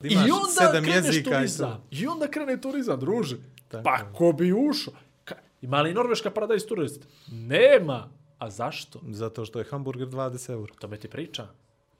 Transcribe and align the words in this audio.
I 0.00 0.16
onda 0.16 0.48
sedam 0.50 0.84
kreneš 0.84 1.06
jezika 1.06 1.30
i 1.30 1.32
turizam. 1.32 1.82
I 1.90 2.06
onda 2.06 2.26
krene 2.26 2.60
turizam, 2.60 3.00
druže. 3.00 3.36
Tako 3.68 3.84
pa 3.84 4.12
ko 4.12 4.32
bi 4.32 4.52
ušao? 4.52 4.94
Ka- 5.24 5.34
Ima 5.62 5.80
li 5.80 5.94
Norveška 5.94 6.30
paradajz 6.30 6.66
turist? 6.66 7.02
Nema. 7.28 8.08
A 8.38 8.50
zašto? 8.50 9.00
Zato 9.04 9.44
što 9.44 9.58
je 9.58 9.64
hamburger 9.64 10.08
20 10.08 10.50
eura. 10.50 10.74
To 10.74 10.88
me 10.88 10.96
ti 10.96 11.08
priča. 11.08 11.46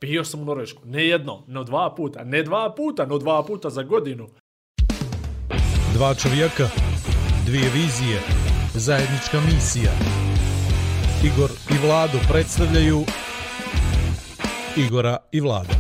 Bio 0.01 0.25
sam 0.25 0.41
u 0.41 0.45
Norvešku. 0.45 0.83
Ne 0.85 1.07
jedno, 1.07 1.43
no 1.47 1.65
dva 1.65 1.95
puta. 1.95 2.25
Ne 2.25 2.43
dva 2.43 2.75
puta, 2.75 3.07
no 3.07 3.19
dva 3.19 3.43
puta 3.43 3.71
za 3.71 3.83
godinu. 3.83 4.29
Dva 5.93 6.15
čovjeka, 6.15 6.69
dvije 7.47 7.71
vizije, 7.71 8.21
zajednička 8.75 9.41
misija. 9.43 9.93
Igor 11.25 11.51
i 11.71 11.87
Vlado 11.87 12.19
predstavljaju 12.29 13.05
Igora 14.77 15.17
i 15.33 15.41
Vlada. 15.41 15.78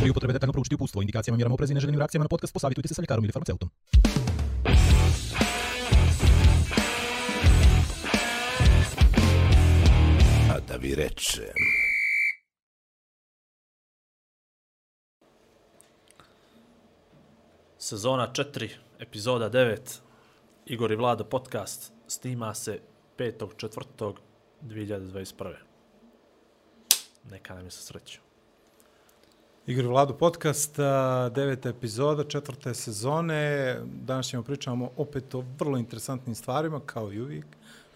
Pri 0.00 0.10
upotrebe 0.10 0.32
detaljno 0.32 0.52
proučiti 0.52 0.74
upustvo, 0.74 1.02
indikacijama, 1.02 1.36
mjerama 1.36 1.54
oprezi 1.54 1.72
i 1.72 1.74
neželjenim 1.74 2.00
reakcijama 2.00 2.24
na 2.24 2.28
podcast 2.28 2.52
posavitujte 2.52 2.88
se 2.88 2.94
sa 2.94 3.02
ljekarom 3.02 3.24
ili 3.24 3.32
farmaceutom. 3.32 3.70
A 10.50 10.60
da 10.68 10.76
vi 10.76 10.94
rečem. 10.94 11.44
Sezona 17.78 18.32
4, 18.32 18.70
epizoda 18.98 19.50
9. 19.50 19.98
Igor 20.66 20.92
i 20.92 20.96
Vlado 20.96 21.24
podcast 21.24 21.92
snima 22.06 22.54
se 22.54 22.80
5.4.2021. 23.18 25.54
Neka 27.30 27.54
nam 27.54 27.64
je 27.64 27.70
sa 27.70 27.82
sreću. 27.82 28.29
Igor 29.70 29.86
Vladu 29.86 30.14
podcast, 30.14 30.76
deveta 31.34 31.68
epizoda, 31.68 32.24
četvrte 32.24 32.74
sezone. 32.74 33.76
Danas 33.84 34.26
ćemo 34.26 34.42
pričamo 34.42 34.90
opet 34.96 35.34
o 35.34 35.44
vrlo 35.58 35.78
interesantnim 35.78 36.34
stvarima, 36.34 36.80
kao 36.86 37.12
i 37.12 37.20
uvijek. 37.20 37.46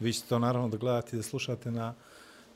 Vi 0.00 0.12
ćete 0.12 0.28
to 0.28 0.38
naravno 0.38 0.68
da 0.68 0.76
gledate 0.76 1.16
i 1.16 1.18
da 1.18 1.22
slušate 1.22 1.70
na 1.70 1.94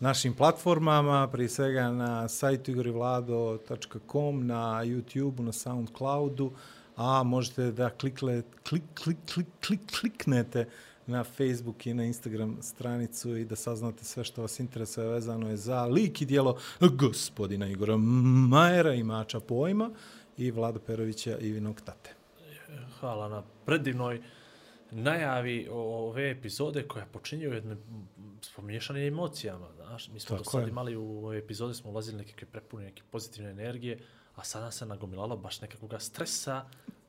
našim 0.01 0.35
platformama, 0.35 1.29
prije 1.29 1.49
svega 1.49 1.91
na 1.91 2.29
sajtu 2.29 2.71
igorivlado.com, 2.71 4.47
na 4.47 4.85
YouTube-u, 4.85 5.43
na 5.43 5.53
Soundcloudu, 5.53 6.51
a 6.97 7.23
možete 7.23 7.73
da 7.73 7.91
klikle, 7.91 8.43
klik, 8.69 8.83
klik, 8.95 9.19
klik, 9.35 9.47
klik, 9.67 9.81
kliknete 10.01 10.69
na 11.09 11.25
Facebook 11.25 11.87
i 11.87 11.95
na 11.95 12.05
Instagram 12.05 12.59
stranicu 12.63 13.37
i 13.37 13.45
da 13.45 13.57
saznate 13.57 14.05
sve 14.05 14.25
što 14.25 14.43
vas 14.43 14.61
interesuje 14.61 15.09
vezano 15.09 15.51
je 15.51 15.57
za 15.57 15.85
lik 15.85 16.23
i 16.23 16.27
dijelo 16.27 16.59
gospodina 16.81 17.69
Igora 17.69 17.97
Majera, 17.97 18.95
imača 18.95 19.41
pojma, 19.41 19.91
i 20.37 20.51
Vlada 20.51 20.79
Perovića 20.79 21.39
i 21.39 21.53
Vinog 21.53 21.81
tate. 21.81 22.15
Hvala 23.01 23.29
na 23.29 23.43
predivnoj 23.67 24.23
najavi 24.91 25.69
ove 25.71 26.31
epizode 26.31 26.89
koja 26.89 27.07
počinju 27.07 27.55
jedne 27.55 27.77
s 28.43 28.51
pomiješanim 28.51 29.09
emocijama. 29.09 29.67
Znaš, 29.77 30.09
mi 30.09 30.21
smo 30.21 30.37
Tako 30.37 30.45
do 30.45 30.51
sad 30.51 30.63
je. 30.63 30.69
imali 30.69 30.97
u 30.97 31.27
ove 31.27 31.39
epizode, 31.39 31.75
smo 31.75 31.91
ulazili 31.91 32.17
nekakve 32.17 32.47
prepune, 32.47 32.85
neke 32.85 33.03
pozitivne 33.11 33.51
energije, 33.51 33.99
a 34.35 34.45
sada 34.45 34.71
se 34.71 34.87
nagomilalo 34.87 35.37
baš 35.37 35.61
nekakvog 35.61 35.95
stresa, 35.99 36.65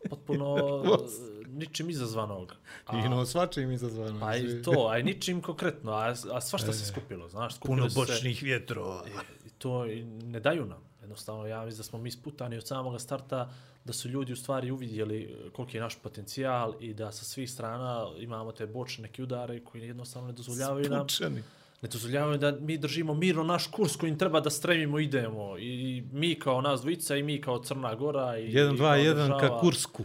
potpuno 0.10 0.56
ničim 1.60 1.90
izazvanog. 1.90 2.56
A, 2.86 3.00
I 3.00 3.10
no, 3.10 3.26
svačim 3.26 3.72
izazvano. 3.72 4.20
Pa 4.20 4.36
i 4.36 4.62
to, 4.62 4.88
a 4.92 4.98
i 4.98 5.04
ničim 5.04 5.42
konkretno, 5.42 5.92
a, 5.92 6.14
a 6.34 6.42
svašta 6.42 6.74
se 6.74 6.86
skupilo, 6.86 7.30
znaš, 7.30 7.56
skupilo 7.56 7.78
Puno 7.78 7.90
se, 7.90 8.00
bočnih 8.00 8.44
vjetrova. 8.44 9.04
i, 9.08 9.48
i 9.48 9.50
to 9.50 9.86
i 9.86 10.04
ne 10.04 10.40
daju 10.40 10.66
nam. 10.66 10.90
Jednostavno, 11.02 11.48
ja 11.48 11.66
mislim 11.66 11.78
da 11.78 11.84
smo 11.84 12.00
mi 12.00 12.12
sputani 12.12 12.58
od 12.58 12.68
samog 12.68 13.02
starta, 13.02 13.52
da 13.86 13.94
su 13.94 14.10
ljudi 14.10 14.34
u 14.34 14.36
stvari 14.36 14.72
uvidjeli 14.72 15.24
e, 15.24 15.50
koliki 15.50 15.78
je 15.78 15.82
naš 15.82 15.96
potencijal 15.96 16.74
i 16.80 16.94
da 16.94 17.12
sa 17.12 17.26
svih 17.26 17.52
strana 17.52 18.08
imamo 18.18 18.52
te 18.52 18.68
bočne 18.68 19.02
neke 19.02 19.24
udare 19.24 19.64
koji 19.64 19.82
jednostavno 19.82 20.28
ne 20.28 20.34
dozvoljavaju 20.34 20.90
nam, 20.90 21.10
Spučani. 21.10 21.44
Ne 21.82 21.90
dozvoljavaju 21.90 22.38
da 22.38 22.52
mi 22.52 22.78
držimo 22.78 23.14
mirno 23.14 23.44
naš 23.44 23.68
kurs 23.68 23.96
kojim 23.96 24.18
treba 24.18 24.40
da 24.40 24.50
stremimo, 24.50 25.00
idemo. 25.00 25.58
I 25.58 26.04
mi 26.12 26.36
kao 26.36 26.62
nas 26.62 26.82
dvojica 26.82 27.16
i 27.16 27.24
mi 27.24 27.42
kao 27.42 27.64
Crna 27.64 27.96
Gora 27.96 28.38
i, 28.38 28.52
1, 28.52 28.74
i 28.74 28.78
2, 28.78 28.78
kao 28.78 28.96
1 28.96 29.14
država. 29.14 29.40
ka 29.40 29.60
Kursku. 29.60 30.04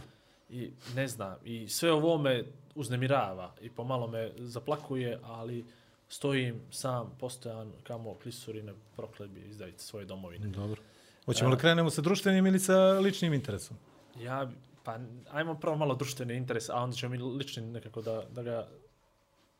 I 0.49 0.69
ne 0.95 1.07
znam, 1.07 1.35
i 1.45 1.67
sve 1.67 1.91
ovo 1.91 2.17
me 2.17 2.43
uznemirava 2.75 3.53
i 3.61 3.69
pomalo 3.69 4.07
me 4.07 4.31
zaplakuje, 4.37 5.19
ali 5.23 5.65
stojim 6.09 6.61
sam, 6.71 7.11
postojan, 7.19 7.71
kamo 7.83 8.13
klisuri 8.13 8.63
ne 8.63 8.73
proklebi 8.95 9.41
izdajte 9.49 9.79
svoje 9.79 10.05
domovine. 10.05 10.47
Dobro. 10.47 10.81
Hoćemo 11.25 11.49
li 11.49 11.57
krenemo 11.57 11.89
sa 11.89 12.01
društvenim 12.01 12.47
ili 12.47 12.59
sa 12.59 12.99
ličnim 12.99 13.33
interesom? 13.33 13.77
Ja, 14.19 14.51
pa, 14.83 14.99
ajmo 15.31 15.55
prvo 15.55 15.75
malo 15.75 15.95
društveni 15.95 16.35
interes, 16.35 16.69
a 16.69 16.75
onda 16.75 16.95
ćemo 16.95 17.15
mi 17.15 17.23
lični 17.23 17.63
nekako 17.63 18.01
da, 18.01 18.23
da 18.31 18.43
ga 18.43 18.67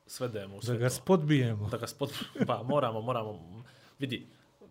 svedemo 0.07 0.55
u 0.55 0.59
Da 0.59 0.65
sve 0.65 0.77
ga 0.77 0.89
to. 0.89 0.95
spodbijemo. 0.95 1.69
Da 1.69 1.77
ga 1.77 1.87
spod... 1.87 2.11
Pa, 2.47 2.63
moramo, 2.63 3.01
moramo. 3.01 3.63
Vidi, 3.99 4.27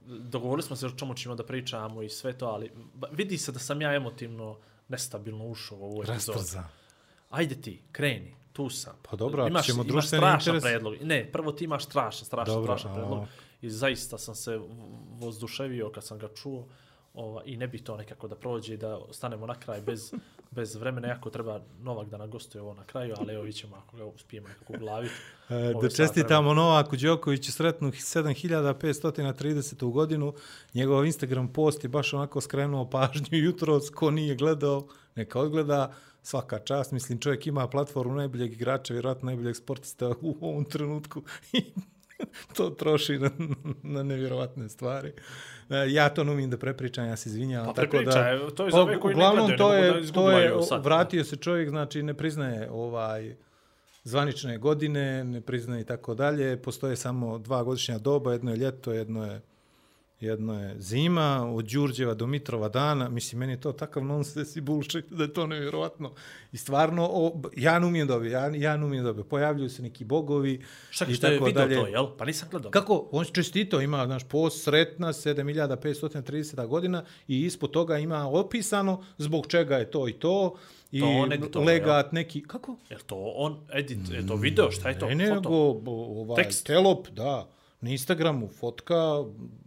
dogovorili 0.07 0.63
smo 0.63 0.77
se 0.77 0.87
o 0.87 0.91
čemu 0.91 1.15
ćemo 1.15 1.35
da 1.35 1.45
pričamo 1.45 2.03
i 2.03 2.09
sve 2.09 2.33
to, 2.33 2.47
ali 2.47 2.71
vidi 3.13 3.39
se 3.39 3.53
da 3.53 3.59
sam 3.59 3.83
ja 3.83 3.95
emotivno 3.95 4.59
nestabilno 4.89 5.47
ušao 5.47 5.79
u 5.79 5.85
ovu 5.85 6.03
epizodu. 6.03 6.39
Ajde 7.31 7.55
ti, 7.55 7.83
kreni, 7.93 8.35
tu 8.53 8.71
sam. 8.71 8.95
Pa 9.03 9.17
dobro, 9.17 9.47
imaš, 9.49 9.67
ćemo 9.67 9.77
imaš 9.77 9.87
društveni 9.87 10.21
strašan 10.21 10.55
interes- 10.55 10.63
predlog. 10.63 10.95
Ne, 11.03 11.33
prvo 11.33 11.53
ti 11.53 11.65
imaš 11.65 11.85
strašan, 11.85 12.25
strašan, 12.27 12.55
Dobro, 12.55 12.79
strašan 12.79 12.95
predlog. 12.95 13.25
I 13.63 13.71
zaista 13.71 14.19
sam 14.19 14.35
se 14.35 14.61
vozduševio 15.11 15.91
kad 15.91 16.05
sam 16.05 16.19
ga 16.19 16.29
čuo 16.29 16.67
ova, 17.15 17.43
i 17.45 17.57
ne 17.57 17.69
bi 17.69 17.79
to 17.79 17.97
nekako 17.97 18.29
da 18.29 18.37
prođe 18.37 18.75
i 18.75 18.77
da 18.77 18.99
stanemo 19.11 19.47
na 19.47 19.55
kraj 19.55 19.81
bez, 19.81 20.15
bez 20.57 20.75
vremena, 20.75 21.09
jako 21.09 21.31
treba 21.31 21.61
Novak 21.81 22.09
da 22.09 22.17
nagostuje 22.17 22.63
ovo 22.63 22.75
na 22.75 22.85
kraju, 22.85 23.15
ali 23.19 23.35
evo 23.35 23.43
vidimo 23.43 23.77
ako 23.77 23.97
ga 23.97 24.05
uspijemo 24.05 24.49
nekako 24.49 24.73
uglaviti. 24.73 25.15
E, 25.49 25.75
da 25.83 25.89
čestitamo 25.89 26.55
Novaku 26.55 26.97
Đokoviću 26.97 27.53
sretnu 27.53 27.91
7530. 27.91 29.93
godinu. 29.93 30.35
Njegov 30.75 31.07
Instagram 31.07 31.53
post 31.53 31.85
je 31.85 31.89
baš 31.89 32.13
onako 32.13 32.41
skrenuo 32.41 32.91
pažnju 32.91 33.39
jutros. 33.39 33.91
Ko 33.91 34.11
nije 34.11 34.35
gledao, 34.35 34.87
neka 35.15 35.41
odgleda. 35.41 35.93
Svaka 36.23 36.59
čast. 36.59 36.93
Mislim, 36.93 37.21
čovjek 37.21 37.47
ima 37.47 37.69
platformu 37.69 38.15
najboljeg 38.15 38.53
igrača, 38.53 38.93
vjerojatno 38.93 39.27
najboljeg 39.27 39.57
sportista 39.57 40.09
u 40.21 40.37
ovom 40.41 40.65
trenutku. 40.65 41.23
To 42.57 42.71
troši 42.71 43.19
na, 43.19 43.31
na 43.83 44.03
nevjerovatne 44.03 44.69
stvari. 44.69 45.13
E, 45.71 45.87
ja 45.89 46.09
to 46.09 46.25
ne 46.25 46.33
umijem 46.33 46.51
da 46.51 46.57
prepričam, 46.57 47.07
ja 47.07 47.17
se 47.17 47.29
izvinjavam. 47.29 47.75
Pa 47.75 47.83
tako 47.83 48.03
da, 48.03 48.51
to 48.51 48.65
je 48.65 48.71
za 48.71 48.81
ove 48.81 49.01
koji 49.01 49.15
ne 49.15 49.19
uglavnom, 49.19 49.47
gledaju, 49.47 49.59
to 49.59 50.29
ne 50.29 50.39
je, 50.39 50.51
to 50.51 50.59
je, 50.59 50.63
sad. 50.63 50.85
vratio 50.85 51.25
se 51.25 51.37
čovjek, 51.37 51.69
znači 51.69 52.03
ne 52.03 52.15
priznaje 52.15 52.71
ovaj 52.71 53.37
zvanične 54.05 54.59
godine, 54.59 55.25
ne 55.25 55.41
priznaje 55.41 55.81
i 55.81 55.85
tako 55.85 56.15
dalje. 56.15 56.63
Postoje 56.63 56.97
samo 56.97 57.39
dva 57.39 57.63
godišnja 57.63 57.99
doba, 57.99 58.33
jedno 58.33 58.51
je 58.51 58.57
ljeto, 58.57 58.93
jedno 58.93 59.25
je 59.27 59.41
jedno 60.21 60.61
je 60.61 60.75
zima, 60.81 61.53
od 61.55 61.65
Đurđeva 61.65 62.15
do 62.15 62.27
Mitrova 62.27 62.69
dana, 62.69 63.09
mislim, 63.09 63.39
meni 63.39 63.53
je 63.53 63.61
to 63.61 63.73
takav 63.73 64.05
nonsens 64.05 64.57
i 64.57 64.61
bullshit 64.61 65.05
da 65.11 65.23
je 65.23 65.33
to 65.33 65.47
nevjerovatno. 65.47 66.13
I 66.53 66.57
stvarno, 66.57 67.09
o, 67.13 67.41
ja 67.57 67.79
ne 67.79 67.87
umijem 67.87 68.09
dobiti, 68.09 68.33
ja, 68.33 68.51
ja 68.55 68.77
ne 68.77 68.85
umijem 68.85 69.05
dobiti. 69.05 69.29
Pojavljuju 69.29 69.71
se 69.71 69.83
neki 69.83 70.05
bogovi 70.05 70.65
Šta 70.91 71.05
i 71.09 71.15
što 71.15 71.27
je 71.27 71.33
tako 71.33 71.45
video 71.45 71.67
dalje. 71.67 71.77
to, 71.81 71.87
jel? 71.87 72.07
Pa 72.19 72.25
nisam 72.25 72.49
gledao. 72.51 72.71
Kako? 72.71 73.09
On 73.13 73.25
čestito 73.25 73.81
ima, 73.81 74.07
znaš, 74.07 74.25
post 74.25 74.65
sretna 74.65 75.13
7530 75.13 76.67
godina 76.67 77.05
i 77.29 77.41
ispod 77.45 77.71
toga 77.71 77.99
ima 77.99 78.29
opisano 78.29 79.05
zbog 79.19 79.47
čega 79.47 79.77
je 79.77 79.91
to 79.91 80.09
i 80.09 80.13
to. 80.13 80.55
I 80.93 81.01
To 81.01 81.07
on 81.07 81.33
editovao, 81.33 81.67
legat 81.67 82.13
neki, 82.13 82.43
kako? 82.43 82.77
Je 82.91 82.99
to 83.07 83.33
on 83.37 83.61
edit, 83.73 83.99
je 84.11 84.27
to 84.27 84.37
video, 84.37 84.71
šta 84.71 84.89
je 84.89 84.99
to? 84.99 85.07
Ne, 85.07 85.15
ne, 85.15 85.35
nego 85.35 85.81
ovaj, 85.87 86.45
Tekst? 86.45 86.67
telop, 86.67 87.09
da. 87.09 87.49
Na 87.85 87.91
Instagramu 87.91 88.49
fotka, 88.49 88.97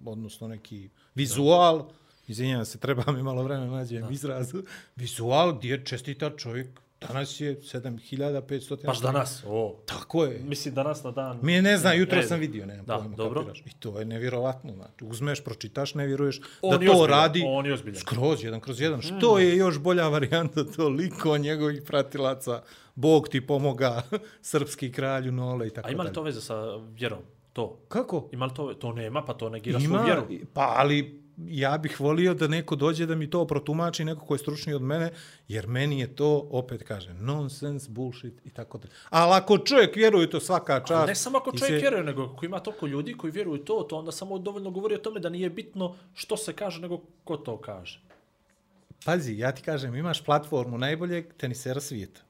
odnosno 0.05 0.47
neki 0.47 0.89
vizual, 1.15 1.89
izvinjam 2.27 2.65
se, 2.65 2.77
treba 2.77 3.11
mi 3.11 3.23
malo 3.23 3.43
vremena 3.43 3.71
nađem 3.71 4.11
izraz, 4.11 4.53
vizual 4.95 5.53
gdje 5.53 5.85
čestita 5.85 6.29
čovjek, 6.37 6.67
danas 7.01 7.39
je 7.39 7.61
7500. 7.61 8.85
Baš 8.85 8.99
danas, 9.01 9.43
o. 9.47 9.79
Tako 9.85 10.23
je. 10.23 10.39
Mislim 10.39 10.73
danas 10.73 11.03
na 11.03 11.11
dan... 11.11 11.39
Mi 11.41 11.53
je 11.53 11.61
ne 11.61 11.77
znam, 11.77 11.97
jutro 11.97 12.23
sam 12.23 12.39
vidio, 12.39 12.65
nemam 12.65 12.85
da, 12.85 12.97
pojma, 12.97 13.15
dobro. 13.15 13.41
kapiraš. 13.41 13.63
I 13.65 13.73
to 13.79 13.99
je 13.99 14.05
nevjerovatno, 14.05 14.73
znači, 14.73 15.05
uzmeš, 15.05 15.43
pročitaš, 15.43 15.93
ne 15.93 16.07
vjeruješ 16.07 16.41
On 16.61 16.77
da 16.77 16.83
je 16.85 16.91
to 16.91 16.97
ozbiljan, 16.97 17.19
radi 17.19 17.43
on 17.47 17.65
je 17.65 17.73
ozbiljan. 17.73 17.99
skroz, 17.99 18.43
jedan 18.43 18.59
kroz 18.59 18.81
jedan. 18.81 19.01
Što 19.01 19.39
je 19.39 19.57
još 19.57 19.79
bolja 19.79 20.07
varijanta, 20.07 20.63
toliko 20.63 21.37
njegovih 21.37 21.81
pratilaca, 21.81 22.61
Bog 22.95 23.29
ti 23.29 23.47
pomoga, 23.47 24.01
srpski 24.41 24.91
kralju 24.91 25.31
Nole 25.31 25.67
i 25.67 25.69
tako 25.69 25.87
A 25.87 25.91
ima 25.91 26.03
li 26.03 26.07
dalje. 26.07 26.13
to 26.13 26.21
veze 26.21 26.41
sa 26.41 26.75
vjerom? 26.75 27.19
To. 27.57 27.77
Kako? 27.87 28.29
Ima 28.31 28.45
li 28.45 28.53
to, 28.53 28.73
to 28.73 28.91
nema, 28.93 29.21
pa 29.25 29.33
to 29.33 29.49
negira 29.49 29.79
Ima, 29.79 29.99
svoju 29.99 30.05
vjeru. 30.05 30.45
pa 30.53 30.73
ali 30.77 31.21
ja 31.37 31.77
bih 31.77 31.99
volio 31.99 32.33
da 32.33 32.47
neko 32.47 32.75
dođe 32.75 33.05
da 33.05 33.15
mi 33.15 33.29
to 33.29 33.47
protumači, 33.47 34.05
neko 34.05 34.25
ko 34.25 34.35
je 34.35 34.39
stručniji 34.39 34.75
od 34.75 34.81
mene, 34.81 35.11
jer 35.47 35.67
meni 35.67 35.99
je 35.99 36.15
to, 36.15 36.47
opet 36.51 36.83
kažem, 36.83 37.17
nonsense, 37.19 37.89
bullshit 37.91 38.45
i 38.45 38.49
tako 38.49 38.77
dalje. 38.77 38.91
Ali 39.09 39.33
ako 39.33 39.57
čovjek 39.57 39.95
vjeruje 39.95 40.29
to 40.29 40.39
svaka 40.39 40.79
čast... 40.79 40.91
Ali 40.91 41.07
ne 41.07 41.15
samo 41.15 41.37
ako 41.37 41.51
čovjek 41.51 41.73
se- 41.73 41.81
vjeruje, 41.81 42.03
nego 42.03 42.23
ako 42.23 42.45
ima 42.45 42.59
toliko 42.59 42.87
ljudi 42.87 43.13
koji 43.13 43.31
vjeruju 43.31 43.65
to, 43.65 43.85
to 43.89 43.97
onda 43.97 44.11
samo 44.11 44.37
dovoljno 44.39 44.71
govori 44.71 44.95
o 44.95 44.97
tome 44.97 45.19
da 45.19 45.29
nije 45.29 45.49
bitno 45.49 45.95
što 46.13 46.37
se 46.37 46.53
kaže, 46.53 46.81
nego 46.81 47.01
ko 47.23 47.37
to 47.37 47.57
kaže. 47.57 48.01
pazi, 49.05 49.37
ja 49.37 49.51
ti 49.51 49.61
kažem, 49.61 49.95
imaš 49.95 50.23
platformu 50.23 50.77
najboljeg 50.77 51.33
tenisera 51.37 51.81
svijeta. 51.81 52.21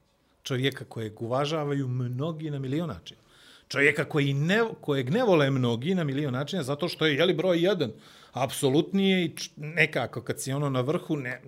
Čovjeka 0.42 0.84
kojeg 0.84 1.22
uvažavaju 1.22 1.88
mnogi 1.88 2.50
na 2.50 2.58
milion 2.58 2.88
načina. 2.88 3.20
Čovjeka 3.68 4.04
koji 4.04 4.34
ne, 4.34 4.64
kojeg 4.80 5.10
ne 5.10 5.22
vole 5.22 5.50
mnogi 5.50 5.94
na 5.94 6.04
milion 6.04 6.32
načina 6.32 6.62
zato 6.62 6.88
što 6.88 7.06
je, 7.06 7.16
jeli, 7.16 7.34
broj 7.34 7.58
jedan. 7.60 7.92
Apsolutnije 8.32 9.24
i 9.24 9.30
nekako 9.56 10.22
kad 10.22 10.40
si 10.40 10.52
ono 10.52 10.70
na 10.70 10.80
vrhu, 10.80 11.16
ne, 11.16 11.42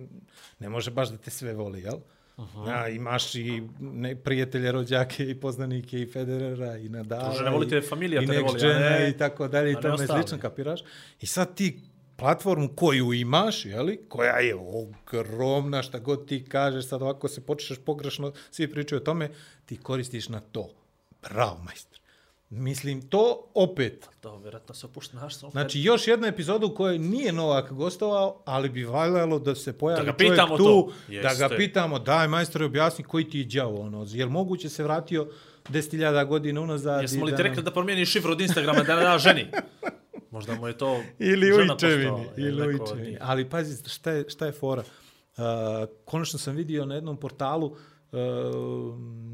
ne 0.59 0.69
može 0.69 0.91
baš 0.91 1.09
da 1.09 1.17
te 1.17 1.29
sve 1.31 1.53
voli, 1.53 1.81
jel? 1.81 1.97
Aha. 2.37 2.69
Ja, 2.69 2.87
imaš 2.89 3.35
i 3.35 3.61
ne, 3.79 4.15
prijatelje, 4.15 4.71
rođake 4.71 5.25
i 5.25 5.35
poznanike 5.35 6.01
i 6.01 6.05
Federera 6.05 6.77
i 6.77 6.89
Nadala. 6.89 7.27
Može, 7.27 7.43
ne 7.43 7.49
voli 7.51 7.69
te 7.69 7.77
i- 7.77 7.81
familija 7.81 8.21
i 8.21 8.25
te 8.25 8.31
ne 8.31 8.39
voli, 8.39 8.59
a 8.63 8.79
ne- 8.79 9.09
i 9.09 9.17
tako 9.17 9.47
dalje 9.47 9.67
a 9.67 9.71
i 9.71 9.81
tome 9.81 10.07
slično, 10.07 10.37
kapiraš? 10.39 10.81
I 11.21 11.25
sad 11.25 11.55
ti 11.55 11.79
platformu 12.15 12.69
koju 12.69 13.13
imaš, 13.13 13.65
jeli, 13.65 13.99
koja 14.07 14.35
je 14.35 14.55
ogromna, 14.55 15.83
šta 15.83 15.99
god 15.99 16.27
ti 16.27 16.45
kažeš, 16.45 16.85
sad 16.85 17.01
ovako 17.01 17.27
se 17.27 17.41
počneš 17.41 17.79
pogrešno, 17.79 18.31
svi 18.51 18.67
pričaju 18.67 18.97
o 18.97 19.05
tome, 19.05 19.29
ti 19.65 19.77
koristiš 19.77 20.29
na 20.29 20.39
to. 20.41 20.69
Bravo, 21.23 21.57
majstor. 21.57 22.00
Mislim, 22.51 23.01
to 23.01 23.51
opet, 23.53 24.09
To, 24.21 24.37
vjerojatno 24.37 24.75
se 24.75 24.85
opušta 24.85 25.17
naš 25.17 25.35
sam. 25.35 25.51
Znači, 25.51 25.81
još 25.81 26.07
jedna 26.07 26.27
epizoda 26.27 26.65
u 26.65 26.75
kojoj 26.75 26.99
nije 26.99 27.31
Novak 27.31 27.71
gostovao, 27.73 28.41
ali 28.45 28.69
bi 28.69 28.83
valjalo 28.83 29.39
da 29.39 29.55
se 29.55 29.73
pojavi 29.77 30.05
Da 30.05 30.11
ga 30.11 30.17
čovjek 30.17 30.31
pitamo 30.33 30.57
tu, 30.57 30.63
to. 30.63 31.21
da 31.21 31.33
ga 31.33 31.55
pitamo, 31.55 31.99
daj 31.99 32.27
majstore 32.27 32.65
objasni 32.65 33.03
koji 33.03 33.29
ti 33.29 33.39
je 33.39 33.45
đavo, 33.45 33.81
ono, 33.81 34.05
jel 34.09 34.29
moguće 34.29 34.69
se 34.69 34.83
vratio 34.83 35.27
10.000 35.69 36.27
godina 36.27 36.61
unazad? 36.61 37.01
Jesmo 37.01 37.25
li 37.25 37.31
da 37.31 37.37
ti 37.37 37.43
rekli 37.43 37.63
da 37.63 37.71
promijeni 37.71 38.05
šifru 38.05 38.31
od 38.31 38.41
Instagrama 38.41 38.83
da 38.83 38.95
ne 38.95 39.03
da 39.03 39.17
ženi? 39.17 39.47
Možda 40.31 40.55
mu 40.55 40.67
je 40.67 40.77
to 40.77 41.03
Ili 41.19 41.53
žena 41.53 41.73
ujčevini, 41.73 42.09
poslala, 42.09 42.33
ili 42.37 42.67
ujčevini. 42.67 43.17
Ali 43.21 43.49
pazi, 43.49 43.89
šta 43.89 44.11
je, 44.11 44.29
šta 44.29 44.45
je 44.45 44.51
fora? 44.51 44.83
Uh, 45.37 45.43
konačno 46.05 46.39
sam 46.39 46.55
vidio 46.55 46.85
na 46.85 46.95
jednom 46.95 47.17
portalu 47.17 47.67
uh, 47.67 47.77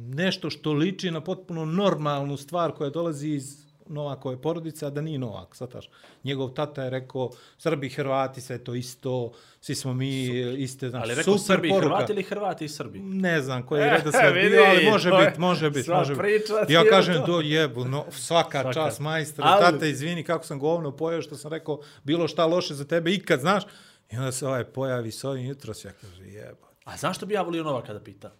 nešto 0.09 0.49
što 0.49 0.73
liči 0.73 1.11
na 1.11 1.21
potpuno 1.21 1.65
normalnu 1.65 2.37
stvar 2.37 2.71
koja 2.71 2.89
dolazi 2.89 3.29
iz 3.29 3.67
Novakove 3.87 4.37
porodice, 4.37 4.85
a 4.85 4.89
da 4.89 5.01
nije 5.01 5.19
Novak, 5.19 5.55
sataš. 5.55 5.89
Njegov 6.23 6.49
tata 6.49 6.83
je 6.83 6.89
rekao, 6.89 7.29
Srbi, 7.57 7.89
Hrvati, 7.89 8.41
sve 8.41 8.57
to 8.57 8.75
isto, 8.75 9.31
svi 9.61 9.75
smo 9.75 9.93
mi 9.93 10.25
iste, 10.53 10.89
znači, 10.89 11.03
Ali 11.03 11.15
rekao 11.15 11.37
super 11.37 11.55
Srbi 11.55 11.69
poruka. 11.69 11.87
Hrvati 11.87 12.13
ili 12.13 12.23
Hrvati 12.23 12.65
i 12.65 12.69
Srbi? 12.69 12.99
Ne 12.99 13.41
znam 13.41 13.63
koji 13.63 13.81
je 13.81 13.87
E, 13.87 13.89
redosled 13.91 14.33
vidi, 14.33 14.49
bio, 14.49 14.63
ali 14.65 14.85
može 14.85 15.11
biti, 15.11 15.39
može 15.39 15.69
biti, 15.69 15.89
može 15.89 16.13
biti. 16.13 16.21
priča 16.21 16.65
ti 16.65 16.73
Ja 16.73 16.83
kažem, 16.85 17.15
to. 17.15 17.25
do 17.27 17.39
jebu, 17.39 17.85
no, 17.85 18.05
svaka, 18.11 18.61
Svaka. 18.61 18.73
čast 18.73 18.99
majstor, 18.99 19.45
Ali- 19.47 19.61
tata, 19.63 19.85
izvini 19.85 20.23
kako 20.23 20.45
sam 20.45 20.59
govno 20.59 20.91
pojeo, 20.91 21.21
što 21.21 21.35
sam 21.35 21.51
rekao, 21.51 21.79
bilo 22.03 22.27
šta 22.27 22.45
loše 22.45 22.73
za 22.73 22.85
tebe 22.85 23.11
ikad, 23.11 23.39
znaš? 23.39 23.63
I 24.11 24.17
onda 24.17 24.31
se 24.31 24.47
ovaj 24.47 24.63
pojavi 24.65 25.11
s 25.11 25.23
ovim 25.23 25.45
jutros, 25.45 25.85
ja 25.85 25.91
kaže, 25.91 26.23
jeba. 26.23 26.67
A 26.83 26.97
zašto 26.97 27.25
bi 27.25 27.33
ja 27.33 27.41
volio 27.41 27.63
Novaka 27.63 27.93
da 27.93 27.99
pita? 27.99 28.31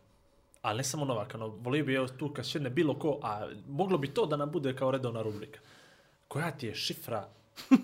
Ali 0.68 0.78
ne 0.78 0.84
samo 0.84 1.06
Novaka, 1.06 1.38
no, 1.38 1.48
volio 1.48 1.86
bi 1.86 1.94
evo 1.94 2.08
tu 2.08 2.30
kad 2.30 2.46
šedne 2.46 2.70
bilo 2.70 3.00
ko, 3.00 3.20
a 3.24 3.48
moglo 3.68 3.98
bi 3.98 4.08
to 4.08 4.26
da 4.26 4.38
nam 4.38 4.52
bude 4.52 4.76
kao 4.76 4.92
redovna 4.92 5.22
rubrika. 5.22 5.60
Koja 6.28 6.52
ti 6.52 6.68
je 6.68 6.76
šifra, 6.76 7.28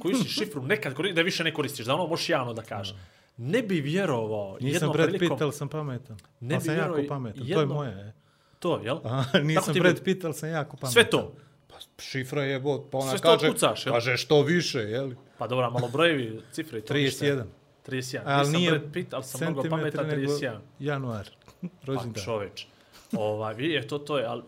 koju 0.02 0.16
si 0.16 0.30
šifru 0.30 0.62
nekad 0.62 0.94
koristiš, 0.94 1.16
da 1.16 1.22
više 1.22 1.44
ne 1.44 1.54
koristiš, 1.54 1.86
da 1.86 1.94
ono 1.94 2.08
možeš 2.08 2.30
javno 2.30 2.54
da 2.54 2.62
kažeš. 2.62 2.96
Ne 3.38 3.62
bi 3.62 3.82
vjerovao 3.82 4.58
Nisam 4.62 4.74
jednom 4.74 4.92
Brad 4.92 5.08
prilikom... 5.08 5.38
Pitt, 5.38 5.42
ali 5.42 5.54
sam 5.54 5.70
pametan. 5.70 6.18
Ne 6.40 6.56
ali 6.56 6.64
sam 6.64 6.76
jako 6.78 7.00
pametan, 7.08 7.48
to 7.48 7.60
je 7.60 7.66
moje. 7.66 7.92
E. 7.92 8.14
To, 8.60 8.82
jel? 8.84 8.98
A, 9.04 9.24
nisam 9.44 9.74
Brad. 9.74 10.04
Pitt, 10.04 10.26
ali 10.26 10.34
sam 10.34 10.50
jako 10.50 10.78
pametan. 10.78 10.92
Sve 10.92 11.10
to. 11.10 11.34
Pa 11.68 11.76
šifra 12.04 12.44
je, 12.44 12.60
bo, 12.60 12.90
pa 12.92 12.98
ona 12.98 13.12
Sve 13.12 13.20
kaže, 13.20 13.52
kucaš, 13.52 13.86
jel? 13.86 13.94
kaže 13.96 14.18
što 14.18 14.42
više, 14.42 14.80
jeli? 14.80 15.16
Pa 15.38 15.48
dobra, 15.48 15.70
malo 15.70 15.88
brojevi, 15.88 16.42
cifre 16.52 16.80
i 16.80 16.82
to. 16.82 16.94
31. 16.94 17.44
31. 17.88 18.22
Ali 18.26 18.40
Nisam 18.40 18.54
nije 18.54 18.72
Brad 18.72 18.94
Pitt, 18.94 19.14
ali 19.14 19.24
sam 19.24 19.42
mnogo 19.42 19.70
pametan 19.70 20.08
nego 20.08 20.32
31. 20.32 20.58
januar. 20.80 21.30
Pa 21.62 21.68
Rođendan. 21.86 22.24
čoveč. 22.24 22.68
Ovaj, 23.14 23.56
je 23.66 23.88
to, 23.88 23.98
to 24.00 24.18
je, 24.18 24.26
ali 24.26 24.44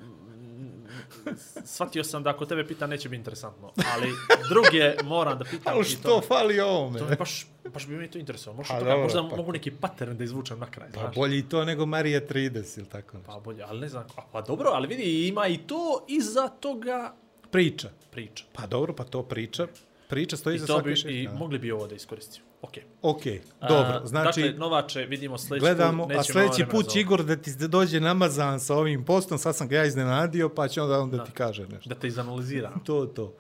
shvatio 1.66 2.04
sam 2.04 2.24
da 2.24 2.30
ako 2.30 2.46
tebe 2.46 2.68
pita 2.68 2.88
neće 2.88 3.10
biti 3.10 3.18
interesantno. 3.18 3.72
Ali 3.94 4.10
druge 4.50 4.96
moram 5.04 5.38
da 5.38 5.44
pitam. 5.46 5.74
Ali 5.74 5.84
što 5.86 6.02
to- 6.04 6.22
fali 6.24 6.60
ovome? 6.60 7.00
To 7.00 7.06
baš, 7.20 7.48
baš 7.66 7.88
bi 7.88 7.96
mi 7.96 8.08
to 8.08 8.18
interesovalo. 8.18 8.58
Možda, 8.58 8.74
A, 8.74 8.80
toga, 8.80 8.90
dobro, 8.90 9.04
možda 9.04 9.30
pa- 9.30 9.36
mogu 9.36 9.52
neki 9.52 9.72
pattern 9.72 10.18
da 10.18 10.24
izvučem 10.24 10.60
na 10.60 10.66
kraj. 10.66 10.88
Pa 10.90 11.00
znaš. 11.00 11.16
bolje 11.16 11.38
i 11.40 11.44
to 11.44 11.66
nego 11.66 11.86
Marija 11.86 12.22
30 12.22 12.78
ili 12.78 12.88
tako 12.88 13.18
nešto. 13.18 13.32
Pa 13.34 13.40
bolje, 13.40 13.64
ali 13.64 13.80
ne 13.80 13.90
znam. 13.90 14.04
A, 14.16 14.22
pa 14.32 14.42
dobro, 14.42 14.70
ali 14.70 14.88
vidi, 14.88 15.28
ima 15.28 15.48
i 15.48 15.58
to 15.58 16.06
iza 16.10 16.48
toga 16.50 17.14
Priča. 17.52 17.90
priča. 18.12 18.44
Pa 18.54 18.68
dobro, 18.68 18.94
pa 18.94 19.04
to 19.04 19.24
priča. 19.24 19.68
Priča 20.10 20.38
stoji 20.38 20.56
I 20.56 20.60
za 20.60 20.68
to 20.68 20.74
svaki 20.74 20.90
bi, 20.90 20.96
šef. 20.96 21.12
i 21.12 21.28
mogli 21.30 21.60
bi 21.60 21.72
ovo 21.72 21.88
da 21.88 21.96
iskoristimo. 21.96 22.46
Ok. 22.66 22.78
Ok, 23.02 23.22
dobro. 23.62 24.00
A, 24.04 24.08
Znači, 24.08 24.42
dakle, 24.42 24.60
Novače, 24.60 25.06
vidimo 25.06 25.38
sljedeći 25.38 25.60
gledamo, 25.60 26.04
put. 26.04 26.12
a 26.12 26.18
nećemo 26.18 26.40
sljedeći 26.40 26.66
put 26.72 26.90
će. 26.90 27.00
Igor 27.00 27.24
da 27.24 27.36
ti 27.36 27.52
dođe 27.68 28.00
namazan 28.00 28.60
sa 28.60 28.76
ovim 28.76 29.06
postom, 29.06 29.38
sad 29.38 29.56
sam 29.56 29.68
ga 29.68 29.76
ja 29.76 29.86
iznenadio, 29.86 30.50
pa 30.50 30.68
će 30.68 30.82
onda 30.82 31.00
on 31.00 31.10
da 31.12 31.24
ti 31.24 31.32
kaže 31.32 31.68
nešto. 31.68 31.90
Da 31.90 31.96
te 31.96 32.08
izanaliziram. 32.08 32.82
To, 32.86 33.06
to. 33.06 33.34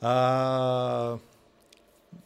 A, 0.00 1.16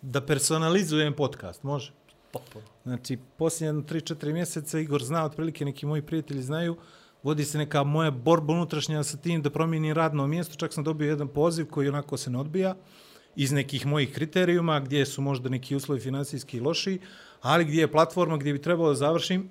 da 0.02 0.20
personalizujem 0.20 1.12
podcast, 1.12 1.62
može? 1.62 1.92
Potpuno. 2.32 2.64
Znači, 2.82 3.18
posljednje 3.36 3.82
3-4 3.82 4.32
mjeseca 4.32 4.78
Igor 4.78 5.02
zna, 5.04 5.24
otprilike 5.24 5.64
neki 5.64 5.86
moji 5.86 6.02
prijatelji 6.02 6.42
znaju, 6.42 6.76
vodi 7.22 7.44
se 7.44 7.58
neka 7.58 7.84
moja 7.84 8.10
borba 8.10 8.52
unutrašnja 8.52 9.02
sa 9.02 9.16
tim 9.16 9.42
da 9.42 9.50
promijenim 9.50 9.92
radno 9.92 10.26
mjesto, 10.26 10.54
čak 10.56 10.72
sam 10.72 10.84
dobio 10.84 11.08
jedan 11.08 11.28
poziv 11.28 11.66
koji 11.70 11.88
onako 11.88 12.16
se 12.16 12.30
ne 12.30 12.38
odbija 12.38 12.74
iz 13.36 13.52
nekih 13.52 13.86
mojih 13.86 14.12
kriterijuma, 14.12 14.80
gdje 14.80 15.06
su 15.06 15.22
možda 15.22 15.48
neki 15.48 15.76
uslovi 15.76 16.00
finansijski 16.00 16.60
loši, 16.60 16.98
ali 17.40 17.64
gdje 17.64 17.80
je 17.80 17.92
platforma 17.92 18.36
gdje 18.36 18.52
bi 18.52 18.62
trebalo 18.62 18.88
da 18.88 18.94
završim 18.94 19.50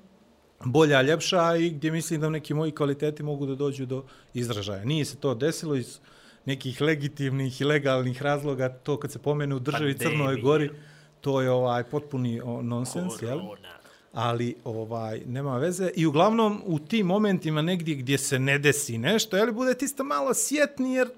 bolja, 0.66 1.02
ljepša 1.02 1.56
i 1.56 1.70
gdje 1.70 1.92
mislim 1.92 2.22
da 2.22 2.30
neki 2.30 2.54
moji 2.54 2.72
kvaliteti 2.72 3.24
mogu 3.24 3.46
da 3.46 3.56
dođu 3.56 3.86
do 3.86 4.04
izražaja. 4.34 4.86
Nije 4.86 5.06
se 5.06 5.18
to 5.18 5.36
desilo 5.36 5.76
iz 5.76 6.00
nekih 6.46 6.82
legitimnih 6.82 7.62
i 7.62 7.64
legalnih 7.64 8.22
razloga, 8.22 8.70
to 8.70 9.00
kad 9.00 9.12
se 9.12 9.20
pomene 9.20 9.56
u 9.56 9.60
državi 9.60 9.94
Pandemija. 9.94 10.18
Crnoj 10.18 10.42
Gori, 10.42 10.70
to 11.22 11.42
je 11.42 11.52
ovaj 11.52 11.84
potpuni 11.84 12.42
nonsens, 12.62 13.22
jel? 13.22 13.40
Ali 14.14 14.56
ovaj 14.64 15.22
nema 15.26 15.58
veze 15.58 15.92
i 15.96 16.06
uglavnom 16.06 16.62
u 16.66 16.80
tim 16.80 17.06
momentima 17.06 17.62
negdje 17.62 17.96
gdje 17.96 18.18
se 18.18 18.40
ne 18.40 18.60
desi 18.60 18.98
nešto, 18.98 19.38
je 19.38 19.46
li 19.46 19.52
budete 19.52 19.86
isto 19.86 20.04
malo 20.04 20.34
sjetni 20.34 20.94
jer 20.94 21.10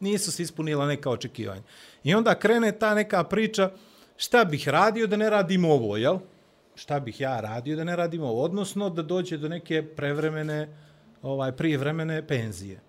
nisu 0.00 0.32
se 0.32 0.42
ispunila 0.42 0.86
neka 0.86 1.10
očekivanja. 1.10 1.62
I 2.04 2.14
onda 2.14 2.34
krene 2.34 2.72
ta 2.72 2.94
neka 2.94 3.24
priča 3.24 3.70
šta 4.16 4.44
bih 4.44 4.68
radio 4.68 5.06
da 5.06 5.16
ne 5.16 5.30
radim 5.30 5.64
ovo, 5.64 5.96
jel? 5.96 6.18
Šta 6.74 7.00
bih 7.00 7.20
ja 7.20 7.40
radio 7.40 7.76
da 7.76 7.84
ne 7.84 7.96
radim 7.96 8.22
ovo, 8.22 8.42
odnosno 8.42 8.90
da 8.90 9.02
dođe 9.02 9.38
do 9.38 9.48
neke 9.48 9.82
prevremene, 9.82 10.68
ovaj 11.22 11.52
prijevremene 11.52 12.26
penzije. 12.26 12.80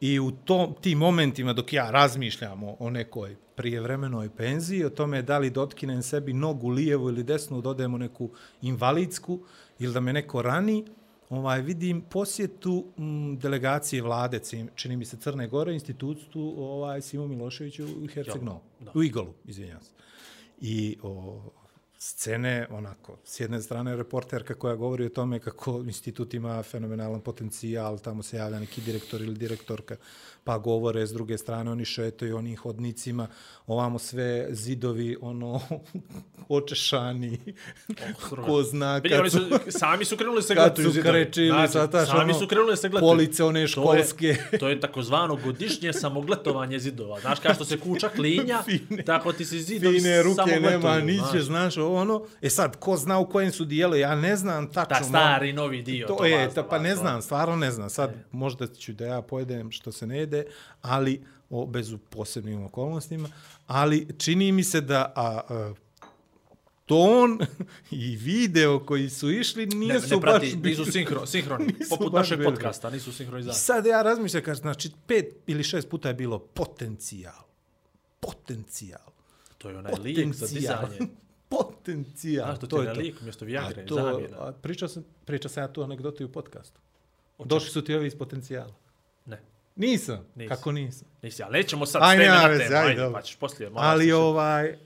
I 0.00 0.20
u 0.20 0.30
tom, 0.30 0.74
tim 0.80 0.98
momentima 0.98 1.52
dok 1.52 1.72
ja 1.72 1.90
razmišljam 1.90 2.62
o, 2.62 2.76
o 2.78 2.90
nekoj 2.90 3.36
prijevremenoj 3.56 4.30
penziji, 4.36 4.84
o 4.84 4.90
tome 4.90 5.22
da 5.22 5.38
li 5.38 5.50
dotkinem 5.50 6.02
sebi 6.02 6.32
nogu 6.32 6.68
lijevu 6.68 7.08
ili 7.08 7.22
desnu, 7.22 7.60
dodajemo 7.60 7.98
neku 7.98 8.30
invalidsku 8.62 9.40
ili 9.78 9.92
da 9.92 10.00
me 10.00 10.12
neko 10.12 10.42
rani, 10.42 10.84
ovaj, 11.30 11.62
vidim 11.62 12.00
posjetu 12.00 12.84
m, 12.98 13.38
delegacije 13.38 14.02
vlade, 14.02 14.40
čini 14.74 14.96
mi 14.96 15.04
se 15.04 15.16
Crne 15.16 15.48
Gore, 15.48 15.74
institutu 15.74 16.54
ovaj, 16.58 17.02
Simo 17.02 17.26
Miloševiću 17.26 17.84
u 17.84 18.06
Herceg 18.06 18.42
Novu, 18.42 18.60
da. 18.80 18.92
u 18.94 19.02
Igolu, 19.02 19.34
izvinjam 19.44 19.82
se. 19.82 19.90
I 20.60 20.98
o, 21.02 21.42
scene, 21.98 22.66
onako, 22.70 23.16
s 23.24 23.40
jedne 23.40 23.62
strane 23.62 23.96
reporterka 23.96 24.54
koja 24.54 24.74
govori 24.74 25.06
o 25.06 25.08
tome 25.08 25.38
kako 25.38 25.78
institut 25.80 26.34
ima 26.34 26.62
fenomenalan 26.62 27.20
potencijal, 27.20 27.98
tamo 27.98 28.22
se 28.22 28.36
javlja 28.36 28.60
neki 28.60 28.80
direktor 28.80 29.20
ili 29.20 29.34
direktorka, 29.34 29.96
pa 30.46 30.58
govore 30.58 31.06
s 31.06 31.12
druge 31.12 31.38
strane, 31.38 31.70
oni 31.70 31.84
šetaju 31.84 32.36
onim 32.36 32.56
hodnicima, 32.56 33.28
ovamo 33.66 33.98
sve 33.98 34.46
zidovi, 34.50 35.16
ono, 35.20 35.60
očešani, 36.48 37.38
ko 38.46 38.62
zna, 38.62 38.92
oni 38.94 39.08
kad 39.10 39.30
su, 39.32 39.38
su, 39.38 39.48
sami 39.70 40.04
su 40.04 40.16
krenuli 40.16 40.42
se 40.42 40.48
kad 40.48 40.56
gledati 40.56 40.82
su 40.82 40.88
u 40.88 40.92
zidovi. 40.92 41.12
krečili, 41.14 41.48
Znači, 41.48 41.72
sataš, 41.72 42.08
Sami 42.08 42.20
ono, 42.22 42.34
su 42.34 42.46
krenuli 42.46 42.76
se 42.76 42.88
gledati. 42.88 43.06
police 43.06 43.44
one 43.44 43.54
To 43.54 43.60
je- 43.60 43.66
školske. 43.68 44.36
To 44.60 44.68
je 44.68 44.80
takozvano 44.80 45.36
godišnje 45.36 45.92
samogletovanje 45.92 46.78
zidova. 46.78 47.20
Znaš, 47.20 47.40
kao 47.40 47.54
što 47.54 47.64
se 47.64 47.78
kuča 47.78 48.08
klinja, 48.08 48.62
tako 49.06 49.32
ti 49.32 49.44
se 49.44 49.58
zidovi 49.58 49.98
fine 49.98 50.22
ruke 50.22 50.60
nema, 50.60 51.00
niće, 51.00 51.40
znaš. 51.40 51.76
ono. 51.76 52.22
E 52.42 52.50
sad, 52.50 52.76
ko 52.76 52.96
zna 52.96 53.18
u 53.18 53.26
kojem 53.26 53.52
su 53.52 53.64
dijelu, 53.64 53.96
ja 53.96 54.14
ne 54.14 54.36
znam 54.36 54.66
tačno. 54.66 54.96
Ta 54.96 55.04
stari, 55.04 55.52
novi 55.52 55.82
dio. 55.82 56.06
To, 56.08 56.24
je, 56.24 56.36
vas, 56.38 56.54
ta, 56.54 56.62
pa 56.62 56.68
vas, 56.70 56.82
ne 56.82 56.90
to. 56.90 56.96
znam, 56.96 57.22
stvarno 57.22 57.56
ne 57.56 57.70
znam. 57.70 57.90
Sad 57.90 58.14
možda 58.32 58.66
ću 58.68 58.92
da 58.92 59.06
ja 59.06 59.22
pojedem 59.22 59.70
što 59.70 59.92
se 59.92 60.06
ne 60.06 60.18
jede, 60.18 60.35
ali 60.82 61.20
o, 61.50 61.66
bez 61.66 61.92
u 61.92 61.98
posebnim 62.00 62.64
okolnostima, 62.64 63.28
ali 63.66 64.08
čini 64.18 64.52
mi 64.52 64.64
se 64.64 64.80
da 64.80 65.12
a, 65.16 65.40
a, 65.48 65.74
ton 66.86 67.38
i 67.92 68.16
video 68.16 68.80
koji 68.80 69.10
su 69.10 69.30
išli 69.30 69.66
Ne, 69.66 69.76
nisu 69.76 70.14
ne 70.14 70.20
prati, 70.20 70.46
baš 70.46 70.54
bili- 70.54 70.68
nisu 70.70 70.84
sinhro, 70.84 71.26
sinhroni. 71.36 71.66
Nisu 71.68 71.88
Poput 71.90 72.12
baš 72.12 72.20
našeg 72.20 72.38
bili. 72.38 72.50
podcasta, 72.50 72.90
nisu 72.90 73.10
I 73.10 73.12
sinhronizacije. 73.12 73.60
sad 73.60 73.86
ja 73.86 74.02
razmišljam, 74.02 74.42
kaže, 74.42 74.60
znači 74.60 74.90
pet 75.06 75.24
ili 75.46 75.64
šest 75.64 75.88
puta 75.88 76.08
je 76.08 76.14
bilo 76.14 76.38
potencijal. 76.38 77.42
Potencijal. 78.20 79.00
To 79.58 79.70
je 79.70 79.78
onaj 79.78 79.92
lijek 79.94 80.34
za 80.34 80.46
Potencijal. 80.46 80.88
dizanje. 80.88 81.10
potencijal. 81.50 82.50
A, 82.50 82.56
to 82.56 82.66
ti 82.66 82.76
je 82.76 82.84
na 82.84 82.92
lik, 82.92 83.20
mjesto 83.20 83.44
Viagre, 83.44 83.82
A 83.82 83.86
to, 83.86 83.94
zamjena. 83.94 84.36
a 84.38 84.52
pričao 84.52 84.88
sam, 84.88 85.04
pričao 85.24 85.48
sam 85.48 85.62
ja 85.62 85.68
tu 85.68 85.82
anegdotu 85.82 86.22
i 86.22 86.26
u 86.26 86.32
podcastu. 86.32 86.80
Došli 87.40 87.70
su 87.70 87.82
ti 87.82 87.94
ovi 87.94 88.06
iz 88.06 88.14
potencijala. 88.14 88.74
Nisam. 89.76 90.18
Nisi. 90.34 90.48
Kako 90.48 90.72
nisam? 90.72 91.08
nisi, 91.22 91.42
ali 91.42 91.52
nećemo 91.52 91.86
sad 91.86 92.02
Aj, 92.02 92.08
s 92.08 92.18
teme 92.18 92.24
nema 92.24 92.36
na 92.38 92.48
temu, 92.48 92.76
ajde, 92.76 92.76
ajde, 92.76 93.12
pa 93.12 93.22
ćeš 93.22 93.36
poslije. 93.36 93.70
moraš 93.70 93.88
Ali 93.88 94.06
se- 94.06 94.14
ovaj... 94.14 94.78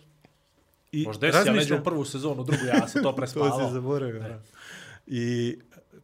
I 0.93 1.05
Možda 1.05 1.27
jesi, 1.27 1.39
razmišljam- 1.41 1.81
u 1.81 1.85
prvu 1.85 2.05
sezonu, 2.05 2.45
drugu 2.45 2.65
ja 2.67 2.89
sam 2.89 3.03
to 3.03 3.11
To 3.11 3.17
prespavao. 3.17 3.67
si 3.67 3.73
zaboravio. 3.73 4.41
I 5.09 5.57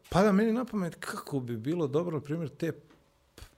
pada 0.09 0.31
meni 0.31 0.53
na 0.53 0.65
pamet 0.65 0.95
kako 0.95 1.39
bi 1.39 1.57
bilo 1.57 1.87
dobro, 1.87 2.17
na 2.17 2.23
primjer, 2.23 2.49
te, 2.49 2.71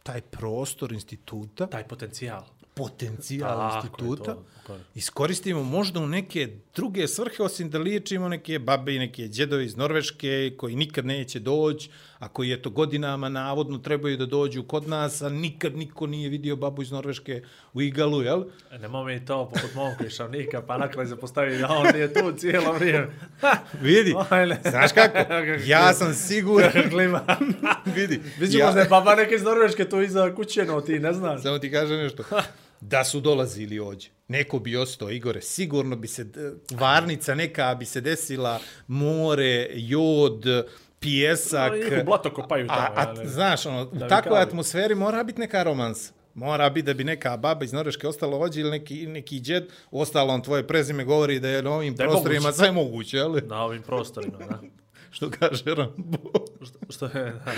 taj 0.04 0.22
prostor 0.22 0.92
instituta, 0.92 1.68
Taj 1.68 1.84
potencijal. 1.84 2.44
potencijal 2.74 3.50
Tako 3.52 3.62
je 3.64 3.76
instituta, 3.76 4.24
to, 4.26 4.46
tako 4.70 4.80
je. 4.80 4.86
iskoristimo 4.96 5.64
možda 5.64 6.00
u 6.00 6.08
neke 6.08 6.48
druge 6.76 7.08
svrhe, 7.08 7.44
osim 7.44 7.70
da 7.70 7.80
liječimo 7.80 8.30
neke 8.30 8.60
babe 8.60 8.96
i 8.96 9.00
neke 9.00 9.24
džedovi 9.24 9.66
iz 9.66 9.76
Norveške 9.76 10.20
koji 10.58 10.76
nikad 10.76 11.06
neće 11.06 11.40
doći, 11.40 11.90
a 12.20 12.28
koji 12.28 12.52
eto 12.52 12.70
godinama 12.70 13.30
navodno 13.30 13.78
trebaju 13.78 14.18
da 14.18 14.26
dođu 14.26 14.64
kod 14.64 14.88
nas, 14.88 15.22
a 15.22 15.30
nikad 15.30 15.76
niko 15.76 16.08
nije 16.08 16.30
vidio 16.30 16.56
babu 16.56 16.82
iz 16.82 16.92
Norveške 16.92 17.42
u 17.74 17.82
Igalu, 17.82 18.22
jel? 18.22 18.44
E, 18.72 18.78
Nemo 18.80 19.04
mi 19.04 19.26
to 19.26 19.46
poput 19.46 19.74
momka 19.76 20.06
iz 20.06 20.12
Šavnika, 20.12 20.62
pa 20.62 20.78
na 20.78 20.88
kraju 20.88 21.08
se 21.08 21.16
postavi 21.16 21.58
da 21.58 21.68
on 21.70 21.88
nije 21.94 22.14
tu 22.14 22.32
cijelo 22.32 22.74
vrijeme. 22.74 23.08
Vidi, 23.82 24.14
znaš 24.70 24.92
kako? 24.92 25.18
Ja 25.66 25.94
sam 25.94 26.14
siguran, 26.16 26.72
Klima. 26.92 27.22
vidi, 27.88 28.22
Vidimo 28.40 28.60
ja- 28.60 28.72
da 28.72 28.80
je 28.80 28.88
baba 28.88 29.16
neke 29.16 29.36
iz 29.36 29.44
Norveške 29.44 29.86
tu 29.86 30.02
iza 30.02 30.36
kuće, 30.36 30.66
no 30.66 30.82
ti 30.82 31.00
ne 31.00 31.14
znaš. 31.14 31.42
Samo 31.42 31.60
ti 31.60 31.72
kažem 31.72 31.98
nešto. 31.98 32.24
Da 32.82 33.04
su 33.04 33.20
dolazili 33.20 33.80
ođe. 33.80 34.10
Neko 34.28 34.60
bi 34.60 34.78
ostao, 34.78 35.10
Igore, 35.10 35.42
sigurno 35.42 35.96
bi 35.96 36.08
se, 36.08 36.26
varnica 36.72 37.36
neka 37.36 37.76
bi 37.76 37.86
se 37.86 38.02
desila, 38.02 38.60
more, 38.88 39.68
jod, 39.72 40.44
pijesak. 41.00 41.74
Njihov 41.74 42.04
blato 42.04 42.34
kopaju 42.34 42.68
tamo, 42.68 42.80
A, 42.80 42.86
a 42.96 43.08
ali- 43.10 43.28
znaš, 43.28 43.66
ono, 43.66 43.84
u 43.84 44.08
takvoj 44.10 44.42
atmosferi 44.42 44.96
mora 44.96 45.24
biti 45.24 45.40
neka 45.40 45.64
romansa. 45.64 46.14
Mora 46.34 46.70
biti 46.70 46.86
da 46.86 46.94
bi 46.94 47.04
neka 47.04 47.38
baba 47.38 47.66
iz 47.66 47.74
Norveške 47.74 48.08
ostala 48.08 48.38
ođe 48.38 48.62
ili 48.62 48.72
neki, 48.72 49.08
neki 49.08 49.40
džed, 49.40 49.64
ostalo 49.92 50.34
on 50.34 50.42
tvoje 50.42 50.68
prezime 50.68 51.04
govori 51.04 51.40
da 51.40 51.50
je 51.50 51.64
na 51.64 51.72
ovim 51.72 51.96
Da 51.96 52.04
je 52.04 52.10
prostorima 52.10 52.42
moguće. 52.42 52.58
sve 52.58 52.72
moguće, 52.72 53.18
jel? 53.18 53.36
Na 53.46 53.64
ovim 53.64 53.82
prostorima, 53.82 54.38
da. 54.40 54.60
Što 55.12 55.30
kaže 55.32 55.64
Rambo. 55.68 56.18
Što, 56.62 56.80
što 56.90 57.20
je, 57.20 57.34
da. 57.46 57.54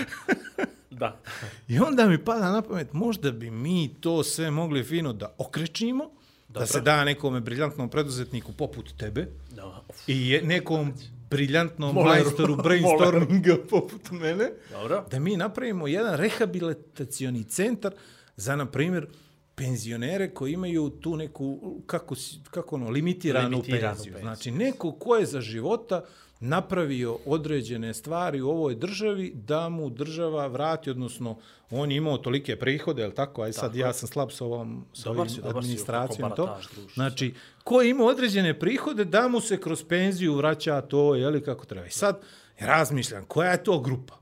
da. 0.91 1.19
I 1.67 1.79
onda 1.79 2.05
mi 2.05 2.23
pada 2.25 2.51
na 2.51 2.61
pamet, 2.61 2.93
možda 2.93 3.31
bi 3.31 3.51
mi 3.51 3.93
to 3.99 4.23
sve 4.23 4.51
mogli 4.51 4.83
fino 4.83 5.13
da 5.13 5.35
okrećimo, 5.37 6.03
da 6.47 6.53
Dobro. 6.53 6.67
se 6.67 6.81
da 6.81 7.03
nekome 7.03 7.39
briljantnom 7.39 7.89
preduzetniku 7.89 8.51
poput 8.53 8.97
tebe 8.97 9.27
da. 9.51 9.83
I 10.07 10.39
nekom 10.43 10.93
briljantnom 11.29 11.95
Moleru. 11.95 12.23
majstoru 12.23 12.55
brainstorminga 12.63 13.57
poput 13.69 14.11
mene, 14.11 14.51
Dobro. 14.71 15.05
da 15.11 15.19
mi 15.19 15.37
napravimo 15.37 15.87
jedan 15.87 16.17
rehabilitacioni 16.17 17.43
centar 17.43 17.93
za, 18.35 18.55
na 18.55 18.65
primjer, 18.65 19.07
penzionere 19.55 20.33
koji 20.33 20.53
imaju 20.53 20.89
tu 20.89 21.17
neku, 21.17 21.59
kako, 21.85 22.15
kako 22.49 22.75
ono, 22.75 22.89
limitiranu, 22.89 23.49
Limitiranu 23.49 23.95
penziju. 23.95 24.13
penziju. 24.13 24.21
Znači, 24.21 24.51
neko 24.51 24.91
ko 24.91 25.15
je 25.15 25.25
za 25.25 25.41
života 25.41 26.03
napravio 26.41 27.17
određene 27.25 27.93
stvari 27.93 28.41
u 28.41 28.49
ovoj 28.49 28.75
državi, 28.75 29.31
da 29.35 29.69
mu 29.69 29.89
država 29.89 30.47
vrati, 30.47 30.89
odnosno 30.89 31.37
on 31.69 31.91
je 31.91 31.97
imao 31.97 32.17
tolike 32.17 32.55
prihode, 32.55 33.01
jel 33.01 33.11
tako? 33.11 33.41
Aj 33.41 33.53
sad 33.53 33.71
Tako 33.71 33.77
ja 33.77 33.93
sam 33.93 34.07
slab 34.07 34.29
s 34.31 34.41
ovom 34.41 34.85
s 34.93 35.03
Dobar 35.03 35.19
ovim 35.19 35.29
si, 35.29 35.41
administracijom. 35.43 36.31
to. 36.35 36.59
Znači, 36.93 37.33
ko 37.63 37.81
ima 37.81 38.03
određene 38.03 38.59
prihode, 38.59 39.05
da 39.05 39.27
mu 39.27 39.41
se 39.41 39.61
kroz 39.61 39.83
penziju 39.83 40.35
vraća 40.35 40.81
to, 40.81 41.15
jeli, 41.15 41.43
kako 41.43 41.65
treba. 41.65 41.87
I 41.87 41.91
sad 41.91 42.21
razmišljam, 42.59 43.25
koja 43.25 43.51
je 43.51 43.63
to 43.63 43.79
grupa? 43.79 44.13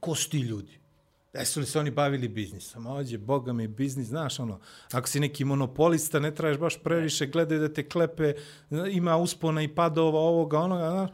Ko 0.00 0.14
su 0.14 0.30
ti 0.30 0.38
ljudi? 0.38 0.78
Jesu 1.34 1.60
li 1.60 1.66
se 1.66 1.78
oni 1.78 1.90
bavili 1.90 2.28
biznisom? 2.28 2.86
Ođe, 2.86 3.18
boga 3.18 3.52
mi, 3.52 3.68
biznis, 3.68 4.06
znaš 4.06 4.40
ono, 4.40 4.60
ako 4.92 5.08
si 5.08 5.20
neki 5.20 5.44
monopolista, 5.44 6.20
ne 6.20 6.34
tražeš 6.34 6.58
baš 6.58 6.78
previše, 6.78 7.26
gledaj 7.26 7.58
da 7.58 7.72
te 7.72 7.88
klepe, 7.88 8.34
ima 8.90 9.16
uspona 9.16 9.62
i 9.62 9.68
padova 9.68 10.20
ovoga, 10.20 10.58
onoga, 10.58 10.90
znaš. 10.90 11.10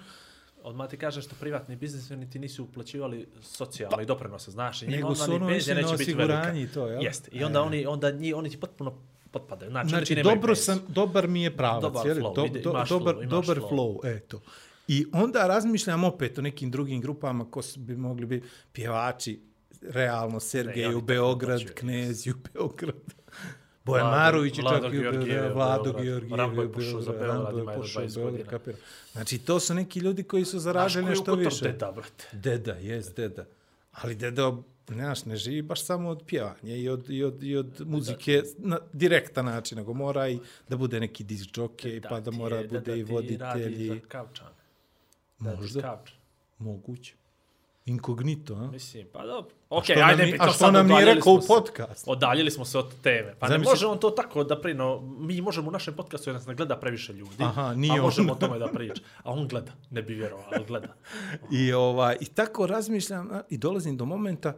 Odmah 0.62 0.88
ti 0.88 0.96
kažem 0.96 1.22
što 1.22 1.34
privatni 1.36 1.76
biznismeni 1.76 2.30
ti 2.30 2.38
nisu 2.38 2.64
uplaćivali 2.64 3.26
socijalne 3.42 4.02
i 4.02 4.06
doprinose, 4.06 4.50
znaš, 4.50 4.82
i 4.82 4.86
njima 4.86 4.96
Nego 4.96 5.08
onda 5.08 5.18
su 5.18 5.30
ni 5.30 5.36
ono 5.36 5.48
penzija 5.48 5.76
neće 5.76 5.96
biti 5.96 6.14
velika. 6.14 6.52
i 6.54 6.66
to, 6.66 6.86
jel? 6.86 7.02
Jeste. 7.02 7.30
I 7.32 7.44
onda 7.44 7.58
E. 7.58 7.62
oni, 7.62 7.86
onda 7.86 8.10
nji, 8.10 8.32
oni 8.32 8.50
ti 8.50 8.60
potpuno 8.60 8.98
potpadaju. 9.30 9.70
Znači, 9.70 9.88
Znači, 9.88 10.14
dobro 10.16 10.54
sam, 10.54 10.80
dobar 10.88 11.28
mi 11.28 11.42
je 11.42 11.56
pravac, 11.56 11.82
Dobar 11.82 12.06
jel? 12.06 12.16
flow, 12.16 12.34
Do, 12.34 12.48
do, 12.48 12.60
dobar, 12.60 12.86
flow, 12.86 13.28
dobar 13.28 13.56
flow. 13.58 13.68
flow, 13.70 14.16
eto. 14.16 14.40
I 14.88 15.06
onda 15.12 15.46
razmišljam 15.46 16.04
opet 16.04 16.38
o 16.38 16.42
nekim 16.42 16.70
drugim 16.70 17.00
grupama 17.00 17.44
ko 17.44 17.60
bi 17.76 17.96
mogli 17.96 18.26
biti 18.26 18.46
pjevači, 18.72 19.40
realno, 19.82 20.40
Sergej 20.40 20.84
oni 20.84 20.94
u 20.94 20.98
tako 20.98 21.06
Beograd, 21.06 21.56
uplaćuju, 21.56 21.74
Knezi 21.74 22.30
u 22.30 22.34
Beograd. 22.54 22.96
Bojan 23.84 24.06
Marović 24.06 24.58
je 24.58 24.64
čak 24.64 24.82
i 24.84 24.86
u 24.88 24.90
Georgijev 24.92 25.24
Beograd, 25.24 25.50
u 25.50 25.54
Vlado. 25.54 25.92
Georgijev 25.92 26.34
Rambo 26.34 26.62
je 26.62 26.68
u 26.68 26.72
pošao 26.72 27.00
za 27.02 27.12
Beograd, 27.12 27.44
Rambo 27.44 27.70
je 27.70 27.76
pošao 27.76 28.02
20 28.02 28.14
Beograd, 28.16 28.46
kapiram. 28.48 28.80
Znači, 29.12 29.38
to 29.38 29.60
su 29.60 29.74
neki 29.74 29.98
ljudi 29.98 30.22
koji 30.22 30.44
su 30.44 30.58
Znaš 30.58 30.94
nešto 30.94 31.30
je 31.30 31.36
više. 31.38 31.50
Kotor 31.50 31.72
deda, 31.72 31.92
brate? 31.92 32.24
Deda, 32.32 32.72
jes, 32.72 33.14
deda. 33.14 33.44
Ali 33.92 34.14
deda, 34.14 34.52
znaš, 34.88 35.24
ne 35.24 35.36
živi 35.36 35.62
baš 35.62 35.84
samo 35.84 36.08
od 36.08 36.22
pjevanja 36.26 36.76
i 36.76 36.88
od, 36.88 37.10
i 37.10 37.24
od, 37.24 37.42
i 37.42 37.56
od 37.56 37.80
muzike 37.80 38.42
na 38.58 38.78
direktan 38.92 39.44
način, 39.44 39.78
nego 39.78 39.92
mora 39.92 40.28
i 40.28 40.38
da 40.68 40.76
bude 40.76 41.00
neki 41.00 41.24
disc 41.24 41.44
jockey, 41.46 42.08
pa 42.08 42.20
da 42.20 42.30
ti 42.30 42.36
mora 42.36 42.56
je- 42.56 42.68
bude 42.68 42.80
da 42.82 42.94
i 42.94 43.04
ti 43.04 43.12
voditelj. 43.12 43.38
radi 43.38 43.86
za 43.88 43.94
i- 43.94 44.00
kaučan. 44.00 44.46
Da 45.38 45.50
ti 45.50 45.56
Možda. 45.56 46.02
Moguće. 46.58 47.14
Inkognito, 47.90 48.54
a? 48.54 48.66
Mislim, 48.68 49.06
pa 49.12 49.26
dobro. 49.26 49.50
Ok, 49.70 49.84
što 49.84 49.94
nam 49.94 50.08
ajde, 50.08 50.24
ni- 50.24 50.32
mi 50.32 50.36
a 50.36 50.44
to 50.44 50.50
što 50.50 50.58
sad 50.58 50.72
nam 50.74 50.86
nije 50.86 51.04
rekao 51.04 51.32
u 51.32 51.40
se- 51.40 51.48
podcastu? 51.48 52.10
Odaljili 52.10 52.50
smo 52.50 52.64
se 52.64 52.78
od 52.78 52.92
teme. 53.02 53.34
Pa 53.38 53.48
ne 53.48 53.54
Zamisli- 53.54 53.64
može 53.64 53.86
on 53.86 53.98
to 53.98 54.10
tako 54.12 54.44
da 54.44 54.60
prino... 54.60 54.86
Mi 55.00 55.40
možemo 55.40 55.68
u 55.68 55.72
našem 55.72 55.94
podcastu 55.94 56.30
jer 56.30 56.34
nas 56.34 56.46
ne 56.46 56.54
gleda 56.54 56.76
previše 56.76 57.12
ljudi. 57.12 57.34
Aha, 57.40 57.74
nije 57.74 57.92
a 57.92 57.94
on. 57.94 58.00
možemo 58.00 58.32
o 58.32 58.36
tome 58.36 58.58
da 58.58 58.68
priča. 58.68 59.02
A 59.18 59.30
on 59.30 59.48
gleda. 59.48 59.72
Ne 59.90 60.02
bi 60.02 60.14
vjerovao, 60.14 60.44
ali 60.48 60.64
gleda. 60.66 60.94
I, 61.60 61.72
ovaj, 61.72 62.16
I 62.20 62.26
tako 62.26 62.66
razmišljam 62.66 63.28
a, 63.30 63.42
i 63.48 63.58
dolazim 63.58 63.96
do 63.96 64.04
momenta, 64.06 64.54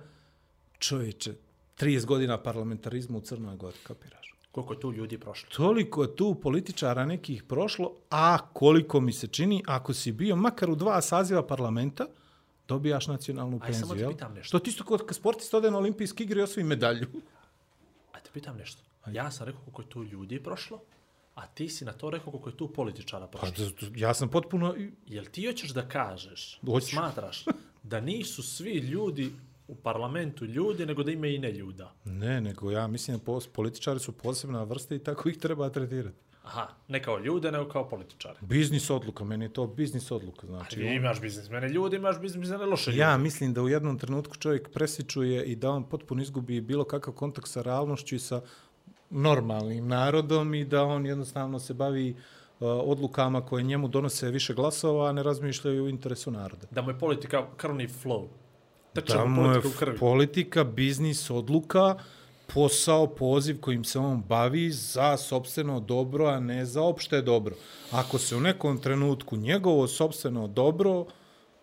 čovječe, 0.78 1.32
30 1.76 2.04
godina 2.04 2.38
parlamentarizma 2.38 3.18
u 3.18 3.22
Crnoj 3.22 3.56
Gori, 3.56 3.76
kapiraš? 3.82 4.34
Koliko 4.52 4.74
tu 4.74 4.92
ljudi 4.92 5.18
prošlo. 5.18 5.48
Toliko 5.50 6.02
je 6.02 6.16
tu 6.16 6.34
političara 6.34 7.04
nekih 7.06 7.42
prošlo, 7.42 7.92
a 8.10 8.38
koliko 8.44 9.00
mi 9.00 9.12
se 9.12 9.26
čini, 9.26 9.62
ako 9.66 9.94
si 9.94 10.12
bio 10.12 10.36
makar 10.36 10.70
u 10.70 10.74
dva 10.74 11.00
saziva 11.02 11.42
parlamenta, 11.44 12.06
dobijaš 12.72 13.06
nacionalnu 13.06 13.56
Aj, 13.56 13.66
penziju, 13.66 13.86
samo 13.86 14.00
te 14.00 14.08
pitam 14.08 14.34
nešto. 14.34 14.48
Što 14.48 14.58
ti 14.58 14.70
isto 14.70 14.84
kod 14.84 15.08
sportista 15.12 15.56
ode 15.56 15.70
na 15.70 15.78
olimpijski 15.78 16.22
igre 16.22 16.40
i 16.40 16.44
osvoji 16.44 16.64
medalju. 16.66 17.06
Ajde, 18.12 18.30
pitam 18.32 18.56
nešto. 18.56 18.82
Ja 19.08 19.30
sam 19.30 19.46
rekao 19.46 19.60
koliko 19.62 19.82
je 19.82 19.88
tu 19.88 20.04
ljudi 20.04 20.40
prošlo, 20.40 20.80
a 21.34 21.46
ti 21.46 21.68
si 21.68 21.84
na 21.84 21.92
to 21.92 22.10
rekao 22.10 22.30
koliko 22.30 22.48
je 22.48 22.56
tu 22.56 22.68
političara 22.68 23.26
Pa, 23.26 23.38
prošlo. 23.38 23.66
d- 23.70 24.00
ja 24.00 24.14
sam 24.14 24.28
potpuno... 24.28 24.74
Jel 25.06 25.24
ti 25.24 25.46
hoćeš 25.46 25.70
da 25.70 25.88
kažeš, 25.88 26.60
Hoću. 26.62 26.86
smatraš, 26.86 27.44
da 27.82 28.00
nisu 28.00 28.42
svi 28.42 28.72
ljudi 28.72 29.32
u 29.68 29.74
parlamentu 29.74 30.44
ljudi, 30.44 30.86
nego 30.86 31.02
da 31.02 31.10
ima 31.10 31.26
i 31.26 31.38
ne 31.38 31.52
ljuda? 31.52 31.92
Ne, 32.04 32.40
nego 32.40 32.70
ja 32.70 32.86
mislim 32.86 33.18
da 33.18 33.22
političari 33.48 34.00
su 34.00 34.12
posebna 34.12 34.62
vrsta 34.62 34.94
i 34.94 34.98
tako 34.98 35.28
ih 35.28 35.38
treba 35.38 35.70
tretirati. 35.70 36.16
Aha, 36.42 36.68
ne 36.88 37.02
kao 37.02 37.18
ljude, 37.18 37.52
nego 37.52 37.68
kao 37.68 37.88
političare. 37.88 38.38
Biznis 38.40 38.90
odluka, 38.90 39.24
meni 39.24 39.44
je 39.44 39.52
to 39.52 39.66
biznis 39.66 40.10
odluka. 40.10 40.46
Znači, 40.46 40.76
Znači, 40.76 40.94
imaš 40.94 41.20
biznismene 41.20 41.68
ljudi, 41.68 41.96
imaš 41.96 42.20
biznismene 42.20 42.66
loše 42.66 42.90
ljude. 42.90 43.00
Ja 43.02 43.18
mislim 43.18 43.54
da 43.54 43.62
u 43.62 43.68
jednom 43.68 43.98
trenutku 43.98 44.36
čovjek 44.36 44.70
presičuje 44.72 45.44
i 45.44 45.56
da 45.56 45.70
on 45.70 45.84
potpuno 45.84 46.22
izgubi 46.22 46.60
bilo 46.60 46.84
kakav 46.84 47.14
kontakt 47.14 47.48
sa 47.48 47.62
realnošću 47.62 48.14
i 48.14 48.18
sa 48.18 48.40
normalnim 49.10 49.88
narodom 49.88 50.54
i 50.54 50.64
da 50.64 50.84
on 50.84 51.06
jednostavno 51.06 51.58
se 51.58 51.74
bavi 51.74 52.10
uh, 52.10 52.16
odlukama 52.84 53.40
koje 53.46 53.62
njemu 53.62 53.88
donose 53.88 54.30
više 54.30 54.54
glasova, 54.54 55.08
a 55.08 55.12
ne 55.12 55.22
razmišljaju 55.22 55.84
u 55.84 55.88
interesu 55.88 56.30
naroda. 56.30 56.66
Da 56.70 56.82
mu 56.82 56.90
je 56.90 56.98
politika 56.98 57.46
krvni 57.56 57.88
flow. 57.88 58.26
Teče 58.94 59.12
Da 59.14 59.24
mu 59.24 59.52
je 59.52 59.60
politika 59.62 59.92
politika, 60.00 60.64
biznis, 60.64 61.30
odluka, 61.30 61.96
posao, 62.54 63.06
poziv 63.06 63.60
kojim 63.60 63.84
se 63.84 63.98
on 63.98 64.22
bavi 64.28 64.70
za 64.70 65.16
sobstveno 65.16 65.80
dobro, 65.80 66.26
a 66.26 66.40
ne 66.40 66.66
za 66.66 66.82
opšte 66.82 67.22
dobro. 67.22 67.54
Ako 67.90 68.18
se 68.18 68.36
u 68.36 68.40
nekom 68.40 68.78
trenutku 68.78 69.36
njegovo 69.36 69.88
sobstveno 69.88 70.46
dobro 70.46 71.06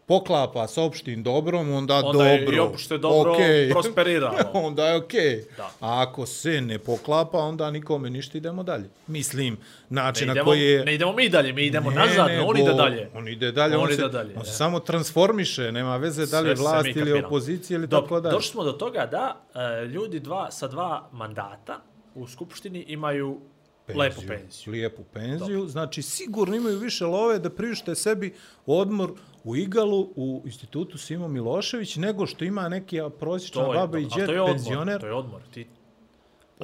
poklapa 0.10 0.68
s 0.68 0.78
opštim 0.78 1.24
dobrom, 1.24 1.72
onda, 1.72 1.96
Onda 1.96 2.12
dobro. 2.12 2.26
je 2.26 2.56
i 2.56 2.60
opšte 2.60 2.98
dobro 2.98 3.34
okej. 3.34 3.70
prosperiralo. 3.74 4.38
onda 4.68 4.88
je 4.88 4.96
okej. 4.96 5.46
Da. 5.58 5.64
A 5.80 6.02
ako 6.02 6.26
se 6.26 6.62
ne 6.62 6.80
poklapa, 6.80 7.38
onda 7.38 7.72
nikome 7.72 8.10
ništa 8.10 8.38
idemo 8.38 8.64
dalje. 8.64 8.90
Mislim, 9.08 9.58
način 9.90 10.28
Ne 10.28 10.34
na 10.34 10.44
koji 10.44 10.62
je... 10.62 10.86
ne 10.86 10.96
idemo 10.96 11.14
mi 11.14 11.30
dalje, 11.30 11.54
mi 11.54 11.66
idemo 11.66 11.90
Ne, 11.90 11.96
nazad, 11.96 12.28
nego 12.28 12.44
on 12.44 12.58
ide 12.58 12.74
dalje. 12.74 13.10
On 13.14 13.28
ide 13.28 13.52
dalje, 13.52 13.78
On 13.78 13.84
on, 13.84 13.92
ide 13.92 14.02
se, 14.02 14.08
dalje, 14.08 14.36
on 14.38 14.46
se 14.46 14.52
samo 14.52 14.80
transformiše, 14.80 15.72
nema 15.72 15.98
veze 15.98 16.26
da 16.26 16.40
li 16.40 16.50
je 16.50 16.56
vlast 16.56 16.88
ili 16.96 17.24
opozicija 17.24 17.78
ili 17.78 17.88
Dobro, 17.88 18.02
tako 18.02 18.20
dalje. 18.20 18.34
Došli 18.34 18.52
smo 18.52 18.64
do 18.64 18.72
toga 18.72 19.06
da 19.06 19.42
e, 19.56 19.86
ljudi 19.86 20.20
dva, 20.20 20.52
sa 20.52 20.68
dva 20.68 21.10
mandata 21.12 21.82
u 22.16 22.28
Skupštini 22.28 22.86
imaju 22.88 23.40
penziju. 23.86 24.02
Lepu 24.02 24.22
penziju. 24.28 24.72
Lijepu 24.72 25.04
penziju. 25.14 25.68
Znači, 25.68 26.02
sigurno 26.02 26.56
imaju 26.56 26.78
više 26.78 27.06
love 27.06 27.40
da 27.40 27.50
priušte 27.50 27.96
sebi 27.96 28.34
odmor 28.66 29.12
u 29.44 29.56
Igalu, 29.56 30.10
u 30.16 30.42
institutu 30.46 30.98
Simo 30.98 31.28
Milošević, 31.28 31.96
nego 31.96 32.26
što 32.26 32.46
ima 32.46 32.70
neki 32.70 33.00
prosječna 33.20 33.64
To 33.64 33.74
je, 33.74 33.80
baba 33.80 34.00
i 34.00 34.06
a 34.06 34.08
džet 34.10 34.30
penzioner. 34.48 35.02
To 35.02 35.08
je 35.08 35.14
odmor. 35.14 35.42
Ti, 35.54 35.68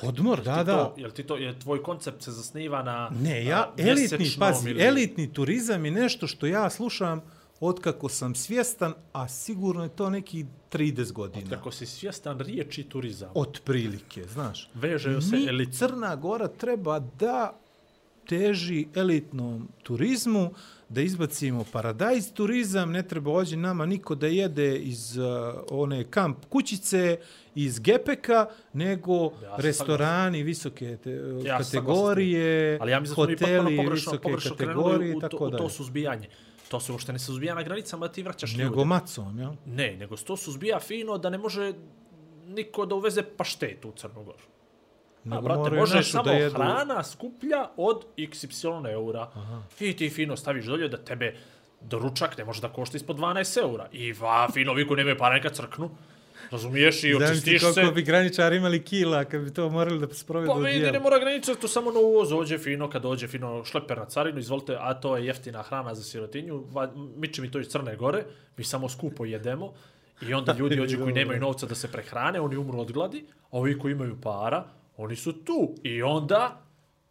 Odmor, 0.03 0.43
da, 0.43 0.63
da. 0.63 0.75
To, 0.75 0.93
jel 0.97 1.11
ti 1.11 1.23
to, 1.23 1.37
je 1.37 1.59
tvoj 1.59 1.83
koncept 1.83 2.21
se 2.21 2.31
zasniva 2.31 2.83
na 2.83 3.09
Ne, 3.21 3.45
ja, 3.45 3.73
na 3.77 3.89
elitni, 3.89 4.31
pazi, 4.39 4.69
ili- 4.69 4.83
elitni 4.83 5.33
turizam 5.33 5.85
je 5.85 5.91
nešto 5.91 6.27
što 6.27 6.45
ja 6.47 6.69
slušam 6.69 7.21
otkako 7.59 8.09
sam 8.09 8.35
svjestan, 8.35 8.93
a 9.13 9.27
sigurno 9.27 9.83
je 9.83 9.89
to 9.89 10.09
neki 10.09 10.45
30 10.71 11.11
godina. 11.11 11.49
Kako 11.49 11.71
si 11.71 11.85
svjestan 11.85 12.39
riječi 12.39 12.83
turizam. 12.83 13.29
Otprilike, 13.33 14.23
znaš. 14.23 14.69
Vežeju 14.73 15.21
se 15.21 15.35
elit. 15.47 15.73
Crna 15.73 16.15
Gora 16.15 16.47
treba 16.47 16.99
da 16.99 17.59
teži 18.27 18.87
elitnom 18.95 19.67
turizmu, 19.83 20.53
da 20.89 21.01
izbacimo 21.01 21.65
paradajz 21.71 22.31
turizam, 22.33 22.91
ne 22.91 23.07
treba 23.07 23.31
ođe 23.31 23.57
nama 23.57 23.85
niko 23.85 24.15
da 24.15 24.27
jede 24.27 24.77
iz 24.77 25.17
uh, 25.17 25.25
one 25.69 26.03
kamp 26.03 26.45
kućice, 26.49 27.19
iz 27.55 27.79
gepeka, 27.79 28.45
nego 28.73 29.29
sam 29.29 29.49
restorani 29.57 30.43
visoke 30.43 30.97
te, 30.97 31.11
Ja 31.45 31.63
sam 31.63 31.79
kategorije, 31.79 32.77
Ali 32.81 32.91
ja 32.91 32.99
mislim 32.99 33.15
da 33.15 33.21
hoteli 33.21 33.77
pogrešno, 33.77 34.11
visoke 34.11 34.17
pogrešno 34.23 34.55
kategorije 34.55 35.11
i 35.11 35.15
u, 35.15 35.19
tako 35.19 35.45
u 35.45 35.51
to 35.51 35.69
suzbijanje. 35.69 36.29
To 36.69 36.79
se 36.79 36.91
uopšte 36.91 37.13
ne 37.13 37.19
suzbija 37.19 37.55
na 37.55 37.63
granicama 37.63 38.07
da 38.07 38.13
ti 38.13 38.23
vraćaš 38.23 38.55
Nego 38.55 38.75
ljude. 38.75 38.85
macom, 38.85 39.39
jel? 39.39 39.51
Ne, 39.65 39.95
nego 39.97 40.17
se 40.17 40.25
to 40.25 40.37
suzbija 40.37 40.79
fino 40.79 41.17
da 41.17 41.29
ne 41.29 41.37
može 41.37 41.73
niko 42.45 42.85
da 42.85 42.95
uveze 42.95 43.23
paštet 43.23 43.85
u 43.85 43.91
Crnu 43.91 44.23
Goru. 44.23 44.43
A, 45.27 45.41
brate, 45.41 45.59
moraju 45.59 45.79
može 45.79 45.95
našu 45.95 46.11
samo 46.11 46.23
da 46.23 46.31
jedu. 46.31 46.55
hrana 46.55 47.03
skuplja 47.03 47.69
od 47.77 48.05
XY 48.17 48.91
eura. 48.91 49.21
Aha. 49.33 49.61
I 49.79 49.95
ti 49.95 50.09
fino 50.09 50.37
staviš 50.37 50.65
dolje 50.65 50.87
da 50.87 50.97
tebe 50.99 51.35
doručak 51.81 52.37
ne 52.37 52.45
može 52.45 52.61
da 52.61 52.69
košta 52.69 52.97
ispod 52.97 53.17
12 53.17 53.61
eura. 53.61 53.87
I 53.91 54.13
va, 54.13 54.47
fino, 54.53 54.73
vi 54.73 54.87
koji 54.87 54.97
nemaju 54.97 55.17
para 55.17 55.35
neka 55.35 55.49
crknu. 55.49 55.89
Razumiješ 56.51 57.03
i 57.03 57.15
očistiš 57.15 57.61
koliko 57.61 57.81
se. 57.81 57.91
bi 57.91 58.01
graničari 58.01 58.57
imali 58.57 58.81
kila 58.81 59.23
kad 59.23 59.41
bi 59.41 59.53
to 59.53 59.69
morali 59.69 59.99
da 59.99 60.13
sprovedu 60.13 60.47
Pa 60.47 60.53
u 60.53 60.59
vidi, 60.59 60.79
djelo. 60.79 60.91
ne 60.91 60.99
mora 60.99 61.19
graničati, 61.19 61.61
to 61.61 61.67
samo 61.67 61.91
na 61.91 61.99
uvoz, 61.99 62.29
dođe 62.29 62.57
fino, 62.57 62.89
kad 62.89 63.01
dođe 63.01 63.27
fino 63.27 63.65
šleper 63.65 63.97
na 63.97 64.05
carinu, 64.05 64.39
izvolite, 64.39 64.77
a 64.79 64.93
to 64.93 65.17
je 65.17 65.25
jeftina 65.25 65.61
hrana 65.61 65.95
za 65.95 66.03
sirotinju, 66.03 66.63
va- 66.71 66.91
miče 67.15 67.41
mi 67.41 67.51
to 67.51 67.59
iz 67.59 67.67
Crne 67.67 67.95
Gore, 67.95 68.23
mi 68.57 68.63
samo 68.63 68.89
skupo 68.89 69.25
jedemo, 69.25 69.73
i 70.21 70.33
onda 70.33 70.53
ljudi 70.59 70.81
ođe 70.81 70.97
koji 70.97 71.13
nemaju 71.13 71.39
novca 71.39 71.65
da 71.65 71.75
se 71.75 71.87
prehrane, 71.87 72.39
oni 72.41 72.57
umru 72.57 72.79
od 72.79 72.91
gladi, 72.91 73.19
a 73.41 73.47
ovi 73.51 73.79
koji 73.79 73.91
imaju 73.91 74.17
para, 74.21 74.63
oni 74.97 75.15
su 75.15 75.33
tu. 75.33 75.75
I 75.83 76.03
onda 76.03 76.61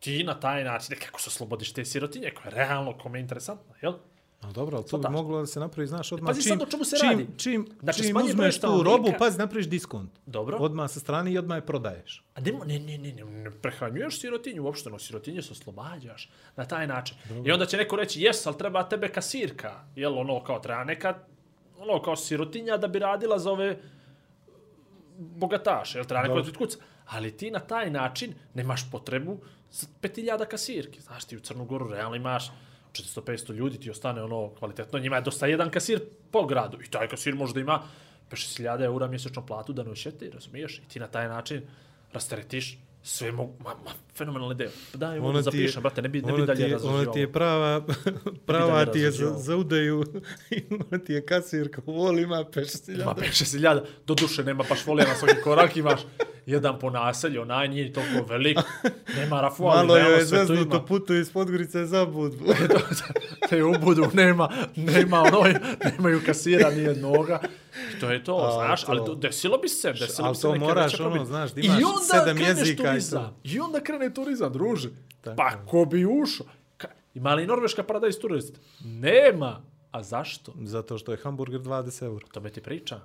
ti 0.01 0.25
na 0.25 0.41
taj 0.41 0.65
način, 0.65 0.97
kako 1.07 1.21
se 1.21 1.29
oslobodiš 1.29 1.73
te 1.73 1.85
sirotinje, 1.85 2.31
koja 2.31 2.45
je 2.45 2.51
realno, 2.51 2.99
kome 2.99 3.19
je 3.19 3.23
interesantna, 3.23 3.75
jel? 3.83 3.93
A 4.41 4.53
dobro, 4.53 4.77
ali 4.77 4.87
to 4.87 4.97
bi 4.97 5.03
Svataš. 5.03 5.13
moglo 5.13 5.41
da 5.41 5.47
se 5.47 5.61
napravi, 5.61 5.87
znaš, 5.87 6.13
odmah 6.13 6.31
Pazi 6.31 6.43
čim, 6.43 6.49
sad 6.49 6.63
o 6.63 6.67
čemu 6.71 6.85
se 6.85 6.97
čim, 6.97 7.09
radi. 7.09 7.27
čim, 7.37 7.69
Znači, 7.83 8.03
čim 8.03 8.17
uzmeš 8.17 8.61
tu 8.61 8.83
robu, 8.83 9.13
pazi, 9.19 9.39
napraviš 9.39 9.67
diskont. 9.69 10.11
Dobro. 10.27 10.59
Odmah 10.61 10.91
sa 10.91 11.01
strane 11.01 11.33
i 11.33 11.39
odmah 11.39 11.57
je 11.57 11.67
prodaješ. 11.67 12.25
A 12.35 12.41
ne, 12.41 12.53
ne, 12.67 12.79
ne, 12.79 12.99
ne, 12.99 13.13
ne, 13.13 13.25
ne 13.25 13.51
prehranjuješ 13.51 14.21
sirotinju 14.21 14.65
uopšte, 14.65 14.91
no 14.91 14.99
sirotinje 14.99 15.43
se 15.43 15.53
oslobađaš 15.53 16.31
na 16.57 16.65
taj 16.65 16.87
način. 16.87 17.17
I 17.45 17.53
onda 17.53 17.67
će 17.67 17.77
neko 17.77 17.97
reći, 17.97 18.23
jes, 18.23 18.47
ali 18.47 18.59
treba 18.59 18.89
tebe 18.89 19.09
kasirka. 19.09 19.85
Jel, 19.97 20.19
ono, 20.19 20.45
kao 20.45 20.59
treba 20.59 20.85
neka, 20.85 21.15
ono, 21.79 22.03
kao 22.03 22.17
sirotinja 22.17 22.77
da 22.77 22.89
bi 22.89 22.99
radila 22.99 23.39
za 23.39 23.51
ove 23.51 23.79
bogataše, 25.19 25.99
jel, 25.99 26.05
treba 26.05 26.23
neko 26.23 26.41
da 26.43 26.59
kuca. 26.59 26.79
Ali 27.07 27.37
ti 27.37 27.51
na 27.51 27.59
taj 27.59 27.91
način 27.91 28.35
nemaš 28.55 28.91
potrebu 28.91 29.39
za 29.71 29.87
5000 30.03 30.47
kasirki. 30.47 31.01
Znaš, 31.01 31.25
ti 31.25 31.37
u 31.37 31.41
Crnu 31.41 31.65
Goru 31.65 31.89
realno 31.89 32.17
imaš 32.17 32.51
400-500 32.93 33.53
ljudi, 33.53 33.81
ti 33.81 33.91
ostane 33.91 34.23
ono 34.23 34.51
kvalitetno, 34.59 34.99
njima 34.99 35.17
je 35.17 35.23
dosta 35.23 35.47
jedan 35.47 35.71
kasir 35.71 36.01
po 36.31 36.47
gradu. 36.47 36.83
I 36.83 36.91
taj 36.91 37.09
kasir 37.09 37.35
možda 37.35 37.61
ima 37.61 37.83
5-6.000 38.31 38.85
eura 38.85 39.07
mjesečno 39.07 39.47
platu 39.47 39.73
da 39.73 39.83
ne 39.83 39.91
razumiješ? 40.33 40.79
I 40.79 40.89
ti 40.89 41.01
na 41.01 41.07
taj 41.07 41.29
način 41.29 41.63
rasteretiš 42.13 42.79
sve 43.07 43.33
mogu, 43.33 43.55
ma, 43.65 43.71
ma, 43.85 43.91
fenomenalna 44.17 44.55
ideja. 44.55 44.71
Pa 44.93 44.99
daj, 44.99 45.19
ono 45.19 45.43
zapišem, 45.43 45.83
brate, 45.83 46.03
ne 46.03 46.09
bi, 46.09 46.23
ne 46.23 46.33
bi 46.33 46.47
dalje 46.47 46.57
ti 46.57 46.63
je, 46.63 46.69
razraživao. 46.73 47.03
ona 47.03 47.13
ti 47.13 47.21
je 47.21 47.33
prava, 47.33 47.87
prava 48.47 48.87
ti 48.87 48.99
je 48.99 49.11
za, 49.11 49.25
razrađivao. 49.25 49.39
za 49.39 49.57
udaju, 49.57 50.05
i 50.57 50.63
ona 50.71 51.05
ti 51.05 51.13
je 51.13 51.27
kasirka, 51.27 51.83
vol 51.87 52.19
ima 52.19 52.45
peš 52.45 52.69
Ima 52.89 53.15
5-6 53.15 53.81
do 54.07 54.15
duše 54.15 54.45
nema 54.45 54.65
baš 54.69 54.85
folija 54.85 55.09
na 55.09 55.15
svaki 55.15 55.41
korak, 55.45 55.77
imaš 55.77 56.01
jedan 56.47 56.79
po 56.79 56.91
naselju, 56.91 57.43
onaj 57.43 57.69
nije 57.69 57.93
toliko 57.93 58.27
velik, 58.29 58.59
nema 59.17 59.41
rafu, 59.41 59.65
ali 59.65 59.87
Malo 59.87 59.99
joj 59.99 60.19
je 60.19 60.27
sve 60.27 60.39
to 60.39 60.45
ima. 60.45 60.47
zeznuto 60.47 60.87
putu 60.87 61.15
iz 61.15 61.33
Podgorice 61.33 61.85
za 61.87 62.07
budvu. 62.07 62.47
te 63.49 63.65
ubudu, 63.65 64.07
nema, 64.13 64.49
nema 64.77 65.23
onoj, 65.23 65.55
nemaju 65.85 66.21
kasira 66.27 66.71
ni 66.71 66.83
jednoga. 66.83 67.41
I 67.97 68.01
to 68.01 68.11
je 68.11 68.25
to, 68.25 68.37
A, 68.37 68.53
znaš, 68.53 68.85
to- 68.85 68.93
ali 68.93 69.05
to, 69.07 69.15
desilo 69.15 69.59
bi 69.59 69.69
se, 69.69 69.93
desilo 69.93 70.27
ali 70.27 70.33
bi 70.33 70.37
se 70.37 70.43
to 70.43 70.53
neka 70.53 70.65
moraš, 70.65 71.01
ono, 71.01 71.25
znaš, 71.25 71.53
da 71.53 71.61
I 71.61 71.65
imaš 71.65 71.77
onda 71.77 72.01
sedam 72.03 72.39
jezika 72.39 72.73
i 72.73 72.77
to. 72.77 72.83
turizam. 72.85 73.37
I 73.45 73.61
onda 73.61 73.81
krene 73.81 74.15
turizam, 74.15 74.53
druže. 74.53 74.91
Tako 75.21 75.37
pa 75.37 75.51
ko 75.67 75.85
bi 75.85 76.07
ušao? 76.07 76.47
Ka, 76.77 76.89
ima 77.15 77.35
li 77.35 77.47
Norveška 77.47 77.83
paradajz 77.83 78.19
turist? 78.19 78.61
Nema. 78.85 79.61
A 79.91 80.03
zašto? 80.03 80.53
Zato 80.63 80.99
što 80.99 81.13
je 81.13 81.19
hamburger 81.19 81.61
20 81.61 82.03
eura. 82.05 82.27
To 82.33 82.41
me 82.41 82.51
ti 82.51 82.61
priča. 82.61 83.01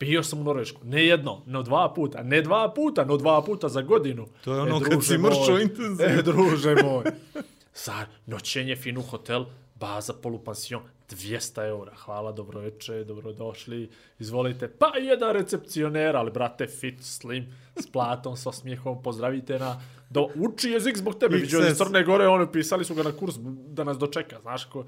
Bio 0.00 0.22
sam 0.22 0.40
u 0.40 0.44
Norvešku. 0.44 0.80
Ne 0.84 1.06
jedno, 1.06 1.42
no 1.46 1.62
dva 1.62 1.92
puta. 1.94 2.22
Ne 2.22 2.42
dva 2.42 2.72
puta, 2.74 3.04
no 3.04 3.16
dva 3.16 3.42
puta 3.42 3.68
za 3.68 3.82
godinu. 3.82 4.26
To 4.44 4.54
je 4.54 4.60
ono 4.60 4.80
kad 4.80 4.90
druže 4.90 5.06
si 5.06 5.18
mršao 5.18 5.58
intenzivno. 5.58 6.04
E, 6.04 6.22
druže 6.22 6.74
moj. 6.74 7.04
Za 7.84 7.92
noćenje 8.26 8.76
fin 8.76 8.98
u 8.98 9.02
hotel, 9.02 9.44
baza 9.74 10.12
polupansion, 10.12 10.82
200 11.10 11.68
eura. 11.68 11.94
Hvala, 11.94 12.32
dobro 12.32 12.60
večer, 12.60 13.04
dobrodošli. 13.04 13.90
Izvolite. 14.18 14.68
Pa 14.68 14.92
jedan 14.98 15.32
recepcioner, 15.32 16.16
ali 16.16 16.30
brate, 16.30 16.66
fit, 16.66 17.02
slim, 17.02 17.46
s 17.76 17.86
platom, 17.92 18.36
s 18.36 18.46
osmijehom, 18.46 19.02
pozdravite 19.02 19.58
na... 19.58 19.82
Do, 20.10 20.28
uči 20.34 20.70
jezik 20.70 20.96
zbog 20.96 21.18
tebe. 21.18 21.36
Vidio 21.36 21.66
iz 21.66 21.76
Crne 21.76 22.04
Gore, 22.04 22.26
ono, 22.26 22.52
pisali 22.52 22.84
su 22.84 22.94
ga 22.94 23.02
na 23.02 23.12
kurs 23.12 23.34
da 23.68 23.84
nas 23.84 23.98
dočeka. 23.98 24.40
Znaš 24.40 24.64
kako, 24.64 24.84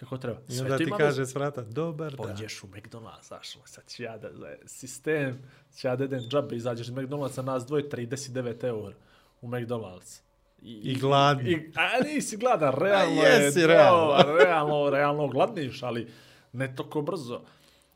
kako 0.00 0.18
treba. 0.18 0.38
I 0.48 0.60
onda 0.60 0.76
ti 0.76 0.92
kaže 0.98 1.26
s 1.26 1.34
vrata, 1.34 1.62
dobar 1.62 2.16
dan. 2.16 2.26
Pođeš 2.26 2.62
u 2.62 2.66
McDonald's, 2.66 3.28
znaš, 3.28 3.56
ono, 3.56 3.66
sad 3.66 3.84
ću 3.88 4.02
ja 4.02 4.18
da, 4.18 4.30
da 4.30 4.54
sistem, 4.66 5.38
ću 5.76 5.86
ja 5.86 5.96
da 5.96 6.04
idem 6.04 6.20
džabe, 6.20 6.56
izađeš 6.56 6.88
iz 6.88 6.94
McDonald'sa, 6.94 7.42
nas 7.42 7.66
dvoje, 7.66 7.88
39 7.88 8.64
eur 8.64 8.94
u 9.40 9.48
McDonald's. 9.48 10.20
I, 10.62 10.80
I 10.92 10.94
gladni. 10.94 11.50
I, 11.50 11.72
a 11.74 12.04
nisi 12.04 12.36
gladan, 12.36 12.74
realno 12.74 13.22
A 13.22 13.24
je 13.24 13.44
jesi, 13.44 13.60
to, 13.60 13.66
realno. 13.66 14.36
realno, 14.38 14.90
realno 14.90 15.28
gladniš, 15.28 15.82
ali 15.82 16.08
ne 16.52 16.76
toko 16.76 17.02
brzo. 17.02 17.40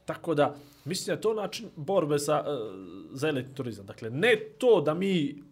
Tako 0.04 0.34
da, 0.34 0.56
mislim 0.84 1.06
da 1.06 1.12
je 1.12 1.20
to 1.20 1.34
način 1.34 1.68
borbe 1.76 2.18
sa, 2.18 2.44
uh, 2.46 2.74
za 3.12 3.28
elitni 3.28 3.54
turizam. 3.54 3.86
Dakle, 3.86 4.10
ne 4.10 4.36
to 4.58 4.80
da 4.80 4.94
mi 4.94 5.42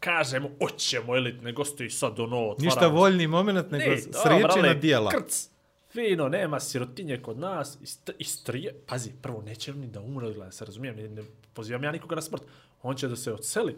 kažemo, 0.00 0.50
oćemo 0.60 1.16
elitne 1.16 1.52
goste 1.52 1.86
i 1.86 1.90
sad 1.90 2.20
ono, 2.20 2.36
otvaramo 2.36 2.56
Ništa 2.64 2.86
voljni 2.86 3.26
moment, 3.26 3.70
nego 3.70 3.90
Ne, 3.90 3.98
sriječena 4.00 4.48
brale, 4.48 4.74
dijela. 4.74 5.10
Krc. 5.10 5.48
Fino, 5.92 6.28
nema 6.28 6.60
sirotinje 6.60 7.22
kod 7.22 7.38
nas. 7.38 7.78
Ist, 7.82 8.10
istrije. 8.18 8.74
Pazi, 8.86 9.12
prvo, 9.22 9.42
neće 9.42 9.74
ni 9.74 9.86
da 9.86 10.00
umre 10.00 10.32
gleda, 10.32 10.52
se 10.52 10.64
razumijem. 10.64 10.96
Ne, 10.96 11.08
ne 11.08 11.22
pozivam 11.54 11.84
ja 11.84 11.92
nikoga 11.92 12.14
na 12.14 12.22
smrt. 12.22 12.42
On 12.82 12.96
će 12.96 13.08
da 13.08 13.16
se 13.16 13.32
odseli. 13.32 13.76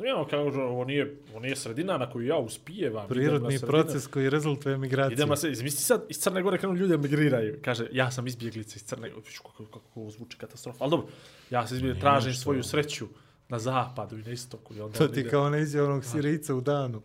Razumijem, 0.00 0.28
kao 0.30 0.50
že 0.50 0.60
ovo 0.60 0.84
nije, 0.84 1.16
ovo 1.30 1.40
nije 1.40 1.56
sredina 1.56 1.98
na 1.98 2.10
koju 2.10 2.26
ja 2.26 2.36
uspijevam. 2.36 3.08
Prirodni 3.08 3.58
proces 3.58 4.06
koji 4.06 4.30
rezultuje 4.30 4.74
emigracije. 4.74 5.14
Idem 5.14 5.28
na 5.28 5.36
se, 5.36 5.50
izmisli 5.50 5.80
sad, 5.80 6.04
iz 6.08 6.18
Crne 6.18 6.42
Gore 6.42 6.58
krenu 6.58 6.74
ljudi 6.74 6.94
emigriraju. 6.94 7.58
Kaže, 7.64 7.86
ja 7.92 8.10
sam 8.10 8.26
izbjeglica 8.26 8.76
iz 8.76 8.82
Crne 8.84 9.10
Gore. 9.10 9.22
Kako, 9.36 9.52
kako, 9.52 9.78
kako 9.78 10.10
zvuči 10.10 10.38
katastrofa. 10.38 10.84
Ali 10.84 10.90
dobro, 10.90 11.06
ja 11.50 11.66
se 11.66 11.74
izbjegli, 11.74 12.00
tražim 12.00 12.34
svoju 12.34 12.62
sreću 12.62 13.06
na 13.48 13.58
zapadu 13.58 14.18
i 14.18 14.22
na 14.22 14.30
istoku. 14.30 14.74
I 14.74 14.80
onda 14.80 14.98
To 14.98 15.08
ti 15.08 15.20
ide- 15.20 15.30
kao 15.30 15.50
ne 15.50 15.62
izje 15.62 15.82
onog 15.82 16.04
sirica 16.04 16.54
u 16.54 16.60
danu. 16.60 17.02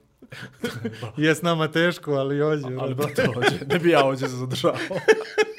je 1.18 1.36
s 1.36 1.42
nama 1.42 1.68
teško, 1.68 2.12
ali 2.12 2.42
ođe. 2.42 2.66
Ali 2.80 2.96
brate. 2.96 3.14
brate, 3.24 3.40
ođe, 3.40 3.66
ne 3.66 3.80
bi 3.80 3.90
ja 3.90 4.06
ođe 4.06 4.28
se 4.28 4.36
zadržao. 4.36 4.76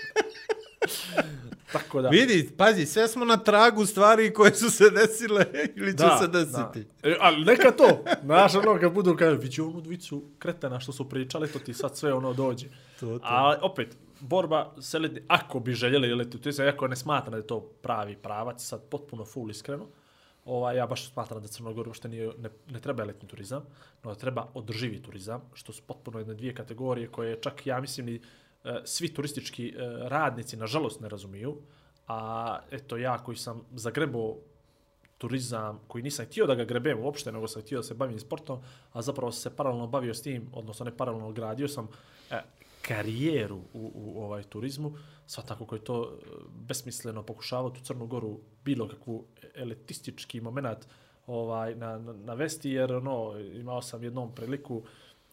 Tako 1.73 2.03
da. 2.03 2.09
Vidi, 2.09 2.51
pazi, 2.57 2.87
sve 2.87 3.09
smo 3.09 3.25
na 3.25 3.37
tragu 3.37 3.87
stvari 3.87 4.33
koje 4.33 4.55
su 4.55 4.71
se 4.71 4.91
desile 4.91 5.47
ili 5.77 5.99
će 5.99 6.05
se 6.21 6.29
desiti. 6.29 6.89
Da. 7.03 7.11
E, 7.11 7.17
ali 7.21 7.45
neka 7.45 7.71
to. 7.71 8.05
Znaš, 8.25 8.55
ono, 8.55 8.81
kad 8.81 8.93
budu 8.93 9.17
kaže, 9.17 9.37
vidi 9.37 9.61
onu 9.61 9.81
dvicu 9.81 10.23
kretena 10.39 10.81
što 10.81 10.93
su 10.93 11.09
pričali, 11.09 11.49
to 11.49 11.59
ti 11.59 11.75
sad 11.75 11.97
sve 11.97 12.15
ono 12.15 12.33
dođe. 12.33 12.67
To, 13.01 13.19
to. 13.19 13.25
A 13.25 13.59
opet, 13.63 13.97
borba 14.21 14.73
s 14.81 14.95
elitni, 14.95 15.21
ako 15.29 15.61
bi 15.61 15.73
željeli 15.73 16.11
elitni 16.11 16.41
turizam, 16.41 16.69
ako 16.69 16.89
ne 16.89 16.97
smatram 16.97 17.31
da 17.31 17.37
je 17.37 17.47
to 17.47 17.61
pravi 17.61 18.17
pravac, 18.17 18.65
sad 18.65 18.83
potpuno 18.91 19.25
full 19.25 19.51
iskreno, 19.51 19.87
ovaj, 20.45 20.77
ja 20.77 20.87
baš 20.87 21.11
smatram 21.13 21.43
da 21.43 21.49
Crnogor 21.49 21.89
uopšte 21.89 22.09
nije, 22.09 22.31
ne, 22.39 22.51
ne 22.71 22.81
treba 22.81 23.03
elitni 23.03 23.29
turizam, 23.29 23.63
no 24.03 24.11
da 24.11 24.19
treba 24.19 24.47
održivi 24.55 25.03
turizam, 25.03 25.51
što 25.55 25.73
su 25.73 25.83
potpuno 25.83 26.19
jedne 26.19 26.35
dvije 26.35 26.55
kategorije 26.55 27.09
koje 27.09 27.41
čak, 27.41 27.67
ja 27.67 27.81
mislim, 27.81 28.07
ni 28.07 28.15
e, 28.15 28.21
E, 28.67 28.81
svi 28.85 29.09
turistički 29.15 29.69
e, 29.69 29.75
radnici, 30.09 30.57
nažalost, 30.57 31.01
ne 31.01 31.09
razumiju. 31.09 31.57
A 32.09 32.59
eto, 32.71 32.97
ja 32.97 33.19
koji 33.19 33.37
sam 33.37 33.63
zagrebao 33.75 34.37
turizam 35.19 35.81
koji 35.89 36.03
nisam 36.03 36.27
htio 36.27 36.47
da 36.47 36.55
ga 36.55 36.65
grebem 36.65 37.01
uopšte, 37.01 37.33
nego 37.33 37.49
sam 37.49 37.63
htio 37.63 37.79
da 37.79 37.83
se 37.83 37.95
bavim 37.95 38.19
sportom, 38.19 38.61
a 38.93 39.03
zapravo 39.03 39.33
se 39.33 39.57
paralelno 39.57 39.87
bavio 39.87 40.15
s 40.15 40.23
tim, 40.23 40.49
odnosno 40.53 40.85
ne 40.85 40.97
paralelno 40.97 41.33
gradio 41.33 41.69
sam 41.69 41.89
e, 42.31 42.41
karijeru 42.83 43.57
u, 43.57 43.93
u 43.95 44.23
ovaj 44.25 44.43
turizmu, 44.43 44.93
sva 45.27 45.43
tako 45.43 45.65
koji 45.65 45.81
to 45.81 46.03
e, 46.03 46.27
besmisleno 46.69 47.23
pokušavao 47.23 47.71
tu 47.71 47.81
Crnu 47.81 48.07
Goru 48.07 48.41
bilo 48.65 48.89
kakvu 48.89 49.25
elitistički 49.55 50.41
moment 50.41 50.87
ovaj 51.27 51.75
na, 51.75 51.99
na, 51.99 52.35
vesti 52.35 52.71
jer 52.71 52.93
ono, 52.93 53.41
imao 53.55 53.83
sam 53.83 54.05
jednom 54.05 54.35
priliku 54.35 54.83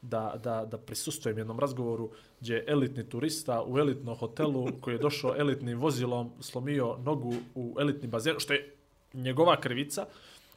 da, 0.04 0.36
da, 0.44 0.66
da 0.66 0.78
prisustujem 0.78 1.38
jednom 1.38 1.60
razgovoru 1.60 2.10
gdje 2.42 2.54
je 2.54 2.66
elitni 2.68 3.10
turista 3.10 3.64
u 3.68 3.80
elitnom 3.80 4.16
hotelu 4.16 4.68
koji 4.82 4.96
je 4.96 5.00
došao 5.00 5.36
elitnim 5.38 5.80
vozilom 5.80 6.32
slomio 6.40 6.98
nogu 6.98 7.36
u 7.56 7.76
elitni 7.80 8.08
bazen, 8.08 8.36
što 8.40 8.54
je 8.54 8.76
njegova 9.14 9.62
krivica 9.62 10.06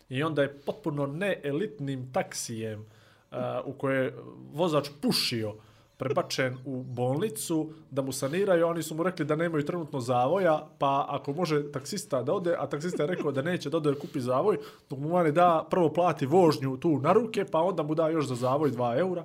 i 0.08 0.22
onda 0.22 0.42
je 0.42 0.58
potpuno 0.58 1.06
neelitnim 1.06 2.12
taksijem 2.12 2.80
uh, 2.80 3.38
u 3.64 3.72
koje 3.72 4.04
je 4.04 4.14
vozač 4.52 4.88
pušio 5.02 5.54
prebačen 5.96 6.58
u 6.64 6.82
bolnicu 6.82 7.70
da 7.90 8.02
mu 8.02 8.12
saniraju, 8.12 8.66
oni 8.66 8.82
su 8.82 8.94
mu 8.94 9.02
rekli 9.02 9.24
da 9.24 9.36
nemaju 9.36 9.64
trenutno 9.64 10.00
zavoja, 10.00 10.68
pa 10.78 11.06
ako 11.08 11.32
može 11.32 11.72
taksista 11.72 12.22
da 12.22 12.32
ode, 12.32 12.56
a 12.58 12.66
taksista 12.66 13.02
je 13.02 13.06
rekao 13.06 13.32
da 13.32 13.42
neće 13.42 13.70
da 13.70 13.76
ode 13.76 13.92
da 13.92 13.98
kupi 13.98 14.20
zavoj, 14.20 14.58
dok 14.90 14.98
mu 14.98 15.08
mani 15.08 15.32
da 15.32 15.66
prvo 15.70 15.92
plati 15.92 16.26
vožnju 16.26 16.76
tu 16.76 17.00
na 17.00 17.12
ruke, 17.12 17.44
pa 17.44 17.60
onda 17.60 17.82
mu 17.82 17.94
da 17.94 18.08
još 18.08 18.26
za 18.26 18.34
zavoj 18.34 18.70
2 18.70 18.98
eura, 18.98 19.24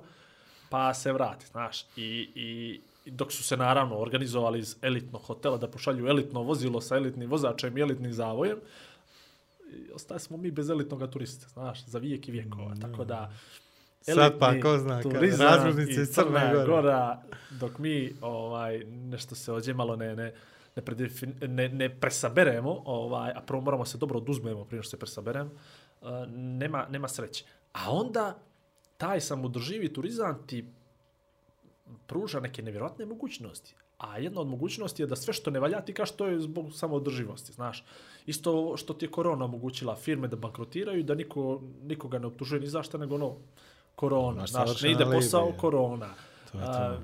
pa 0.70 0.94
se 0.94 1.12
vrati, 1.12 1.46
znaš. 1.46 1.82
I, 1.96 2.28
i 2.34 2.80
dok 3.06 3.32
su 3.32 3.42
se 3.42 3.56
naravno 3.56 3.98
organizovali 3.98 4.58
iz 4.58 4.76
elitnog 4.82 5.22
hotela 5.22 5.56
da 5.56 5.68
pošalju 5.68 6.06
elitno 6.06 6.42
vozilo 6.42 6.80
sa 6.80 6.96
elitnim 6.96 7.30
vozačem 7.30 7.78
i 7.78 7.80
elitnim 7.80 8.12
zavojem, 8.12 8.58
ostali 9.94 10.20
smo 10.20 10.36
mi 10.36 10.50
bez 10.50 10.70
elitnog 10.70 11.10
turista, 11.10 11.48
znaš, 11.48 11.84
za 11.86 11.98
vijek 11.98 12.28
i 12.28 12.32
vijekova. 12.32 12.74
Tako 12.80 13.04
da, 13.04 13.32
Sad 14.02 14.38
pa, 14.38 14.60
ko 14.60 14.78
zna, 14.78 15.00
razružnice 15.38 16.02
iz 16.02 16.10
Crna 16.10 16.52
Gora. 16.52 16.66
Gora. 16.66 17.22
Dok 17.50 17.78
mi 17.78 18.12
ovaj, 18.20 18.84
nešto 18.84 19.34
se 19.34 19.52
ođe 19.52 19.74
malo 19.74 19.96
ne, 19.96 20.16
ne, 20.16 20.34
ne, 20.76 20.82
predefin, 20.82 21.34
ne, 21.40 21.68
ne 21.68 22.00
presaberemo, 22.00 22.82
ovaj, 22.84 23.30
a 23.30 23.40
prvo 23.46 23.60
moramo 23.60 23.84
se 23.84 23.98
dobro 23.98 24.18
oduzmemo 24.18 24.64
prije 24.64 24.82
što 24.82 24.90
se 24.90 24.98
presaberem, 24.98 25.50
uh, 26.00 26.08
nema, 26.32 26.86
nema 26.90 27.08
sreće. 27.08 27.44
A 27.72 27.92
onda 27.92 28.38
taj 28.96 29.20
samodrživi 29.20 29.92
turizam 29.92 30.46
ti 30.46 30.64
pruža 32.06 32.40
neke 32.40 32.62
nevjerojatne 32.62 33.06
mogućnosti. 33.06 33.74
A 33.98 34.18
jedna 34.18 34.40
od 34.40 34.46
mogućnosti 34.46 35.02
je 35.02 35.06
da 35.06 35.16
sve 35.16 35.32
što 35.32 35.50
ne 35.50 35.60
valja 35.60 35.80
ti 35.80 35.92
kaže 35.92 36.12
to 36.12 36.26
je 36.26 36.40
zbog 36.40 36.72
samodrživosti, 36.74 37.52
znaš. 37.52 37.84
Isto 38.26 38.76
što 38.76 38.94
ti 38.94 39.04
je 39.04 39.10
korona 39.10 39.44
omogućila 39.44 39.96
firme 39.96 40.28
da 40.28 40.36
bankrotiraju, 40.36 41.02
da 41.02 41.14
niko, 41.14 41.62
nikoga 41.82 42.18
ne 42.18 42.26
optužuje 42.26 42.60
ni 42.60 42.66
zašto, 42.66 42.98
nego 42.98 43.14
ono, 43.14 43.36
korona, 43.96 44.46
znaš, 44.46 44.82
ne 44.82 44.90
ide 44.90 45.04
posao, 45.04 45.46
libe. 45.46 45.58
korona. 45.58 46.14
To 46.52 46.58
je 46.58 46.64
to. 46.64 46.70
A, 46.70 46.98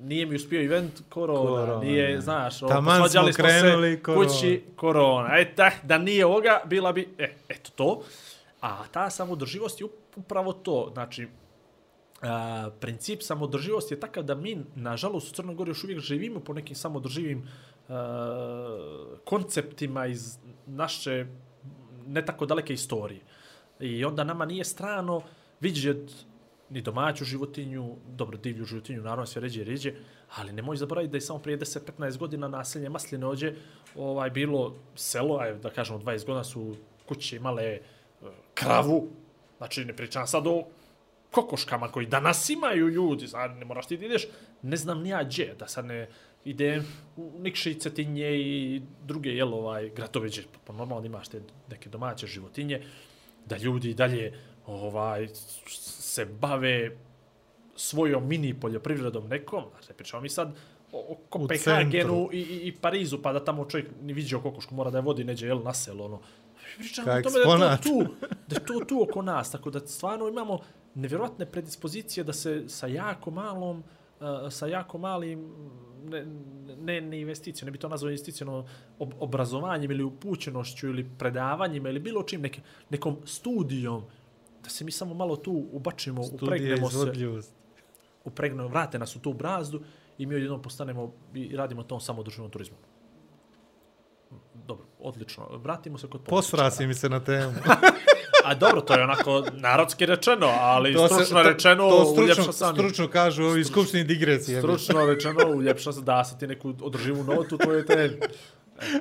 nije 0.00 0.26
mi 0.26 0.36
uspio 0.36 0.62
event, 0.64 1.00
korona, 1.08 1.40
korona 1.40 1.80
nije, 1.80 2.14
ne. 2.14 2.20
znaš, 2.20 2.60
Taman 2.60 3.08
smo 3.08 3.22
krenuli, 3.36 3.96
se 3.96 4.02
korona. 4.02 4.28
kući, 4.28 4.64
korona. 4.76 5.38
E, 5.38 5.54
tak, 5.54 5.74
da 5.82 5.98
nije 5.98 6.26
ovoga, 6.26 6.60
bila 6.64 6.92
bi, 6.92 7.08
e, 7.18 7.34
eto 7.48 7.70
to. 7.74 8.02
A 8.60 8.84
ta 8.92 9.10
samodrživost 9.10 9.80
je 9.80 9.86
upravo 10.16 10.52
to, 10.52 10.90
znači, 10.92 11.28
a, 12.22 12.70
princip 12.80 13.22
samodrživosti 13.22 13.94
je 13.94 14.00
takav 14.00 14.22
da 14.22 14.34
mi, 14.34 14.58
nažalost, 14.74 15.32
u 15.32 15.34
Crnoj 15.34 15.54
Gori 15.54 15.70
još 15.70 15.84
uvijek 15.84 16.00
živimo 16.00 16.40
po 16.40 16.52
nekim 16.52 16.76
samodrživim 16.76 17.48
a, 17.88 18.78
konceptima 19.24 20.06
iz 20.06 20.38
naše 20.66 21.26
ne 22.06 22.24
tako 22.24 22.46
daleke 22.46 22.72
istorije. 22.72 23.20
I 23.80 24.04
onda 24.04 24.24
nama 24.24 24.44
nije 24.44 24.64
strano 24.64 25.22
vidjet 25.64 26.26
ni 26.70 26.82
domaću 26.82 27.24
životinju, 27.24 27.96
dobro, 28.16 28.38
divlju 28.38 28.64
životinju, 28.64 29.02
naravno 29.02 29.26
sve 29.26 29.42
ređe 29.42 29.60
i 29.60 29.64
ređe, 29.64 29.92
ali 30.36 30.52
ne 30.52 30.62
možeš 30.62 30.80
zaboraviti 30.80 31.12
da 31.12 31.16
je 31.16 31.20
samo 31.20 31.38
prije 31.38 31.58
10-15 31.58 32.18
godina 32.18 32.48
naselje 32.48 32.88
Masline 32.88 33.26
ođe 33.26 33.52
ovaj, 33.96 34.30
bilo 34.30 34.74
selo, 34.94 35.38
aj, 35.40 35.54
da 35.62 35.70
kažemo 35.70 35.98
20 35.98 36.26
godina 36.26 36.44
su 36.44 36.76
kuće 37.08 37.36
imale 37.36 37.64
e, 37.64 37.80
kravu, 38.54 39.08
znači 39.58 39.84
ne 39.84 39.96
pričam 39.96 40.26
sad 40.26 40.46
o 40.46 40.64
kokoškama 41.30 41.88
koji 41.88 42.06
danas 42.06 42.50
imaju 42.50 42.88
ljudi, 42.88 43.28
sad 43.28 43.56
ne 43.56 43.64
moraš 43.64 43.86
ti 43.86 43.96
da 43.96 44.06
ideš, 44.06 44.26
ne 44.62 44.76
znam 44.76 45.02
ni 45.02 45.08
ja 45.08 45.24
gdje, 45.24 45.54
da 45.58 45.68
sad 45.68 45.84
ne 45.84 46.08
ide 46.44 46.82
u 47.16 47.30
Nikši, 47.38 47.74
Cetinje 47.74 48.30
i 48.36 48.82
druge 49.04 49.30
jel, 49.30 49.54
ovaj, 49.54 49.90
gradove 49.96 50.28
gdje, 50.28 50.44
pa 50.66 50.72
normalno 50.72 51.06
imaš 51.06 51.28
te 51.28 51.42
neke 51.70 51.88
domaće 51.88 52.26
životinje, 52.26 52.82
da 53.46 53.56
ljudi 53.56 53.94
dalje 53.94 54.32
ovaj, 54.66 55.28
se 55.68 56.24
bave 56.24 56.96
svojom 57.76 58.28
mini 58.28 58.60
poljoprivredom 58.60 59.28
nekom, 59.28 59.64
znači 59.72 59.92
pričamo 59.92 60.22
mi 60.22 60.28
sad 60.28 60.54
o 60.92 61.16
Kopenhagenu 61.28 62.28
i, 62.32 62.38
i, 62.38 62.68
i 62.68 62.72
Parizu, 62.72 63.22
pa 63.22 63.32
da 63.32 63.44
tamo 63.44 63.64
čovjek 63.64 63.90
ni 64.02 64.12
vidio 64.12 64.40
kokošku, 64.40 64.74
mora 64.74 64.90
da 64.90 64.98
je 64.98 65.02
vodi 65.02 65.24
neđe 65.24 65.46
jel, 65.46 65.62
na 65.62 65.74
selo, 65.74 66.04
ono. 66.04 66.20
Pričamo 66.78 67.12
o 67.12 67.22
tome 67.22 67.58
da 67.58 67.70
je 67.70 67.76
to 67.76 67.82
tu, 67.82 68.14
da 68.48 68.56
je 68.56 68.66
to 68.66 68.84
tu 68.88 69.02
oko 69.02 69.22
nas, 69.22 69.50
tako 69.50 69.70
da 69.70 69.80
stvarno 69.86 70.28
imamo 70.28 70.58
nevjerojatne 70.94 71.46
predispozicije 71.46 72.24
da 72.24 72.32
se 72.32 72.64
sa 72.68 72.86
jako 72.86 73.30
malom, 73.30 73.78
uh, 74.20 74.26
sa 74.50 74.66
jako 74.66 74.98
malim 74.98 75.52
ne, 76.04 76.26
ne, 76.80 77.00
ne 77.00 77.20
investicijom, 77.20 77.66
ne 77.66 77.72
bi 77.72 77.78
to 77.78 77.88
nazvao 77.88 78.10
investicijom, 78.10 78.64
ob, 78.98 79.12
obrazovanjem 79.20 79.90
ili 79.90 80.04
upućenošću 80.04 80.88
ili 80.88 81.10
predavanjima 81.18 81.88
ili 81.88 82.00
bilo 82.00 82.22
čim, 82.22 82.40
nek, 82.40 82.58
nekom 82.90 83.16
studijom, 83.24 84.04
da 84.64 84.70
se 84.70 84.84
mi 84.84 84.90
samo 84.90 85.14
malo 85.14 85.36
tu 85.36 85.66
ubačimo, 85.72 86.22
upregnemo 86.32 86.90
se, 86.90 87.12
upregnemo, 88.24 88.68
vrate 88.68 88.98
nas 88.98 89.16
u 89.16 89.20
tu 89.20 89.32
brazdu 89.32 89.80
i 90.18 90.26
mi 90.26 90.34
odjednom 90.34 90.62
postanemo 90.62 91.12
i 91.34 91.56
radimo 91.56 91.82
tom 91.82 92.00
samodržavnom 92.00 92.50
turizmu. 92.50 92.76
Dobro, 94.54 94.86
odlično. 95.00 95.48
Vratimo 95.50 95.98
se 95.98 96.06
kod 96.06 96.20
Posra 96.24 96.70
si 96.70 96.86
mi 96.86 96.94
se 96.94 97.08
na 97.08 97.20
temu. 97.20 97.52
A 98.44 98.54
dobro, 98.54 98.80
to 98.80 98.94
je 98.94 99.04
onako 99.04 99.44
narodski 99.52 100.06
rečeno, 100.06 100.46
ali 100.60 100.92
to 100.92 101.08
stručno 101.08 101.24
se, 101.24 101.32
to, 101.32 101.42
rečeno 101.42 101.90
to 101.90 102.04
stručno, 102.04 102.52
sam. 102.52 102.74
Stručno 102.74 103.08
kažu 103.08 103.44
ovi 103.44 103.64
skupštini 103.64 104.04
digresije. 104.04 104.60
Stručno 104.60 105.06
rečeno 105.06 105.50
uljepša 105.54 105.92
se 105.92 106.00
da 106.00 106.24
se 106.24 106.38
ti 106.38 106.46
neku 106.46 106.74
održivu 106.80 107.24
notu, 107.24 107.58
to 107.58 107.72
je 107.72 107.86
te... 107.86 108.18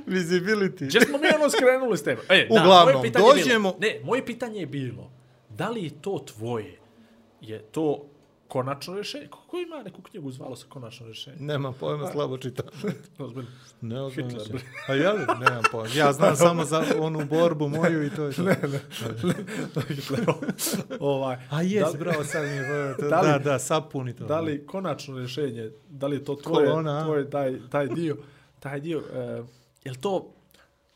Visibility. 0.08 0.86
Gdje 0.86 1.02
smo 1.02 1.18
mi 1.18 1.28
ono 1.36 1.50
skrenuli 1.50 1.98
s 1.98 2.04
tebe? 2.04 2.22
E, 2.30 2.48
Uglavnom, 2.50 3.04
da, 3.12 3.20
dođemo... 3.20 3.74
Bilo, 3.74 3.94
ne, 3.94 4.00
moje 4.04 4.26
pitanje 4.26 4.60
je 4.60 4.66
bilo, 4.66 5.12
da 5.58 5.70
li 5.70 5.84
je 5.84 6.02
to 6.02 6.20
tvoje? 6.26 6.80
Je 7.42 7.62
to 7.62 8.06
konačno 8.48 8.94
rješenje? 8.94 9.28
Kako 9.28 9.58
ima 9.58 9.84
neku 9.84 10.02
knjigu 10.02 10.32
zvalo 10.32 10.56
se 10.56 10.66
konačno 10.70 11.06
rješenje? 11.06 11.38
Nema 11.40 11.72
pojma, 11.72 12.12
slabo 12.12 12.38
čitam. 12.38 12.66
ne 13.82 13.98
znam 14.10 14.30
se. 14.30 14.54
A 14.88 14.94
ja 14.94 15.14
nemam 15.14 15.64
pojma. 15.72 15.96
Ja 15.96 16.14
znam 16.14 16.36
samo 16.36 16.66
za 16.66 16.84
onu 17.00 17.26
borbu 17.26 17.68
moju 17.68 18.06
i 18.06 18.10
to 18.10 18.24
je 18.24 18.34
to. 18.34 18.44
ne, 18.44 18.58
ne. 18.64 18.80
ovaj, 21.00 21.38
A 21.50 21.62
jes, 21.62 21.92
da, 21.92 21.98
bravo, 21.98 22.24
sad 22.24 22.44
mi 22.44 22.52
je. 22.52 22.64
Da, 23.10 23.22
li, 23.22 23.28
da, 23.28 23.40
da, 23.40 23.60
sapuni 23.60 24.16
to. 24.16 24.26
Da 24.26 24.40
li 24.40 24.66
konačno 24.66 25.18
rješenje, 25.18 25.72
da 25.90 26.08
li 26.08 26.16
je 26.16 26.24
to 26.24 26.36
tvoje, 26.36 26.72
tvoje 27.04 27.30
taj, 27.30 27.60
taj 27.70 27.88
dio, 27.88 28.18
taj 28.60 28.80
dio, 28.80 28.98
uh, 28.98 29.06
je 29.84 29.92
li 29.92 29.98
to 29.98 30.34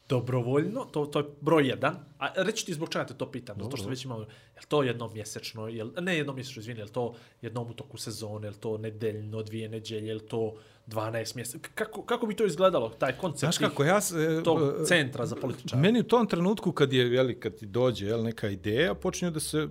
dobrovoljno, 0.10 0.86
to, 0.86 1.06
to 1.06 1.20
je 1.20 1.26
broj 1.42 1.68
jedan, 1.68 1.96
a 2.20 2.28
reći 2.36 2.66
ti 2.66 2.74
zbog 2.74 2.90
čega 2.90 3.06
te 3.06 3.14
to 3.14 3.32
pitam, 3.32 3.58
zato 3.64 3.78
što 3.78 3.90
već 3.90 4.06
imamo, 4.06 4.22
je 4.22 4.62
to 4.68 4.84
jednom 4.84 5.14
mjesečno, 5.14 5.68
je 5.68 5.86
ne 6.02 6.18
jednom 6.18 6.36
mjesečno, 6.36 6.60
izvini, 6.60 6.80
je 6.80 6.88
to 6.88 7.14
jednom 7.42 7.70
u 7.70 7.74
toku 7.74 7.98
sezone, 7.98 8.48
je 8.48 8.54
to 8.54 8.78
nedeljno, 8.78 9.44
dvije 9.44 9.70
nedelje, 9.70 10.08
je 10.08 10.28
to 10.28 10.54
12 10.88 11.36
mjeseca, 11.36 11.68
kako, 11.76 12.02
kako 12.02 12.28
bi 12.28 12.36
to 12.36 12.46
izgledalo, 12.46 12.90
taj 12.90 13.18
koncept 13.18 13.40
Znaš 13.40 13.58
kako, 13.58 13.84
ja, 13.84 13.98
e, 13.98 14.44
tog 14.44 14.60
centra 14.86 15.26
za 15.26 15.36
političara? 15.36 15.82
Meni 15.82 16.00
u 16.00 16.04
tom 16.04 16.28
trenutku 16.28 16.72
kad 16.72 16.94
je, 16.94 17.14
jeli, 17.14 17.40
kad 17.40 17.56
ti 17.56 17.66
dođe 17.66 18.06
jel, 18.06 18.24
neka 18.24 18.50
ideja, 18.50 18.94
počinju 18.94 19.32
da 19.32 19.40
se 19.40 19.68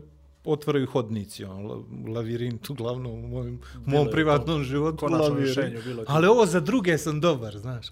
otvaraju 0.46 0.86
hodnici, 0.86 1.44
on, 1.44 1.84
lavirint, 2.14 2.70
uglavnom 2.70 3.24
u 3.24 3.28
mojim, 3.28 3.60
mom 3.86 4.08
privatnom 4.10 4.64
životu, 4.64 5.06
lavirint. 5.06 5.78
Ali 6.06 6.26
ovo 6.26 6.46
za 6.46 6.60
druge 6.60 6.98
sam 6.98 7.20
dobar, 7.20 7.58
znaš. 7.58 7.86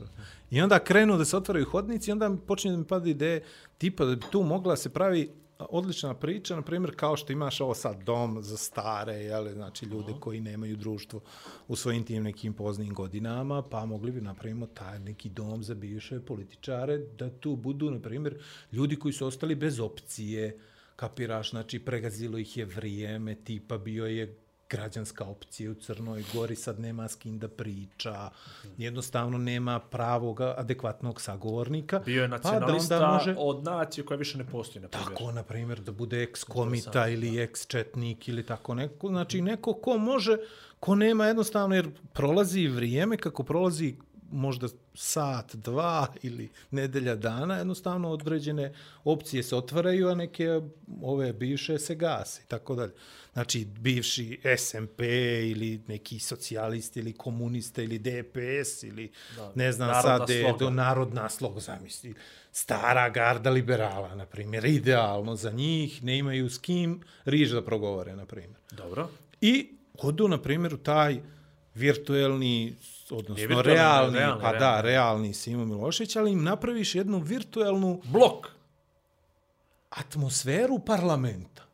I 0.50 0.62
onda 0.62 0.78
krenu 0.78 1.16
da 1.16 1.24
se 1.24 1.36
otvaraju 1.36 1.66
hodnici 1.70 2.10
i 2.10 2.12
onda 2.12 2.36
počinje 2.46 2.72
da 2.72 2.78
mi 2.78 2.84
pada 2.84 3.10
ideje 3.10 3.44
tipa 3.78 4.04
da 4.04 4.16
bi 4.16 4.22
tu 4.30 4.42
mogla 4.42 4.76
se 4.76 4.88
pravi 4.88 5.30
odlična 5.58 6.14
priča, 6.14 6.56
na 6.56 6.62
primjer 6.62 6.96
kao 6.96 7.16
što 7.16 7.32
imaš 7.32 7.60
ovo 7.60 7.74
sad 7.74 8.02
dom 8.02 8.42
za 8.42 8.56
stare, 8.56 9.12
jeli, 9.12 9.52
znači 9.52 9.86
ljude 9.86 10.12
uh 10.12 10.16
-huh. 10.16 10.20
koji 10.20 10.40
nemaju 10.40 10.76
društvo 10.76 11.20
u 11.68 11.76
svojim 11.76 12.04
tim 12.04 12.22
nekim 12.22 12.52
poznim 12.52 12.94
godinama, 12.94 13.62
pa 13.62 13.84
mogli 13.84 14.12
bi 14.12 14.20
napravimo 14.20 14.66
taj 14.66 14.98
neki 14.98 15.28
dom 15.28 15.62
za 15.62 15.74
bivše 15.74 16.20
političare, 16.20 16.98
da 16.98 17.30
tu 17.30 17.56
budu, 17.56 17.90
na 17.90 18.00
primjer, 18.00 18.38
ljudi 18.72 18.96
koji 18.96 19.12
su 19.12 19.26
ostali 19.26 19.54
bez 19.54 19.80
opcije, 19.80 20.58
kapiraš, 20.96 21.50
znači 21.50 21.78
pregazilo 21.78 22.38
ih 22.38 22.56
je 22.56 22.64
vrijeme, 22.64 23.34
tipa 23.34 23.78
bio 23.78 24.06
je 24.06 24.38
građanska 24.70 25.24
opcija 25.24 25.70
u 25.70 25.74
Crnoj 25.74 26.24
Gori 26.34 26.56
sad 26.56 26.80
nema 26.80 27.08
s 27.08 27.14
kim 27.14 27.38
da 27.38 27.48
priča, 27.48 28.30
jednostavno 28.78 29.38
nema 29.38 29.80
pravog 29.80 30.40
adekvatnog 30.40 31.20
sagovornika. 31.20 31.98
Bio 32.04 32.22
je 32.22 32.28
pa 32.30 32.36
nacionalista 32.36 32.94
onda 32.96 33.08
može- 33.08 33.34
od 33.38 33.64
nacije 33.64 34.04
koja 34.04 34.16
više 34.18 34.38
ne 34.38 34.44
postoji, 34.46 34.82
na 34.82 34.88
primjer. 34.88 35.08
Tako, 35.08 35.32
na 35.32 35.42
primjer, 35.42 35.80
da 35.80 35.92
bude 35.92 36.26
ex-komita 36.26 37.12
ili 37.12 37.46
ex-četnik 37.46 38.28
ili 38.28 38.46
tako 38.46 38.74
neko. 38.74 39.08
Znači, 39.08 39.42
neko 39.42 39.74
ko 39.74 39.98
može, 39.98 40.36
ko 40.80 40.94
nema 40.94 41.26
jednostavno, 41.26 41.74
jer 41.76 41.88
prolazi 42.12 42.66
vrijeme, 42.68 43.16
kako 43.16 43.42
prolazi 43.42 43.96
možda 44.34 44.68
sat, 44.94 45.54
dva 45.54 46.06
ili 46.22 46.50
nedelja 46.70 47.14
dana, 47.14 47.56
jednostavno 47.56 48.10
određene 48.10 48.74
opcije 49.04 49.42
se 49.42 49.56
otvaraju, 49.56 50.08
a 50.08 50.14
neke 50.14 50.60
ove 51.02 51.32
bivše 51.32 51.78
se 51.78 51.94
gase 51.94 52.42
i 52.42 52.48
tako 52.48 52.74
dalje. 52.74 52.92
Znači, 53.32 53.64
bivši 53.64 54.40
SMP 54.58 55.00
ili 55.44 55.80
neki 55.88 56.18
socijalist 56.18 56.96
ili 56.96 57.12
komunista 57.12 57.82
ili 57.82 57.98
DPS 57.98 58.82
ili 58.82 59.12
Da, 59.36 59.52
ne 59.54 59.72
znam 59.72 60.02
sad, 60.02 60.30
je 60.30 60.54
do 60.58 60.70
narodna 60.70 61.28
slog, 61.28 61.60
zamisli. 61.60 62.14
Stara 62.52 63.08
garda 63.08 63.50
liberala, 63.50 64.14
na 64.14 64.26
primjer, 64.26 64.64
idealno 64.64 65.36
za 65.36 65.50
njih, 65.50 66.04
ne 66.04 66.18
imaju 66.18 66.50
s 66.50 66.58
kim 66.58 67.00
riječ 67.24 67.50
da 67.50 67.64
progovore, 67.64 68.16
na 68.16 68.26
primjer. 68.26 68.60
Dobro. 68.70 69.08
I 69.40 69.68
odu, 69.98 70.28
na 70.28 70.42
primjer, 70.42 70.74
u 70.74 70.78
taj 70.78 71.20
virtuelni, 71.74 72.74
odnosno 73.10 73.34
virtuelni, 73.34 73.74
realni, 73.74 74.18
realni, 74.18 74.42
pa 74.42 74.52
da, 74.52 74.58
realni. 74.58 74.82
realni 74.90 75.34
Simo 75.34 75.64
Milošević, 75.64 76.16
ali 76.16 76.32
im 76.32 76.42
napraviš 76.44 76.94
jednu 76.94 77.18
virtuelnu 77.18 78.00
Blok. 78.04 78.48
atmosferu 79.90 80.78
parlamenta. 80.78 81.64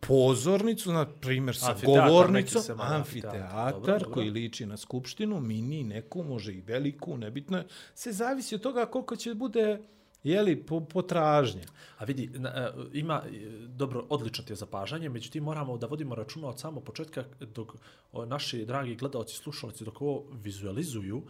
Pozornicu, 0.00 0.92
na 0.92 1.06
primjer, 1.06 1.56
sa 1.56 1.70
Amfiteatar 1.70 2.08
govornicom, 2.10 2.62
se 2.62 2.72
amfiteatar. 2.72 2.94
amfiteatar 2.94 3.72
Dobro, 3.72 3.92
dobro. 3.98 4.10
koji 4.14 4.30
liči 4.30 4.66
na 4.66 4.76
skupštinu, 4.76 5.40
mini, 5.40 5.84
neku, 5.84 6.22
može 6.22 6.52
i 6.52 6.60
veliku, 6.60 7.16
nebitno 7.16 7.58
je. 7.58 7.66
Se 7.94 8.12
zavisi 8.12 8.54
od 8.54 8.60
toga 8.60 8.86
koliko 8.86 9.16
će 9.16 9.34
bude 9.34 9.80
jeli, 10.24 10.56
po, 10.56 10.80
potražnje. 10.82 11.62
A 11.98 12.04
vidi, 12.04 12.30
na, 12.34 12.48
e, 12.50 12.70
ima, 12.92 13.22
e, 13.26 13.38
dobro, 13.68 14.06
odlično 14.08 14.44
ti 14.44 14.52
je 14.52 14.56
zapažanje, 14.56 15.08
međutim 15.08 15.44
moramo 15.44 15.78
da 15.78 15.86
vodimo 15.86 16.14
računa 16.14 16.48
od 16.48 16.60
samog 16.60 16.84
početka 16.84 17.24
dok 17.40 17.74
o, 18.12 18.26
naši 18.26 18.64
dragi 18.64 18.94
gledalci, 18.94 19.36
slušalci, 19.36 19.84
dok 19.84 20.00
ovo 20.00 20.24
vizualizuju, 20.32 21.22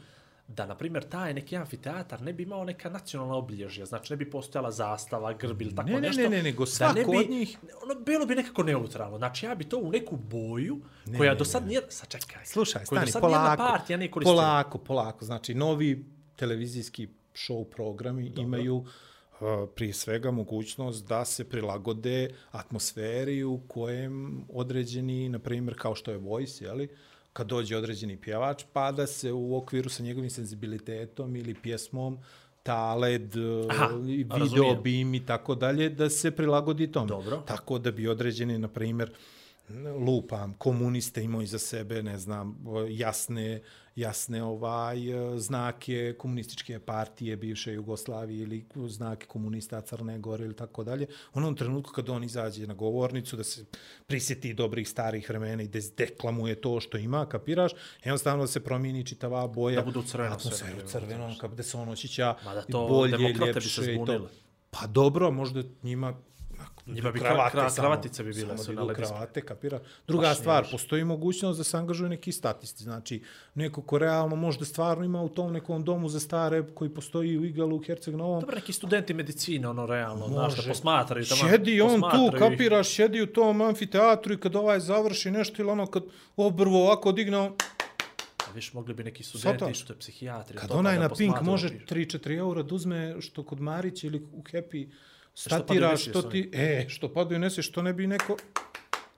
da, 0.49 0.67
na 0.67 0.75
primjer, 0.75 1.05
taj 1.05 1.35
neki 1.35 1.57
amfiteatar 1.57 2.23
ne 2.23 2.33
bi 2.33 2.43
imao 2.43 2.65
neka 2.65 2.91
nacionalna 2.91 3.35
obilježja, 3.35 3.87
znači 3.87 4.13
ne 4.13 4.17
bi 4.17 4.31
postojala 4.31 4.71
zastava, 4.71 5.33
grb 5.33 5.63
ili 5.63 5.75
tako 5.75 5.89
Ne, 5.89 5.95
ne, 5.95 6.01
nešto. 6.01 6.23
ne, 6.23 6.29
ne, 6.29 6.43
nego 6.43 6.65
da 6.65 6.71
svako 6.71 6.95
ne 6.95 7.05
bi, 7.05 7.17
od 7.17 7.31
njih- 7.31 7.59
Ono, 7.83 7.95
bilo 7.97 8.27
bi 8.27 8.35
nekako 8.35 8.63
neutralno. 8.63 9.19
Znači, 9.19 9.47
ja 9.47 9.55
bi 9.55 9.65
to 9.65 9.79
u 9.79 9.91
neku 9.91 10.17
boju, 10.17 10.81
koja 11.17 11.35
do 11.35 11.45
sad 11.45 11.67
nije... 11.67 11.81
Sačekaj. 11.89 12.47
Slušaj, 12.47 12.87
stani, 12.87 13.11
polako, 13.21 13.63
partija 13.63 13.97
nije 13.97 14.11
koristila. 14.11 14.35
polako, 14.37 14.79
polako. 14.79 15.25
Znači, 15.25 15.55
novi 15.55 16.05
televizijski 16.37 17.09
show 17.47 17.65
programi 17.65 18.29
Dobro. 18.29 18.43
imaju 18.43 18.77
uh, 18.77 18.87
prije 19.75 19.93
svega 19.93 20.31
mogućnost 20.31 21.07
da 21.07 21.25
se 21.25 21.45
prilagode 21.49 22.31
atmosferi 22.51 23.45
u 23.45 23.61
kojem 23.69 24.45
određeni, 24.53 25.29
na 25.29 25.39
primjer, 25.39 25.79
kao 25.79 25.95
što 25.95 26.11
je 26.11 26.19
Voice, 26.19 26.65
jeli, 26.65 26.89
kad 27.33 27.47
dođe 27.47 27.77
određeni 27.77 28.17
pjevač, 28.17 28.65
pa 28.73 28.93
da 28.93 29.07
se 29.07 29.33
u 29.33 29.57
okviru 29.57 29.89
sa 29.89 30.03
njegovim 30.03 30.31
senzibilitetom 30.31 31.37
ili 31.37 31.55
pjesmom 31.55 32.19
taled, 32.63 33.37
Aha, 33.71 33.85
Aha, 33.85 33.95
video, 33.97 34.39
razumijem. 34.39 34.83
bim 34.83 35.15
i 35.15 35.27
tako 35.27 35.55
dalje, 35.55 35.89
da 35.89 36.11
se 36.11 36.31
prilagodi 36.31 36.93
tome. 36.93 37.09
Dobro. 37.09 37.43
Tako 37.47 37.79
da 37.79 37.91
bi 37.91 38.09
određeni, 38.09 38.59
na 38.59 38.69
primjer, 38.69 39.11
lupam, 40.07 40.55
komuniste 40.59 41.23
imaju 41.23 41.43
iza 41.43 41.59
sebe, 41.59 42.03
ne 42.03 42.19
znam, 42.19 42.59
jasne, 42.89 43.61
jasne 43.99 44.43
ovaj 44.43 44.97
znake 45.37 46.15
komunističke 46.19 46.79
partije 46.79 47.37
bivše 47.37 47.73
Jugoslavije 47.73 48.43
ili 48.43 48.65
znake 48.89 49.27
komunista 49.27 49.81
Crne 49.81 50.19
Gore 50.19 50.45
ili 50.45 50.57
tako 50.57 50.85
dalje. 50.85 51.07
U 51.35 51.39
onom 51.39 51.57
trenutku 51.57 51.93
kad 51.93 52.09
on 52.09 52.25
izađe 52.25 52.67
na 52.67 52.75
govornicu 52.75 53.37
da 53.37 53.45
se 53.45 53.65
prisjeti 54.07 54.55
dobrih 54.55 54.89
starih 54.89 55.29
vremena 55.29 55.63
i 55.63 55.69
da 55.69 55.79
deklamuje 55.97 56.55
to 56.61 56.81
što 56.81 56.99
ima, 56.99 57.27
kapiraš, 57.27 57.73
jednostavno 58.05 58.43
da 58.43 58.47
se 58.47 58.65
promijeni 58.65 59.07
čitava 59.07 59.47
boja. 59.47 59.77
Da 59.77 59.85
bude 59.85 59.99
u 59.99 60.03
crveno 60.03 60.39
sve, 60.39 60.49
atmosfera 60.49 60.71
na 60.71 60.85
u 60.85 60.89
primjer, 60.89 61.09
crvenom, 61.09 61.39
kako 61.39 61.55
da 61.55 61.63
se 61.63 61.77
on 61.77 61.89
osjeća 61.89 62.35
bolje, 62.69 63.19
ljepše 63.19 63.83
i 63.83 63.97
to. 63.97 64.05
zbunile. 64.05 64.29
Pa 64.71 64.87
dobro, 64.87 65.31
možda 65.31 65.63
njima 65.83 66.15
Njima 66.89 67.13
bi 67.13 67.19
kravate 67.19 67.57
kra- 67.57 67.61
kra- 67.61 67.71
samo. 67.71 67.83
kravatice 67.83 68.25
bi 68.25 68.33
bile 68.33 68.59
sve 68.59 68.75
da 68.75 68.85
na 68.85 68.95
kravate, 68.95 69.41
kapira. 69.43 69.81
Druga 70.07 70.23
Baš 70.23 70.39
stvar, 70.39 70.67
postoji 70.71 71.05
mogućnost 71.05 71.59
da 71.59 71.65
se 71.65 71.77
angažuje 71.77 72.11
neki 72.11 72.33
statisti. 72.33 72.83
Znači, 72.83 73.23
neko 73.55 73.83
ko 73.83 73.99
realno 73.99 74.37
možda 74.37 74.65
stvarno 74.65 75.05
ima 75.05 75.23
u 75.23 75.29
tom 75.29 75.53
nekom 75.53 75.85
domu 75.85 76.09
za 76.09 76.21
stare 76.21 76.65
koji 76.75 76.91
postoji 76.91 77.39
u 77.39 77.45
Igalu, 77.45 77.77
u 77.77 77.81
Herceg 77.81 78.15
Novom, 78.15 78.41
Dobro, 78.41 78.55
neki 78.57 78.73
studenti 78.73 79.15
medicine, 79.15 79.69
ono, 79.69 79.87
realno, 79.87 80.29
znaš, 80.29 80.57
da 80.57 80.63
posmatraju. 80.63 81.27
tamo, 81.27 81.41
Sjedi 81.43 81.81
on 81.81 81.89
tu, 81.91 82.01
posmatraju 82.01 82.27
ih. 82.27 82.39
kapiraš, 82.41 82.89
sjedi 82.89 83.23
u 83.23 83.27
tom 83.29 83.61
amfiteatru 83.61 84.35
i 84.35 84.39
kad 84.39 84.57
ovaj 84.57 84.81
završi 84.81 85.31
nešto 85.31 85.63
ili 85.63 85.71
ono 85.71 85.87
kad 85.87 86.03
obrvo 86.37 86.83
ovako 86.83 87.13
digne, 87.13 87.39
A 87.39 88.51
viš, 88.55 88.73
mogli 88.73 88.95
bi 88.95 89.05
neki 89.05 89.23
studenti, 89.23 89.75
što 89.75 89.93
je 89.93 89.99
psihijatri. 89.99 90.57
kad 90.57 90.69
pa 90.69 90.75
onaj 90.75 90.99
na 90.99 91.09
Pink 91.09 91.41
može 91.43 91.69
piše. 91.71 91.85
3-4 91.87 92.39
eura 92.39 92.63
da 92.63 92.75
uzme 92.75 93.17
što 93.21 93.43
kod 93.43 93.61
Marića 93.61 94.07
ili 94.07 94.19
u 94.33 94.43
Happy 94.43 94.89
statira 95.41 95.97
što 95.97 96.23
ti, 96.23 96.51
e, 96.53 96.85
što 96.89 97.09
padaju 97.11 97.39
nese, 97.39 97.63
što 97.63 97.83
ne 97.83 97.93
bi 97.93 98.07
neko, 98.07 98.37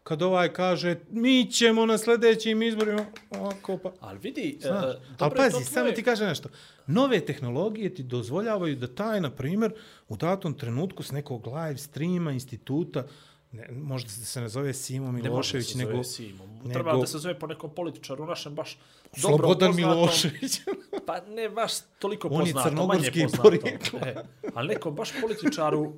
kad 0.02 0.22
ovaj 0.22 0.52
kaže, 0.52 0.96
mi 1.11 1.46
ćemo 1.46 1.87
na 1.87 1.98
sljedećim 1.98 2.62
izborima, 2.62 3.06
ovako 3.30 3.78
pa, 3.78 3.92
Ali 4.00 4.18
vidi, 4.18 4.56
e, 4.56 4.61
Znaš, 4.61 4.83
dobro 4.83 4.96
ali 5.20 5.33
je 5.33 5.37
pazi, 5.50 5.52
to 5.54 5.61
samo 5.62 5.74
tvoje- 5.76 5.94
ti 5.94 6.02
kaže 6.02 6.26
nešto. 6.26 6.48
Nove 6.87 7.20
tehnologije 7.20 7.94
ti 7.94 8.02
dozvoljavaju 8.04 8.76
da 8.76 8.87
taj, 8.88 9.20
na 9.20 9.30
primjer, 9.30 9.72
u 10.09 10.16
datom 10.16 10.54
trenutku 10.54 11.02
s 11.02 11.12
nekog 11.12 11.46
live 11.46 11.76
streama, 11.78 12.33
instituta, 12.33 13.06
ne, 13.52 13.68
možda 13.72 14.09
se 14.11 14.40
ne 14.40 14.48
zove 14.48 14.74
Simo 14.74 15.06
Ne 15.09 15.22
Milošević, 15.22 15.74
nego... 15.74 15.90
zove 15.92 16.04
Simo. 16.04 16.46
nego- 16.46 16.72
Treba 16.72 16.96
da 16.96 17.06
se 17.06 17.18
zove 17.18 17.38
po 17.38 17.46
nekom 17.46 17.70
političaru, 17.70 18.26
našem 18.26 18.54
baš 18.54 18.78
dobro 19.16 19.37
Slobodan. 19.38 19.76
Milošević. 19.76 20.61
Pa 21.06 21.20
ne 21.22 21.48
baš 21.50 21.72
toliko 21.98 22.28
On 22.28 22.46
je 22.46 22.52
poznato, 22.52 22.87
manje 22.87 23.02
crnogorski 23.02 23.22
poznato. 23.22 23.42
porijeklo. 23.42 23.98
E, 24.00 24.14
ali 24.54 24.68
nekom 24.68 24.94
baš 24.94 25.11
političaru 25.20 25.92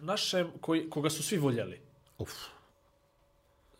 našem 0.00 0.50
koji, 0.60 0.90
koga 0.90 1.10
su 1.10 1.22
svi 1.22 1.38
voljeli. 1.38 1.80
Uf. 2.18 2.32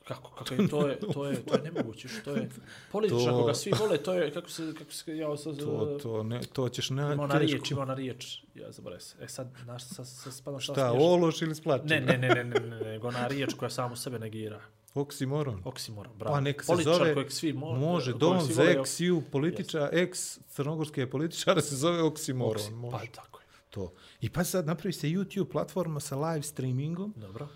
Kako, 0.05 0.31
kako 0.31 0.55
je, 0.55 0.69
to 0.69 0.89
je, 0.89 0.99
to 1.03 1.27
je, 1.27 1.43
to 1.43 1.55
je 1.55 1.63
nemoguće, 1.63 2.09
što 2.09 2.31
je 2.31 2.49
političar 2.93 3.25
To- 3.25 3.41
koga 3.41 3.55
svi 3.55 3.73
vole, 3.73 3.99
to 3.99 4.15
je, 4.15 4.33
kako 4.33 4.51
se, 4.51 4.75
kako 4.79 4.93
se, 4.93 5.17
ja, 5.17 5.37
sa, 5.37 5.53
To, 5.55 5.99
to, 6.03 6.23
ne, 6.23 6.41
to 6.43 6.69
ćeš 6.69 6.91
na 6.91 7.13
ima 7.13 7.23
ona 7.25 7.39
riječ, 7.39 7.53
teško. 7.53 7.67
ima 7.71 7.83
ona 7.83 7.95
riječ, 7.95 8.39
ja 8.55 8.73
zaboravim 8.73 9.01
se. 9.01 9.17
E 9.21 9.29
sad, 9.29 9.49
znaš, 9.65 9.85
sad, 9.85 10.09
sad 10.09 10.35
spadam 10.35 10.61
šta, 10.61 10.73
Šta, 10.73 10.93
ološ 10.93 11.43
ili 11.43 11.55
splačina? 11.55 11.89
Ne, 11.91 12.01
ne, 12.01 12.19
ne, 12.19 12.29
ne, 12.29 12.45
ne, 12.45 12.61
ne, 12.61 12.81
nego 12.83 13.09
ona 13.09 13.27
riječ 13.27 13.55
koja 13.55 13.71
samo 13.71 13.97
sebe 13.97 14.19
negira. 14.19 14.61
Oksimoron. 14.95 15.63
Oksimoron, 15.65 16.13
bravo. 16.17 16.35
Pa 16.35 16.41
neka 16.41 16.63
se 16.63 16.67
Političar 16.67 16.95
zove, 16.97 17.15
kojeg 17.15 17.33
svi 17.33 17.53
mo 17.53 17.73
može, 17.73 18.13
Don 18.13 18.41
svi 18.41 18.55
za 18.55 18.63
ex 18.65 19.01
ju 19.01 19.23
političar, 19.23 19.89
ex 19.93 20.39
crnogorske 20.47 21.11
političara 21.11 21.61
se 21.61 21.77
zove 21.77 22.03
Oksimoron. 22.03 22.63
Oksi- 22.63 22.71
može. 22.73 22.97
Pa 22.99 23.13
tako. 23.15 23.38
To. 23.79 23.93
I 24.21 24.31
pa 24.31 24.45
sad 24.45 24.67
napravi 24.67 24.93
se 24.93 25.07
YouTube 25.07 25.51
platforma 25.53 26.01
sa 26.01 26.17
live 26.17 26.43
streamingom 26.43 27.15
Dobro. 27.17 27.49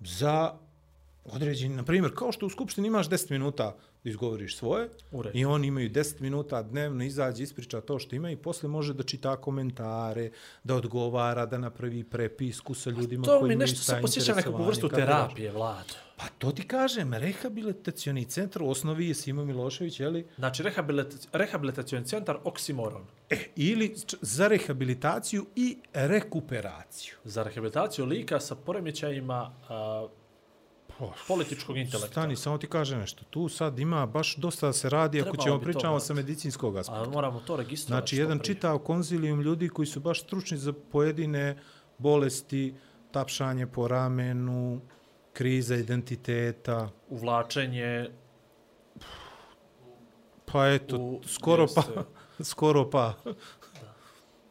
za 0.00 0.52
određeni, 1.24 1.76
na 1.76 1.82
primjer, 1.82 2.12
kao 2.14 2.32
što 2.32 2.46
u 2.46 2.50
Skupštini 2.50 2.88
imaš 2.88 3.08
10 3.08 3.30
minuta 3.30 3.76
da 4.04 4.10
izgovoriš 4.10 4.56
svoje, 4.56 4.88
U 5.12 5.22
redu. 5.22 5.38
i 5.38 5.44
oni 5.44 5.66
imaju 5.66 5.90
10 5.90 6.20
minuta 6.20 6.62
dnevno, 6.62 7.04
izađe, 7.04 7.42
ispriča 7.42 7.80
to 7.80 7.98
što 7.98 8.16
ima 8.16 8.30
i 8.30 8.36
posle 8.36 8.68
može 8.68 8.94
da 8.94 9.02
čita 9.02 9.36
komentare, 9.36 10.30
da 10.64 10.74
odgovara, 10.74 11.46
da 11.46 11.58
napravi 11.58 12.04
prepisku 12.04 12.74
sa 12.74 12.90
ljudima 12.90 13.24
To 13.24 13.38
koji 13.38 13.48
mi 13.48 13.54
imaju 13.54 13.58
nešto 13.58 13.80
ista 13.80 13.94
se 13.94 14.00
posjeća 14.02 14.34
nekakvu 14.34 14.64
vrstu 14.64 14.88
terapije, 14.88 15.52
Vlado. 15.52 15.94
Pa 16.22 16.28
to 16.38 16.52
ti 16.52 16.68
kažem, 16.68 17.14
rehabilitacioni 17.14 18.24
centar 18.24 18.62
u 18.62 18.68
osnovi 18.68 19.08
je 19.08 19.14
Simo 19.14 19.44
Milošević, 19.44 20.00
jeli? 20.00 20.26
Znači, 20.38 20.62
rehabilit, 20.62 21.28
rehabilitacioni 21.32 22.06
centar 22.06 22.38
Oksimoron. 22.44 23.02
E, 23.30 23.36
ili 23.56 23.94
za 24.20 24.48
rehabilitaciju 24.48 25.46
i 25.56 25.78
rekuperaciju. 25.92 27.14
Za 27.24 27.42
rehabilitaciju 27.42 28.06
lika 28.06 28.40
sa 28.40 28.54
poremećajima 28.54 29.54
a, 29.68 30.06
političkog 31.28 31.76
intelekta. 31.76 32.12
Stani, 32.12 32.36
samo 32.36 32.58
ti 32.58 32.66
kaže 32.66 32.96
nešto. 32.96 33.24
Tu 33.30 33.48
sad 33.48 33.78
ima 33.78 34.06
baš 34.06 34.36
dosta 34.36 34.66
da 34.66 34.72
se 34.72 34.90
radi 34.90 35.20
ako 35.20 35.30
Trebalo 35.30 35.44
ćemo 35.44 35.58
bi 35.58 35.64
to 35.64 35.72
pričamo 35.72 36.00
sa 36.00 36.14
medicinskog 36.14 36.76
aspekta. 36.76 37.02
A 37.02 37.08
moramo 37.08 37.40
to 37.40 37.56
registrovati 37.56 38.00
Znači, 38.00 38.16
jedan 38.16 38.38
prije. 38.38 38.54
čitav 38.54 38.78
konzilijum 38.78 39.40
ljudi 39.40 39.68
koji 39.68 39.86
su 39.86 40.00
baš 40.00 40.22
stručni 40.22 40.58
za 40.58 40.72
pojedine 40.72 41.58
bolesti, 41.98 42.74
tapšanje 43.10 43.66
po 43.66 43.88
ramenu, 43.88 44.80
kriza 45.32 45.76
identiteta, 45.76 46.88
Uvlačenje 47.08 48.10
pa 50.52 50.68
eto, 50.68 50.96
u... 50.96 51.20
skoro 51.26 51.66
pa, 51.74 51.80
jeste. 51.80 52.04
skoro 52.50 52.90
pa. 52.90 53.14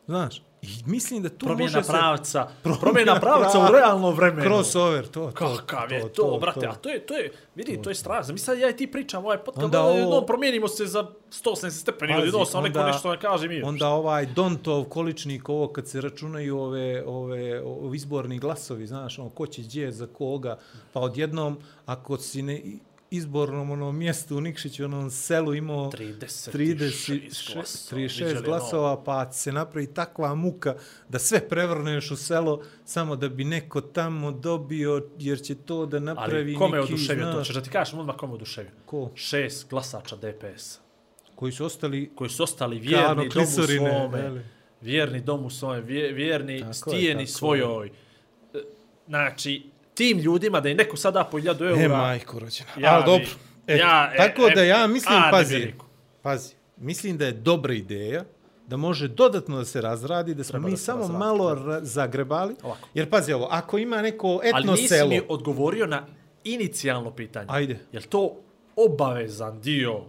Znaš, 0.06 0.42
I 0.62 0.68
mislim 0.86 1.24
da 1.24 1.30
tu 1.30 1.46
Promjena 1.46 1.72
može 1.72 1.84
se... 1.84 1.92
pravca, 1.92 2.48
Promjena 2.64 2.80
promjena 2.82 3.20
pravca 3.20 3.60
u 3.60 3.72
realnom 3.72 4.16
vremenu. 4.16 4.44
Crossover, 4.44 5.08
to, 5.08 5.32
to. 5.32 5.56
Kakav 5.58 5.92
je 5.92 6.14
to, 6.14 6.38
brate, 6.42 6.68
a 6.68 6.74
to 6.74 6.90
je, 6.90 7.00
to 7.00 7.18
je, 7.18 7.32
vidi, 7.56 7.82
to 7.82 7.90
je 7.90 7.96
strašno. 7.96 8.34
Mi 8.34 8.40
sad 8.40 8.60
ja 8.60 8.70
i 8.70 8.76
ti 8.78 8.88
pričam 8.88 9.26
ovaj 9.26 9.38
podcast, 9.38 9.64
Onda 9.66 9.84
onda 9.84 10.02
ovo- 10.02 10.18
ovo... 10.18 10.26
promijenimo 10.26 10.68
se 10.68 10.86
za 10.86 11.08
180 11.30 11.70
stepeni, 11.70 12.14
Pazi, 12.14 12.28
ili 12.28 12.40
no, 12.40 12.46
sam 12.46 12.64
neko 12.64 12.84
nešto 12.84 13.12
ne 13.12 13.20
kaže 13.20 13.48
mi. 13.48 13.64
Onda 13.64 13.88
ovaj 13.88 14.26
Dontov 14.26 14.84
količnik, 14.84 15.50
ovo 15.50 15.68
kad 15.68 15.88
se 15.88 16.02
računaju 16.02 16.60
ove, 16.60 17.04
ove, 17.06 17.62
ove 17.64 17.96
izborni 17.96 18.40
glasovi, 18.40 18.88
znaš, 18.88 19.20
ono, 19.20 19.30
ko 19.30 19.48
će 19.48 19.62
gdje 19.62 19.92
za 19.92 20.08
koga, 20.08 20.58
pa 20.94 21.00
odjednom, 21.00 21.58
ako 21.86 22.18
si 22.18 22.42
ne 22.42 22.62
izbornom 23.12 23.72
onom 23.72 23.98
mjestu 23.98 24.38
u 24.38 24.42
Nikšiću, 24.42 24.86
onom 24.86 25.12
selu 25.12 25.54
imao 25.54 25.92
36 25.92 26.52
36 26.52 27.54
glasova, 27.54 27.64
36 27.92 27.96
viđali 27.96 28.42
glasova, 28.42 29.04
pa 29.04 29.32
se 29.32 29.52
napravi 29.52 29.88
takva 29.88 30.36
muka 30.36 30.76
da 31.10 31.20
sve 31.20 31.50
prevrneš 31.50 32.12
u 32.12 32.16
selo 32.18 32.62
samo 32.86 33.16
da 33.16 33.30
bi 33.30 33.44
neko 33.46 33.82
tamo 33.82 34.32
dobio, 34.32 35.06
jer 35.18 35.42
će 35.42 35.56
to 35.56 35.86
da 35.86 36.00
napravi 36.00 36.42
Ali 36.42 36.56
kome 36.56 36.78
je 36.78 36.82
oduševio 36.82 37.26
to? 37.26 37.32
znaš, 37.32 37.48
Češ 37.48 37.56
da 37.56 37.62
ti 37.62 37.70
kažem 37.70 38.00
odmah 38.00 38.16
kome 38.16 38.32
je 38.32 38.36
oduševio? 38.36 38.72
Ko? 38.86 39.12
Šest 39.16 39.70
glasača 39.70 40.16
DPS. 40.18 40.78
koji 41.36 41.52
su 41.52 41.66
ostali 41.66 42.12
koji 42.16 42.30
su 42.30 42.44
ostali 42.44 42.80
vjerni 42.80 43.06
ono 43.06 43.24
domu 43.26 43.46
svome, 43.46 44.20
jeli? 44.20 44.42
vjerni 44.82 45.22
domu 45.22 45.50
svome, 45.50 45.82
vje- 45.82 46.12
vjerni 46.12 46.60
Tako 46.60 46.70
je, 46.70 46.74
stijeni 46.74 47.24
je. 47.24 47.28
svojoj. 47.28 47.88
E, 47.88 48.60
Znači, 49.08 49.64
tim 50.02 50.18
ljudima 50.20 50.60
da 50.60 50.70
im 50.70 50.78
neko 50.78 50.98
sad 50.98 51.14
da 51.14 51.24
po 51.24 51.40
1000 51.40 51.70
eura, 51.70 51.82
E, 51.82 51.88
majko 51.88 52.40
rođena. 52.40 52.70
Ja 52.78 52.96
Ali 52.96 53.06
dobro. 53.06 53.28
E, 53.68 53.78
ja, 53.78 54.12
e, 54.14 54.18
tako 54.18 54.48
e, 54.48 54.56
da 54.56 54.64
ja 54.64 54.88
mislim, 54.88 55.20
a, 55.20 55.30
pazi, 55.32 55.74
pazi, 56.22 56.54
mislim 56.78 57.18
da 57.18 57.26
je 57.26 57.32
dobra 57.32 57.74
ideja, 57.74 58.24
da 58.68 58.78
može 58.78 59.08
dodatno 59.08 59.58
da 59.58 59.66
se 59.66 59.82
razradi, 59.82 60.34
da 60.36 60.44
smo 60.44 60.52
Treba 60.52 60.66
mi 60.66 60.72
da 60.72 60.78
samo 60.78 61.00
razradi, 61.00 61.20
malo 61.20 61.58
zagrebali. 61.82 62.56
Ovako. 62.64 62.88
Jer 62.94 63.10
pazi 63.10 63.34
ovo, 63.34 63.48
ako 63.52 63.78
ima 63.78 64.02
neko 64.02 64.28
ali 64.28 64.50
etno 64.50 64.72
nisi 64.72 64.88
selo, 64.88 65.10
mi 65.10 65.22
odgovorio 65.30 65.88
na 65.88 66.06
inicijalno 66.44 67.12
pitanje. 67.12 67.48
Ajde. 67.50 67.80
Je 67.92 68.02
to 68.02 68.36
obavezan 68.76 69.62
dio 69.62 70.02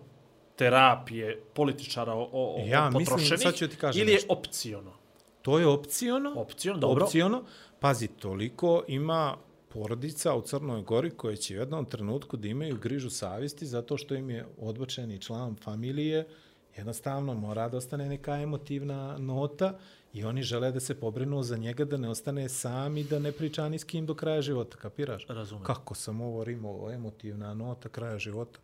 terapije 0.57 1.40
političara 1.55 2.12
o, 2.12 2.28
o, 2.33 2.57
o 2.57 2.64
Ja 2.66 2.90
mislim, 2.90 3.05
potrošenih 3.05 3.42
sad 3.42 3.55
ću 3.55 3.68
ti 3.68 3.76
kažem 3.76 4.02
ili 4.02 4.12
je 4.12 4.20
opciono? 4.28 4.92
to 5.42 5.59
je 5.59 5.66
opciono. 5.66 6.33
Opciono, 6.37 6.78
dobro. 6.78 7.05
Opciono. 7.05 7.42
Pazi, 7.81 8.09
toliko 8.09 8.83
ima 8.88 9.37
porodica 9.72 10.35
u 10.35 10.42
Crnoj 10.42 10.82
Gori 10.82 11.11
koje 11.11 11.37
će 11.37 11.54
u 11.54 11.58
jednom 11.58 11.85
trenutku 11.85 12.37
da 12.37 12.48
imaju 12.48 12.78
grižu 12.78 13.11
savjesti 13.11 13.66
zato 13.66 13.96
što 13.96 14.14
im 14.14 14.30
je 14.30 14.46
odbačeni 14.58 15.20
član 15.20 15.56
familije 15.56 16.28
jednostavno 16.76 17.35
mora 17.35 17.68
da 17.68 17.76
ostane 17.76 18.08
neka 18.08 18.37
emotivna 18.37 19.18
nota 19.18 19.78
i 20.12 20.24
oni 20.24 20.42
žele 20.42 20.72
da 20.72 20.80
se 20.80 21.00
pobrinu 21.00 21.42
za 21.42 21.56
njega 21.56 21.85
da 21.85 21.96
ne 21.96 22.08
ostane 22.08 22.48
sam 22.48 22.96
i 22.96 23.04
da 23.04 23.18
ne 23.18 23.32
priča 23.32 23.68
ni 23.68 23.78
s 23.78 23.85
kim 23.85 24.06
do 24.06 24.14
kraja 24.14 24.42
života, 24.42 24.76
kapiraš? 24.76 25.26
Razumem. 25.28 25.64
Kako 25.64 25.94
sam 25.94 26.20
ovo 26.20 26.44
rimao, 26.44 26.90
emotivna 26.92 27.54
nota 27.54 27.88
kraja 27.88 28.18
života. 28.18 28.58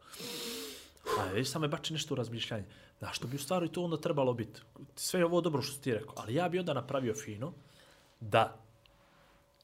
A 1.19 1.33
već 1.33 1.49
sam 1.49 1.63
me 1.63 1.69
bači 1.69 1.93
nešto 1.93 2.15
u 2.15 2.17
razmišljanje. 2.17 2.65
Da, 3.01 3.11
što 3.13 3.27
bi 3.27 3.37
u 3.37 3.39
stvari 3.39 3.69
to 3.69 3.83
onda 3.83 3.97
trebalo 3.97 4.35
biti? 4.35 4.61
Sve 4.97 5.21
je 5.21 5.25
ovo 5.25 5.41
dobro 5.41 5.63
što 5.63 5.83
ti 5.83 5.95
rekao, 5.95 6.15
ali 6.17 6.35
ja 6.35 6.49
bi 6.49 6.59
onda 6.59 6.75
napravio 6.75 7.15
fino 7.15 7.53
da 8.21 8.68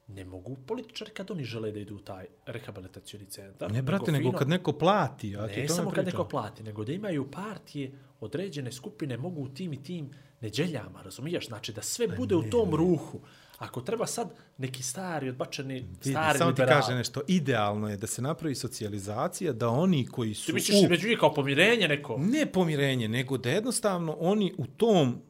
ne 0.06 0.24
mogu 0.24 0.56
političari 0.56 1.10
kad 1.10 1.30
oni 1.30 1.44
žele 1.44 1.72
da 1.72 1.78
idu 1.78 1.96
u 1.96 2.00
taj 2.00 2.26
rehabilitacioni 2.46 3.26
centar. 3.26 3.72
Ne, 3.72 3.82
brate, 3.82 4.12
nego 4.12 4.28
fino- 4.28 4.38
kad 4.38 4.48
neko 4.48 4.72
plati, 4.72 5.30
ja 5.30 5.48
ti 5.48 5.60
Ne 5.60 5.68
samo 5.68 5.90
kad 5.90 6.06
neko 6.06 6.24
plati, 6.24 6.62
nego 6.62 6.84
da 6.84 6.92
imaju 6.92 7.30
partije, 7.30 7.92
određene 8.20 8.72
skupine 8.72 9.16
mogu 9.16 9.42
u 9.42 9.48
tim 9.48 9.72
i 9.72 9.82
tim 9.82 10.10
neđeljama, 10.40 11.02
razumiješ? 11.02 11.46
Znači 11.46 11.72
da 11.72 11.82
sve 11.82 12.08
bude 12.08 12.36
u 12.36 12.42
tom 12.42 12.74
ruhu. 12.74 13.20
Ako 13.58 13.80
treba 13.80 14.06
sad 14.06 14.34
neki 14.58 14.82
stari, 14.82 15.28
odbačeni, 15.28 15.74
Vidi, 15.74 16.10
stari 16.10 16.38
samo 16.38 16.52
ti 16.52 16.62
liberal. 16.62 16.80
kaže 16.80 16.94
nešto, 16.94 17.20
idealno 17.28 17.88
je 17.88 17.96
da 17.96 18.06
se 18.06 18.22
napravi 18.22 18.54
socijalizacija, 18.54 19.52
da 19.52 19.68
oni 19.68 20.06
koji 20.06 20.34
su 20.34 20.46
Ti 20.46 20.52
misliš 20.52 20.86
u... 20.86 20.90
među 20.90 21.08
njih 21.08 21.18
kao 21.18 21.34
pomirenje 21.34 21.88
neko? 21.88 22.16
Ne 22.18 22.46
pomirenje, 22.46 23.08
nego 23.08 23.38
da 23.38 23.50
jednostavno 23.50 24.16
oni 24.20 24.54
u 24.58 24.66
tom 24.66 25.22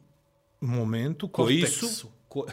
momentu 0.60 1.28
koji 1.28 1.60
Korteksu. 1.60 1.86
su... 1.88 2.08
Ko, 2.28 2.46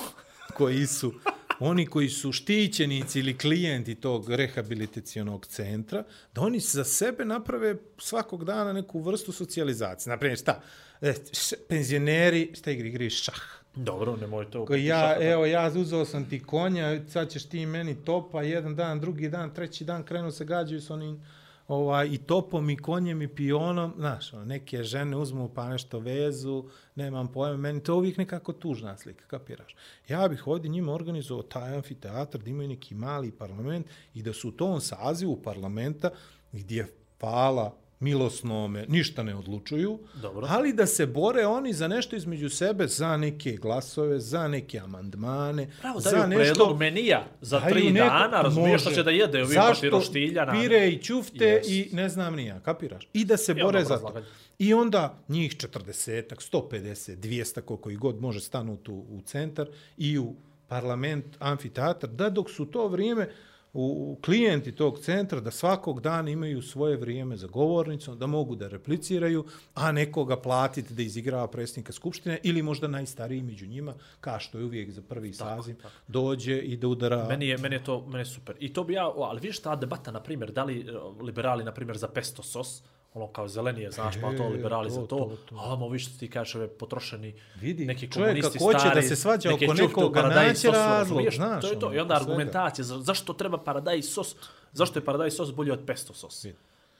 koji 0.58 0.86
su 0.86 1.12
oni 1.60 1.86
koji 1.86 2.08
su 2.08 2.32
štićenici 2.32 3.18
ili 3.18 3.38
klijenti 3.38 3.94
tog 3.94 4.30
rehabilitacionog 4.30 5.46
centra, 5.46 6.04
da 6.34 6.40
oni 6.40 6.60
za 6.60 6.84
sebe 6.84 7.24
naprave 7.24 7.76
svakog 7.98 8.44
dana 8.44 8.72
neku 8.72 9.00
vrstu 9.00 9.32
socijalizacije. 9.32 10.10
Naprimjer, 10.10 10.38
šta? 10.38 10.60
E, 11.00 11.14
š, 11.32 11.54
penzioneri, 11.68 12.52
šta 12.54 12.70
igri, 12.70 12.88
igri 12.88 13.10
šah. 13.10 13.40
Dobro, 13.74 14.16
nemoj 14.16 14.50
to. 14.50 14.64
Koji 14.66 14.84
ja, 14.84 15.16
evo, 15.20 15.46
ja 15.46 15.72
uzeo 15.76 16.04
sam 16.04 16.28
ti 16.28 16.42
konja, 16.42 17.00
sad 17.08 17.30
ćeš 17.30 17.44
ti 17.44 17.66
meni 17.66 18.04
topa, 18.04 18.42
jedan 18.42 18.76
dan, 18.76 19.00
drugi 19.00 19.28
dan, 19.28 19.54
treći 19.54 19.84
dan 19.84 20.04
krenu 20.04 20.30
se 20.30 20.44
gađaju 20.44 20.80
s 20.80 20.90
onim 20.90 21.22
ovaj, 21.68 22.08
i 22.12 22.18
topom, 22.18 22.70
i 22.70 22.76
konjem, 22.76 23.22
i 23.22 23.28
pionom, 23.28 23.94
znaš, 23.96 24.32
ono, 24.32 24.44
neke 24.44 24.82
žene 24.82 25.16
uzmu 25.16 25.48
pa 25.54 25.68
nešto 25.68 25.98
vezu, 25.98 26.64
nemam 26.94 27.32
pojma, 27.32 27.56
meni 27.56 27.82
to 27.82 27.96
uvijek 27.96 28.16
nekako 28.16 28.52
tužna 28.52 28.96
slika, 28.96 29.24
kapiraš. 29.26 29.76
Ja 30.08 30.28
bih 30.28 30.46
ovdje 30.46 30.70
njima 30.70 30.92
organizovao 30.92 31.42
taj 31.42 31.74
amfiteatr, 31.74 32.38
da 32.38 32.50
imaju 32.50 32.68
neki 32.68 32.94
mali 32.94 33.32
parlament 33.32 33.86
i 34.14 34.22
da 34.22 34.32
su 34.32 34.48
u 34.48 34.52
tom 34.52 34.80
sazivu 34.80 35.42
parlamenta 35.42 36.10
gdje 36.52 36.86
hvala 37.20 37.85
milosnome, 38.00 38.84
ništa 38.88 39.22
ne 39.22 39.34
odlučuju, 39.34 39.98
Dobro. 40.14 40.46
ali 40.50 40.72
da 40.72 40.86
se 40.86 41.06
bore 41.06 41.46
oni 41.46 41.72
za 41.72 41.88
nešto 41.88 42.16
između 42.16 42.48
sebe, 42.50 42.86
za 42.86 43.16
neke 43.16 43.52
glasove, 43.52 44.20
za 44.20 44.48
neke 44.48 44.78
amandmane, 44.78 45.68
Pravo, 45.80 46.00
za 46.00 46.26
nešto... 46.26 46.36
predlog 46.54 46.78
menija 46.78 47.26
za 47.40 47.60
tri 47.60 47.82
neko- 47.82 48.06
dana, 48.06 48.42
razumiješ 48.42 48.84
može. 48.84 48.96
će 48.96 49.02
da 49.02 49.10
jede, 49.10 49.38
ovi 49.38 49.54
Zašto? 49.54 49.72
pati 49.72 49.90
roštilja. 49.90 50.44
na- 50.44 50.52
Pire 50.52 50.88
i 50.88 50.98
ćufte 50.98 51.60
Yes. 51.64 51.70
i 51.70 51.88
ne 51.92 52.08
znam 52.08 52.34
ni 52.34 52.46
ja, 52.46 52.60
kapiraš? 52.60 53.08
I 53.12 53.24
da 53.24 53.36
se 53.36 53.52
I 53.52 53.62
bore 53.62 53.84
za 53.84 53.98
to. 53.98 54.22
I 54.58 54.74
onda 54.74 55.18
njih 55.28 55.52
40, 55.52 56.22
150, 56.42 57.16
200, 57.16 57.60
koliko 57.60 57.90
i 57.90 57.96
god 57.96 58.20
može 58.20 58.40
stanuti 58.40 58.90
u, 58.90 59.06
u 59.08 59.20
centar 59.20 59.66
i 59.96 60.18
u 60.18 60.34
parlament, 60.68 61.24
amfiteatar, 61.38 62.10
da 62.10 62.30
dok 62.30 62.50
su 62.50 62.64
to 62.66 62.88
vrijeme 62.88 63.28
u, 63.76 64.12
u 64.12 64.18
klijenti 64.24 64.72
tog 64.72 64.98
centra, 64.98 65.40
da 65.40 65.50
svakog 65.50 66.00
dana 66.00 66.30
imaju 66.30 66.62
svoje 66.62 66.96
vrijeme 66.96 67.36
za 67.36 67.46
govornicom, 67.46 68.18
da 68.18 68.26
mogu 68.26 68.56
da 68.56 68.68
repliciraju, 68.68 69.44
a 69.74 69.92
nekoga 69.92 70.36
platiti 70.36 70.94
da 70.94 71.02
izigrava 71.02 71.46
predsjednika 71.48 71.92
Skupštine 71.92 72.38
ili 72.42 72.62
možda 72.62 72.88
najstariji 72.88 73.42
među 73.42 73.66
njima, 73.66 73.94
kao 74.20 74.40
što 74.40 74.58
je 74.58 74.64
uvijek 74.64 74.90
za 74.90 75.02
prvi 75.02 75.32
saziv, 75.32 75.76
dođe 76.08 76.58
i 76.58 76.76
da 76.76 76.88
udara... 76.88 77.26
Meni 77.28 77.48
je, 77.48 77.58
meni 77.58 77.74
je 77.74 77.84
to 77.84 78.06
meni 78.06 78.20
je 78.20 78.24
super. 78.24 78.56
I 78.60 78.72
to 78.72 78.84
bi 78.84 78.92
ja, 78.94 79.08
o, 79.08 79.22
ali 79.22 79.40
vidiš 79.40 79.58
ta 79.58 79.76
debata, 79.76 80.10
na 80.10 80.20
primjer, 80.20 80.52
da 80.52 80.64
li 80.64 80.80
e, 80.80 80.92
liberali, 81.22 81.64
na 81.64 81.72
primjer, 81.72 81.96
za 81.96 82.08
pesto 82.08 82.42
sos, 82.42 82.82
ono 83.16 83.26
kao 83.26 83.48
zelenije, 83.48 83.90
znaš, 83.90 84.14
pa 84.16 84.32
to 84.32 84.42
E, 84.44 84.48
liberali 84.48 84.88
to, 84.88 84.94
za 84.94 85.00
to, 85.00 85.06
to, 85.08 85.36
to. 85.38 85.56
a 85.56 85.62
ovo 85.62 85.88
viš 85.88 86.08
što 86.08 86.18
ti 86.18 86.30
kažeš, 86.30 86.54
ove 86.54 86.68
potrošeni 86.68 87.34
Vidi, 87.56 87.86
neki 87.86 88.08
čovjek 88.08 88.28
komunisti 88.28 88.52
kako 88.52 88.64
hoće 88.64 88.84
da 88.84 88.90
stari, 88.90 89.02
se 89.02 89.16
svađa 89.16 89.54
oko 89.54 89.74
nekoga, 89.74 90.22
naći 90.22 90.66
razlog, 90.66 90.74
razumiješ? 90.90 91.36
znaš, 91.36 91.60
To 91.60 91.68
je 91.68 91.78
to. 91.78 91.86
ono, 91.86 91.94
I 91.94 91.98
onda 91.98 92.14
svega. 92.14 92.24
argumentacija, 92.24 92.84
za- 92.84 92.98
zašto 92.98 93.32
treba 93.32 93.58
paradajz 93.58 94.04
sos, 94.06 94.36
zašto 94.72 94.98
je 94.98 95.04
paradajz 95.04 95.34
sos 95.34 95.52
bolji 95.52 95.70
od 95.70 95.80
pesto 95.86 96.14
sos? 96.14 96.46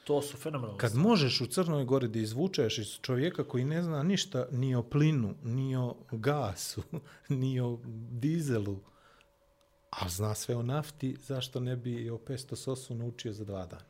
To 0.05 0.23
su 0.23 0.37
fenomenalne 0.37 0.79
Kad 0.79 0.95
možeš 0.95 1.41
u 1.41 1.47
Crnoj 1.47 1.85
Gori 1.85 2.09
da 2.09 2.19
izvučeš 2.19 2.79
iz 2.79 2.99
čovjeka 3.01 3.45
koji 3.45 3.65
ne 3.65 3.83
zna 3.83 4.03
ništa 4.03 4.47
ni 4.51 4.75
o 4.75 4.83
plinu, 4.83 5.35
ni 5.43 5.77
o 5.77 5.95
gasu, 6.13 6.83
ni 7.31 7.61
o 7.61 7.79
dizelu, 8.11 8.77
a 9.91 10.09
zna 10.09 10.35
sve 10.35 10.57
o 10.57 10.63
nafti, 10.63 11.17
zašto 11.21 11.61
ne 11.61 11.77
bi 11.77 11.93
i 11.93 12.11
o 12.11 12.19
pesto 12.19 12.57
sosu 12.57 12.95
naučio 12.95 13.33
za 13.33 13.45
dva 13.45 13.67
dana? 13.67 13.83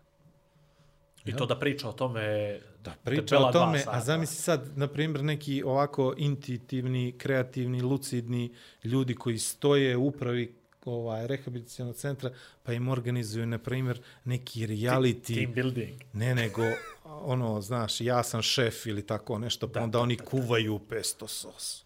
I 1.26 1.36
to 1.36 1.46
da 1.46 1.58
priča 1.58 1.88
o 1.88 1.92
tome 1.92 2.58
Da 2.84 2.94
priča 3.04 3.38
o 3.38 3.52
tome, 3.52 3.84
a 3.86 4.00
zamisli 4.00 4.36
sad, 4.36 4.78
na 4.78 4.86
primjer, 4.86 5.24
neki 5.24 5.62
ovako 5.62 6.14
intuitivni, 6.16 7.14
kreativni, 7.18 7.82
lucidni 7.82 8.54
ljudi 8.84 9.14
koji 9.14 9.38
stoje 9.38 9.96
u 9.96 10.06
upravi 10.06 10.54
ovaj, 10.84 11.26
rehabilitacijalnog 11.26 11.96
centra, 11.96 12.30
pa 12.62 12.72
im 12.72 12.88
organizuju, 12.88 13.46
na 13.46 13.58
primjer, 13.58 14.00
neki 14.24 14.66
reality. 14.66 15.34
Team 15.34 15.52
building. 15.52 16.00
Ne, 16.12 16.34
nego, 16.34 16.62
ono, 17.32 17.60
znaš, 17.60 18.00
ja 18.00 18.22
sam 18.22 18.42
šef 18.42 18.86
ili 18.86 19.06
tako 19.06 19.38
nešto, 19.38 19.68
pa 19.68 19.72
Da, 19.72 19.84
onda 19.84 19.98
da, 19.98 20.02
oni 20.02 20.16
kuvaju 20.16 20.78
pesto 20.78 21.28
sos. 21.28 21.84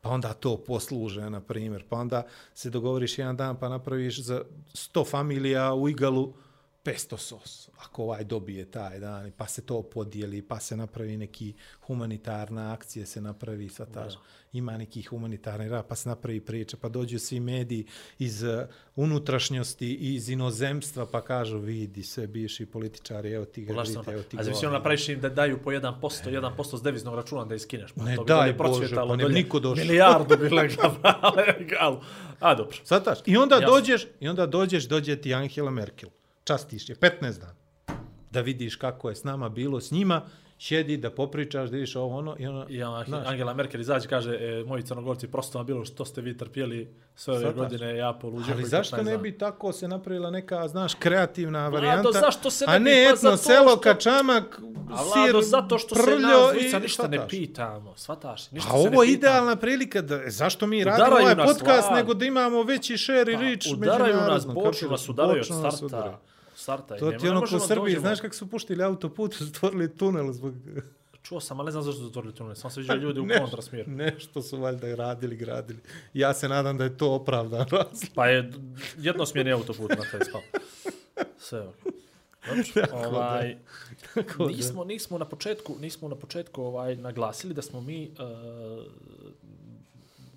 Pa 0.00 0.08
onda 0.10 0.32
to 0.32 0.56
posluže, 0.56 1.30
na 1.30 1.40
primjer. 1.40 1.84
Pa 1.88 1.96
onda 1.96 2.26
se 2.54 2.70
dogovoriš 2.70 3.18
jedan 3.18 3.36
dan, 3.36 3.56
pa 3.56 3.68
napraviš 3.68 4.20
za 4.20 4.42
sto 4.74 5.04
familija 5.04 5.74
u 5.74 5.88
Igalu 5.88 6.34
pesto 6.86 7.16
sos, 7.16 7.68
ako 7.78 8.02
ovaj 8.02 8.24
dobije 8.24 8.70
taj 8.70 8.98
dan, 8.98 9.32
pa 9.36 9.46
se 9.46 9.62
to 9.62 9.82
podijeli, 9.82 10.42
pa 10.42 10.60
se 10.60 10.76
napravi 10.76 11.16
neki 11.16 11.54
humanitarna 11.86 12.72
akcija, 12.72 13.06
se 13.06 13.20
napravi, 13.20 13.68
svataš, 13.68 14.14
ima 14.52 14.76
neki 14.76 15.02
humanitarni 15.02 15.68
rad, 15.68 15.86
pa 15.86 15.94
se 15.94 16.08
napravi 16.08 16.40
priča, 16.40 16.76
pa 16.80 16.88
dođu 16.88 17.18
svi 17.18 17.40
mediji 17.40 17.86
iz 18.18 18.42
uh, 18.42 18.50
unutrašnjosti 18.96 19.86
i 19.86 20.14
iz 20.14 20.28
inozemstva, 20.28 21.06
pa 21.06 21.20
kažu, 21.20 21.58
vidi, 21.58 22.02
sve 22.02 22.26
bivši 22.26 22.66
političari, 22.66 23.32
evo 23.32 23.44
ti 23.44 23.64
ga 23.64 23.82
vidite, 23.82 24.12
evo 24.12 24.22
ti 24.22 24.36
a 24.40 24.44
znači 24.44 24.60
ga 24.60 24.68
ono 24.68 24.78
napraviš 24.78 25.08
im 25.08 25.20
da 25.20 25.28
daju 25.28 25.58
po 25.64 25.70
1%, 25.70 26.00
1% 26.00 26.78
s 26.78 26.82
deviznog 26.82 27.14
računa 27.14 27.44
da 27.44 27.54
iskineš. 27.54 27.92
Pa 27.92 28.04
Ne 28.04 28.16
to 28.16 28.24
bi 28.24 28.28
daj 28.28 28.52
dolje 28.52 28.70
Bože, 28.70 28.94
pa 28.94 29.16
ne 29.16 29.24
bi 29.24 29.34
niko 29.34 29.60
došao. 29.60 29.84
Milijardu 29.84 30.36
bi 30.36 30.48
legla, 30.48 30.94
legal. 31.36 32.00
A 32.40 32.54
dobro. 32.54 32.76
Svataš? 32.84 33.18
I 33.26 33.36
onda 33.36 33.54
Jasno. 33.54 33.70
dođeš, 33.70 34.06
i 34.20 34.28
onda 34.28 34.46
dođeš, 34.46 34.84
dođe 34.84 35.16
ti 35.16 35.34
Angela 35.34 35.70
Merkel. 35.70 36.08
Častiš 36.46 36.88
je 36.88 36.96
15 36.96 37.38
dana. 37.38 37.54
Da 38.30 38.40
vidiš 38.40 38.76
kako 38.76 39.08
je 39.08 39.16
s 39.16 39.24
nama 39.24 39.48
bilo 39.48 39.80
s 39.80 39.90
njima, 39.90 40.22
sjedi 40.58 40.96
da 40.96 41.10
popričaš, 41.10 41.70
da 41.70 41.74
vidiš 41.74 41.96
ovo 41.96 42.16
ono 42.16 42.36
i 42.38 42.46
ono. 42.46 42.66
I 42.68 42.82
ona, 42.82 43.04
znaš, 43.04 43.26
Angela 43.26 43.54
Merkel 43.54 43.80
izađe 43.80 44.08
kaže, 44.08 44.30
e, 44.32 44.64
moji 44.64 44.82
crnogorci, 44.82 45.28
prosto 45.28 45.58
vam 45.58 45.66
bilo 45.66 45.84
što 45.84 46.04
ste 46.04 46.20
vi 46.20 46.36
trpjeli 46.36 46.94
sve 47.14 47.34
ove 47.34 47.42
Svataš. 47.42 47.58
godine, 47.58 47.96
ja 47.96 48.12
poluđe. 48.12 48.52
Ali 48.52 48.64
zašto 48.64 49.02
ne 49.02 49.18
bi 49.18 49.38
tako 49.38 49.72
se 49.72 49.88
napravila 49.88 50.30
neka, 50.30 50.68
znaš, 50.68 50.94
kreativna 50.94 51.68
varijanta? 51.68 52.12
zašto 52.12 52.50
se 52.50 52.66
ne 52.66 52.74
a 52.74 52.78
ne 52.78 53.04
Pa 53.04 53.12
etno 53.14 53.30
zato 53.30 53.36
selo, 53.38 53.68
što- 53.68 53.80
kačamak, 53.80 54.60
A 54.90 54.98
sir, 54.98 55.12
Vlado, 55.24 55.42
zato 55.42 55.78
što 55.78 55.94
se 55.94 56.02
prljo 56.02 56.18
nas 56.18 56.30
dvojica 56.42 56.76
i 56.76 56.80
ništa 56.80 57.02
ne 57.04 57.16
shvataš. 57.16 57.30
pitamo, 57.30 57.94
shvataš? 57.96 58.50
Ništa 58.50 58.68
A 58.68 58.72
se 58.72 58.78
ne 58.80 58.88
ovo 58.88 59.02
je 59.02 59.10
idealna 59.10 59.56
prilika 59.56 60.02
da, 60.02 60.20
zašto 60.26 60.66
mi 60.66 60.84
radimo 60.84 61.06
ovaj 61.12 61.34
nas, 61.34 61.46
podcast 61.48 61.88
Vlad. 61.88 61.96
nego 61.96 62.14
da 62.14 62.24
imamo 62.24 62.62
veći 62.62 62.96
share 62.96 63.20
i 63.22 63.34
Pa, 63.34 63.40
reach 63.40 63.66
udaraju 63.72 64.14
nas, 64.14 64.22
međunarodno, 64.22 64.54
bočno 64.54 64.88
nas 64.90 65.08
udaraju 65.08 65.42
od 65.50 65.62
nas 65.62 65.82
udaraju. 65.82 66.16
Starta. 66.66 66.96
i 66.96 66.98
To 66.98 67.06
nema- 67.06 67.18
ti 67.18 67.24
ne 67.24 67.30
ono 67.30 67.40
ko 67.42 67.56
u 67.56 67.60
Srbiji, 67.60 67.96
znaš 67.96 68.20
kako 68.20 68.34
su 68.34 68.46
puštili 68.46 68.82
autoput, 68.82 69.34
stvorili 69.50 69.96
tunel 69.96 70.32
zbog... 70.32 70.54
Čuo 71.22 71.40
sam, 71.40 71.60
ali 71.60 71.66
ne 71.66 71.72
znam 71.72 71.82
zašto 71.82 71.98
su 71.98 72.04
zatvorili 72.04 72.34
tunel. 72.34 72.54
Sam 72.54 72.70
se 72.70 72.80
vidio 72.80 72.94
ljudi 73.04 73.20
u 73.20 73.24
Neš- 73.24 73.40
kontrasmjeru. 73.40 73.90
Nešto 73.92 74.42
su 74.42 74.56
valjda 74.58 74.94
radili, 74.94 75.36
gradili. 75.36 75.78
Ja 76.14 76.34
se 76.34 76.48
nadam 76.48 76.78
da 76.78 76.84
je 76.84 76.96
to 76.96 77.12
opravdan 77.12 77.60
razlog. 77.62 77.86
Pa 78.14 78.26
je 78.26 78.52
jednosmjerni 78.98 79.52
autoput 79.52 79.90
na 79.90 80.04
taj 80.10 80.20
spal. 80.22 80.40
Sve 81.38 81.60
ok. 81.60 81.76
Dobro, 82.46 83.06
ovaj, 83.08 83.56
nismo, 84.48 84.84
nismo 84.84 85.18
na 85.18 85.24
početku, 85.24 85.76
nismo 85.80 86.08
na 86.08 86.14
početku 86.16 86.62
ovaj 86.62 86.96
naglasili 86.96 87.54
da 87.54 87.62
smo 87.62 87.80
mi 87.80 88.10
uh, 88.10 88.84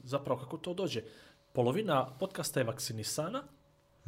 zapravo 0.04 0.40
kako 0.40 0.58
to 0.58 0.74
dođe. 0.74 1.02
Polovina 1.54 2.06
podcasta 2.10 2.60
je 2.60 2.64
vakcinisana, 2.64 3.44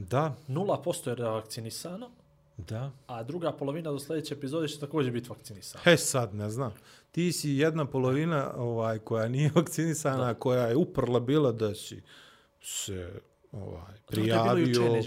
Da, 0.10 0.36
0% 0.48 1.10
je 1.10 1.16
revakcinisano, 1.16 2.10
da. 2.58 2.92
a 3.08 3.24
druga 3.24 3.52
polovina 3.52 3.92
do 3.92 4.00
sljedeće 4.00 4.34
epizode 4.34 4.68
će 4.68 4.80
također 4.80 5.12
biti 5.12 5.30
vakcinisana. 5.30 5.84
He 5.84 5.98
sad, 5.98 6.36
ne 6.36 6.50
znam. 6.50 6.74
Ti 7.12 7.32
si 7.32 7.50
jedna 7.50 7.86
polovina 7.86 8.54
ovaj 8.56 9.00
koja 9.00 9.28
nije 9.28 9.52
vakcinisana, 9.56 10.26
da. 10.26 10.34
koja 10.34 10.68
je 10.68 10.76
uprla 10.76 11.20
bila 11.20 11.52
da 11.52 11.76
si 11.76 12.02
se 12.62 13.22
ovaj, 13.52 13.96
to 13.96 14.02
prijavio, 14.08 15.02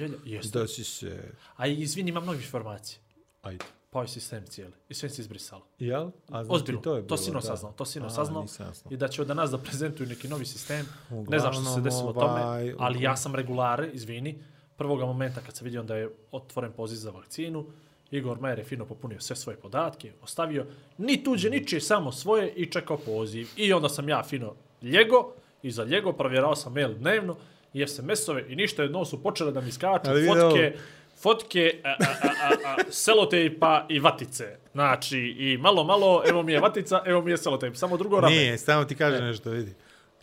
da 0.52 0.66
si 0.66 0.84
se... 0.84 1.32
A 1.56 1.66
izvini, 1.66 2.08
imam 2.10 2.22
mnogo 2.22 2.38
informacije. 2.38 2.98
Ajde. 3.42 3.64
Pao 3.90 4.02
je 4.02 4.08
sistem 4.08 4.46
cijeli. 4.46 4.72
I 4.88 4.94
sve 4.94 5.08
se 5.08 5.22
izbrisalo. 5.22 5.66
Jel? 5.78 6.10
A 6.28 6.44
znači 6.44 6.56
Ozbiljno, 6.56 6.80
to 6.80 6.96
je 6.96 7.02
to 7.02 7.06
bilo, 7.06 7.16
sino 7.16 7.40
da. 7.40 7.46
saznao, 7.46 7.72
to 7.72 7.84
sino 7.84 8.06
Aha, 8.06 8.14
saznao. 8.14 8.46
I 8.90 8.96
da 8.96 9.08
će 9.08 9.22
od 9.22 9.28
danas 9.28 9.50
da 9.50 9.58
prezentuju 9.58 10.08
neki 10.08 10.28
novi 10.28 10.46
sistem. 10.46 10.86
ne 11.10 11.38
znam 11.38 11.52
što 11.52 11.62
se 11.62 11.68
Uglavnom, 11.68 11.84
desilo 11.84 12.10
ovaj, 12.16 12.64
tome, 12.64 12.74
ali 12.78 13.02
ja 13.02 13.16
sam 13.16 13.34
regulare, 13.34 13.90
izvini, 13.92 14.38
prvoga 14.76 15.06
momenta 15.06 15.40
kad 15.40 15.56
sam 15.56 15.64
vidio 15.64 15.82
da 15.82 15.96
je 15.96 16.10
otvoren 16.32 16.72
poziv 16.72 16.96
za 16.96 17.10
vakcinu, 17.10 17.66
Igor 18.10 18.40
Majer 18.40 18.58
je 18.58 18.64
fino 18.64 18.84
popunio 18.84 19.20
sve 19.20 19.36
svoje 19.36 19.56
podatke, 19.56 20.12
ostavio 20.22 20.66
ni 20.98 21.24
tuđe, 21.24 21.50
ničije, 21.50 21.80
samo 21.80 22.12
svoje 22.12 22.52
i 22.56 22.66
čekao 22.66 22.96
poziv. 22.96 23.48
I 23.56 23.72
onda 23.72 23.88
sam 23.88 24.08
ja 24.08 24.22
fino 24.22 24.54
ljego 24.82 25.32
i 25.62 25.70
za 25.70 25.84
ljego 25.84 26.12
provjerao 26.12 26.56
sam 26.56 26.72
mail 26.72 26.94
dnevno 26.94 27.36
i 27.72 27.86
SMS-ove 27.86 28.44
i 28.48 28.56
ništa 28.56 28.82
jedno 28.82 29.04
su 29.04 29.22
počele 29.22 29.52
da 29.52 29.60
mi 29.60 29.72
skaču 29.72 30.10
Ali 30.10 30.26
fotke, 30.26 30.76
fotke 31.22 31.80
a, 31.84 31.88
a, 31.88 31.94
a, 32.22 32.30
a, 32.42 32.54
a, 32.64 32.76
selotejpa 32.90 33.86
i 33.88 33.98
vatice. 34.00 34.56
Znači, 34.72 35.18
i 35.18 35.58
malo, 35.58 35.84
malo, 35.84 36.22
evo 36.26 36.42
mi 36.42 36.52
je 36.52 36.60
vatica, 36.60 37.02
evo 37.06 37.22
mi 37.22 37.30
je 37.30 37.36
selotejp. 37.36 37.76
Samo 37.76 37.96
drugo 37.96 38.20
rame. 38.20 38.36
Nije, 38.36 38.58
samo 38.58 38.84
ti 38.84 38.94
kaže 38.94 39.20
nešto, 39.20 39.50
vidi. 39.50 39.74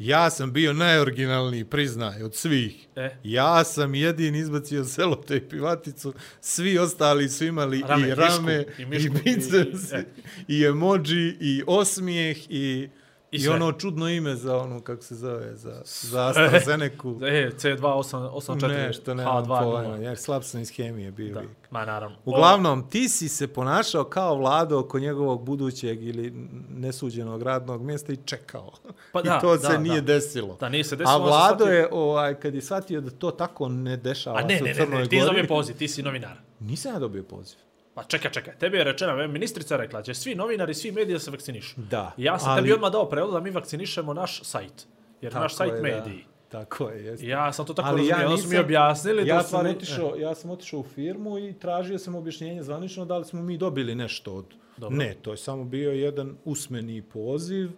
Ja 0.01 0.29
sam 0.29 0.53
bio 0.53 0.73
najoriginalniji, 0.73 1.65
priznaj, 1.65 2.23
od 2.23 2.35
svih. 2.35 2.87
E. 2.95 3.09
Ja 3.23 3.63
sam 3.63 3.95
jedin 3.95 4.35
izbacio 4.35 4.83
selotejp 4.85 5.53
i 5.53 5.59
vaticu, 5.59 6.13
svi 6.41 6.77
ostali 6.77 7.29
su 7.29 7.45
imali 7.45 7.83
Rame, 7.87 8.07
i 8.07 8.15
rame, 8.15 8.57
mišku, 8.57 8.81
i 8.81 8.83
i, 8.83 8.85
mišku, 8.85 9.15
i 9.15 9.21
biceps, 9.25 9.91
i- 9.91 9.95
e. 9.95 10.05
i 10.47 10.65
emoji, 10.65 11.01
i 11.39 11.63
osmijeh, 11.67 12.37
i, 12.49 12.51
I 12.51 12.89
i, 13.31 13.39
sve. 13.39 13.49
ono 13.51 13.71
čudno 13.71 14.09
ime 14.09 14.35
za 14.35 14.57
ono, 14.57 14.79
kako 14.81 15.03
se 15.03 15.15
zove, 15.15 15.55
za, 15.55 15.81
za 15.85 16.27
AstraZeneca. 16.27 16.95
E, 17.23 17.51
C284, 17.51 18.67
Nešto, 18.87 19.13
ne, 19.13 19.23
H2, 19.23 19.63
pojma, 19.63 19.95
jer 19.97 20.17
slab 20.17 20.43
sam 20.43 20.61
iz 20.61 20.71
hemije 20.71 21.11
bio 21.11 21.33
Da. 21.33 21.41
Ma 21.71 21.85
naravno. 21.85 22.17
Uglavnom, 22.25 22.89
ti 22.89 23.09
si 23.09 23.29
se 23.29 23.47
ponašao 23.47 24.03
kao 24.03 24.35
vlado 24.35 24.79
oko 24.79 24.99
njegovog 24.99 25.43
budućeg 25.43 26.03
ili 26.03 26.33
nesuđenog 26.69 27.41
radnog 27.41 27.81
mjesta 27.81 28.13
i 28.13 28.17
čekao. 28.17 28.71
Pa 29.11 29.19
I 29.19 29.23
da, 29.23 29.39
to 29.39 29.51
da, 29.51 29.59
se 29.59 29.67
da. 29.67 29.77
nije 29.77 30.01
desilo. 30.01 30.57
Da, 30.59 30.69
nije 30.69 30.83
se 30.83 30.95
desilo, 30.95 31.13
A 31.13 31.17
vlado 31.19 31.65
shvatio- 31.65 31.71
je, 31.71 31.87
ovaj, 31.91 32.35
kad 32.35 32.55
je 32.55 32.61
shvatio 32.61 33.01
da 33.01 33.09
to 33.11 33.31
tako 33.31 33.69
ne 33.69 33.97
dešava 33.97 34.37
A 34.37 34.43
ne, 34.43 34.57
se 34.57 34.63
u 34.63 34.65
ne, 34.65 34.69
ne, 34.69 34.75
Crnoj 34.75 34.99
ne, 34.99 35.09
ti 35.09 35.15
Gori, 35.15 35.27
dobio 35.27 35.47
poziv, 35.47 35.75
ti 35.75 35.87
si 35.87 36.03
novinar. 36.03 36.37
Nisam 36.59 36.93
ja 36.93 36.99
dobio 36.99 37.23
poziv. 37.23 37.57
Pa 37.93 38.03
čekaj, 38.03 38.31
čekaj, 38.31 38.53
tebi 38.55 38.77
je 38.77 38.83
rečeno, 38.83 39.27
ministrica 39.27 39.77
rekla, 39.77 40.01
će 40.01 40.13
svi 40.13 40.35
novinari, 40.35 40.73
svi 40.73 40.91
mediji 40.91 41.13
da 41.13 41.19
se 41.19 41.31
vakcinišu. 41.31 41.73
Da, 41.81 42.11
I 42.17 42.23
ja 42.23 42.39
sam 42.39 42.49
ali- 42.49 42.61
tebi 42.61 42.73
odmah 42.73 42.91
dao 42.91 43.05
predlog 43.05 43.33
da 43.33 43.39
mi 43.39 43.49
vakcinišemo 43.49 44.13
naš 44.13 44.43
sajt. 44.43 44.87
Jer 45.21 45.33
naš 45.33 45.55
sajt 45.55 45.73
je, 45.73 45.81
mediji. 45.81 46.25
Da. 46.25 46.30
Tako 46.51 46.89
je, 46.89 47.05
jeste. 47.05 47.27
Ja 47.27 47.53
sam 47.53 47.65
to 47.65 47.73
tako 47.73 47.89
Ali 47.89 48.09
razumio, 48.09 48.31
ja 48.31 48.37
su 48.37 48.43
mi 48.43 48.49
nisam- 48.49 48.65
objasnili 48.65 49.27
ja 49.27 49.43
sam, 49.43 49.65
otišao, 49.65 50.15
ja 50.15 50.35
sam 50.35 50.51
otišao 50.51 50.79
u 50.79 50.83
firmu 50.83 51.37
i 51.39 51.53
tražio 51.53 51.97
sam 51.97 52.15
objašnjenje 52.15 52.63
zvanično 52.63 53.05
da 53.05 53.17
li 53.17 53.25
smo 53.25 53.41
mi 53.41 53.57
dobili 53.57 53.95
nešto 53.95 54.33
od... 54.33 54.45
Dobro. 54.77 54.97
Ne, 54.97 55.15
to 55.21 55.31
je 55.31 55.37
samo 55.37 55.63
bio 55.63 55.91
jedan 55.91 56.35
usmeni 56.45 57.01
poziv 57.01 57.69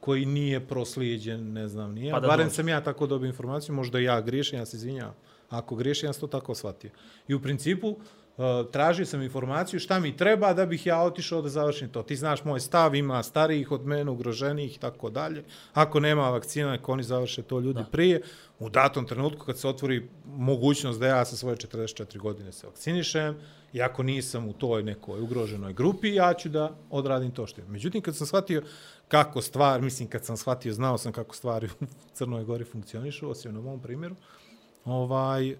koji 0.00 0.26
nije 0.26 0.60
proslijeđen, 0.60 1.52
ne 1.52 1.68
znam, 1.68 1.92
nije. 1.92 2.12
Pa 2.12 2.20
Barem 2.20 2.46
dođe. 2.46 2.54
sam 2.54 2.68
ja 2.68 2.80
tako 2.80 3.06
dobio 3.06 3.26
informaciju, 3.26 3.74
možda 3.74 3.98
ja 3.98 4.20
griješim, 4.20 4.58
ja 4.58 4.66
se 4.66 4.76
izvinjavam. 4.76 5.14
Ako 5.50 5.74
griješim, 5.74 6.08
ja 6.08 6.12
sam 6.12 6.20
to 6.20 6.26
tako 6.26 6.54
shvatio. 6.54 6.90
I 7.28 7.34
u 7.34 7.40
principu, 7.42 7.88
uh, 7.88 7.96
tražio 8.72 9.06
sam 9.06 9.22
informaciju 9.22 9.80
šta 9.80 9.98
mi 9.98 10.16
treba 10.16 10.52
da 10.52 10.66
bih 10.66 10.86
ja 10.86 11.02
otišao 11.02 11.42
da 11.42 11.48
završim 11.48 11.88
to. 11.88 12.02
Ti 12.02 12.16
znaš 12.16 12.44
moj 12.44 12.60
stav, 12.60 12.94
ima 12.94 13.22
starijih 13.22 13.72
od 13.72 13.86
mene, 13.86 14.10
ugroženijih 14.10 14.76
i 14.76 14.80
tako 14.80 15.10
dalje. 15.10 15.44
Ako 15.74 16.00
nema 16.00 16.30
vakcina, 16.30 16.70
neka 16.70 16.92
oni 16.92 17.02
završe 17.02 17.42
to 17.42 17.60
ljudi 17.60 17.80
da. 17.80 17.90
prije. 17.90 18.22
U 18.58 18.68
datom 18.68 19.06
trenutku 19.06 19.46
kad 19.46 19.58
se 19.58 19.68
otvori 19.68 20.08
mogućnost 20.24 21.00
da 21.00 21.06
ja 21.06 21.24
sa 21.24 21.36
svoje 21.36 21.56
44 21.56 22.18
godine 22.18 22.52
se 22.52 22.66
vakcinišem, 22.66 23.36
i 23.72 23.82
ako 23.82 24.02
nisam 24.02 24.48
u 24.48 24.52
toj 24.52 24.82
nekoj 24.82 25.20
ugroženoj 25.20 25.72
grupi, 25.72 26.14
ja 26.14 26.34
ću 26.34 26.48
da 26.48 26.76
odradim 26.90 27.30
to 27.30 27.46
što 27.46 27.60
je. 27.60 27.66
Međutim, 27.66 28.02
kad 28.02 28.16
sam 28.16 28.26
shvatio 28.26 28.62
kako 29.08 29.42
stvar, 29.42 29.82
mislim, 29.82 30.08
kad 30.08 30.24
sam 30.24 30.36
shvatio, 30.36 30.72
znao 30.72 30.98
sam 30.98 31.12
kako 31.12 31.36
stvari 31.36 31.68
u 31.80 31.84
Crnoj 32.12 32.44
Gori 32.44 32.64
funkcionišu, 32.64 33.30
osim 33.30 33.54
na 33.54 33.60
mom 33.60 33.80
primjeru, 33.80 34.16
ovaj, 34.84 35.56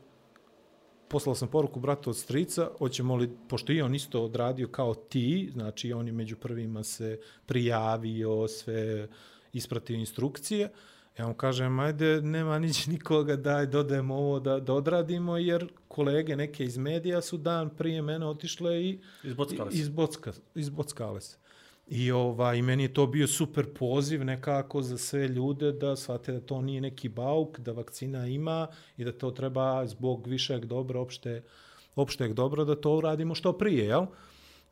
poslao 1.12 1.34
sam 1.34 1.48
poruku 1.48 1.80
bratu 1.80 2.10
od 2.10 2.16
strica, 2.16 2.70
hoćemo 2.78 3.16
li, 3.16 3.30
pošto 3.48 3.72
i 3.72 3.82
on 3.82 3.94
isto 3.94 4.24
odradio 4.24 4.68
kao 4.68 4.94
ti, 4.94 5.50
znači 5.52 5.92
on 5.92 6.06
je 6.06 6.12
među 6.12 6.36
prvima 6.36 6.82
se 6.82 7.18
prijavio, 7.46 8.48
sve 8.48 9.08
ispratio 9.52 9.96
instrukcije, 9.96 10.70
ja 11.18 11.26
mu 11.28 11.34
kažem, 11.34 11.80
ajde, 11.80 12.22
nema 12.22 12.58
nić 12.58 12.86
nikoga, 12.86 13.36
daj, 13.36 13.66
dodajemo 13.66 14.14
ovo 14.14 14.40
da, 14.40 14.60
da 14.60 14.74
odradimo, 14.74 15.36
jer 15.36 15.68
kolege 15.88 16.36
neke 16.36 16.64
iz 16.64 16.78
medija 16.78 17.20
su 17.20 17.36
dan 17.36 17.70
prije 17.70 18.02
mene 18.02 18.26
otišle 18.26 18.84
i 18.84 19.00
Izbockale 19.24 19.70
se. 19.70 19.78
izbocka, 19.78 20.32
izbockale 20.54 21.20
se. 21.20 21.41
I 21.94 22.12
ovaj, 22.12 22.62
meni 22.62 22.82
je 22.82 22.94
to 22.94 23.06
bio 23.06 23.26
super 23.26 23.66
poziv 23.74 24.24
nekako 24.24 24.82
za 24.82 24.98
sve 24.98 25.28
ljude 25.28 25.72
da 25.72 25.96
shvate 25.96 26.32
da 26.32 26.40
to 26.40 26.60
nije 26.60 26.80
neki 26.80 27.08
bauk, 27.08 27.58
da 27.58 27.72
vakcina 27.72 28.26
ima 28.26 28.66
i 28.96 29.04
da 29.04 29.12
to 29.12 29.30
treba 29.30 29.86
zbog 29.86 30.26
višeg 30.26 30.64
dobra, 30.64 31.00
opšte, 31.00 31.42
opšteg 31.96 32.32
dobra, 32.32 32.64
da 32.64 32.74
to 32.80 32.96
uradimo 32.96 33.34
što 33.34 33.52
prije, 33.52 33.84
jel? 33.86 34.06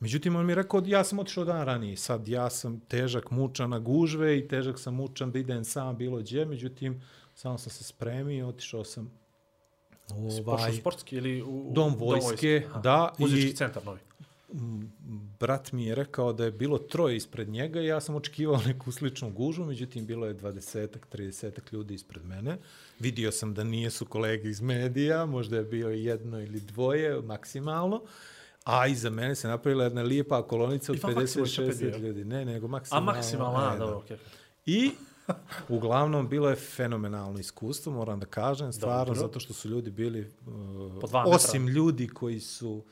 Međutim, 0.00 0.36
on 0.36 0.46
mi 0.46 0.52
je 0.52 0.56
rekao, 0.56 0.82
ja 0.86 1.04
sam 1.04 1.18
otišao 1.18 1.44
dan 1.44 1.64
ranije, 1.64 1.96
sad 1.96 2.28
ja 2.28 2.50
sam 2.50 2.80
težak, 2.80 3.30
mučan 3.30 3.70
na 3.70 3.78
gužve 3.78 4.38
i 4.38 4.48
težak 4.48 4.78
sam 4.78 4.94
mučan 4.94 5.32
da 5.32 5.38
idem 5.38 5.64
sam 5.64 5.96
bilo 5.96 6.18
gdje, 6.18 6.44
međutim, 6.44 7.02
samo 7.34 7.58
sam 7.58 7.70
se 7.72 7.84
spremio, 7.84 8.48
otišao 8.48 8.84
sam 8.84 9.10
ovaj, 10.46 10.72
sportski 10.72 11.16
ili 11.16 11.42
u... 11.42 11.68
u 11.70 11.72
dom 11.74 11.94
vojske, 11.98 12.62
Aha. 12.68 12.80
da, 12.80 13.12
Muzički 13.18 13.50
i- 13.50 13.56
centar 13.56 13.84
novi. 13.84 14.00
Brat 15.38 15.72
mi 15.72 15.84
je 15.84 15.94
rekao 15.94 16.32
da 16.32 16.44
je 16.44 16.50
bilo 16.50 16.78
troje 16.78 17.16
ispred 17.16 17.48
njega 17.48 17.80
i 17.80 17.86
ja 17.86 18.00
sam 18.00 18.14
očekivao 18.14 18.60
neku 18.66 18.92
sličnu 18.92 19.30
gužu, 19.30 19.64
međutim 19.64 20.06
bilo 20.06 20.26
je 20.26 20.34
20-ak, 20.34 21.06
30-ak 21.12 21.72
ljudi 21.72 21.94
ispred 21.94 22.24
mene. 22.24 22.58
Vidio 22.98 23.32
sam 23.32 23.54
da 23.54 23.64
nije 23.64 23.90
su 23.90 24.06
kolege 24.06 24.48
iz 24.50 24.60
medija, 24.60 25.26
možda 25.26 25.56
je 25.56 25.62
bio 25.62 25.88
jedno 25.88 26.40
ili 26.40 26.60
dvoje 26.60 27.22
maksimalno. 27.22 28.02
A 28.64 28.86
iza 28.86 29.10
mene 29.10 29.34
se 29.34 29.48
napravila 29.48 29.84
jedna 29.84 30.02
lijepa 30.02 30.42
kolonica 30.42 30.92
od 30.92 30.98
I 30.98 31.00
pa 31.00 31.10
maksimalno 31.10 31.46
50-60 31.46 31.54
šapedija. 31.54 31.96
ljudi. 31.96 32.24
Ne, 32.24 32.44
nego 32.44 32.66
A 32.66 32.68
maksimalno. 32.68 33.12
maksimalno, 33.12 33.60
e, 33.60 33.64
a, 33.64 33.70
da. 33.72 33.78
dobro, 33.78 33.98
okej. 33.98 34.16
I 34.66 34.90
uglavnom 35.68 36.28
bilo 36.28 36.48
je 36.48 36.56
fenomenalno 36.56 37.38
iskustvo, 37.38 37.92
moram 37.92 38.20
da 38.20 38.26
kažem, 38.26 38.72
stvarno, 38.72 39.04
Dobro. 39.04 39.20
zato 39.20 39.40
što 39.40 39.54
su 39.54 39.68
ljudi 39.68 39.90
bili, 39.90 40.32
uh, 40.46 41.24
osim 41.26 41.68
ljudi 41.68 42.08
koji 42.08 42.40
su 42.40 42.70
uh, 42.70 42.84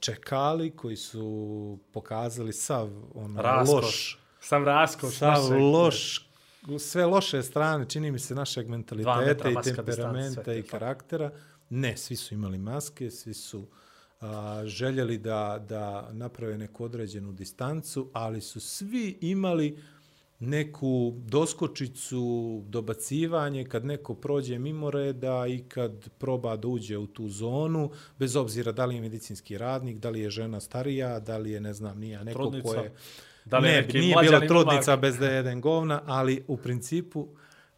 čekali, 0.00 0.70
koji 0.70 0.96
su 0.96 1.78
pokazali 1.92 2.52
sav 2.52 2.90
ono, 3.14 3.42
Raskoš. 3.42 3.74
loš, 3.84 4.18
Sam 4.40 4.64
raskoš. 4.64 5.14
sav 5.14 5.42
našeg- 5.42 5.72
loš, 5.72 6.30
sve 6.78 7.06
loše 7.06 7.42
strane, 7.42 7.88
čini 7.88 8.10
mi 8.10 8.18
se, 8.18 8.34
našeg 8.34 8.68
mentaliteta 8.68 9.20
metra 9.20 9.50
i 9.50 9.54
temperamenta 9.64 10.40
i 10.54 10.62
te 10.62 10.68
karaktera. 10.68 11.30
Ne, 11.70 11.96
svi 11.96 12.16
su 12.16 12.34
imali 12.34 12.58
maske, 12.58 13.10
svi 13.10 13.34
su 13.34 13.66
a, 14.20 14.62
željeli 14.66 15.18
da, 15.18 15.64
da 15.68 16.08
naprave 16.12 16.58
neku 16.58 16.84
određenu 16.84 17.32
distancu, 17.32 18.10
ali 18.12 18.40
su 18.40 18.60
svi 18.60 19.18
imali 19.20 19.78
neku 20.38 21.14
doskočicu, 21.16 22.62
dobacivanje 22.68 23.64
kad 23.64 23.84
neko 23.84 24.14
prođe 24.14 24.58
mimo 24.58 24.90
reda 24.90 25.46
i 25.46 25.58
kad 25.58 26.08
proba 26.18 26.56
da 26.56 26.68
uđe 26.68 26.98
u 26.98 27.06
tu 27.06 27.28
zonu, 27.28 27.90
bez 28.18 28.36
obzira 28.36 28.72
da 28.72 28.84
li 28.84 28.94
je 28.94 29.00
medicinski 29.00 29.58
radnik, 29.58 29.98
da 29.98 30.10
li 30.10 30.20
je 30.20 30.30
žena 30.30 30.60
starija, 30.60 31.20
da 31.20 31.38
li 31.38 31.50
je, 31.50 31.60
ne 31.60 31.72
znam, 31.72 31.98
nija 31.98 32.24
neko 32.24 32.52
ko 32.62 32.74
je... 32.74 32.92
Da 33.44 33.58
li 33.58 33.68
je 33.68 33.74
ne, 33.74 33.82
neki 33.82 33.98
nije 33.98 34.16
bila 34.22 34.40
trudnica 34.40 34.96
bez 34.96 35.18
da 35.18 35.26
jedem 35.26 35.60
govna, 35.60 36.02
ali 36.06 36.44
u 36.46 36.56
principu 36.56 37.28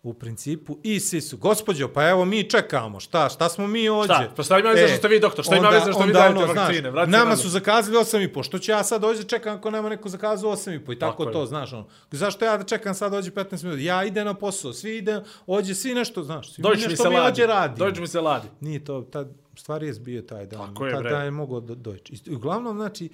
u 0.08 0.14
principu 0.14 0.78
i 0.82 1.00
svi 1.00 1.20
su, 1.20 1.36
gospođo, 1.36 1.88
pa 1.88 2.08
evo 2.08 2.24
mi 2.24 2.50
čekamo, 2.50 3.00
šta, 3.00 3.28
šta 3.28 3.48
smo 3.48 3.66
mi 3.66 3.88
ovdje? 3.88 4.14
Šta? 4.14 4.32
Pa 4.36 4.42
šta 4.42 4.58
ima 4.58 4.70
veze 4.70 4.88
što 4.88 4.96
ste 4.96 5.08
vi 5.08 5.20
doktor? 5.20 5.44
Šta 5.44 5.56
ima 5.56 5.68
veze 5.68 5.92
što 5.92 6.02
vi 6.02 6.12
dajete 6.12 6.38
ono, 6.38 6.46
vakcine? 6.46 6.80
Znaš, 6.80 6.92
Vrati 6.92 7.10
nama 7.10 7.36
su 7.36 7.48
zakazali 7.48 7.96
8,5, 7.96 8.44
što 8.44 8.58
ću 8.58 8.70
ja 8.70 8.84
sad 8.84 9.00
dođe 9.00 9.22
čekam 9.22 9.56
ako 9.56 9.70
nema 9.70 9.88
neko 9.88 10.08
zakazao 10.08 10.52
8,5 10.52 10.92
i 10.92 10.98
tako, 10.98 11.12
Tako 11.12 11.22
je. 11.22 11.32
to, 11.32 11.46
znaš, 11.46 11.72
ono. 11.72 11.86
Zašto 12.10 12.44
ja 12.44 12.56
da 12.56 12.64
čekam 12.64 12.94
sad 12.94 13.12
dođe 13.12 13.30
15 13.30 13.64
minuta? 13.64 13.82
Ja 13.82 14.04
idem 14.04 14.26
na 14.26 14.34
posao, 14.34 14.72
svi 14.72 14.96
ide, 14.96 15.22
ođe 15.46 15.74
svi 15.74 15.94
nešto, 15.94 16.22
znaš, 16.22 16.52
svi 16.52 16.62
Dođi 16.62 16.82
mi 16.82 16.88
nešto 16.88 17.10
mi 17.10 17.18
ovdje 17.18 17.46
radimo. 17.46 17.86
Dođi 17.86 18.00
mi 18.00 18.08
se 18.08 18.20
ladi. 18.20 18.48
Nije 18.60 18.84
to, 18.84 19.00
tad, 19.02 19.28
stvari 19.56 19.86
je 19.86 19.92
bio 19.92 20.22
taj 20.22 20.46
dan. 20.46 20.66
Tako 20.68 20.86
je, 20.86 20.92
tad 20.92 21.02
bre. 21.02 21.10
dan 21.10 21.24
je 21.24 21.30
mogao 21.30 21.60
do, 21.60 21.74
doći. 21.74 22.22
I 22.26 22.34
uglavnom, 22.34 22.76
znači, 22.76 23.08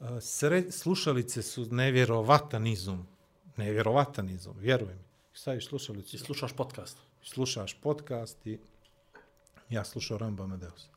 uh, 0.00 0.08
sred, 0.20 0.74
slušalice 0.74 1.42
su 1.42 1.66
nevjerovatan 1.70 2.66
izum. 2.66 3.06
Nevjerovatan 3.56 4.30
izum, 4.30 4.54
vjeruj 4.58 4.94
mi. 4.94 5.13
Staviš 5.36 5.66
slušalicu, 5.66 6.16
I 6.16 6.18
slušaš 6.18 6.52
podcast. 6.52 6.98
slušaš 7.22 7.74
podcast 7.80 8.46
i 8.46 8.58
ja 9.70 9.84
slušao 9.84 10.18
Rambo 10.18 10.42
Amadeus. 10.42 10.88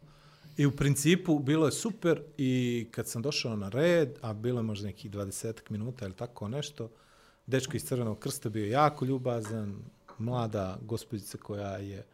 I 0.57 0.65
u 0.65 0.71
principu 0.71 1.39
bilo 1.39 1.65
je 1.65 1.71
super 1.71 2.21
i 2.37 2.87
kad 2.91 3.07
sam 3.07 3.21
došao 3.21 3.55
na 3.55 3.69
red, 3.69 4.09
a 4.21 4.33
bilo 4.33 4.59
je 4.59 4.63
možda 4.63 4.87
nekih 4.87 5.11
20 5.11 5.53
minuta 5.69 6.05
ili 6.05 6.13
tako 6.13 6.47
nešto, 6.47 6.89
dečko 7.47 7.77
iz 7.77 7.83
Crvenog 7.83 8.19
krsta 8.19 8.49
bio 8.49 8.65
jako 8.65 9.05
ljubazan, 9.05 9.79
mlada 10.17 10.77
gospođica 10.81 11.37
koja 11.37 11.77
je 11.77 12.05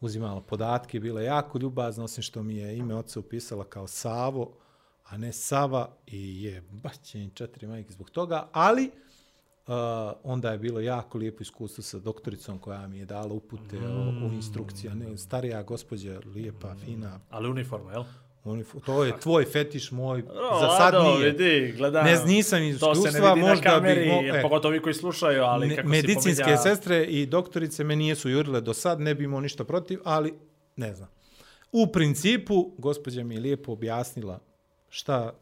uzimala 0.00 0.40
podatke, 0.40 1.00
bila 1.00 1.20
je 1.20 1.26
jako 1.26 1.58
ljubazna, 1.58 2.04
osim 2.04 2.22
što 2.22 2.42
mi 2.42 2.56
je 2.56 2.76
ime 2.76 2.94
oca 2.94 3.20
upisala 3.20 3.64
kao 3.64 3.86
Savo, 3.86 4.52
a 5.04 5.16
ne 5.16 5.32
Sava 5.32 5.96
i 6.06 6.44
je 6.44 6.62
baćen 6.70 7.30
četiri 7.34 7.66
majke 7.66 7.92
zbog 7.92 8.10
toga, 8.10 8.48
ali 8.52 8.90
uh, 9.66 9.74
onda 10.22 10.50
je 10.50 10.58
bilo 10.58 10.80
jako 10.80 11.18
lijepo 11.18 11.42
iskustvo 11.42 11.84
sa 11.84 11.98
doktoricom 11.98 12.58
koja 12.58 12.88
mi 12.88 12.98
je 12.98 13.04
dala 13.04 13.32
upute 13.32 13.76
mm. 13.80 13.84
o, 13.84 14.26
o 14.26 14.32
instrukcija. 14.32 14.94
Ne, 14.94 15.18
starija 15.18 15.62
gospođa, 15.62 16.20
lijepa, 16.34 16.74
fina. 16.74 17.20
Ali 17.30 17.48
uniforma, 17.48 17.92
jel? 17.92 18.04
Unif 18.44 18.74
to 18.86 19.04
je 19.04 19.20
tvoj 19.20 19.44
fetiš, 19.44 19.90
moj 19.90 20.22
O, 20.22 20.60
za 20.60 20.68
sad 20.68 20.94
Lado, 20.94 21.14
nije. 21.14 21.30
Vidi, 21.30 21.74
gledam. 21.76 22.04
Ne, 22.04 22.24
nisam 22.26 22.62
iz 22.62 22.80
To 22.80 22.94
se 22.94 23.00
ne 23.00 23.08
iskustva, 23.08 23.34
vidi 23.34 23.44
na 23.44 23.50
možda 23.50 23.70
kameri, 23.70 24.00
bi 24.00 24.10
mo- 24.10 24.38
e. 24.38 24.42
pogotovo 24.42 24.72
vi 24.72 24.82
koji 24.82 24.94
slušaju, 24.94 25.42
ali 25.42 25.68
Ne, 25.68 25.76
kako 25.76 25.88
medicinske 25.88 26.34
si 26.34 26.42
pominja... 26.42 26.56
sestre 26.56 27.04
i 27.04 27.26
doktorice 27.26 27.84
me 27.84 27.96
nijesu 27.96 28.28
jurile 28.28 28.60
do 28.60 28.74
sad, 28.74 29.00
ne 29.00 29.14
bi 29.14 29.24
imao 29.24 29.40
ništa 29.40 29.64
protiv, 29.64 30.00
ali 30.04 30.34
ne 30.76 30.94
znam. 30.94 31.08
U 31.72 31.86
principu, 31.86 32.72
gospođa 32.78 33.24
mi 33.24 33.34
je 33.34 33.40
lijepo 33.40 33.72
objasnila 33.72 34.38
šta 34.88 35.32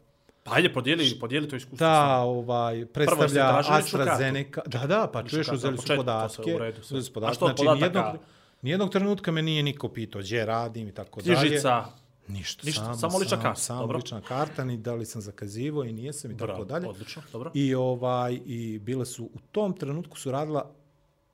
Pa 0.43 0.51
ajde, 0.55 0.73
podijeli, 0.73 1.19
podijeli 1.19 1.49
to 1.49 1.55
iskustvo. 1.55 1.77
ta 1.77 2.17
ovaj 2.17 2.85
predstavlja? 2.85 3.63
AstraZeneca. 3.69 4.61
Da, 4.65 4.87
da, 4.87 5.09
pa 5.13 5.23
čuješ, 5.23 5.47
uzeli 5.51 5.77
su 5.77 5.83
podatke. 5.95 6.41
uzeli 6.81 7.03
su 7.03 7.11
A 7.11 7.13
podatke. 7.13 7.37
Znači, 7.39 7.63
nijednog, 7.75 8.05
nijednog 8.61 8.91
trenutka 8.91 9.31
me 9.31 9.41
nije 9.41 9.63
niko 9.63 9.89
pitao 9.89 10.21
gdje 10.21 10.45
radim 10.45 10.87
i 10.87 10.91
tako 10.93 11.21
dalje. 11.21 11.37
Knjižica, 11.39 11.85
Ništa, 12.27 12.65
Ništa, 12.65 12.83
samo, 12.83 12.95
samo 12.95 13.17
lična 13.17 13.41
karta, 13.41 13.61
Samo 13.61 13.81
dobro. 13.81 13.97
lična 13.97 14.21
karta, 14.21 14.63
ni 14.63 14.77
da 14.77 14.93
li 14.93 15.05
sam 15.05 15.21
zakazivo 15.21 15.83
i 15.83 15.91
nijesam 15.91 16.31
i 16.31 16.37
tako 16.37 16.63
dalje. 16.63 16.87
odlično, 16.87 17.21
dobro. 17.31 17.51
I 17.53 17.75
ovaj 17.75 18.39
i 18.45 18.79
bile 18.79 19.05
su 19.05 19.23
u 19.23 19.39
tom 19.51 19.73
trenutku 19.77 20.17
su 20.17 20.31
radila 20.31 20.71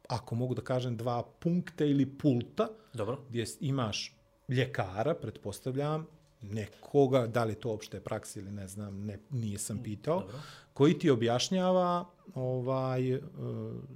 ako 0.09 0.35
mogu 0.35 0.55
da 0.55 0.61
kažem 0.61 0.97
dva 0.97 1.23
punkta 1.39 1.85
ili 1.85 2.05
pulta 2.05 2.67
Dobro. 2.93 3.19
gdje 3.29 3.45
imaš 3.59 4.15
ljekara, 4.49 5.13
pretpostavljam, 5.13 6.05
nekoga, 6.47 7.27
da 7.27 7.43
li 7.43 7.55
to 7.55 7.71
opšte 7.71 7.99
praksa 7.99 8.39
ili 8.39 8.51
ne 8.51 8.67
znam, 8.67 9.05
ne, 9.05 9.19
nije 9.29 9.57
sam 9.57 9.83
pitao, 9.83 10.19
Dobro. 10.19 10.37
koji 10.73 10.99
ti 10.99 11.09
objašnjava 11.09 12.05
ovaj 12.35 13.13
e, 13.13 13.19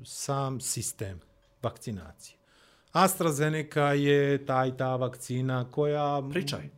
sam 0.05 0.59
sistem 0.59 1.19
vakcinacije. 1.61 2.37
AstraZeneca 2.91 3.93
je 3.93 4.45
taj 4.45 4.77
ta 4.77 4.95
vakcina 4.95 5.65
koja... 5.71 6.21
Pričaj. 6.31 6.69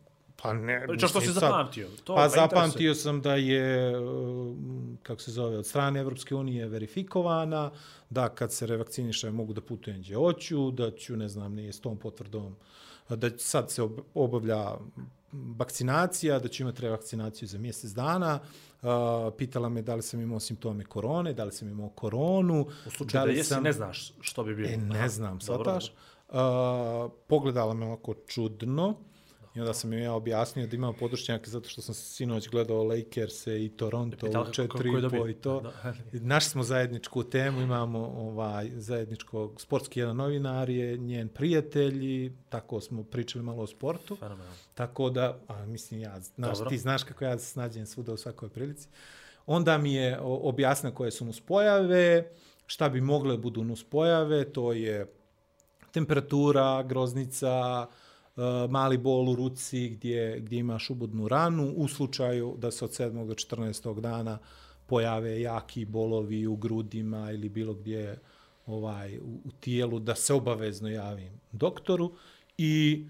Pa 0.41 0.53
ne, 0.53 0.85
Pričaj 0.87 1.09
što 1.09 1.21
si 1.21 1.27
sad- 1.27 1.33
zapamtio. 1.35 1.87
To 2.03 2.15
pa 2.15 2.25
interesuje. 2.25 2.41
zapamtio 2.49 2.95
sam 2.95 3.21
da 3.21 3.35
je, 3.35 3.99
um, 3.99 4.97
kako 5.03 5.21
se 5.21 5.31
zove, 5.31 5.57
od 5.57 5.65
strane 5.65 5.99
Evropske 5.99 6.35
unije 6.35 6.67
verifikovana, 6.67 7.71
da 8.09 8.29
kad 8.29 8.51
se 8.51 8.67
revakciniše 8.67 9.31
mogu 9.31 9.53
da 9.53 9.61
putujem 9.61 9.99
gdje 10.01 10.15
hoću, 10.15 10.71
da 10.71 10.91
ću, 10.91 11.15
ne 11.17 11.29
znam, 11.29 11.53
nije 11.55 11.73
s 11.73 11.79
tom 11.79 11.97
potvrdom, 11.97 12.55
da 13.09 13.29
sad 13.37 13.71
se 13.71 13.81
ob- 13.83 14.01
obavlja 14.13 14.71
vakcinacija, 15.33 16.39
da 16.39 16.47
ću 16.47 16.63
imati 16.63 16.81
revakcinaciju 16.81 17.47
za 17.47 17.57
mjesec 17.57 17.91
dana. 17.91 18.39
Uh, 18.81 18.89
pitala 19.37 19.69
me 19.69 19.81
da 19.81 19.95
li 19.95 20.01
sam 20.01 20.21
imao 20.21 20.39
simptome 20.39 20.85
korone, 20.85 21.33
da 21.33 21.43
li 21.43 21.51
sam 21.51 21.69
imao 21.69 21.89
koronu. 21.89 22.67
U 22.87 22.89
slučaju 22.89 23.21
da, 23.21 23.31
li 23.31 23.37
jesi, 23.37 23.61
ne 23.61 23.73
znaš 23.73 24.13
što 24.21 24.43
bi 24.43 24.55
bilo. 24.55 24.69
E, 24.69 24.77
ne 24.77 24.99
Aha, 24.99 25.07
znam, 25.07 25.39
dobro, 25.47 25.63
svataš. 25.63 25.93
Uh, 26.29 27.11
pogledala 27.27 27.73
me 27.73 27.85
ovako 27.85 28.13
čudno 28.27 28.95
i 29.55 29.59
onda 29.59 29.73
sam 29.73 29.93
joj 29.93 30.03
ja 30.03 30.13
objasnio 30.13 30.67
da 30.67 30.75
imam 30.75 30.93
područnjake 30.99 31.49
zato 31.49 31.69
što 31.69 31.81
sam 31.81 31.95
sinoć 31.95 32.49
gledao 32.49 32.83
Lakers 32.83 33.47
i 33.47 33.71
Toronto 33.77 34.17
Pitala 34.17 34.43
u 34.43 34.47
je 34.47 34.67
4 34.67 35.01
dobio? 35.01 35.29
i 35.29 35.33
to. 35.33 35.61
Da. 35.61 35.93
I 36.13 36.19
Našli 36.19 36.49
smo 36.49 36.63
zajedničku 36.63 37.23
temu, 37.23 37.61
imamo 37.61 37.99
ovaj 37.99 38.71
zajedničkog 38.75 39.61
sportski 39.61 39.99
jedan 39.99 40.15
novinar 40.15 40.69
je 40.69 40.97
njen 40.97 41.29
prijatelj 41.29 42.05
i 42.05 42.31
tako 42.49 42.81
smo 42.81 43.03
pričali 43.03 43.43
malo 43.43 43.63
o 43.63 43.67
sportu. 43.67 44.15
Fenomenalno. 44.15 44.55
Tako 44.73 45.09
da, 45.09 45.39
a 45.47 45.65
mislim 45.65 46.01
ja, 46.01 46.19
znaš, 46.19 46.57
Dobro. 46.57 46.69
ti 46.69 46.77
znaš 46.77 47.03
kako 47.03 47.25
ja 47.25 47.39
snađem 47.39 47.85
svuda 47.85 48.13
u 48.13 48.17
svakoj 48.17 48.49
prilici. 48.49 48.87
Onda 49.45 49.77
mi 49.77 49.93
je 49.93 50.19
objasnio 50.21 50.91
koje 50.91 51.11
su 51.11 51.25
nuspojave, 51.25 52.31
šta 52.65 52.89
bi 52.89 53.01
mogle 53.01 53.37
budu 53.37 53.63
nuspojave, 53.63 54.51
to 54.51 54.73
je 54.73 55.13
temperatura, 55.91 56.83
groznica, 56.83 57.87
Eh, 58.37 58.67
mali 58.69 58.97
bol 58.97 59.29
u 59.29 59.35
ruci 59.35 59.89
gdje, 59.89 60.39
gdje 60.39 60.59
imaš 60.59 60.89
ubodnu 60.89 61.27
ranu, 61.27 61.73
u 61.75 61.87
slučaju 61.87 62.55
da 62.57 62.71
se 62.71 62.85
od 62.85 62.91
7. 62.91 63.27
do 63.27 63.33
14. 63.33 63.99
dana 64.01 64.39
pojave 64.85 65.41
jaki 65.41 65.85
bolovi 65.85 66.47
u 66.47 66.55
grudima 66.55 67.31
ili 67.31 67.49
bilo 67.49 67.73
gdje 67.73 68.19
ovaj 68.65 69.17
u, 69.17 69.39
u 69.45 69.51
tijelu, 69.59 69.99
da 69.99 70.15
se 70.15 70.33
obavezno 70.33 70.89
javim 70.89 71.41
doktoru 71.51 72.11
i 72.57 73.05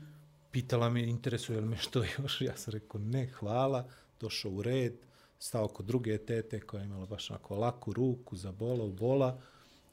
pitala 0.51 0.89
me, 0.89 1.03
interesuje 1.03 1.61
li 1.61 1.67
me 1.67 1.77
što 1.77 2.03
još, 2.17 2.41
ja 2.41 2.57
sam 2.57 2.71
rekao 2.71 3.01
ne, 3.01 3.27
hvala, 3.27 3.87
došao 4.19 4.51
u 4.51 4.61
red, 4.61 4.93
stao 5.39 5.67
kod 5.67 5.85
druge 5.85 6.17
tete 6.17 6.59
koja 6.59 6.81
je 6.81 6.85
imala 6.85 7.05
baš 7.05 7.29
onako 7.29 7.55
laku 7.55 7.93
ruku 7.93 8.35
za 8.35 8.51
bola 8.51 8.83
u 8.83 8.91
bola, 8.91 9.39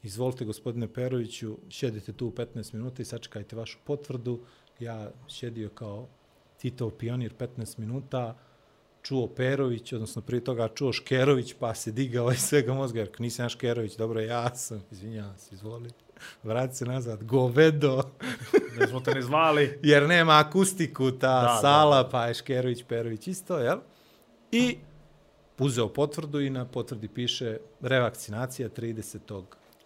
izvolite 0.02 0.44
gospodine 0.44 0.88
Peroviću, 0.88 1.58
šedite 1.68 2.12
tu 2.12 2.30
15 2.30 2.74
minuta 2.74 3.02
i 3.02 3.04
sačekajte 3.04 3.56
vašu 3.56 3.78
potvrdu, 3.84 4.40
ja 4.80 5.10
šedio 5.28 5.68
kao 5.68 6.08
Titov 6.58 6.90
pionir 6.90 7.34
15 7.38 7.78
minuta, 7.78 8.36
čuo 9.02 9.26
Perović, 9.26 9.92
odnosno 9.92 10.22
prije 10.22 10.44
toga 10.44 10.68
čuo 10.68 10.92
Škerović, 10.92 11.54
pa 11.58 11.74
se 11.74 11.92
digao 11.92 12.32
iz 12.32 12.38
svega 12.38 12.74
mozga, 12.74 12.98
jer 13.00 13.10
nisam 13.18 13.44
ja 13.44 13.48
Škerović, 13.48 13.96
dobro, 13.96 14.20
ja 14.20 14.54
sam, 14.54 14.82
izvinjavam 14.90 15.38
se, 15.38 15.54
izvoli, 15.54 15.90
vrati 16.42 16.76
se 16.76 16.84
nazad, 16.84 17.24
govedo, 17.24 18.02
Ne 18.80 18.86
smo 18.86 19.00
te 19.00 19.14
ni 19.14 19.22
zvali. 19.22 19.78
jer 19.82 20.08
nema 20.08 20.38
akustiku 20.38 21.10
ta 21.10 21.42
Da, 21.42 21.58
sala, 21.60 22.02
da, 22.02 22.08
pa 22.08 22.26
je 22.26 22.34
Škerović, 22.34 22.84
Perović 22.88 23.28
isto, 23.28 23.58
jel? 23.58 23.78
I 24.52 24.78
uzeo 25.58 25.88
potvrdu 25.88 26.40
i 26.40 26.50
na 26.50 26.64
potvrdi 26.64 27.08
piše 27.08 27.58
revakcinacija 27.80 28.68
30. 28.68 29.42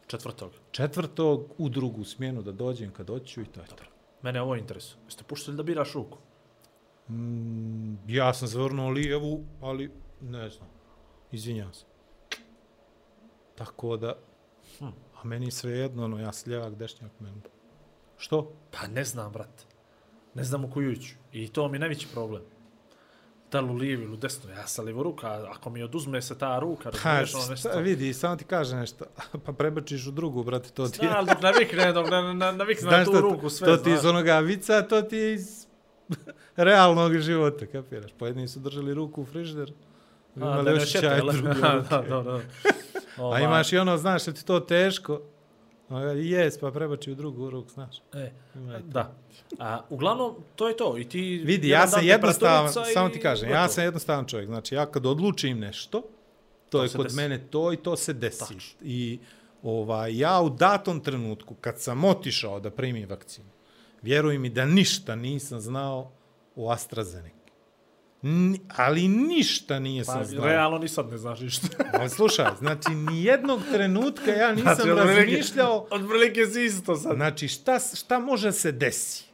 Četvrtog. 0.07 0.53
četvrtog 0.71 1.55
u 1.59 1.69
drugu 1.69 2.05
smjenu 2.05 2.43
da 2.43 2.53
dođem 2.53 2.91
kad 2.91 3.09
hoću 3.09 3.41
i 3.41 3.45
to 3.45 3.61
je 3.61 3.67
to. 3.67 3.94
Mene 4.25 4.41
ovo 4.41 4.57
interesuje. 4.57 4.97
Jeste 5.05 5.25
puštili 5.25 5.57
da 5.57 5.63
biraš 5.63 5.93
ruku? 5.93 6.19
Mm, 7.11 7.95
ja 8.09 8.35
sam 8.35 8.49
zavrnuo 8.49 8.89
lijevu, 8.91 9.45
ali 9.61 9.91
ne 10.21 10.51
znam. 10.51 10.69
Izvinjam 11.33 11.73
se. 11.75 11.85
Tako 13.55 13.97
da, 13.97 14.15
Hm. 14.79 14.85
a 15.21 15.25
meni 15.25 15.51
sve 15.51 15.73
jedno, 15.73 16.05
ono, 16.05 16.21
ja 16.21 16.33
sam 16.33 16.53
ljevak, 16.53 16.75
dešnjak, 16.75 17.11
meni. 17.21 17.41
Što? 18.17 18.53
Pa 18.71 18.87
ne 18.87 19.05
znam, 19.05 19.33
brat. 19.33 19.67
Ne 20.35 20.45
znam 20.45 20.65
u 20.65 20.71
koju 20.71 20.93
iću. 20.93 21.15
I 21.33 21.49
to 21.49 21.69
mi 21.69 21.77
je 21.77 21.81
najveći 21.81 22.09
problem. 22.13 22.43
Da 23.55 23.61
li 23.61 23.71
u 23.71 23.75
lijevu 23.75 24.03
ili 24.03 24.13
u 24.13 24.17
desno. 24.17 24.51
Ja 24.51 24.67
sam 24.67 24.85
lijevoruka, 24.85 25.27
a 25.27 25.47
ako 25.51 25.71
mi 25.71 25.83
oduzme 25.83 26.23
se 26.23 26.39
ta 26.39 26.59
ruka, 26.59 26.91
Pa, 27.03 27.09
razumiješ, 27.09 27.35
ono 27.35 27.43
šta, 27.43 27.69
nešto... 27.69 27.81
vidi, 27.81 28.15
samo 28.15 28.37
ti 28.37 28.45
kaže 28.45 28.77
nešto. 28.77 29.05
Pa 29.47 29.53
prebačiš 29.53 30.07
u 30.07 30.11
drugu, 30.11 30.45
brate, 30.45 30.71
to 30.71 30.89
ti 30.89 31.05
je. 31.05 31.11
Ali 31.17 31.27
dok 31.27 31.43
navikne, 31.43 31.93
dok 31.93 32.11
na, 32.11 32.33
na, 32.33 32.53
navikne 32.53 32.85
na 32.85 32.91
Znaš 32.91 33.05
tu 33.05 33.13
šta, 33.13 33.21
ruku, 33.21 33.51
sve, 33.51 33.67
to 33.67 33.77
ti 33.77 33.91
iz 33.91 34.01
znaš. 34.01 34.11
onoga 34.11 34.39
vica, 34.39 34.83
to 34.83 35.03
ti 35.03 35.17
je 35.17 35.35
iz 35.35 35.67
realnog 36.57 37.19
života, 37.19 37.67
kapiraš? 37.67 38.13
Pojedini 38.19 38.49
su 38.49 38.61
držali 38.61 38.95
ruku 38.95 39.23
u 39.23 39.25
frižder, 39.25 39.73
imali 40.37 40.73
osjećaj 40.73 41.21
osjete, 41.21 41.37
drugi? 41.43 41.61
Da, 41.61 42.05
da, 42.09 42.23
da. 42.23 42.41
A 43.17 43.23
Ovaj, 43.23 43.43
imaš 43.43 43.73
i 43.73 43.79
ono, 43.79 43.97
znaš, 43.97 44.25
da 44.25 44.33
ti 44.33 44.45
to 44.47 44.61
teško. 44.61 45.21
Jes, 46.17 46.59
pa 46.59 46.71
prebači 46.71 47.13
u 47.13 47.15
drugu 47.15 47.51
ruku, 47.51 47.71
znaš. 47.71 47.97
E, 48.15 48.33
da. 48.85 49.15
A, 49.59 49.81
uglavnom, 49.91 50.35
to 50.57 50.69
je 50.69 50.77
to. 50.77 50.99
I 50.99 51.09
ti 51.09 51.43
Vidi, 51.45 51.69
ja 51.69 51.87
sam 51.87 52.07
jednostavan, 52.07 52.71
i 52.91 52.93
samo 52.93 53.09
ti 53.09 53.21
kažem, 53.21 53.51
ja 53.51 53.69
sam 53.69 53.85
jednostavan 53.85 54.27
čovjek. 54.27 54.49
Znači, 54.49 54.75
ja 54.75 54.87
kad 54.87 55.07
odlučim 55.07 55.59
nešto, 55.59 56.01
to, 56.69 56.79
To 56.79 56.83
je 56.83 56.89
kod 56.89 57.07
desi. 57.07 57.17
mene 57.17 57.47
to 57.51 57.73
i 57.73 57.77
to 57.77 57.97
se 57.97 58.13
desi. 58.13 58.39
Tačno. 58.39 58.57
I 58.83 59.19
ovaj, 59.63 60.19
ja 60.19 60.41
u 60.41 60.51
datom 60.51 61.01
trenutku, 61.01 61.55
kad 61.55 61.81
sam 61.81 62.05
otišao 62.05 62.61
da 62.61 62.71
primim 62.71 63.09
vakcinu, 63.09 63.49
vjeruj 64.03 64.39
mi 64.39 64.49
da 64.49 64.65
ništa 64.65 65.17
nisam 65.17 65.61
znao 65.61 66.13
o 66.57 66.71
AstraZeneca. 66.71 67.34
Ni, 68.27 68.61
ali 68.77 69.09
ništa 69.09 69.79
nije 69.79 70.05
Pa, 70.05 70.13
sam 70.13 70.25
znao. 70.25 70.47
realno 70.47 70.79
ni 70.79 70.89
sad 70.89 71.11
ne 71.11 71.19
znaš 71.19 71.41
ništa. 71.41 71.67
Ali 72.01 72.11
slušaj, 72.11 72.47
znači, 72.59 72.91
nijednog 72.91 73.61
trenutka 73.73 74.31
ja 74.31 74.53
nisam 74.55 74.75
Znači, 74.75 74.91
razmišljao, 74.91 75.87
Otprilike 75.91 76.47
si 76.47 76.65
isto 76.65 76.97
sad. 76.97 77.17
znači, 77.17 77.49
šta, 77.49 77.79
šta 77.95 78.19
može 78.19 78.53
se 78.53 78.73
desi. 78.73 79.25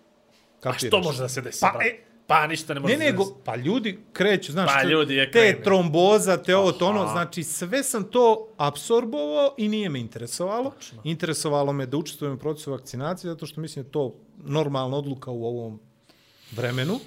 A 0.63 0.73
što 0.73 1.03
može 1.03 1.23
da 1.23 1.29
se 1.29 1.41
desi, 1.41 1.61
Pa, 1.61 1.73
pa, 1.79 1.85
e, 1.85 1.99
pa 2.27 2.47
ništa 2.47 2.75
ne 2.75 2.81
može 2.81 2.97
Ne, 2.97 3.05
nego, 3.05 3.25
pa 3.45 3.57
ljudi 3.57 3.99
kreću, 4.13 4.53
znaš, 4.53 4.71
Pa 4.75 4.83
ljudi 4.83 5.15
je 5.15 5.31
te 5.31 5.61
tromboza, 5.65 6.37
te 6.37 6.57
ovo, 6.57 6.73
to 6.73 6.87
ono, 6.87 7.09
znači 7.13 7.43
sve 7.43 7.83
sam 7.83 8.05
to 8.05 8.49
apsorbovao 8.57 9.55
i 9.59 9.69
nije 9.69 9.89
me 9.89 10.01
interesovalo. 10.01 10.73
Interesovalo 11.05 11.73
me 11.73 11.87
da 11.87 11.97
učestvujem 11.97 12.35
u 12.35 12.39
procesu 12.39 12.71
vakcinacije, 12.71 13.31
zato 13.31 13.47
što 13.47 13.61
mislim 13.61 13.83
da 13.83 13.89
je 13.89 13.93
to 13.93 14.15
normalna 14.45 14.97
odluka 14.97 15.31
u 15.31 15.45
ovom 15.47 15.81
vremenu. 16.53 16.99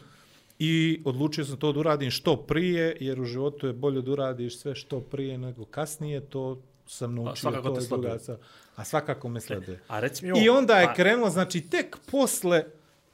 I 0.60 1.02
odlučio 1.06 1.46
sam 1.46 1.58
to 1.58 1.72
da 1.72 1.80
uradim 1.80 2.12
što 2.12 2.36
prije, 2.36 2.98
jer 3.00 3.22
u 3.22 3.26
životu 3.26 3.68
je 3.68 3.74
bolje 3.74 4.02
da 4.02 4.12
uradiš 4.12 4.58
sve 4.58 4.76
što 4.76 5.02
prije 5.02 5.38
nego 5.38 5.66
kasnije, 5.66 6.22
to 6.22 6.62
sam 6.88 7.16
naučio. 7.16 7.36
svakako 7.36 7.70
to 7.70 7.76
te 7.76 7.82
je 7.82 7.88
druga 7.88 8.02
sleduje. 8.02 8.20
stvar. 8.20 8.38
A 8.76 8.84
svakako 8.84 9.30
me 9.30 9.42
sleduje. 9.42 9.80
A 9.88 10.00
reci 10.00 10.26
mi 10.26 10.32
ovo. 10.32 10.42
I 10.44 10.50
onda 10.50 10.80
je 10.80 10.86
pa, 10.86 10.94
krenula, 10.94 11.30
znači 11.30 11.62
tek 11.62 11.98
posle 12.12 12.64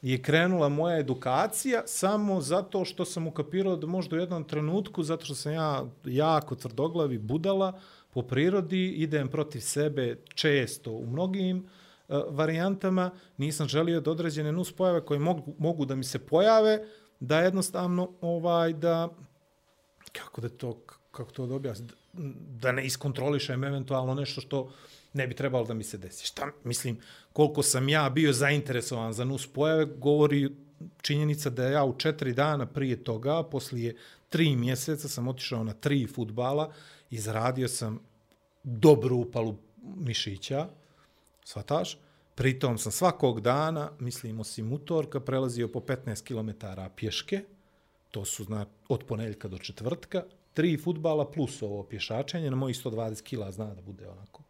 je 0.01 0.21
krenula 0.21 0.69
moja 0.69 0.97
edukacija 0.97 1.83
samo 1.85 2.41
zato 2.41 2.85
što 2.85 3.05
sam 3.05 3.27
ukapirao 3.27 3.75
da 3.75 3.87
možda 3.87 4.15
u 4.15 4.19
jednom 4.19 4.43
trenutku, 4.43 5.03
zato 5.03 5.25
što 5.25 5.35
sam 5.35 5.53
ja 5.53 5.85
jako 6.05 6.55
tvrdoglavi 6.55 7.17
budala 7.17 7.79
po 8.13 8.21
prirodi, 8.21 8.87
idem 8.87 9.27
protiv 9.27 9.59
sebe 9.59 10.17
često 10.35 10.91
u 10.91 11.05
mnogim 11.05 11.57
uh, 12.07 12.17
varijantama, 12.29 13.11
nisam 13.37 13.67
želio 13.67 14.01
da 14.01 14.11
određene 14.11 14.51
nuspojave 14.51 15.05
koje 15.05 15.19
mogu, 15.19 15.53
mogu 15.57 15.85
da 15.85 15.95
mi 15.95 16.03
se 16.03 16.19
pojave, 16.19 16.85
da 17.19 17.39
jednostavno 17.39 18.11
ovaj 18.21 18.73
da 18.73 19.09
kako 20.11 20.41
da 20.41 20.49
to 20.49 20.81
kako 21.11 21.31
to 21.31 21.47
da 21.47 21.55
objasnim, 21.55 21.89
da 22.61 22.71
ne 22.71 22.85
iskontrolišem 22.85 23.63
eventualno 23.63 24.13
nešto 24.13 24.41
što 24.41 24.71
ne 25.13 25.27
bi 25.27 25.35
trebalo 25.35 25.65
da 25.65 25.73
mi 25.73 25.83
se 25.83 25.97
desi. 25.97 26.25
Šta, 26.25 26.51
mislim, 26.63 26.99
koliko 27.33 27.63
sam 27.63 27.89
ja 27.89 28.09
bio 28.09 28.33
zainteresovan 28.33 29.13
za 29.13 29.25
nus 29.25 29.47
pojave, 29.47 29.85
govori 29.85 30.49
činjenica 31.01 31.49
da 31.49 31.67
ja 31.67 31.83
u 31.85 31.97
četiri 31.97 32.33
dana 32.33 32.65
prije 32.65 33.03
toga, 33.03 33.43
poslije 33.43 33.95
tri 34.29 34.55
mjeseca 34.55 35.07
sam 35.07 35.27
otišao 35.27 35.63
na 35.63 35.73
tri 35.73 36.07
futbala 36.07 36.73
i 37.09 37.19
zaradio 37.19 37.67
sam 37.67 37.99
dobru 38.63 39.17
upalu 39.17 39.55
mišića, 39.95 40.67
svataš, 41.43 41.97
Pritom 42.39 42.77
sam 42.77 42.91
svakog 42.91 43.41
dana, 43.41 43.91
mislim 43.99 44.39
osim 44.39 44.73
utorka, 44.73 45.19
prelazio 45.19 45.67
po 45.67 45.79
15 45.79 46.23
km 46.23 46.65
pješke, 46.95 47.41
to 48.11 48.25
su 48.25 48.43
zna, 48.43 48.65
od 48.89 49.03
ponedeljka 49.03 49.47
do 49.47 49.57
četvrtka, 49.57 50.23
tri 50.53 50.77
futbala 50.77 51.31
plus 51.31 51.61
ovo 51.61 51.83
pješačenje, 51.83 52.49
na 52.49 52.55
mojih 52.55 52.77
120 52.77 53.23
kila 53.23 53.51
zna 53.51 53.73
da 53.75 53.81
bude 53.81 54.07
onako 54.07 54.43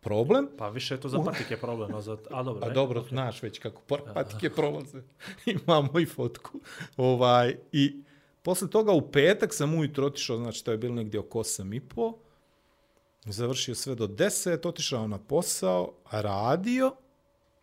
problem. 0.00 0.48
Pa 0.58 0.68
više 0.68 0.94
je 0.94 1.00
to 1.00 1.08
za 1.08 1.18
patike 1.18 1.56
problem, 1.56 1.94
a 1.94 2.00
za... 2.00 2.16
A 2.30 2.42
dobro, 2.42 2.62
A 2.66 2.68
ne? 2.68 2.74
dobro, 2.74 3.04
znaš 3.08 3.42
već 3.42 3.58
kako 3.58 3.82
patike 4.14 4.50
prolaze. 4.50 5.02
Imamo 5.66 5.98
i 5.98 6.06
fotku. 6.06 6.60
Ovaj, 6.96 7.56
I 7.72 8.02
posle 8.42 8.70
toga 8.70 8.92
u 8.92 9.10
petak 9.10 9.54
sam 9.54 9.74
ujutro 9.74 10.06
otišao, 10.06 10.36
znači 10.36 10.64
to 10.64 10.70
je 10.70 10.78
bilo 10.78 10.94
negdje 10.94 11.20
oko 11.20 11.38
8 11.38 11.76
i 11.76 11.80
po, 11.80 12.14
završio 13.26 13.74
sve 13.74 13.94
do 13.94 14.06
10, 14.06 14.68
otišao 14.68 15.08
na 15.08 15.18
posao, 15.18 15.92
radio, 16.10 16.92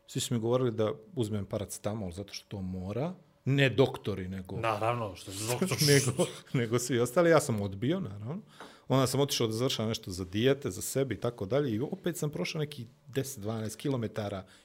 svi 0.07 0.21
su 0.21 0.33
mi 0.33 0.39
govorili 0.39 0.71
da 0.71 0.91
uzmem 1.15 1.45
paracetamol 1.45 2.11
zato 2.11 2.33
što 2.33 2.45
to 2.47 2.61
mora, 2.61 3.13
ne 3.45 3.69
doktori, 3.69 4.27
nego 4.27 4.57
Naravno, 4.59 5.15
što 5.15 5.31
je 5.31 5.37
doktor. 5.51 5.77
nego, 5.87 6.25
nego 6.53 6.79
svi 6.79 6.99
ostali. 6.99 7.29
Ja 7.29 7.39
sam 7.39 7.61
odbio, 7.61 7.99
naravno. 7.99 8.41
Onda 8.87 9.07
sam 9.07 9.19
otišao 9.19 9.47
da 9.47 9.53
završam 9.53 9.87
nešto 9.87 10.11
za 10.11 10.25
dijete, 10.25 10.71
za 10.71 10.81
sebe 10.81 11.15
i 11.15 11.19
tako 11.19 11.45
dalje. 11.45 11.71
I 11.71 11.79
opet 11.79 12.17
sam 12.17 12.29
prošao 12.29 12.59
neki 12.59 12.87
10-12 13.07 13.77
km 13.77 14.21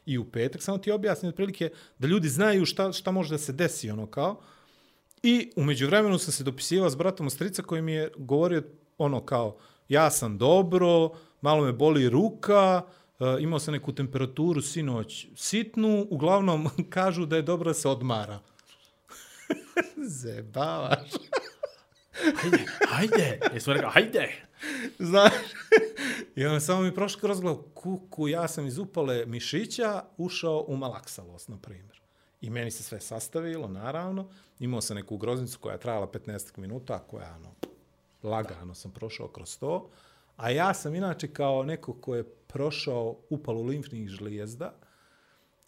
i 0.07 0.18
u 0.18 0.24
petak. 0.30 0.62
Samo 0.62 0.78
ti 0.78 0.90
objasnim 0.90 1.28
otprilike 1.28 1.70
da 1.99 2.07
ljudi 2.07 2.28
znaju 2.28 2.66
šta, 2.66 2.92
šta 2.92 3.11
može 3.11 3.34
da 3.34 3.38
se 3.38 3.53
desi, 3.53 3.90
ono 3.90 4.07
kao. 4.07 4.40
I 5.22 5.53
umeđu 5.57 5.86
vremenu 5.86 6.18
sam 6.18 6.32
se 6.32 6.45
dopisivao 6.45 6.90
s 6.90 6.97
bratom 6.97 7.26
Ostrica 7.26 7.62
koji 7.62 7.82
mi 7.82 7.92
je 7.92 8.11
govorio 8.16 8.62
ono 8.99 9.24
kao, 9.26 9.57
ja 9.89 10.11
sam 10.11 10.39
dobro, 10.39 11.11
malo 11.41 11.64
me 11.64 11.72
boli 11.72 12.09
ruka, 12.09 12.82
uh, 13.18 13.26
imao 13.41 13.59
sam 13.59 13.74
neku 13.74 13.93
temperaturu 13.93 14.62
sinoć 14.62 15.26
sitnu, 15.37 16.07
uglavnom 16.11 16.68
kažu 16.91 17.26
da 17.26 17.37
je 17.37 17.43
dobro 17.43 17.70
da 17.70 17.74
se 17.74 17.89
odmara. 17.89 18.39
Zebavaš. 20.20 21.11
Hajde, 22.35 22.64
hajde. 22.89 23.41
Jesmo 23.55 23.72
rekao, 23.72 23.91
hajde. 23.91 24.45
Znaš? 24.99 25.32
I 26.37 26.47
on 26.47 26.61
samo 26.61 26.82
mi 26.82 26.95
prošlo 26.95 27.20
kroz 27.20 27.41
glavu, 27.41 27.62
kuku, 27.74 28.28
ja 28.28 28.49
sam 28.49 28.66
iz 28.66 28.78
upale 28.78 29.26
mišića 29.26 30.03
ušao 30.16 30.64
u 30.68 30.76
malaksalos, 30.76 31.49
na 31.49 31.57
primjer. 31.59 32.01
I 32.41 32.51
meni 32.51 32.70
se 32.70 32.82
sve 32.82 33.01
sastavilo, 33.01 33.68
naravno. 33.68 34.28
Imao 34.59 34.80
sam 34.80 34.97
neku 34.97 35.16
groznicu 35.16 35.59
koja 35.59 35.72
je 35.72 35.80
trajala 35.80 36.07
15 36.07 36.59
minuta, 36.59 36.99
koja, 36.99 37.35
ono, 37.37 37.55
lagano 38.25 38.75
sam 38.75 38.91
prošao 38.91 39.29
kroz 39.29 39.59
to. 39.59 39.91
A 40.37 40.51
ja 40.51 40.75
sam 40.75 40.95
inače 40.95 41.29
kao 41.29 41.62
neko 41.62 41.93
ko 41.93 42.14
je 42.14 42.25
prošao 42.25 43.16
upalu 43.31 43.62
limfnih 43.62 44.09
žlijezda 44.09 44.75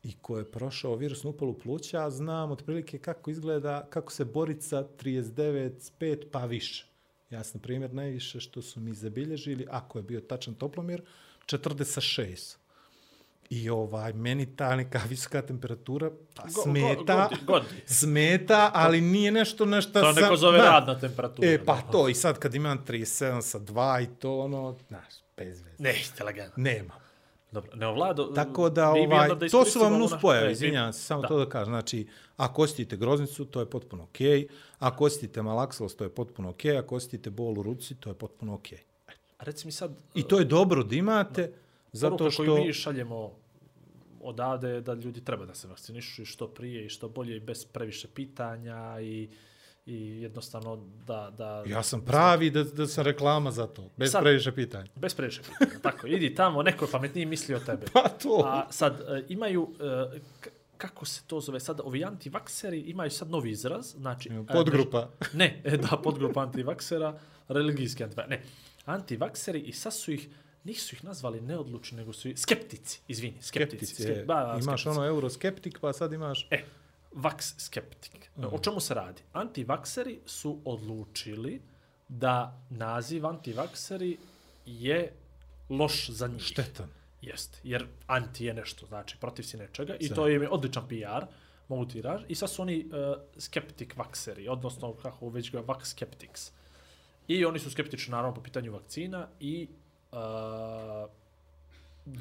i 0.03 0.13
ko 0.23 0.39
je 0.39 0.51
prošao 0.51 0.97
virusnu 0.97 1.31
upalu 1.31 1.59
pluća, 1.59 2.11
znam 2.11 2.51
otprilike 2.51 2.99
kako 2.99 3.31
izgleda, 3.31 3.87
kako 3.91 4.13
se 4.13 4.25
bori 4.25 4.61
sa 4.61 4.85
39, 5.03 5.93
5 6.01 6.25
pa 6.33 6.45
više. 6.45 6.87
Ja 7.31 7.45
sam, 7.45 7.61
primjer, 7.61 7.95
najviše 7.95 8.41
što 8.41 8.63
su 8.63 8.81
mi 8.81 8.95
zabilježili, 8.95 9.67
ako 9.71 9.99
je 9.99 10.03
bio 10.03 10.21
tačan 10.21 10.55
toplomjer, 10.55 11.03
46. 11.47 12.57
I 13.51 13.70
ovaj, 13.70 14.12
meni 14.12 14.57
ta 14.57 14.76
neka 14.76 15.01
visoka 15.09 15.42
temperatura 15.42 16.11
pa, 16.34 16.42
Go- 16.42 16.49
go- 16.55 16.62
smeta, 16.62 17.28
godi- 17.30 17.44
godi. 17.47 17.66
smeta, 17.86 18.70
ali 18.74 19.01
nije 19.01 19.30
nešto 19.30 19.64
na 19.64 19.80
To 19.80 20.14
sam... 20.14 20.14
neko 20.14 20.36
zove 20.36 20.59
da. 20.59 20.64
radna 20.64 20.99
temperatura. 20.99 21.49
E, 21.49 21.64
pa 21.64 21.74
da. 21.74 21.92
to, 21.92 22.09
i 22.09 22.14
sad 22.14 22.38
kad 22.38 22.55
imam 22.55 22.84
37 22.88 23.40
sa 23.42 23.59
2 23.59 24.03
i 24.03 24.07
to, 24.18 24.38
ono, 24.38 24.76
znaš, 24.88 25.14
bez 25.36 25.62
veze. 25.62 25.76
Ne, 25.78 25.94
inteligentno. 26.12 26.62
Nema. 26.62 26.94
Dobro, 27.53 27.76
ne 27.76 27.86
ovlado. 27.86 28.24
Tako 28.24 28.70
da, 28.70 28.90
ovaj, 28.90 29.30
onda 29.30 29.49
to 29.49 29.64
su 29.64 29.80
vam 29.80 29.99
nus 29.99 30.12
pojave, 30.20 30.49
e, 30.49 30.53
izvinjavam 30.53 30.92
se, 30.92 31.01
samo 31.01 31.22
da. 31.22 31.28
to 31.28 31.38
da 31.38 31.49
kažem. 31.49 31.72
Znači, 31.72 32.07
ako 32.36 32.62
osjetite 32.62 32.97
groznicu, 32.97 33.44
to 33.44 33.61
je 33.61 33.70
potpuno 33.70 34.03
okej. 34.03 34.28
Okay. 34.28 34.49
Ako 34.78 35.05
osjetite 35.05 35.42
malaksovost, 35.42 35.99
to 35.99 36.05
je 36.05 36.11
potpuno 36.11 36.51
okej. 36.51 36.72
Okay. 36.72 36.78
Ako 36.78 36.97
osjetite 36.97 37.30
bol 37.30 37.59
u 37.59 37.62
ruci, 37.62 37.94
to 37.94 38.11
je 38.11 38.14
potpuno 38.14 38.55
okej. 38.55 38.78
Okay. 38.78 39.12
A 39.38 39.44
reci 39.44 39.66
mi 39.66 39.72
sad, 39.72 39.90
I 40.14 40.22
to 40.22 40.38
je 40.38 40.44
dobro 40.44 40.82
da 40.82 40.97
imate, 40.97 41.53
zato 41.97 42.30
što... 42.30 42.42
koju 42.42 42.64
mi 42.64 42.72
šaljemo 42.72 43.32
odavde 44.20 44.68
je 44.68 44.80
da 44.80 44.94
ljudi 44.94 45.24
treba 45.24 45.47
da 45.47 45.55
se 45.55 45.68
vakcinišu 45.68 46.22
i 46.22 46.24
što 46.24 46.49
prije 46.49 46.86
i 46.86 46.88
što 46.88 47.09
bolje 47.09 47.36
i 47.36 47.40
bez 47.40 47.64
previše 47.64 48.09
pitanja 48.09 49.01
i, 49.01 49.28
i 49.86 50.22
jednostavno 50.22 50.76
da... 51.07 51.32
da 51.38 51.64
Ja 51.66 51.82
sam 51.82 52.01
pravi 52.01 52.51
da, 52.51 52.64
da 52.64 52.86
sam 52.86 53.05
reklama 53.05 53.51
za 53.51 53.66
to, 53.66 53.90
bez 53.97 54.11
Sad- 54.11 54.22
previše 54.22 54.53
pitanja. 54.53 54.90
Bez 54.94 55.14
previše 55.14 55.42
pitanja. 55.42 55.80
Tako, 55.82 56.07
idi 56.07 56.34
tamo, 56.34 56.62
neko 56.62 56.84
je 56.84 56.90
pametniji 56.90 57.26
misli 57.26 57.55
o 57.55 57.59
tebe. 57.59 57.86
Pa 57.94 58.09
to. 58.09 58.42
A 58.44 58.66
sad, 58.70 59.01
e, 59.01 59.24
imaju, 59.28 59.68
e, 60.14 60.20
kako 60.76 61.05
se 61.05 61.22
to 61.26 61.40
zove 61.40 61.61
sad, 61.61 61.80
ovi 61.84 62.05
antivakseri 62.05 62.80
imaju 62.80 63.11
sad 63.11 63.30
novi 63.30 63.51
izraz, 63.51 63.94
znači... 63.97 64.28
E, 64.28 64.53
podgrupa. 64.53 65.09
Ne, 65.32 65.62
da, 65.90 65.97
podgrupa 65.97 66.40
antivaksera, 66.40 67.18
religijski 67.49 68.05
antivakseri. 68.05 68.36
Ne, 68.36 68.42
antivakseri 68.84 69.61
i 69.61 69.72
sad 69.72 69.94
su 69.94 70.12
ih, 70.12 70.28
nisu 70.67 70.97
ih 70.97 71.05
nazvali 71.05 71.41
neodlučni, 71.41 71.99
nego 71.99 72.12
su 72.12 72.33
skeptici, 72.37 73.01
izvini, 73.09 73.43
skeptici. 73.43 73.87
Skeptici, 73.87 74.19
je. 74.19 74.25
ba, 74.25 74.35
ba, 74.35 74.59
Imaš 74.62 74.83
skeptici. 74.83 74.89
ono 74.89 75.07
euroskeptik, 75.07 75.79
pa 75.81 75.93
sad 75.93 76.12
imaš... 76.12 76.47
E, 76.51 76.64
vaks 77.12 77.55
skeptik. 77.59 78.31
O 78.43 78.59
čemu 78.59 78.81
se 78.81 78.95
radi? 78.95 79.23
Antivakseri 79.33 80.19
su 80.27 80.59
odlučili 80.64 81.61
da 82.09 82.61
naziv 82.71 83.27
antivakseri 83.27 84.17
je 84.67 85.12
loš 85.71 86.11
za 86.11 86.27
njih. 86.27 86.43
Štetan. 86.43 86.89
Jeste, 87.23 87.59
jer 87.64 87.87
anti 88.07 88.45
je 88.45 88.55
nešto, 88.55 88.87
znači 88.87 89.17
protiv 89.21 89.43
si 89.43 89.57
nečega 89.57 89.97
i 90.01 90.09
to 90.09 90.29
im 90.29 90.43
je 90.43 90.51
odličan 90.51 90.89
PR, 90.89 91.27
mogu 91.69 91.87
ti 91.87 92.03
raž. 92.03 92.23
I 92.29 92.35
sad 92.35 92.51
su 92.51 92.62
oni 92.62 92.85
uh, 92.85 93.17
skeptik 93.39 93.97
vakseri, 93.97 94.49
odnosno 94.49 94.93
kako 94.95 95.29
već 95.29 95.51
ga 95.53 95.61
vaks 95.61 95.91
skeptics. 95.91 96.53
I 97.29 97.45
oni 97.45 97.59
su 97.59 97.71
skeptični 97.71 98.11
naravno 98.11 98.35
po 98.35 98.43
pitanju 98.43 98.73
vakcina 98.73 99.29
i 99.41 99.69
uh, 100.17 101.11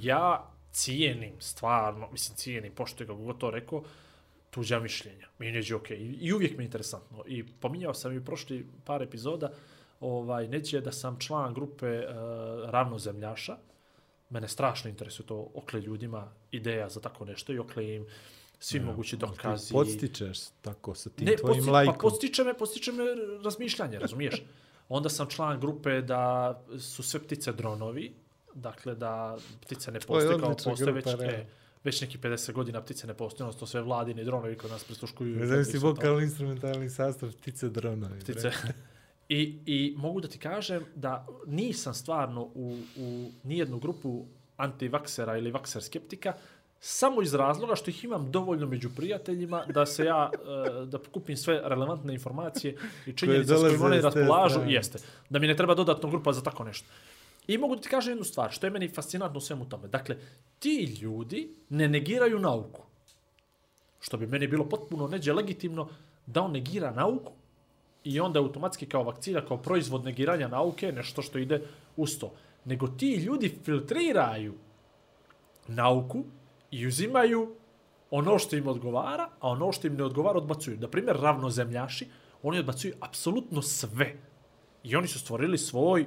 ja 0.02 0.52
cijenim 0.72 1.34
stvarno, 1.40 2.12
mislim 2.12 2.38
cijenim, 2.38 2.72
pošto 2.76 3.04
je 3.04 3.08
kako 3.08 3.20
god 3.20 3.38
to 3.38 3.52
rekao, 3.52 3.84
tuđa 4.50 4.80
mišljenja. 4.80 5.28
Meni 5.40 5.64
je 5.66 5.76
okej. 5.76 5.98
I, 5.98 6.18
I 6.22 6.34
uvijek 6.34 6.58
mi 6.58 6.64
je 6.64 6.66
interesantno. 6.66 7.24
I 7.28 7.44
pominjao 7.44 7.94
sam 7.94 8.18
i 8.18 8.26
prošli 8.26 8.68
par 8.86 9.02
epizoda, 9.02 9.52
ovaj, 10.00 10.48
neće 10.48 10.82
da 10.82 10.92
sam 10.92 11.20
član 11.20 11.54
grupe 11.54 12.00
uh, 12.00 12.06
ravnozemljaša. 12.70 13.58
Mene 14.30 14.48
strašno 14.48 14.90
interesuje 14.90 15.28
to 15.28 15.48
okle 15.54 15.82
ljudima 15.82 16.32
ideja 16.52 16.90
za 16.90 17.00
tako 17.00 17.26
nešto 17.26 17.54
i 17.54 17.60
okle 17.60 17.96
im 17.96 18.06
svi 18.60 18.80
ja, 18.80 18.86
mogući 18.86 19.18
dokazi. 19.18 19.74
Podstičeš 19.74 20.40
tako 20.62 20.96
sa 20.96 21.10
tim 21.10 21.28
Ne, 21.28 21.36
tvojim 21.36 21.58
posti, 21.58 21.72
lajkom. 21.72 21.94
pa 21.94 22.00
postiče 22.00 22.44
me, 22.44 22.58
postiče 22.58 22.92
me 22.92 23.04
razmišljanje, 23.44 24.00
razumiješ? 24.00 24.44
Onda 24.90 25.10
sam 25.10 25.28
član 25.30 25.60
grupe 25.60 26.02
da 26.02 26.54
su 26.80 27.04
sve 27.04 27.20
ptice 27.20 27.54
dronovi, 27.54 28.14
dakle 28.54 28.96
da 28.96 29.38
ptice 29.62 29.92
ne 29.92 30.00
To 30.00 30.04
je 30.04 30.08
postoje 30.08 30.40
kao 30.40 30.56
postoje 30.66 30.92
već, 30.92 31.08
e, 31.08 31.16
realno. 31.16 31.46
već 31.84 32.02
neki 32.02 32.18
50 32.18 32.52
godina 32.52 32.82
ptice 32.82 33.08
ne 33.08 33.14
postoje, 33.14 33.48
odnosno 33.48 33.68
sve 33.68 33.82
vladini 33.82 34.24
dronovi 34.24 34.58
kod 34.58 34.72
nas 34.72 34.84
prisluškuju. 34.84 35.36
Ne 35.36 35.46
znam 35.46 35.66
si 35.66 35.72
to- 35.72 35.80
vokalni 35.80 36.24
instrumentalni 36.24 36.90
sastav 36.90 37.32
ptice 37.32 37.70
dronovi. 37.70 38.20
ptice. 38.20 38.52
I, 39.30 39.60
I 39.66 39.94
mogu 39.98 40.22
da 40.22 40.28
ti 40.28 40.40
kažem 40.40 40.84
da 40.96 41.28
nisam 41.48 41.94
stvarno 41.94 42.42
u, 42.44 42.78
u 42.98 43.32
nijednu 43.44 43.80
grupu 43.80 44.26
antivaksera 44.58 45.38
ili 45.38 45.52
vakser 45.52 45.84
skeptika, 45.84 46.34
samo 46.88 47.22
iz 47.22 47.34
razloga 47.34 47.76
što 47.76 47.90
ih 47.90 48.04
imam 48.04 48.32
dovoljno 48.32 48.68
među 48.68 48.90
prijateljima 48.96 49.66
da 49.66 49.86
se 49.86 50.06
ja, 50.06 50.32
e, 50.34 50.86
da 50.86 50.98
kupim 51.14 51.38
sve 51.38 51.62
relevantne 51.64 52.14
informacije 52.14 52.78
i 53.06 53.14
činjenice 53.14 53.58
s 53.58 53.62
kojima 53.62 53.86
oni 53.86 54.02
raspolažu, 54.02 54.54
strane. 54.54 54.74
jeste. 54.74 55.00
Da 55.30 55.40
mi 55.40 55.48
ne 55.48 55.56
treba 55.56 55.76
dodatno 55.76 56.10
grupa 56.10 56.34
za 56.34 56.42
tako 56.42 56.64
nešto. 56.64 56.88
I 57.48 57.58
mogu 57.58 57.76
da 57.76 57.82
ti 57.82 57.90
kažem 57.90 58.12
jednu 58.12 58.24
stvar, 58.24 58.52
što 58.52 58.68
je 58.68 58.72
meni 58.72 58.90
fascinantno 58.90 59.38
u 59.38 59.42
svemu 59.42 59.70
tome. 59.70 59.88
Dakle, 59.88 60.18
ti 60.60 61.00
ljudi 61.02 61.50
ne 61.70 61.88
negiraju 61.88 62.40
nauku. 62.40 62.82
Što 64.00 64.18
bi 64.18 64.28
meni 64.28 64.48
bilo 64.48 64.70
potpuno 64.70 65.08
neđe 65.08 65.34
legitimno 65.34 65.88
da 66.26 66.42
on 66.42 66.52
negira 66.52 66.92
nauku 66.92 67.32
i 68.04 68.20
onda 68.20 68.40
automatski 68.40 68.86
kao 68.86 69.04
vakcina, 69.04 69.42
kao 69.42 69.58
proizvod 69.58 70.06
negiranja 70.06 70.48
nauke, 70.48 70.92
nešto 70.92 71.22
što 71.22 71.38
ide 71.38 71.62
uz 71.98 72.20
to. 72.20 72.34
Nego 72.66 72.88
ti 72.88 73.16
ljudi 73.16 73.58
filtriraju 73.64 74.54
nauku 75.68 76.24
i 76.72 76.88
uzimaju 76.88 77.56
ono 78.12 78.40
što 78.40 78.56
im 78.56 78.68
odgovara, 78.68 79.30
a 79.40 79.50
ono 79.50 79.72
što 79.72 79.88
im 79.88 79.96
ne 79.96 80.04
odgovara 80.04 80.38
odbacuju. 80.38 80.78
Na 80.80 80.88
primjer, 80.88 81.18
ravnozemljaši, 81.18 82.08
oni 82.44 82.60
odbacuju 82.60 82.94
apsolutno 83.00 83.62
sve. 83.62 84.16
I 84.84 84.96
oni 84.96 85.08
su 85.08 85.20
stvorili 85.20 85.58
svoj 85.58 86.06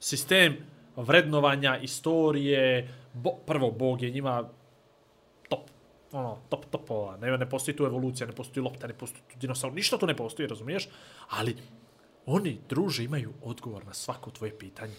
sistem 0.00 0.56
vrednovanja, 0.96 1.78
istorije, 1.78 2.94
bo, 3.12 3.30
prvo, 3.46 3.70
Bog 3.70 4.02
je 4.02 4.10
njima 4.10 4.50
top, 5.48 5.70
ono, 6.12 6.38
top 6.48 6.64
topova, 6.70 7.16
ne, 7.16 7.38
ne 7.38 7.48
postoji 7.50 7.76
tu 7.76 7.84
evolucija, 7.84 8.26
ne 8.26 8.32
postoji 8.32 8.64
lopta, 8.64 8.86
ne 8.86 8.94
postoji 8.94 9.22
tu 9.32 9.38
dinosaur, 9.38 9.72
ništa 9.72 9.98
tu 9.98 10.06
ne 10.06 10.16
postoji, 10.16 10.48
razumiješ? 10.48 10.88
Ali 11.28 11.56
oni, 12.26 12.58
druže, 12.68 13.04
imaju 13.04 13.32
odgovor 13.42 13.86
na 13.86 13.94
svako 13.94 14.30
tvoje 14.30 14.58
pitanje 14.58 14.94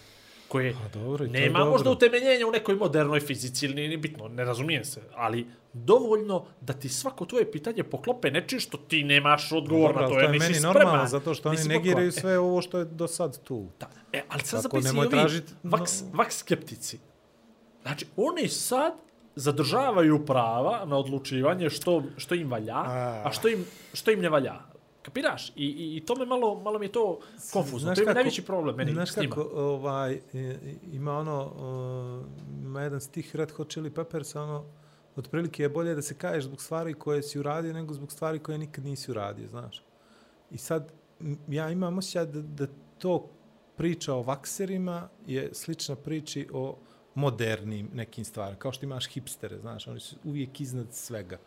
koje 0.48 0.72
Pa 0.74 0.88
dobro, 0.90 1.24
i 1.24 1.28
je 1.28 1.32
nema 1.32 1.58
dobro. 1.58 1.72
možda 1.72 1.90
utemeljenja 1.90 2.46
u 2.46 2.52
nekoj 2.52 2.74
modernoj 2.74 3.20
fizici 3.20 3.66
ili 3.66 3.74
nije 3.74 3.88
ni 3.88 3.96
bitno, 3.96 4.28
ne 4.28 4.44
razumijem 4.44 4.84
se, 4.84 5.02
ali 5.14 5.46
dovoljno 5.72 6.44
da 6.60 6.72
ti 6.72 6.88
svako 6.88 7.24
tvoje 7.24 7.52
pitanje 7.52 7.82
poklope 7.84 8.30
nečim 8.30 8.60
što 8.60 8.76
ti 8.78 9.04
nemaš 9.04 9.52
odgovor 9.52 9.88
Dobro, 9.88 10.02
na 10.02 10.08
to, 10.08 10.14
to 10.14 10.20
jer 10.20 10.24
je 10.24 10.32
nisi 10.32 10.42
meni 10.42 10.54
spreman. 10.54 10.76
normalno, 10.76 11.08
zato 11.08 11.34
što 11.34 11.48
oni 11.48 11.58
negiraju 11.64 12.12
sve 12.12 12.38
ovo 12.38 12.62
što 12.62 12.78
je 12.78 12.84
do 12.84 13.08
sad 13.08 13.42
tu. 13.42 13.66
Da. 13.80 13.86
E, 14.12 14.22
ali 14.28 14.42
sad 14.42 14.62
zapisi 14.62 14.98
ovi 14.98 15.08
tražit- 15.08 15.54
vaks, 15.62 16.02
vaks 16.12 16.36
skeptici. 16.36 16.98
Znači, 17.82 18.06
oni 18.16 18.48
sad 18.48 18.92
zadržavaju 19.36 20.26
prava 20.26 20.84
na 20.84 20.96
odlučivanje 20.96 21.70
što, 21.70 22.02
što 22.16 22.34
im 22.34 22.50
valja, 22.50 22.76
a, 22.76 23.22
A. 23.24 23.32
što, 23.32 23.48
im, 23.48 23.64
što 23.94 24.10
im 24.10 24.20
ne 24.20 24.28
valja. 24.28 24.54
Kapiraš? 25.06 25.50
I, 25.50 25.52
i, 25.56 25.96
i 25.96 26.06
to 26.06 26.14
me 26.14 26.26
malo, 26.26 26.60
malo 26.60 26.78
mi 26.78 26.86
je 26.86 26.92
to 26.92 27.20
konfuzno. 27.52 27.94
to 27.94 28.00
je 28.00 28.14
najveći 28.14 28.44
problem 28.44 28.76
meni 28.76 28.92
znaš 28.92 29.12
s 29.12 29.16
njima. 29.16 29.34
kako, 29.34 29.50
ovaj, 29.54 30.20
ima 30.92 31.18
ono, 31.18 31.44
uh, 31.46 32.64
ima 32.64 32.82
jedan 32.82 33.00
stih 33.00 33.36
Red 33.36 33.50
Hot 33.50 33.70
Chili 33.70 33.90
Peppers, 33.90 34.36
ono, 34.36 34.64
otprilike 35.16 35.62
je 35.62 35.68
bolje 35.68 35.94
da 35.94 36.02
se 36.02 36.14
kažeš 36.14 36.44
zbog 36.44 36.62
stvari 36.62 36.94
koje 36.94 37.22
si 37.22 37.38
uradio 37.38 37.72
nego 37.72 37.94
zbog 37.94 38.12
stvari 38.12 38.38
koje 38.38 38.58
nikad 38.58 38.84
nisi 38.84 39.10
uradio, 39.10 39.48
znaš. 39.48 39.82
I 40.50 40.58
sad, 40.58 40.92
ja 41.48 41.70
imam 41.70 41.98
osjećaj 41.98 42.26
da, 42.26 42.42
da 42.42 42.66
to 42.98 43.30
priča 43.76 44.14
o 44.14 44.22
vakserima 44.22 45.08
je 45.26 45.50
slična 45.52 45.96
priči 45.96 46.48
o 46.52 46.78
modernim 47.14 47.90
nekim 47.94 48.24
stvarima. 48.24 48.58
Kao 48.58 48.72
što 48.72 48.86
imaš 48.86 49.08
hipstere, 49.08 49.58
znaš, 49.58 49.88
oni 49.88 50.00
su 50.00 50.16
uvijek 50.24 50.60
iznad 50.60 50.86
svega. 50.90 51.38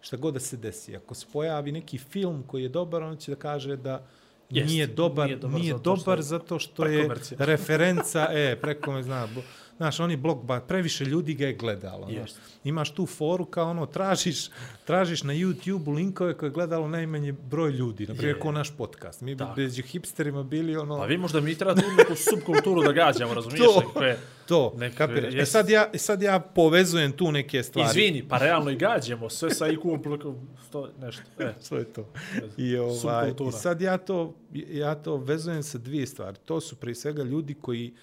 Šta 0.00 0.16
god 0.16 0.34
da 0.34 0.40
se 0.40 0.56
desi. 0.56 0.96
Ako 0.96 1.14
se 1.14 1.26
pojavi 1.32 1.72
neki 1.72 1.98
film 1.98 2.44
koji 2.46 2.62
je 2.62 2.68
dobar, 2.68 3.02
on 3.02 3.16
će 3.16 3.30
da 3.30 3.36
kaže 3.36 3.76
da 3.76 4.06
Jest, 4.50 4.70
nije 4.70 4.86
dobar, 4.86 5.26
nije 5.26 5.38
nije 5.48 5.72
dobar 5.72 5.98
dobar, 5.98 6.22
zato 6.22 6.58
što 6.58 6.58
zato 6.58 6.58
što, 6.58 6.86
je 6.86 7.08
referenca, 7.38 8.28
e, 8.30 8.56
preko 8.60 8.92
me 8.92 9.02
zna, 9.02 9.28
bo- 9.34 9.42
znaš, 9.80 10.00
oni 10.00 10.16
blok, 10.16 10.42
ba, 10.42 10.60
previše 10.60 11.04
ljudi 11.04 11.34
ga 11.34 11.46
je 11.46 11.52
gledalo. 11.54 12.06
Znaš. 12.06 12.16
Jest. 12.16 12.40
Imaš 12.64 12.90
tu 12.90 13.06
foru 13.06 13.44
kao 13.44 13.70
ono, 13.70 13.86
tražiš, 13.86 14.48
tražiš 14.84 15.22
na 15.22 15.32
YouTube 15.32 15.94
linkove 15.94 16.34
koje 16.34 16.48
je 16.48 16.52
gledalo 16.52 16.88
najmanje 16.88 17.32
broj 17.32 17.70
ljudi, 17.70 18.06
na 18.06 18.14
primjer, 18.14 18.36
Je. 18.36 18.40
ko 18.40 18.52
naš 18.52 18.76
podcast. 18.76 19.20
Mi 19.20 19.34
bi 19.34 19.38
Tako. 19.38 19.54
bez 19.56 19.80
hipsterima 19.82 20.42
bili 20.42 20.76
ono... 20.76 20.98
Pa 20.98 21.04
vi 21.04 21.18
možda 21.18 21.40
mi 21.40 21.54
treba 21.54 21.74
tu 21.74 21.86
neku 21.98 22.14
subkulturu 22.14 22.82
da 22.82 22.92
gađamo, 22.92 23.34
razumiješ? 23.34 23.60
To. 23.60 23.80
Nekakve, 23.80 24.18
To, 24.46 24.74
Nek- 24.76 24.94
kapiraš? 24.94 25.34
E 25.34 25.36
jest. 25.36 25.52
sad 25.52 25.68
ja, 25.68 25.90
sad 25.94 26.22
ja 26.22 26.40
povezujem 26.40 27.12
tu 27.12 27.32
neke 27.32 27.62
stvari. 27.62 27.88
izvini, 27.90 28.28
pa 28.28 28.38
realno 28.38 28.70
i 28.70 28.76
gađamo, 28.76 29.30
sve 29.30 29.50
sa 29.50 29.66
IQ-om 29.66 30.02
preko 30.02 30.34
sto, 30.68 30.88
nešto. 30.98 31.22
E, 31.38 31.54
Sve 31.60 31.78
je 31.78 31.84
to. 31.84 32.08
I, 32.56 32.76
ovaj. 32.76 33.30
I 33.30 33.52
sad 33.52 33.80
ja 33.80 33.98
to, 33.98 34.34
ja 34.52 34.94
to 34.94 35.16
vezujem 35.16 35.62
sa 35.62 35.78
dvije 35.78 36.06
stvari. 36.06 36.36
To 36.44 36.60
su 36.60 36.76
prije 36.76 36.94
svega 36.94 37.22
ljudi 37.22 37.54
koji 37.54 37.94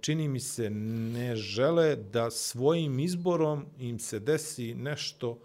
čini 0.00 0.28
mi 0.28 0.40
se 0.40 0.70
ne 0.70 1.36
žele 1.36 1.96
da 1.96 2.30
svojim 2.30 2.98
izborom 2.98 3.66
im 3.78 3.98
se 3.98 4.18
desi 4.18 4.74
nešto 4.74 5.38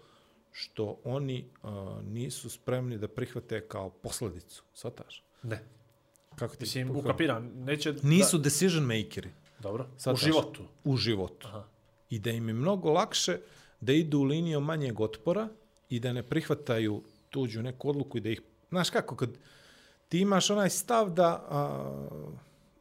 što 0.52 0.98
oni 1.04 1.44
uh, 1.62 1.70
nisu 2.04 2.50
spremni 2.50 2.98
da 2.98 3.08
prihvate 3.08 3.60
kao 3.60 3.90
posledicu. 3.90 4.62
Svataš? 4.74 5.22
ne. 5.42 5.62
Kako 6.36 6.56
ti? 6.56 6.62
Mislim, 6.62 6.96
ukapiram, 6.96 7.52
neće... 7.54 7.94
Nisu 8.02 8.38
decision 8.38 8.84
makeri 8.84 9.28
Da, 9.28 9.62
dobro, 9.62 9.84
u 9.84 10.00
Shvataš? 10.00 10.24
životu. 10.24 10.62
u 10.84 10.96
životu. 10.96 11.46
Aha. 11.48 11.64
I 12.10 12.18
da 12.18 12.30
im 12.30 12.48
je 12.48 12.54
mnogo 12.54 12.92
lakše 12.92 13.38
da 13.80 13.92
idu 13.92 14.22
linijom 14.22 14.64
manjeg 14.64 15.00
otpora 15.00 15.48
i 15.90 16.00
da 16.00 16.12
ne 16.12 16.22
prihvataju 16.22 17.02
tuđu 17.30 17.62
neku 17.62 17.88
odluku 17.88 18.18
i 18.18 18.20
da 18.20 18.28
ih... 18.28 18.40
Znaš 18.68 18.90
kako, 18.90 19.16
kad 19.16 19.30
ti 20.08 20.18
imaš 20.18 20.50
onaj 20.50 20.70
stav 20.70 21.10
da 21.10 21.46
a, 21.48 22.08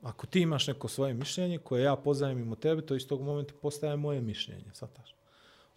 ako 0.06 0.28
ti 0.28 0.42
imaš 0.42 0.68
neko 0.68 0.88
svoje 0.88 1.14
mišljenje 1.14 1.58
koje 1.58 1.84
ja 1.84 1.96
pozajmim 1.96 2.52
od 2.52 2.60
tebe, 2.60 2.82
to 2.82 2.96
iz 2.96 3.08
tog 3.08 3.22
momenta 3.22 3.54
postaje 3.62 3.96
moje 3.96 4.22
mišljenje, 4.22 4.72
sataš. 4.74 5.16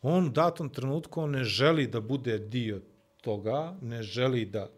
On 0.03 0.27
u 0.27 0.31
datom 0.31 0.69
trenutku 0.69 1.27
ne 1.27 1.45
želi 1.45 1.87
da 1.87 2.01
bude 2.01 2.39
dio 2.39 2.81
toga, 3.21 3.77
ne 3.83 4.03
želi 4.03 4.45
da 4.45 4.69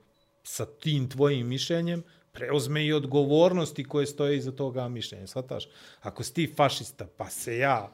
sa 0.42 0.66
tim 0.66 1.08
tvojim 1.08 1.48
mišljenjem 1.48 2.02
preuzme 2.32 2.86
i 2.86 2.92
odgovornosti 2.92 3.84
koje 3.84 4.06
stoje 4.06 4.36
iza 4.36 4.52
toga 4.52 4.88
mišljenja, 4.88 5.26
shvataš? 5.26 5.68
Ako 6.00 6.22
si 6.22 6.34
ti 6.34 6.52
fašista, 6.56 7.06
pa 7.16 7.30
se 7.30 7.58
ja 7.58 7.92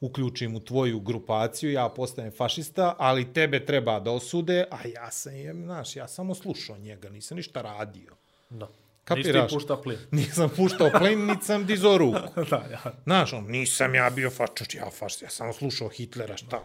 uključim 0.00 0.56
u 0.56 0.60
tvoju 0.60 1.00
grupaciju, 1.00 1.72
ja 1.72 1.88
postajem 1.88 2.32
fašista, 2.32 2.94
ali 2.98 3.32
tebe 3.32 3.66
treba 3.66 4.00
da 4.00 4.10
osude, 4.10 4.64
a 4.70 4.88
ja 4.94 5.10
sam, 5.10 5.34
jem, 5.34 5.64
znaš, 5.64 5.96
ja 5.96 6.08
samo 6.08 6.34
slušao 6.34 6.78
njega, 6.78 7.08
nisam 7.08 7.36
ništa 7.36 7.62
radio. 7.62 8.14
Da. 8.50 8.68
Kapiraš? 9.06 9.42
Nisi 9.42 9.48
ti 9.48 9.54
pušta 9.54 9.76
plin. 9.76 9.98
Nisam 10.20 10.50
puštao 10.56 10.90
plen, 10.98 11.26
niti 11.26 11.44
sam 11.44 11.66
dizao 11.66 11.98
ruku. 11.98 12.40
da, 12.50 12.56
ja. 12.56 12.82
Znaš, 13.04 13.32
on, 13.32 13.44
nisam 13.44 13.94
ja 13.94 14.10
bio 14.10 14.30
fašič, 14.30 14.74
ja 14.74 14.90
fašist, 14.90 15.22
ja 15.22 15.30
samo 15.30 15.52
slušao 15.52 15.88
Hitlera, 15.88 16.36
šta? 16.36 16.62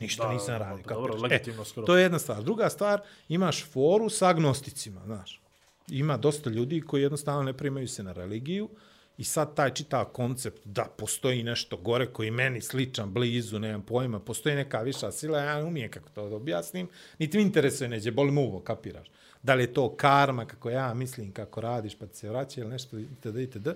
Ništa 0.00 0.26
Da, 0.26 0.32
nisam 0.32 0.46
da, 0.46 0.58
radio. 0.58 0.84
pa 0.88 0.94
dobro, 0.94 1.16
legitimno 1.16 1.62
e, 1.62 1.64
skoro. 1.64 1.86
To 1.86 1.96
je 1.96 2.02
jedna 2.02 2.18
stvar. 2.18 2.42
Druga 2.42 2.68
stvar, 2.70 3.00
imaš 3.28 3.64
foru 3.72 4.08
sa 4.10 4.28
agnosticima, 4.28 5.00
znaš. 5.04 5.40
Ima 5.88 6.16
dosta 6.16 6.50
ljudi 6.50 6.80
koji 6.80 7.02
jednostavno 7.02 7.42
ne 7.42 7.52
primaju 7.52 7.88
se 7.88 8.02
na 8.02 8.12
religiju 8.12 8.68
i 9.18 9.24
sad 9.24 9.54
taj 9.54 9.74
čita 9.74 10.04
koncept 10.04 10.60
da 10.64 10.84
postoji 10.98 11.42
nešto 11.42 11.76
gore 11.76 12.06
koji 12.06 12.30
meni 12.30 12.60
sličan, 12.60 13.12
blizu, 13.12 13.58
nemam 13.58 13.82
pojma, 13.82 14.20
postoji 14.20 14.56
neka 14.56 14.80
viša 14.80 15.12
sila, 15.12 15.38
ja 15.38 15.56
ne 15.56 15.64
umijem 15.64 15.90
kako 15.90 16.08
to 16.08 16.28
da 16.28 16.36
objasnim, 16.36 16.88
niti 17.18 17.36
mi 17.36 17.42
interesuje 17.42 17.88
neđe, 17.88 18.10
boli 18.10 18.30
mu 18.30 18.40
uvo, 18.40 18.60
kapiraš. 18.60 19.06
Da 19.46 19.54
li 19.54 19.62
je 19.62 19.74
to 19.74 19.96
karma, 19.96 20.44
kako 20.44 20.70
ja 20.70 20.94
mislim, 20.94 21.32
kako 21.32 21.60
radiš, 21.60 21.94
pa 21.94 22.06
ti 22.06 22.16
se 22.16 22.28
vraća 22.28 22.60
ili 22.60 22.70
nešto, 22.70 22.98
itd., 22.98 23.36
itd. 23.38 23.68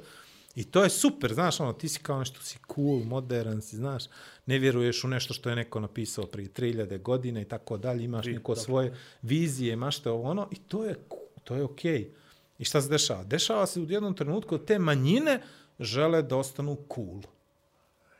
I 0.54 0.64
to 0.64 0.82
je 0.82 0.90
super, 0.90 1.34
znaš, 1.34 1.60
ono, 1.60 1.72
ti 1.72 1.88
si 1.88 2.00
kao 2.02 2.18
nešto, 2.18 2.40
si 2.42 2.58
cool, 2.74 3.04
modern 3.04 3.60
si, 3.62 3.76
znaš, 3.76 4.04
ne 4.46 4.58
vjeruješ 4.58 5.04
u 5.04 5.08
nešto 5.08 5.34
što 5.34 5.50
je 5.50 5.56
neko 5.56 5.80
napisao 5.80 6.26
prije 6.26 6.48
3000 6.48 7.02
godina 7.02 7.40
i 7.40 7.44
tako 7.44 7.76
dalje, 7.76 8.04
imaš 8.04 8.24
Tri- 8.24 8.32
neko 8.32 8.54
dobro. 8.54 8.64
svoje 8.64 8.94
vizije, 9.22 9.76
mašte 9.76 10.10
ovo 10.10 10.30
ono, 10.30 10.48
i 10.50 10.56
to 10.56 10.84
je, 10.84 10.96
to 11.44 11.54
je 11.54 11.62
okej. 11.62 12.10
I 12.58 12.64
šta 12.64 12.80
se 12.82 12.88
dešava? 12.88 13.24
Dešava 13.24 13.66
se 13.66 13.80
u 13.80 13.86
jednom 13.88 14.14
trenutku 14.14 14.58
te 14.58 14.78
manjine 14.78 15.42
žele 15.80 16.22
da 16.22 16.36
ostanu 16.36 16.76
cool. 16.94 17.22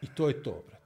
I 0.03 0.07
to 0.15 0.29
je 0.29 0.43
to, 0.43 0.63
brate. 0.69 0.80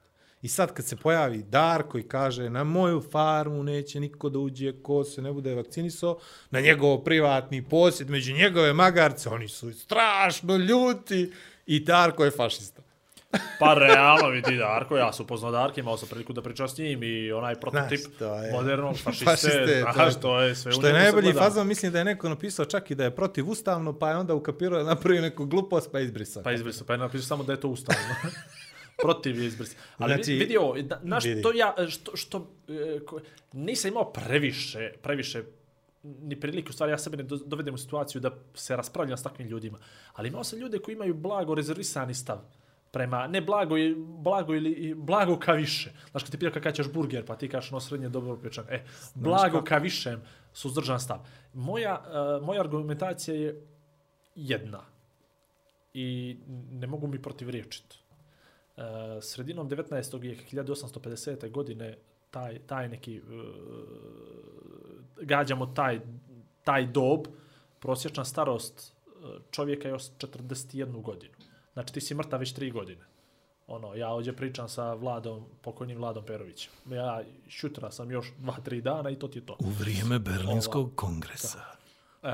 I 0.45 0.49
sad 0.49 0.73
kad 0.73 0.85
se 0.85 0.97
pojavi 0.97 1.43
Darko 1.43 1.99
i 1.99 2.03
kaže 2.03 2.51
na 2.51 2.65
moju 2.65 3.03
farmu 3.03 3.63
neće 3.63 4.01
niko 4.01 4.29
da 4.29 4.39
uđe 4.39 4.73
ko 4.73 5.05
se 5.05 5.23
ne 5.23 5.33
bude 5.33 5.55
vakcinisao, 5.55 6.19
na 6.51 6.61
njegov 6.61 6.99
privatni 6.99 7.63
posjed, 7.63 8.11
među 8.11 8.33
njegove 8.35 8.73
magarce, 8.73 9.29
oni 9.29 9.49
su 9.49 9.73
strašno 9.73 10.57
ljuti 10.57 11.33
i 11.67 11.81
Darko 11.81 12.25
je 12.25 12.31
fašista. 12.31 12.83
Pa 13.61 13.75
realno 13.75 14.29
vidi 14.29 14.57
Darko, 14.57 14.97
ja 14.97 15.13
sam 15.13 15.25
upoznao 15.25 15.51
Darka, 15.51 15.81
imao 15.81 15.97
sam 15.97 16.09
priliku 16.09 16.33
da 16.33 16.43
pričam 16.43 16.69
s 16.69 16.79
njim 16.79 17.03
i 17.03 17.33
onaj 17.33 17.55
prototip 17.55 18.01
Znaš, 18.19 18.45
je- 18.45 18.53
modernog 18.53 18.99
fašiste, 19.05 19.25
Fašiste, 19.27 19.85
znaš, 19.93 20.15
to- 20.15 20.21
to 20.21 20.41
je 20.41 20.55
sve 20.55 20.73
Što 20.73 20.87
je 20.87 20.93
najbolji 20.93 21.33
fazon, 21.33 21.67
mislim 21.67 21.93
da 21.93 21.99
je 21.99 22.05
neko 22.05 22.29
napisao 22.29 22.65
čak 22.65 22.91
i 22.91 22.95
da 22.95 23.05
je 23.05 23.11
protivustavno, 23.11 23.93
pa 23.93 24.11
je 24.11 24.17
onda 24.17 24.35
ukapirao 24.35 24.79
da 24.79 24.89
napravio 24.89 25.23
neku 25.23 25.47
glupost, 25.47 25.89
pa 25.93 26.01
izbrisao. 26.01 26.43
Pa 26.43 26.53
izbrisao, 26.53 26.87
pa 26.87 26.93
je 26.93 26.99
napisao 26.99 27.27
samo 27.27 27.45
da 27.45 27.53
je 27.53 27.61
to 27.61 27.69
ustavno. 27.69 28.03
Protiv 29.03 29.41
je 29.41 29.47
izbrisao. 29.47 29.79
Ali 29.99 30.15
Znači, 30.15 30.33
vidi 30.33 30.57
ovo, 30.57 30.83
da, 30.83 31.01
na 31.03 31.19
vidi. 31.19 31.41
što 31.41 31.53
ja, 31.53 31.75
što, 31.89 32.17
što 32.17 32.51
e, 32.69 33.01
ko, 33.07 33.21
nisam 33.53 33.91
imao 33.91 34.13
previše, 34.13 34.93
previše 35.03 35.43
ni 36.03 36.41
priliku, 36.41 36.71
u 36.71 36.73
stvari 36.73 36.93
ja 36.93 36.99
sebe 36.99 37.17
ne 37.17 37.23
do- 37.23 37.41
dovedem 37.47 37.75
u 37.75 37.79
situaciju 37.79 38.21
da 38.21 38.31
se 38.55 38.77
raspravljam 38.77 39.19
s 39.19 39.23
takvim 39.23 39.49
ljudima. 39.49 39.79
Ali 40.13 40.29
imao 40.29 40.45
sam 40.45 40.59
ljude 40.59 40.79
koji 40.79 40.95
imaju 40.95 41.15
blago 41.15 41.55
rezervisani 41.55 42.15
stav 42.15 42.39
prema, 42.91 43.27
ne 43.27 43.41
blago, 43.41 43.75
blago 43.97 44.55
ili 44.55 44.95
blago 44.97 45.39
ka 45.39 45.53
više. 45.53 45.93
Znaš, 46.11 46.23
kad 46.23 46.31
ti 46.31 46.39
pita 46.39 46.53
kakav 46.53 46.73
ćeš 46.73 46.93
burger, 46.93 47.27
pa 47.27 47.37
ti 47.37 47.49
kažeš 47.49 47.71
no 47.71 47.81
srednje 47.81 48.09
dobro 48.09 48.37
pečan. 48.37 48.65
E, 48.69 48.85
blago 49.15 49.63
ka 49.65 49.79
višem, 49.79 50.23
suzdržan 50.53 51.01
stav. 51.01 51.19
Moja, 51.55 52.03
uh, 52.39 52.47
moja 52.47 52.61
argumentacija 52.61 53.35
je 53.37 53.67
jedna 54.35 54.81
i 55.95 56.37
ne 56.73 56.87
mogu 56.87 57.07
mi 57.07 57.23
protivriječiti. 57.23 57.99
Uh, 58.77 58.83
sredinom 59.23 59.69
19. 59.71 60.21
vijeka, 60.21 60.43
1850. 60.53 61.51
godine, 61.51 61.97
taj, 62.31 62.59
taj 62.59 62.89
neki, 62.89 63.21
uh, 63.21 63.25
gađamo 65.23 65.67
taj, 65.67 66.01
taj 66.65 66.87
dob, 66.87 67.27
prosječna 67.81 68.25
starost 68.25 68.93
uh, 69.07 69.13
čovjeka 69.51 69.89
je 69.89 69.95
os- 69.95 70.13
41 70.19 71.03
godinu. 71.03 71.35
Znači 71.73 71.95
ti 71.95 72.01
si 72.01 72.15
mrtav 72.15 72.41
već 72.41 72.55
3 72.55 72.73
godine. 72.73 73.05
Ono, 73.67 73.95
ja 73.95 74.09
ovdje 74.09 74.33
pričam 74.37 74.69
sa 74.69 74.95
Vladom, 74.95 75.45
pokojnim 75.63 75.99
Vladom 75.99 76.25
Perovićem. 76.25 76.73
Ja 76.91 77.23
šutra 77.49 77.91
sam 77.91 78.11
još 78.11 78.33
2-3 78.41 78.81
dana 78.81 79.11
i 79.11 79.19
to 79.19 79.29
ti 79.29 79.39
je 79.39 79.47
to. 79.47 79.57
U 79.59 79.69
vrijeme 79.69 80.19
Berlinskog 80.19 80.93
kongresa. 80.95 81.59
Uh, 82.23 82.29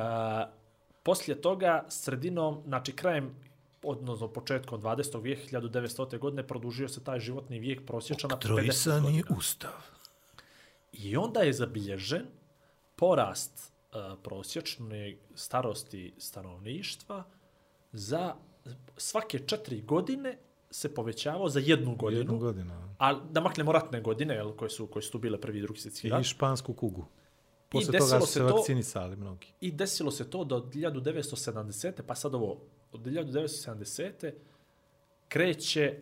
poslije 1.02 1.40
toga, 1.40 1.84
sredinom, 1.88 2.62
znači 2.66 2.92
krajem, 2.92 3.34
odnosno 3.82 4.28
početkom 4.28 4.80
20. 4.82 5.22
vijeka, 5.22 5.42
1900. 5.42 6.18
godine, 6.18 6.46
produžio 6.46 6.88
se 6.88 7.04
taj 7.04 7.20
životni 7.20 7.58
vijek 7.58 7.86
prosječan 7.86 8.30
na 8.30 8.36
50 8.36 8.52
Oktroisani 8.52 9.02
godina. 9.02 9.36
ustav. 9.38 9.72
I 10.92 11.16
onda 11.16 11.40
je 11.40 11.52
zabilježen 11.52 12.26
porast 12.96 13.52
uh, 13.92 14.18
prosječne 14.22 15.16
starosti 15.34 16.14
stanovništva 16.18 17.24
za 17.92 18.34
svake 18.96 19.38
četiri 19.38 19.80
godine 19.82 20.38
se 20.70 20.94
povećavao 20.94 21.48
za 21.48 21.60
jednu 21.60 21.96
godinu. 21.96 22.20
Jednu 22.20 22.38
godinu. 22.38 22.94
A 22.98 23.14
da 23.14 23.40
maknemo 23.40 23.72
ratne 23.72 24.00
godine, 24.00 24.34
jel, 24.34 24.52
koje 24.52 24.70
su, 24.70 24.86
koje 24.86 25.02
su 25.02 25.12
tu 25.12 25.18
bile 25.18 25.40
prvi 25.40 25.58
i 25.58 25.62
drugi 25.62 25.80
svjetski 25.80 26.08
rat. 26.08 26.20
I 26.20 26.24
špansku 26.24 26.74
kugu. 26.74 27.04
Posle 27.68 27.92
desilo 27.92 28.10
toga 28.10 28.26
se 28.26 28.32
se 28.32 28.38
to- 28.38 28.56
vakcinisali 28.56 29.16
mnogi. 29.16 29.46
I 29.60 29.72
desilo 29.72 30.10
se 30.10 30.30
to 30.30 30.44
da 30.44 30.56
od 30.56 30.74
1970. 30.74 32.02
pa 32.06 32.14
sad 32.14 32.34
ovo, 32.34 32.60
od 32.92 33.00
1970. 33.00 34.32
kreće 35.28 35.98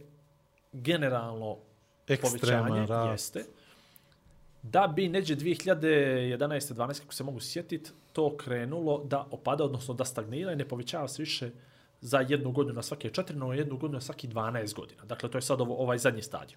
generalno 0.73 1.57
Ekstreman 2.09 2.69
povećanje, 2.69 2.87
rast. 2.87 3.37
jeste, 3.37 3.51
da 4.63 4.93
bi 4.97 5.09
neđe 5.09 5.37
2011. 5.37 6.75
12. 6.75 7.01
kako 7.01 7.15
se 7.15 7.25
mogu 7.25 7.41
sjetiti, 7.41 7.91
to 8.13 8.37
krenulo 8.37 9.05
da 9.05 9.27
opada, 9.31 9.65
odnosno 9.65 9.95
da 9.95 10.05
stagnira 10.05 10.53
i 10.53 10.57
ne 10.57 10.69
povećava 10.69 11.09
se 11.09 11.23
više 11.23 11.51
za 12.01 12.21
jednu 12.29 12.53
godinu 12.53 12.75
na 12.75 12.83
svake 12.83 13.11
četiri, 13.11 13.37
no 13.37 13.53
jednu 13.53 13.77
godinu 13.77 13.95
na 13.95 14.01
svaki 14.01 14.29
12 14.29 14.75
godina. 14.75 15.05
Dakle, 15.05 15.31
to 15.31 15.39
je 15.39 15.43
sad 15.43 15.61
ovo, 15.61 15.83
ovaj 15.83 15.99
zadnji 15.99 16.23
stadij. 16.23 16.57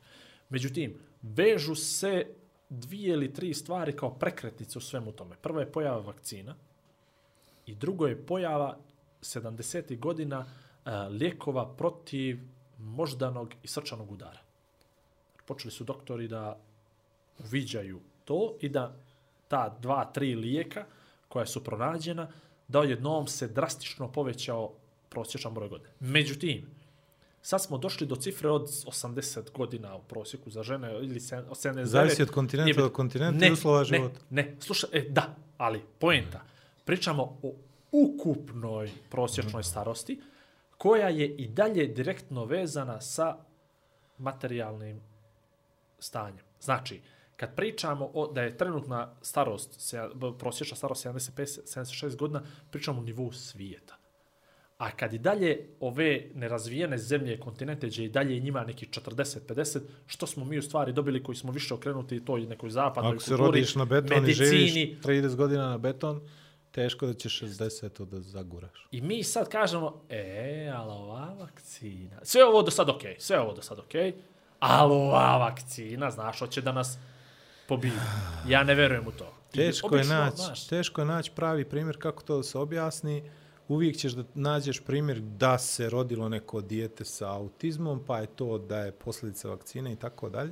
Međutim, 0.49 0.97
vežu 1.21 1.75
se 1.75 2.25
dvije 2.69 3.13
ili 3.13 3.33
tri 3.33 3.53
stvari 3.53 3.95
kao 3.95 4.13
prekretnice 4.13 4.77
u 4.77 4.81
svemu 4.81 5.11
tome. 5.11 5.35
Prva 5.41 5.59
je 5.59 5.71
pojava 5.71 5.99
vakcina 5.99 6.55
i 7.65 7.75
drugo 7.75 8.07
je 8.07 8.25
pojava 8.25 8.77
70. 9.21 9.99
godina 9.99 10.39
uh, 10.39 10.91
lijekova 11.09 11.75
protiv 11.75 12.39
moždanog 12.77 13.53
i 13.63 13.67
srčanog 13.67 14.11
udara. 14.11 14.39
Počeli 15.45 15.71
su 15.71 15.83
doktori 15.83 16.27
da 16.27 16.59
uviđaju 17.39 17.99
to 18.25 18.57
i 18.59 18.69
da 18.69 18.95
ta 19.47 19.77
dva, 19.81 20.05
tri 20.05 20.35
lijeka 20.35 20.85
koja 21.27 21.45
su 21.45 21.63
pronađena, 21.63 22.27
da 22.67 22.79
odjednom 22.79 23.27
se 23.27 23.47
drastično 23.47 24.11
povećao 24.11 24.73
prosječan 25.09 25.53
broj 25.53 25.69
godina. 25.69 25.89
Međutim, 25.99 26.65
sad 27.41 27.63
smo 27.63 27.77
došli 27.77 28.07
do 28.07 28.15
cifre 28.15 28.49
od 28.49 28.67
80 28.67 29.51
godina 29.51 29.95
u 29.95 30.01
prosjeku 30.01 30.49
za 30.49 30.63
žene 30.63 30.93
ili 30.93 31.19
se- 31.19 31.37
od 31.49 31.57
79. 31.57 31.85
Zavisi 31.85 32.21
od 32.21 32.31
kontinenta 32.31 32.81
do 32.81 32.89
kontinenta 32.89 33.45
i 33.45 33.51
uslova 33.51 33.79
ne, 33.79 33.85
života. 33.85 34.19
Ne, 34.29 34.55
slušaj, 34.59 34.89
e, 34.93 35.09
da, 35.09 35.35
ali 35.57 35.81
poenta. 35.99 36.41
Pričamo 36.85 37.39
o 37.43 37.53
ukupnoj 37.91 38.91
prosječnoj 39.09 39.63
starosti 39.63 40.21
koja 40.77 41.09
je 41.09 41.35
i 41.35 41.47
dalje 41.47 41.87
direktno 41.87 42.45
vezana 42.45 43.01
sa 43.01 43.37
materijalnim 44.17 45.01
stanjem. 45.99 46.45
Znači, 46.61 47.01
kad 47.37 47.55
pričamo 47.55 48.11
o, 48.13 48.27
da 48.27 48.41
je 48.41 48.57
trenutna 48.57 49.15
starost, 49.21 49.93
prosječna 50.39 50.77
starost 50.77 51.05
75-76 51.05 52.15
godina, 52.15 52.43
pričamo 52.71 52.99
o 52.99 53.03
nivou 53.03 53.31
svijeta. 53.31 53.97
A 54.77 54.91
kad 54.91 55.13
i 55.13 55.19
dalje 55.19 55.67
ove 55.79 56.29
nerazvijene 56.33 56.97
zemlje, 56.97 57.39
kontinente, 57.39 57.87
gdje 57.87 58.05
i 58.05 58.09
dalje 58.09 58.39
njima 58.39 58.63
neki 58.63 58.85
40-50, 58.85 59.79
što 60.07 60.27
smo 60.27 60.45
mi 60.45 60.57
u 60.57 60.61
stvari 60.61 60.93
dobili 60.93 61.23
koji 61.23 61.35
smo 61.35 61.51
više 61.51 61.73
okrenuti 61.73 62.25
toj 62.25 62.41
nekoj 62.41 62.69
zapadnoj 62.69 63.11
Ako 63.11 63.21
se 63.21 63.29
kulturi, 63.29 63.47
rodiš 63.47 63.75
na 63.75 63.85
beton 63.85 64.17
i 64.17 64.21
medicini, 64.21 64.67
živiš 64.67 64.99
30 65.03 65.35
godina 65.35 65.69
na 65.69 65.77
beton, 65.77 66.21
teško 66.71 67.05
da 67.05 67.13
ćeš 67.13 67.41
60 67.41 68.05
da 68.05 68.19
zaguraš. 68.19 68.87
I 68.91 69.01
mi 69.01 69.23
sad 69.23 69.49
kažemo, 69.49 70.01
e, 70.09 70.71
ali 70.75 70.91
ova 70.91 71.35
vakcina, 71.39 72.19
sve 72.23 72.45
ovo 72.45 72.61
do 72.61 72.71
sad 72.71 72.89
okej, 72.89 73.15
sve 73.19 73.39
ovo 73.39 73.53
do 73.53 73.61
sad 73.61 73.79
okej, 73.79 74.13
ali 74.59 74.93
ova 74.93 75.37
vakcina, 75.37 76.11
znaš, 76.11 76.39
hoće 76.39 76.61
da 76.61 76.71
nas 76.71 76.97
pobije. 77.67 77.93
Ja 78.47 78.63
ne 78.63 78.75
verujem 78.75 79.07
u 79.07 79.11
to. 79.11 79.33
Teško 79.51 79.95
je 79.95 80.03
naći, 80.03 80.37
znaš, 80.37 80.67
teško 80.67 81.01
je 81.01 81.05
naći 81.05 81.31
pravi 81.35 81.65
primjer 81.65 81.97
kako 81.99 82.23
to 82.23 82.37
da 82.37 82.43
se 82.43 82.57
objasni. 82.57 83.31
Uvijek 83.67 83.97
ćeš 83.97 84.11
da 84.11 84.23
nađeš 84.33 84.79
primjer 84.79 85.19
da 85.19 85.57
se 85.57 85.89
rodilo 85.89 86.29
neko 86.29 86.61
dijete 86.61 87.05
sa 87.05 87.33
autizmom, 87.33 88.03
pa 88.07 88.19
je 88.19 88.27
to 88.27 88.57
da 88.57 88.79
je 88.79 88.91
posljedica 88.91 89.49
vakcine 89.49 89.93
i 89.93 89.95
tako 89.95 90.29
dalje. 90.29 90.51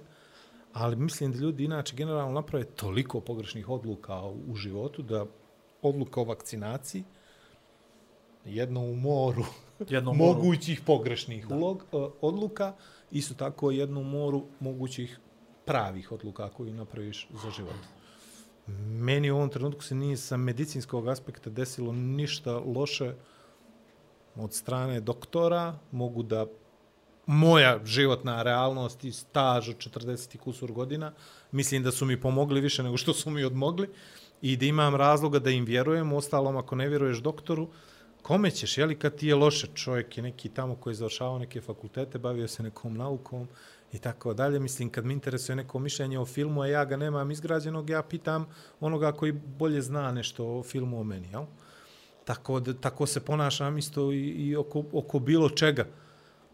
Ali 0.74 0.95
mislim 0.95 1.32
da 1.32 1.39
ljudi 1.39 1.63
inače 1.63 1.95
generalno 1.95 2.34
naprave 2.34 2.65
toliko 2.65 3.22
pogrešnih 3.22 3.70
odluka 3.70 4.22
u, 4.22 4.39
u 4.47 4.55
životu 4.55 5.01
da 5.01 5.26
odluka 5.82 6.21
o 6.21 6.23
vakcinaciji 6.23 7.03
jedno 8.45 8.82
u 8.82 8.95
moru 8.95 9.45
jednom 9.89 10.17
moru, 10.17 10.34
mogućih 10.34 10.82
pogrešnih 10.86 11.51
ulog, 11.51 11.86
e, 11.93 11.97
odluka, 12.21 12.73
isto 13.11 13.34
tako 13.34 13.71
jednu 13.71 14.03
moru 14.03 14.45
mogućih 14.59 15.19
pravih 15.65 16.11
odluka 16.11 16.49
koju 16.49 16.73
napraviš 16.73 17.27
za 17.43 17.51
život. 17.51 17.75
Meni 18.88 19.32
u 19.32 19.36
ovom 19.36 19.49
trenutku 19.49 19.84
se 19.84 19.95
nije 19.95 20.17
sa 20.17 20.38
medicinskog 20.38 21.07
aspekta 21.07 21.49
desilo 21.49 21.93
ništa 21.93 22.57
loše 22.57 23.13
od 24.36 24.53
strane 24.53 24.99
doktora. 25.01 25.80
Mogu 25.91 26.23
da 26.23 26.45
moja 27.25 27.80
životna 27.86 28.43
realnost 28.43 29.03
i 29.03 29.11
staž 29.11 29.69
od 29.69 29.75
40 29.75 30.36
i 30.36 30.38
kusur 30.38 30.71
godina, 30.71 31.13
mislim 31.51 31.84
da 31.84 31.91
su 31.91 32.05
mi 32.05 32.21
pomogli 32.21 32.61
više 32.61 32.84
nego 32.84 32.97
što 32.97 33.13
su 33.13 33.30
mi 33.30 33.43
odmogli 33.43 33.89
i 34.41 34.57
da 34.57 34.65
imam 34.65 34.95
razloga 34.95 35.39
da 35.39 35.49
im 35.49 35.65
vjerujem, 35.65 36.13
ostalom 36.13 36.57
ako 36.57 36.75
ne 36.75 36.89
vjeruješ 36.89 37.17
doktoru, 37.17 37.67
kome 38.21 38.51
ćeš, 38.51 38.77
jeli 38.77 38.99
kad 38.99 39.15
ti 39.15 39.27
je 39.27 39.35
loše, 39.35 39.67
čovjek 39.73 40.17
je 40.17 40.23
neki 40.23 40.49
tamo 40.49 40.75
koji 40.75 40.91
je 40.91 40.95
završavao 40.95 41.39
neke 41.39 41.61
fakultete, 41.61 42.19
bavio 42.19 42.47
se 42.47 42.63
nekom 42.63 42.97
naukom 42.97 43.47
i 43.93 43.99
tako 43.99 44.33
dalje, 44.33 44.59
mislim 44.59 44.89
kad 44.89 45.05
mi 45.05 45.13
interesuje 45.13 45.55
neko 45.55 45.79
mišljenje 45.79 46.19
o 46.19 46.25
filmu, 46.25 46.61
a 46.61 46.67
ja 46.67 46.85
ga 46.85 46.97
nemam 46.97 47.31
izgrađenog, 47.31 47.89
ja 47.89 48.03
pitam 48.03 48.45
onoga 48.79 49.11
koji 49.11 49.31
bolje 49.31 49.81
zna 49.81 50.11
nešto 50.11 50.45
o 50.45 50.63
filmu 50.63 50.99
o 50.99 51.03
meni, 51.03 51.27
jel? 51.31 51.45
Tako, 52.25 52.59
da, 52.59 52.73
tako 52.73 53.05
se 53.05 53.19
ponašam 53.19 53.77
isto 53.77 54.11
i, 54.11 54.27
i 54.29 54.55
oko, 54.55 54.83
oko 54.93 55.19
bilo 55.19 55.49
čega. 55.49 55.85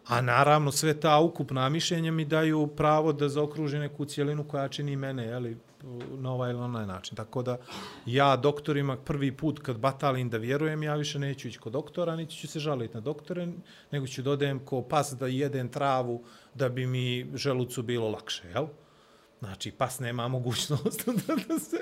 A 0.07 0.21
naravno 0.21 0.71
sve 0.71 0.99
ta 0.99 1.19
ukupna 1.19 1.69
mišljenja 1.69 2.11
mi 2.11 2.25
daju 2.25 2.67
pravo 2.67 3.13
da 3.13 3.29
zaokruži 3.29 3.79
neku 3.79 4.05
cijelinu 4.05 4.43
koja 4.43 4.67
čini 4.67 4.95
mene, 4.95 5.25
jeli, 5.25 5.57
na 6.17 6.31
ovaj 6.31 6.51
ili 6.51 6.59
onaj 6.59 6.85
način. 6.85 7.15
Tako 7.15 7.41
da 7.41 7.57
ja 8.05 8.35
doktorima 8.35 8.97
prvi 8.97 9.31
put 9.31 9.59
kad 9.59 9.77
batalim 9.77 10.29
da 10.29 10.37
vjerujem, 10.37 10.83
ja 10.83 10.95
više 10.95 11.19
neću 11.19 11.47
ići 11.47 11.59
kod 11.59 11.73
doktora, 11.73 12.15
niti 12.15 12.35
ću 12.35 12.47
se 12.47 12.59
žaliti 12.59 12.93
na 12.93 13.01
doktore, 13.01 13.47
nego 13.91 14.07
ću 14.07 14.21
dodajem 14.21 14.59
ko 14.59 14.81
pas 14.81 15.13
da 15.13 15.27
jedem 15.27 15.69
travu 15.69 16.23
da 16.53 16.69
bi 16.69 16.85
mi 16.85 17.31
želucu 17.33 17.83
bilo 17.83 18.09
lakše, 18.09 18.47
jel? 18.47 18.67
Znači, 19.39 19.71
pas 19.71 19.99
nema 19.99 20.27
mogućnost 20.27 21.05
da, 21.27 21.35
da 21.35 21.59
se 21.59 21.77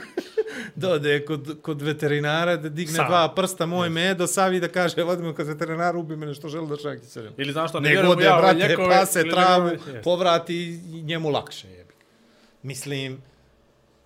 dode 0.74 1.24
kod, 1.24 1.58
kod 1.62 1.82
veterinara, 1.82 2.56
da 2.56 2.68
digne 2.68 2.94
Sam. 2.94 3.06
dva 3.06 3.34
prsta 3.34 3.66
moj 3.66 3.88
medo, 3.88 4.26
savi 4.26 4.60
da 4.60 4.68
kaže, 4.68 5.02
vodimo 5.02 5.34
kod 5.34 5.46
veterinara, 5.46 5.98
ubi 5.98 6.16
me 6.16 6.26
nešto 6.26 6.48
želu 6.48 6.66
da 6.66 6.76
čak 6.76 7.04
se 7.04 7.30
Ili 7.36 7.52
znaš 7.52 7.70
što, 7.70 7.80
ne 7.80 7.90
vjerujem 7.90 8.20
ja 8.20 8.38
ove 8.38 8.54
ljekove, 8.54 8.88
pase, 8.88 9.24
travu, 9.30 9.70
povrati 10.04 10.80
njemu 11.02 11.28
lakše 11.28 11.68
je. 11.68 11.87
Mislim, 12.62 13.22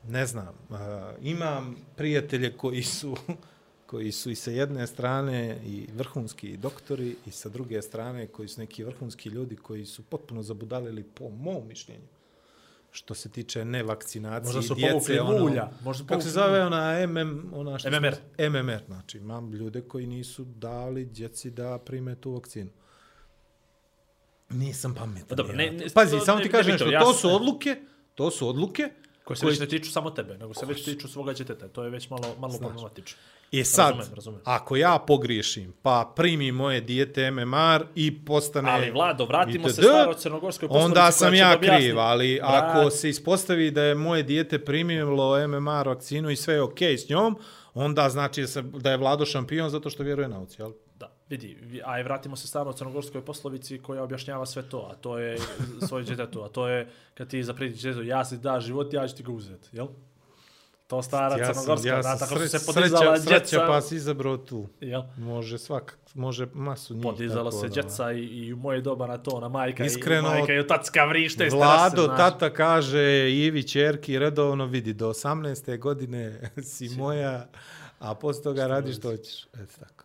ne 0.09 0.26
znam, 0.26 0.55
uh, 0.68 0.76
imam 1.22 1.76
prijatelje 1.96 2.57
koji 2.57 2.82
su 2.82 3.16
koji 3.86 4.12
su 4.12 4.30
i 4.30 4.34
sa 4.34 4.50
jedne 4.50 4.86
strane 4.86 5.61
i 5.64 5.86
vrhunski 5.94 6.57
doktori 6.57 7.16
i 7.26 7.30
sa 7.30 7.48
druge 7.48 7.82
strane 7.82 8.26
koji 8.26 8.48
su 8.48 8.61
neki 8.61 8.84
vrhunski 8.84 9.28
ljudi 9.28 9.57
koji 9.57 9.86
su 9.86 10.03
potpuno 10.03 10.42
zabudalili 10.42 11.03
po 11.03 11.28
mom 11.28 11.68
mišljenju 11.68 12.07
što 12.90 13.14
se 13.14 13.28
tiče 13.28 13.64
nevakcinacije 13.64 14.46
Možda 14.55 14.62
su 14.62 14.74
djece. 14.74 14.92
povukli 14.92 15.18
ono, 15.18 15.38
mulja. 15.44 15.70
Možda 15.84 16.05
su 16.05 16.09
Kako 16.09 16.20
se 16.22 16.30
zove 16.30 16.64
ona 16.64 17.07
MM, 17.07 17.50
ona 17.55 17.78
što 17.78 17.90
MMR. 17.90 18.14
Smo, 18.14 18.50
MMR, 18.50 18.82
znači 18.86 19.18
imam 19.18 19.53
ljude 19.53 19.80
koji 19.80 20.07
nisu 20.07 20.44
dali 20.44 21.05
djeci 21.05 21.50
da 21.50 21.78
prime 21.78 22.14
tu 22.14 22.32
vakcinu. 22.32 22.70
Nisam 24.50 24.94
pametan. 24.94 25.28
Pa 25.28 25.34
dobro, 25.34 25.55
ne- 25.57 25.70
ne- 25.70 25.86
Pazi, 25.94 26.18
to 26.18 26.24
samo 26.24 26.40
ti 26.40 26.48
kažem 26.50 26.72
nešto, 26.72 26.90
to 27.00 27.14
su 27.14 27.34
odluke, 27.34 27.76
to 28.14 28.30
su 28.30 28.48
odluke 28.48 28.90
Koje 29.24 29.36
se 29.36 29.46
već 29.46 29.60
ne 29.60 29.66
tiču 29.66 29.90
samo 29.90 30.10
tebe, 30.10 30.38
nego 30.38 30.54
se 30.54 30.66
već 30.66 30.84
tiču 30.84 31.08
svoga 31.08 31.32
djeteta. 31.32 31.68
To 31.68 31.84
je 31.84 31.90
već 31.90 32.10
malo, 32.10 32.34
malo 32.38 32.58
problematično. 32.58 33.18
I 33.50 33.64
sad, 33.64 33.96
Razumem, 33.96 34.14
razumem. 34.14 34.40
ako 34.44 34.76
ja 34.76 34.98
pogriješim, 35.06 35.74
pa 35.82 36.12
primi 36.16 36.52
moje 36.52 36.80
dijete 36.80 37.30
MMR 37.30 37.86
i 37.94 38.24
postane... 38.24 38.70
Ali, 38.70 38.90
Vlado, 38.90 39.24
vratimo 39.24 39.68
se 39.68 39.80
itd., 39.80 39.88
staro 39.88 40.14
crnogorskoj 40.14 40.68
poslovici 40.68 40.86
Onda 40.86 41.10
sam 41.10 41.34
ja 41.34 41.60
kriv, 41.60 41.98
ali 41.98 42.40
Brat, 42.40 42.64
ako 42.64 42.90
se 42.90 43.08
ispostavi 43.08 43.70
da 43.70 43.82
je 43.82 43.94
moje 43.94 44.22
dijete 44.22 44.64
primilo 44.64 45.48
MMR 45.48 45.88
vakcinu 45.88 46.30
i 46.30 46.36
sve 46.36 46.54
je 46.54 46.62
okej 46.62 46.98
s 46.98 47.08
njom, 47.08 47.36
onda 47.74 48.08
znači 48.08 48.40
da, 48.40 48.46
se, 48.46 48.62
da 48.62 48.90
je 48.90 48.96
Vlado 48.96 49.26
šampion 49.26 49.70
zato 49.70 49.90
što 49.90 50.02
vjeruje 50.02 50.28
nauci, 50.28 50.62
jel? 50.62 50.72
Da, 51.33 51.37
vidi, 51.37 51.57
vi- 51.62 51.83
a 51.85 52.01
i 52.01 52.03
vratimo 52.03 52.37
se 52.37 52.47
stvarno 52.47 52.72
crnogorskoj 52.72 53.20
poslovici 53.20 53.78
koja 53.78 54.03
objašnjava 54.03 54.47
sve 54.47 54.62
to, 54.62 54.89
a 54.93 54.95
to 54.95 55.18
je 55.18 55.39
svoje 55.80 56.05
djetetu, 56.05 56.43
a 56.43 56.49
to 56.49 56.68
je 56.68 56.87
kad 57.14 57.28
ti 57.28 57.45
zaprediš 57.45 57.83
djetetu, 57.83 58.03
ja 58.03 58.24
si 58.24 58.37
da 58.39 58.61
život, 58.61 58.93
ja 58.93 59.09
ću 59.09 59.16
ti 59.16 59.22
ga 59.22 59.33
uzeti, 59.33 59.68
jel? 59.72 59.87
To 60.87 61.03
stara 61.03 61.37
Ja 61.37 61.47
crnogorska, 61.47 61.89
ja 61.89 62.03
sam 62.03 62.18
tako 62.18 62.35
su 62.35 62.41
se 62.41 62.49
sreć, 62.51 62.66
podizala 62.66 63.16
sreća, 63.16 63.22
sreća 63.28 63.57
djeca, 63.57 63.66
pa 63.66 63.80
si 63.80 63.97
izabrao 63.97 64.37
tu. 64.37 64.66
jel? 64.80 65.03
Može 65.16 65.59
svak, 65.59 65.99
može 66.14 66.47
masu 66.55 66.95
njih. 66.95 67.03
Podizala 67.03 67.51
tako 67.51 67.57
se 67.59 67.68
da- 67.68 67.74
djeca 67.74 68.12
i, 68.12 68.18
i 68.18 68.53
u 68.53 68.57
moje 68.57 68.80
doba 68.80 69.07
na 69.07 69.18
to, 69.18 69.30
ona 69.30 69.49
majka, 69.49 69.85
Iskreno, 69.85 70.28
i, 70.28 70.33
majka 70.33 70.53
i 70.53 70.59
otacka 70.59 71.05
vrište 71.05 71.47
iz 71.47 71.53
Vlado, 71.53 71.91
terase, 71.97 72.07
znaš. 72.07 72.18
tata 72.18 72.51
kaže 72.51 73.03
Ivi 73.33 73.62
čerki 73.62 74.18
redovno 74.18 74.66
vidi 74.66 74.93
do 74.93 75.09
18. 75.09 75.78
godine 75.78 76.41
si 76.64 76.89
moja, 76.89 77.47
a 77.99 78.14
posle 78.14 78.43
toga 78.43 78.66
radiš 78.66 78.97
što 78.97 79.11
hoćeš. 79.11 79.45
Eto 79.45 79.72
tako. 79.80 80.01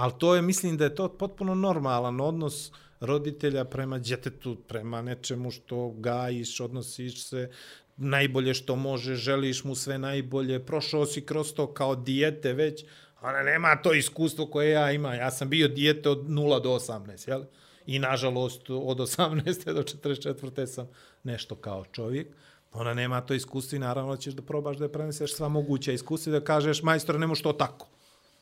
Ali 0.00 0.12
to 0.18 0.34
je, 0.34 0.42
mislim 0.42 0.76
da 0.76 0.84
je 0.84 0.94
to 0.94 1.08
potpuno 1.08 1.54
normalan 1.54 2.20
odnos 2.20 2.72
roditelja 3.00 3.64
prema 3.64 3.98
djetetu, 3.98 4.56
prema 4.68 5.02
nečemu 5.02 5.50
što 5.50 5.90
gajiš, 5.90 6.60
odnosiš 6.60 7.24
se 7.24 7.50
najbolje 7.96 8.54
što 8.54 8.76
može, 8.76 9.14
želiš 9.14 9.64
mu 9.64 9.74
sve 9.74 9.98
najbolje, 9.98 10.66
prošao 10.66 11.06
si 11.06 11.20
kroz 11.20 11.52
to 11.52 11.66
kao 11.74 11.96
dijete 11.96 12.52
već, 12.52 12.84
ona 13.22 13.42
nema 13.42 13.76
to 13.82 13.92
iskustvo 13.94 14.46
koje 14.46 14.70
ja 14.70 14.92
imam. 14.92 15.14
Ja 15.14 15.30
sam 15.30 15.48
bio 15.48 15.68
dijete 15.68 16.08
od 16.08 16.24
0 16.28 16.62
do 16.62 16.70
18, 16.70 17.28
jel? 17.28 17.44
I 17.86 17.98
nažalost 17.98 18.70
od 18.70 18.98
18. 18.98 19.72
do 19.72 19.82
44. 19.82 20.66
sam 20.66 20.88
nešto 21.24 21.54
kao 21.54 21.84
čovjek. 21.92 22.28
Ona 22.72 22.94
nema 22.94 23.20
to 23.20 23.34
iskustvo 23.34 23.76
i 23.76 23.78
naravno 23.78 24.16
ćeš 24.16 24.34
da 24.34 24.42
probaš 24.42 24.76
da 24.76 24.84
je 24.84 24.92
preneseš 24.92 25.34
sva 25.34 25.48
moguća 25.48 25.92
iskustva 25.92 26.30
i 26.30 26.38
da 26.40 26.44
kažeš 26.44 26.82
majstor 26.82 27.18
ne 27.18 27.26
može 27.26 27.42
to 27.42 27.52
tako. 27.52 27.88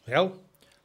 Jel? 0.07 0.29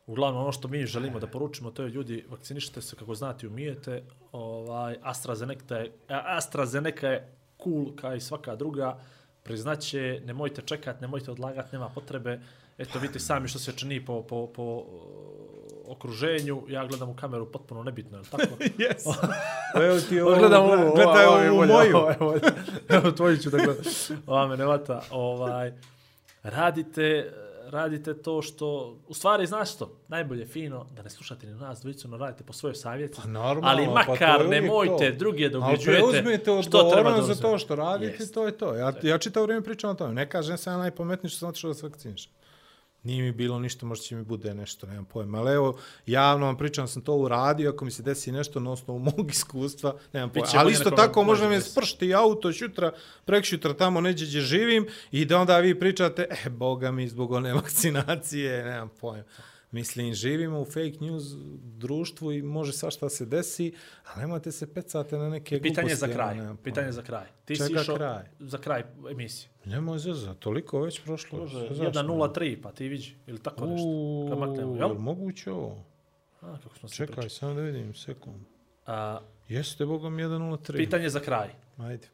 Uglavnom, 0.07 0.41
ono 0.41 0.51
što 0.51 0.67
mi 0.67 0.85
želimo 0.85 1.19
da 1.19 1.27
poručimo, 1.27 1.71
to 1.71 1.83
je 1.83 1.89
ljudi, 1.89 2.25
vakcinišite 2.29 2.81
se 2.81 2.95
kako 2.95 3.15
znate 3.15 3.45
i 3.45 3.49
umijete. 3.49 4.03
Ovaj, 4.31 4.97
AstraZeneca 5.01 5.77
je, 5.77 5.91
AstraZeneca 6.07 7.07
je 7.07 7.31
cool 7.63 7.95
kao 7.95 8.15
i 8.15 8.21
svaka 8.21 8.55
druga. 8.55 8.97
Priznaće, 9.43 10.21
nemojte 10.25 10.61
čekat, 10.61 11.01
nemojte 11.01 11.31
odlagat, 11.31 11.71
nema 11.71 11.89
potrebe. 11.89 12.39
Eto, 12.77 12.99
vidite 12.99 13.19
sami 13.19 13.47
što 13.47 13.59
se 13.59 13.71
čini 13.71 14.05
po, 14.05 14.21
po, 14.21 14.47
po 14.47 14.63
o, 14.63 14.85
okruženju. 15.87 16.63
Ja 16.67 16.85
gledam 16.87 17.09
u 17.09 17.15
kameru 17.15 17.51
potpuno 17.51 17.83
nebitno, 17.83 18.17
je 18.17 18.21
li 18.21 18.27
tako? 18.27 18.55
Yes. 18.83 19.15
Evo 19.85 19.99
ti 20.09 20.21
ovo, 20.21 20.35
Gledam 20.35 20.63
ovo, 20.63 20.95
gledaj 20.95 21.25
ovo 21.25 21.37
je 21.37 21.51
ovu 21.51 21.59
bolje, 21.59 21.73
moju. 21.73 21.97
ovo 21.97 22.09
je 22.09 22.17
bolje. 22.19 22.41
Evo 22.97 23.11
tvoju 23.11 23.37
ću 23.37 23.49
da 23.49 23.57
gledam. 23.57 23.83
Ova 24.27 24.47
me 24.47 24.57
ne 24.57 24.65
vata. 24.65 25.01
Ovaj, 25.11 25.73
radite, 26.43 27.33
radite 27.73 28.13
to 28.21 28.41
što, 28.41 28.97
u 29.07 29.13
stvari, 29.13 29.45
znaš 29.45 29.73
što, 29.73 29.91
najbolje 30.07 30.45
fino 30.45 30.85
da 30.95 31.03
ne 31.03 31.09
slušate 31.09 31.47
ni 31.47 31.53
nas 31.53 31.81
dvojicu, 31.81 32.07
no 32.07 32.17
radite 32.17 32.43
po 32.43 32.53
svojoj 32.53 32.75
savjeti. 32.75 33.17
Pa 33.21 33.27
normalno, 33.27 33.69
ali 33.69 33.85
pa 33.85 33.91
makar 33.91 34.45
uvijek 34.45 34.63
nemojte 34.63 35.11
to. 35.11 35.17
druge 35.17 35.49
da 35.49 35.57
ubeđujete 35.59 36.09
preuzmite 36.11 36.63
što 36.63 36.91
treba 36.93 37.11
da 37.11 37.21
za 37.21 37.35
to 37.35 37.57
što 37.57 37.75
radite, 37.75 38.17
Jest. 38.19 38.33
to 38.33 38.45
je 38.45 38.57
to. 38.57 38.75
Ja, 38.75 38.93
ja 39.01 39.17
čitao 39.17 39.43
vrijeme 39.43 39.63
pričam 39.63 39.89
o 39.89 39.93
tome. 39.93 40.13
Ne 40.13 40.29
kažem 40.29 40.57
se 40.57 40.69
ja 40.69 40.77
najpametniji 40.77 41.29
što 41.29 41.39
sam 41.39 41.49
otišao 41.49 41.67
da 41.67 41.73
se 41.73 41.87
vakcinišem. 41.87 42.31
Nije 43.03 43.23
mi 43.23 43.31
bilo 43.31 43.59
ništa, 43.59 43.85
možda 43.85 44.03
će 44.03 44.15
mi 44.15 44.23
bude 44.23 44.53
nešto, 44.53 44.87
nemam 44.87 45.05
pojma. 45.05 45.37
Ali 45.37 45.53
evo, 45.53 45.77
javno 46.05 46.45
vam 46.45 46.57
pričam, 46.57 46.87
sam 46.87 47.01
to 47.01 47.15
uradio, 47.15 47.69
ako 47.69 47.85
mi 47.85 47.91
se 47.91 48.03
desi 48.03 48.31
nešto 48.31 48.59
na 48.59 48.71
osnovu 48.71 48.99
mog 49.17 49.31
iskustva, 49.31 49.95
nemam 50.13 50.29
pojma. 50.29 50.47
Ali 50.55 50.71
isto 50.71 50.91
tako 50.91 51.23
me 51.23 51.49
desiti. 51.49 51.71
spršti 51.71 52.13
auto 52.13 52.51
šutra, 52.51 52.91
prek 53.25 53.45
šutra 53.45 53.73
tamo 53.73 54.01
neđe 54.01 54.25
gdje 54.25 54.41
živim 54.41 54.87
i 55.11 55.25
da 55.25 55.39
onda 55.39 55.59
vi 55.59 55.79
pričate, 55.79 56.27
e, 56.45 56.49
boga 56.49 56.91
mi, 56.91 57.07
zbog 57.07 57.31
one 57.31 57.53
vakcinacije, 57.63 58.63
nemam 58.63 58.89
pojma. 59.01 59.23
Mislim, 59.73 60.13
živimo 60.13 60.61
u 60.61 60.65
fake 60.65 60.97
news 61.01 61.23
društvu 61.59 62.31
i 62.33 62.41
može 62.41 62.73
svašta 62.73 63.09
se 63.09 63.25
desi, 63.25 63.73
ali 64.05 64.21
nemojte 64.21 64.51
se 64.51 64.73
pecate 64.73 65.17
na 65.17 65.29
neke 65.29 65.61
Pitanje 65.61 65.73
gluposti. 65.75 65.95
za 65.97 66.07
ja 66.07 66.13
kraj. 66.13 66.35
pojma. 66.35 66.55
Pitanje 66.55 66.91
za 66.91 67.01
kraj. 67.01 67.25
Ti 67.45 67.55
si 67.55 67.67
Čega 67.67 67.81
išao 67.81 67.95
kraj? 67.95 68.23
za 68.39 68.57
kraj 68.57 68.83
emisije. 69.11 69.49
Nemoj 69.65 69.99
zeza, 69.99 70.33
toliko 70.33 70.81
već 70.81 71.01
prošlo. 71.01 71.39
Može, 71.39 71.67
Zašto? 71.67 71.83
1.03, 72.01 72.61
pa 72.61 72.71
ti 72.71 72.87
vidi. 72.87 73.15
Ili 73.27 73.39
tako 73.39 73.65
nešto. 73.65 73.87
Maknemo, 74.37 74.67
Uuu, 74.67 74.77
jel 74.77 74.93
moguće 74.93 75.51
ovo? 75.51 75.83
A, 76.41 76.57
kako 76.57 76.77
smo 76.77 76.89
se 76.89 76.95
Čekaj, 76.95 77.07
pričali. 77.07 77.29
samo 77.29 77.53
da 77.53 77.61
vidim, 77.61 77.93
sekund. 77.93 78.41
A, 78.85 79.19
Jeste, 79.49 79.85
bogom, 79.85 80.13
1.03. 80.13 80.77
pitanje 80.77 81.09
za 81.09 81.19
kraj. 81.19 81.49
Ajde. 81.77 82.07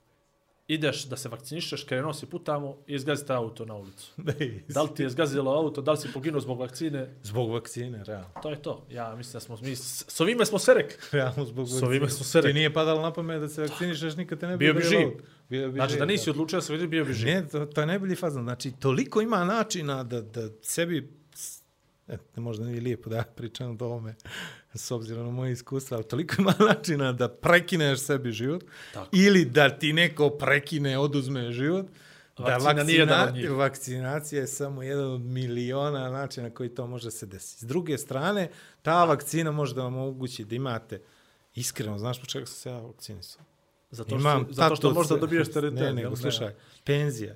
Ideš 0.70 1.06
da 1.06 1.18
se 1.18 1.30
vakcinišeš, 1.30 1.84
krenuo 1.84 2.14
si 2.14 2.26
putamo 2.26 2.78
i 2.88 2.94
izgazite 2.96 3.34
auto 3.34 3.66
na 3.66 3.76
ulicu. 3.76 4.12
Da 4.68 4.82
li 4.82 4.90
ti 4.96 5.04
je 5.04 5.10
zgazilo 5.10 5.52
auto, 5.52 5.82
da 5.82 5.92
li 5.92 5.98
si 5.98 6.08
poginuo 6.14 6.42
zbog 6.42 6.60
vakcine, 6.60 7.16
Zbog 7.24 7.52
vakcine, 7.52 8.04
realno. 8.04 8.28
to 8.42 8.50
je 8.50 8.62
to. 8.62 8.86
Ja 8.92 9.16
mislim 9.16 9.34
da 9.34 9.40
smo, 9.40 9.58
mi, 9.62 9.76
s, 9.76 10.06
s 10.08 10.22
ovime 10.22 10.46
smo 10.46 10.60
sve 10.60 10.74
rekli. 10.74 10.98
Realno 11.20 11.46
zbog 11.46 11.68
S 11.68 11.72
vakcine. 11.72 11.88
ovime 11.88 12.10
smo 12.10 12.26
sve 12.26 12.42
Ti 12.42 12.54
nije 12.54 12.74
padalo 12.74 13.02
na 13.02 13.14
pamet 13.14 13.42
da 13.42 13.48
se 13.50 13.62
vakcinišeš, 13.62 14.16
nikad 14.16 14.40
te 14.40 14.48
ne 14.48 14.58
bi 14.58 14.66
Bio 14.66 14.74
bi 14.74 14.82
živ. 14.82 15.08
Bio 15.50 15.68
bi 15.72 15.76
Znači 15.76 15.92
živ, 15.92 16.00
da 16.00 16.06
nisi 16.06 16.30
odlučio 16.30 16.58
da 16.58 16.62
se 16.62 16.74
vidi, 16.74 16.88
bio 16.88 17.06
bi 17.06 17.14
živ. 17.14 17.28
Ne, 17.28 17.48
to, 17.48 17.66
to 17.66 17.82
je 17.82 17.88
najbolji 17.88 18.16
fazon. 18.16 18.44
Znači, 18.44 18.72
toliko 18.72 19.22
ima 19.22 19.46
načina 19.46 20.04
da, 20.04 20.22
da 20.22 20.50
sebi, 20.62 21.12
e, 22.08 22.18
možda 22.36 22.66
nije 22.66 22.82
lijepo 22.82 23.10
da 23.10 23.16
ja 23.16 23.24
pričam 23.24 23.78
o 23.82 23.86
ovome, 23.86 24.16
s 24.74 24.92
obzirom 24.92 25.26
na 25.26 25.32
moje 25.32 25.52
iskustva, 25.52 25.98
ali 25.98 26.08
toliko 26.08 26.36
ima 26.40 26.54
načina 26.70 27.12
da 27.12 27.28
prekineš 27.28 28.00
sebi 28.00 28.32
život, 28.32 28.64
Tako. 28.94 29.10
ili 29.12 29.46
da 29.46 29.70
ti 29.70 29.94
neko 29.94 30.30
prekine, 30.30 30.98
oduzme 31.00 31.52
život, 31.52 31.86
da 32.38 32.58
Vakcina 32.58 32.84
nije 32.84 33.00
jedan 33.00 33.28
od 33.28 33.34
njih. 33.34 33.52
vakcinacija 33.52 34.42
je 34.42 34.48
samo 34.48 34.84
jedan 34.84 35.12
od 35.14 35.22
miliona 35.22 36.10
načina 36.10 36.50
koji 36.50 36.70
to 36.70 36.88
može 36.88 37.12
se 37.12 37.26
desiti. 37.26 37.66
S 37.66 37.68
druge 37.68 37.98
strane, 37.98 38.50
ta 38.82 39.06
vakcina 39.06 39.52
može 39.52 39.76
da 39.76 39.84
vam 39.84 39.96
omogući 39.96 40.46
da 40.46 40.56
imate 40.56 41.02
Iskreno, 41.56 41.98
znaš 41.98 42.20
po 42.20 42.26
čega 42.26 42.46
sam 42.46 42.56
se 42.56 42.70
ja 42.70 42.78
vakcinisao? 42.78 43.42
Zato 43.92 44.10
što, 44.10 44.16
Imam 44.16 44.48
zato 44.50 44.76
što 44.76 44.94
možda 44.94 45.18
dobiješ 45.18 45.48
teritorijalno. 45.52 45.96
Ne, 45.96 46.04
nego, 46.04 46.16
slušaj, 46.16 46.54
penzija. 46.84 47.36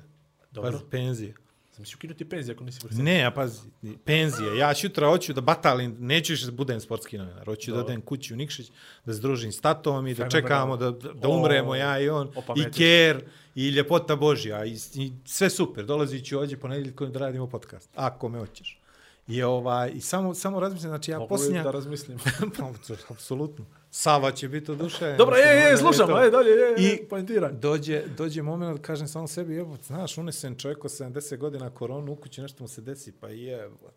Dobro. 0.51 0.71
Pazi, 0.71 0.84
penzija. 0.89 1.34
Sam 1.76 1.86
si 1.86 1.95
ukinuti 1.95 2.30
penziju 2.30 2.55
ako 2.55 2.63
nisi 2.63 2.80
vakcinisan. 2.84 3.05
Ne, 3.05 3.24
a 3.24 3.32
pazi, 3.32 3.59
penzije. 4.05 4.57
Ja 4.57 4.76
sutra 4.76 5.07
hoću 5.07 5.34
da 5.34 5.41
batalim, 5.41 5.95
neću 5.99 6.34
više 6.34 6.45
da 6.45 6.51
budem 6.51 6.80
sportski 6.80 7.17
novinar. 7.17 7.45
Hoću 7.45 7.71
da 7.71 7.78
Dobro. 7.78 7.93
odem 7.93 8.01
kući 8.01 8.34
u 8.34 8.38
Nikšić, 8.38 8.71
da 9.05 9.13
se 9.13 9.21
družim 9.21 9.51
s 9.51 9.61
tatom 9.61 10.07
i 10.07 10.13
da 10.13 10.30
čekamo 10.30 10.78
da, 10.78 10.91
da, 10.91 11.13
da 11.13 11.28
O, 11.28 11.38
umremo 11.39 11.76
ja 11.76 11.99
i 11.99 12.09
on. 12.09 12.28
I 12.28 12.38
opametiš. 12.38 12.78
ker, 12.78 13.24
i 13.55 13.69
ljepota 13.69 14.15
Božja. 14.15 14.65
I, 14.65 14.78
i 14.93 15.11
sve 15.26 15.49
super. 15.49 15.86
Dolazit 15.86 16.26
ću 16.26 16.39
ovdje 16.39 16.59
ponedjeljkom 16.59 17.11
da 17.11 17.19
radimo 17.19 17.47
podcast. 17.47 17.89
Ako 17.95 18.30
me 18.30 18.39
hoćeš. 18.39 18.82
I, 19.28 19.43
ovaj, 19.43 19.91
i 19.95 20.01
samo, 20.01 20.34
samo 20.34 20.59
razmislim, 20.59 20.89
znači 20.89 21.11
ja 21.11 21.19
Mogu 21.19 21.30
posljednja... 21.30 21.63
da 21.63 21.71
razmislim. 21.71 22.17
Pa, 22.57 22.71
Apsolutno. 23.09 23.65
Sava 23.91 24.32
će 24.32 24.49
biti 24.49 24.71
oduševljen. 24.71 25.17
Dobro, 25.17 25.36
je, 25.36 25.55
je, 25.55 25.67
ono, 25.67 25.78
slušam, 25.78 26.13
ajde 26.13 26.32
dalje, 26.32 26.49
je, 26.49 26.76
I- 26.78 26.84
je, 26.84 27.07
poentiraj. 27.09 27.51
Dođe, 27.51 28.03
dođe 28.17 28.41
moment 28.41 28.78
da 28.78 28.82
kažem 28.84 29.07
samo 29.07 29.28
sebi, 29.28 29.55
evo, 29.55 29.78
znaš, 29.84 30.17
unesen 30.17 30.57
čovjek 30.57 30.86
od 30.86 30.91
70 30.91 31.38
godina 31.38 31.69
koronu 31.69 32.11
u 32.11 32.15
kući, 32.15 32.41
nešto 32.41 32.63
mu 32.63 32.67
se 32.67 32.82
desi, 32.82 33.11
pa 33.11 33.30
jebo. 33.30 33.91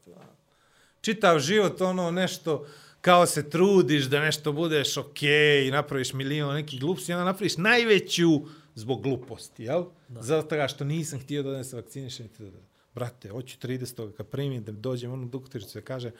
Čitav 1.00 1.38
život, 1.38 1.80
ono, 1.80 2.10
nešto, 2.10 2.66
kao 3.00 3.26
se 3.26 3.50
trudiš 3.50 4.04
da 4.04 4.20
nešto 4.20 4.52
budeš 4.52 4.96
okej 4.96 5.68
i 5.68 5.70
napraviš 5.70 6.12
milion 6.12 6.54
nekih 6.54 6.80
gluposti, 6.80 7.12
i 7.12 7.14
onda 7.14 7.24
napraviš 7.24 7.56
najveću 7.56 8.30
zbog 8.74 9.02
gluposti, 9.02 9.62
jel? 9.64 9.84
Da. 10.08 10.22
Zato 10.22 10.68
što 10.68 10.84
nisam 10.84 11.20
htio 11.20 11.42
da 11.42 11.64
se 11.64 11.76
vakcinišem. 11.76 12.26
itd. 12.26 12.75
Brate, 12.96 13.28
hoću 13.28 13.58
30. 13.58 14.12
kad 14.12 14.26
primim 14.26 14.64
da 14.64 14.72
dođem 14.72 15.12
onu 15.12 15.26
doktoricu 15.26 15.70
se 15.70 15.82
kaže, 15.82 16.10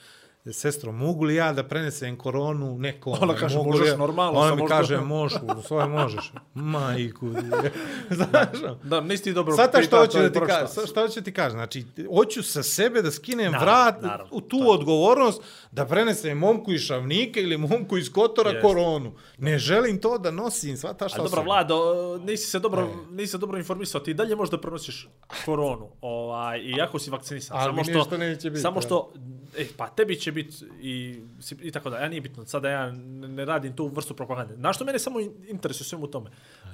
sestro, 0.51 0.91
mogu 0.91 1.23
li 1.23 1.35
ja 1.35 1.53
da 1.53 1.63
prenesem 1.63 2.17
koronu 2.17 2.77
nekom? 2.77 3.13
Ona 3.21 3.35
kaže, 3.35 3.57
Mogu 3.57 3.71
možeš 3.71 3.87
ja? 3.87 3.97
normalno, 3.97 4.39
Ona 4.39 4.51
mi 4.51 4.57
što- 4.57 4.67
kaže, 4.67 4.97
možeš, 4.97 5.37
svoje 5.63 5.87
možeš. 5.87 6.31
Majku. 6.53 7.29
Znaš, 8.09 8.29
ono. 8.63 8.77
Da, 8.83 9.01
nisi 9.01 9.23
ti 9.23 9.33
dobro 9.33 9.55
Sada 9.55 9.71
što 9.71 9.81
pitao, 9.81 9.99
hoću 9.99 10.19
da 10.19 10.31
ti 10.31 10.39
kažem, 10.41 10.87
šta 10.87 11.01
hoću 11.01 11.19
da 11.19 11.23
ti 11.23 11.33
kažem, 11.33 11.51
znači, 11.51 11.85
hoću 12.09 12.43
sa 12.43 12.63
sebe 12.63 13.01
da 13.01 13.11
skinem 13.11 13.51
Naravno, 13.51 13.65
vrat 13.65 14.01
naravno, 14.01 14.25
u 14.31 14.41
tu 14.41 14.59
tako. 14.59 14.71
odgovornost 14.71 15.41
da 15.71 15.85
prenesem 15.85 16.37
momku 16.37 16.71
iz 16.71 16.81
Šavnika 16.81 17.39
ili 17.39 17.57
momku 17.59 17.97
iz 17.97 18.11
Kotora 18.11 18.49
Jest. 18.49 18.61
koronu. 18.61 19.11
Ne 19.37 19.57
želim 19.59 19.97
to 19.97 20.17
da 20.17 20.31
nosim, 20.31 20.77
sva 20.77 20.93
ta 20.93 21.09
šta 21.09 21.23
dobro. 21.23 21.41
Vlado, 21.43 21.77
nisi 22.17 22.47
se 22.47 22.59
dobro, 22.59 22.89
nisi 23.09 23.31
se 23.31 23.37
dobro 23.37 23.57
informisao. 23.57 24.01
Ti 24.01 24.13
dalje 24.13 24.35
možda 24.35 24.61
prenosiš 24.61 25.07
koronu, 25.45 25.87
ovaj, 26.01 26.59
i 26.59 26.81
ako 26.81 26.99
si 26.99 27.09
vakcinisan. 27.09 27.57
Ali 27.57 27.85
samo 27.85 28.03
što, 28.03 28.17
neće 28.17 28.49
biti, 28.49 28.61
Samo 28.61 28.81
što, 28.81 29.13
e, 29.57 29.65
pa 29.77 29.89
tebi 29.89 30.15
će 30.15 30.31
biti 30.31 30.55
i, 30.81 31.21
i 31.61 31.71
tako 31.71 31.89
da, 31.89 31.97
ja 31.97 32.09
nije 32.09 32.21
bitno, 32.21 32.45
sada 32.45 32.69
ja 32.69 32.91
ne 32.91 33.45
radim 33.45 33.75
tu 33.75 33.87
vrstu 33.87 34.15
propagande. 34.15 34.55
Znaš 34.55 34.75
što 34.75 34.85
mene 34.85 34.99
samo 34.99 35.19
in- 35.19 35.45
interesuje 35.47 35.85
svemu 35.85 36.03
u 36.03 36.07
tome? 36.07 36.29
Uh, 36.63 36.71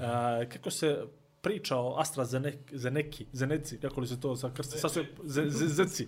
kako 0.53 0.71
se 0.71 1.05
priča 1.41 1.77
o 1.77 1.95
AstraZeneki, 1.99 3.25
Zeneci, 3.31 3.77
kako 3.77 4.01
li 4.01 4.07
se 4.07 4.19
to 4.19 4.35
sa 4.35 4.49
krsti, 4.55 4.79
sa 4.79 4.89
sve, 4.89 5.05
Zeci, 5.49 6.07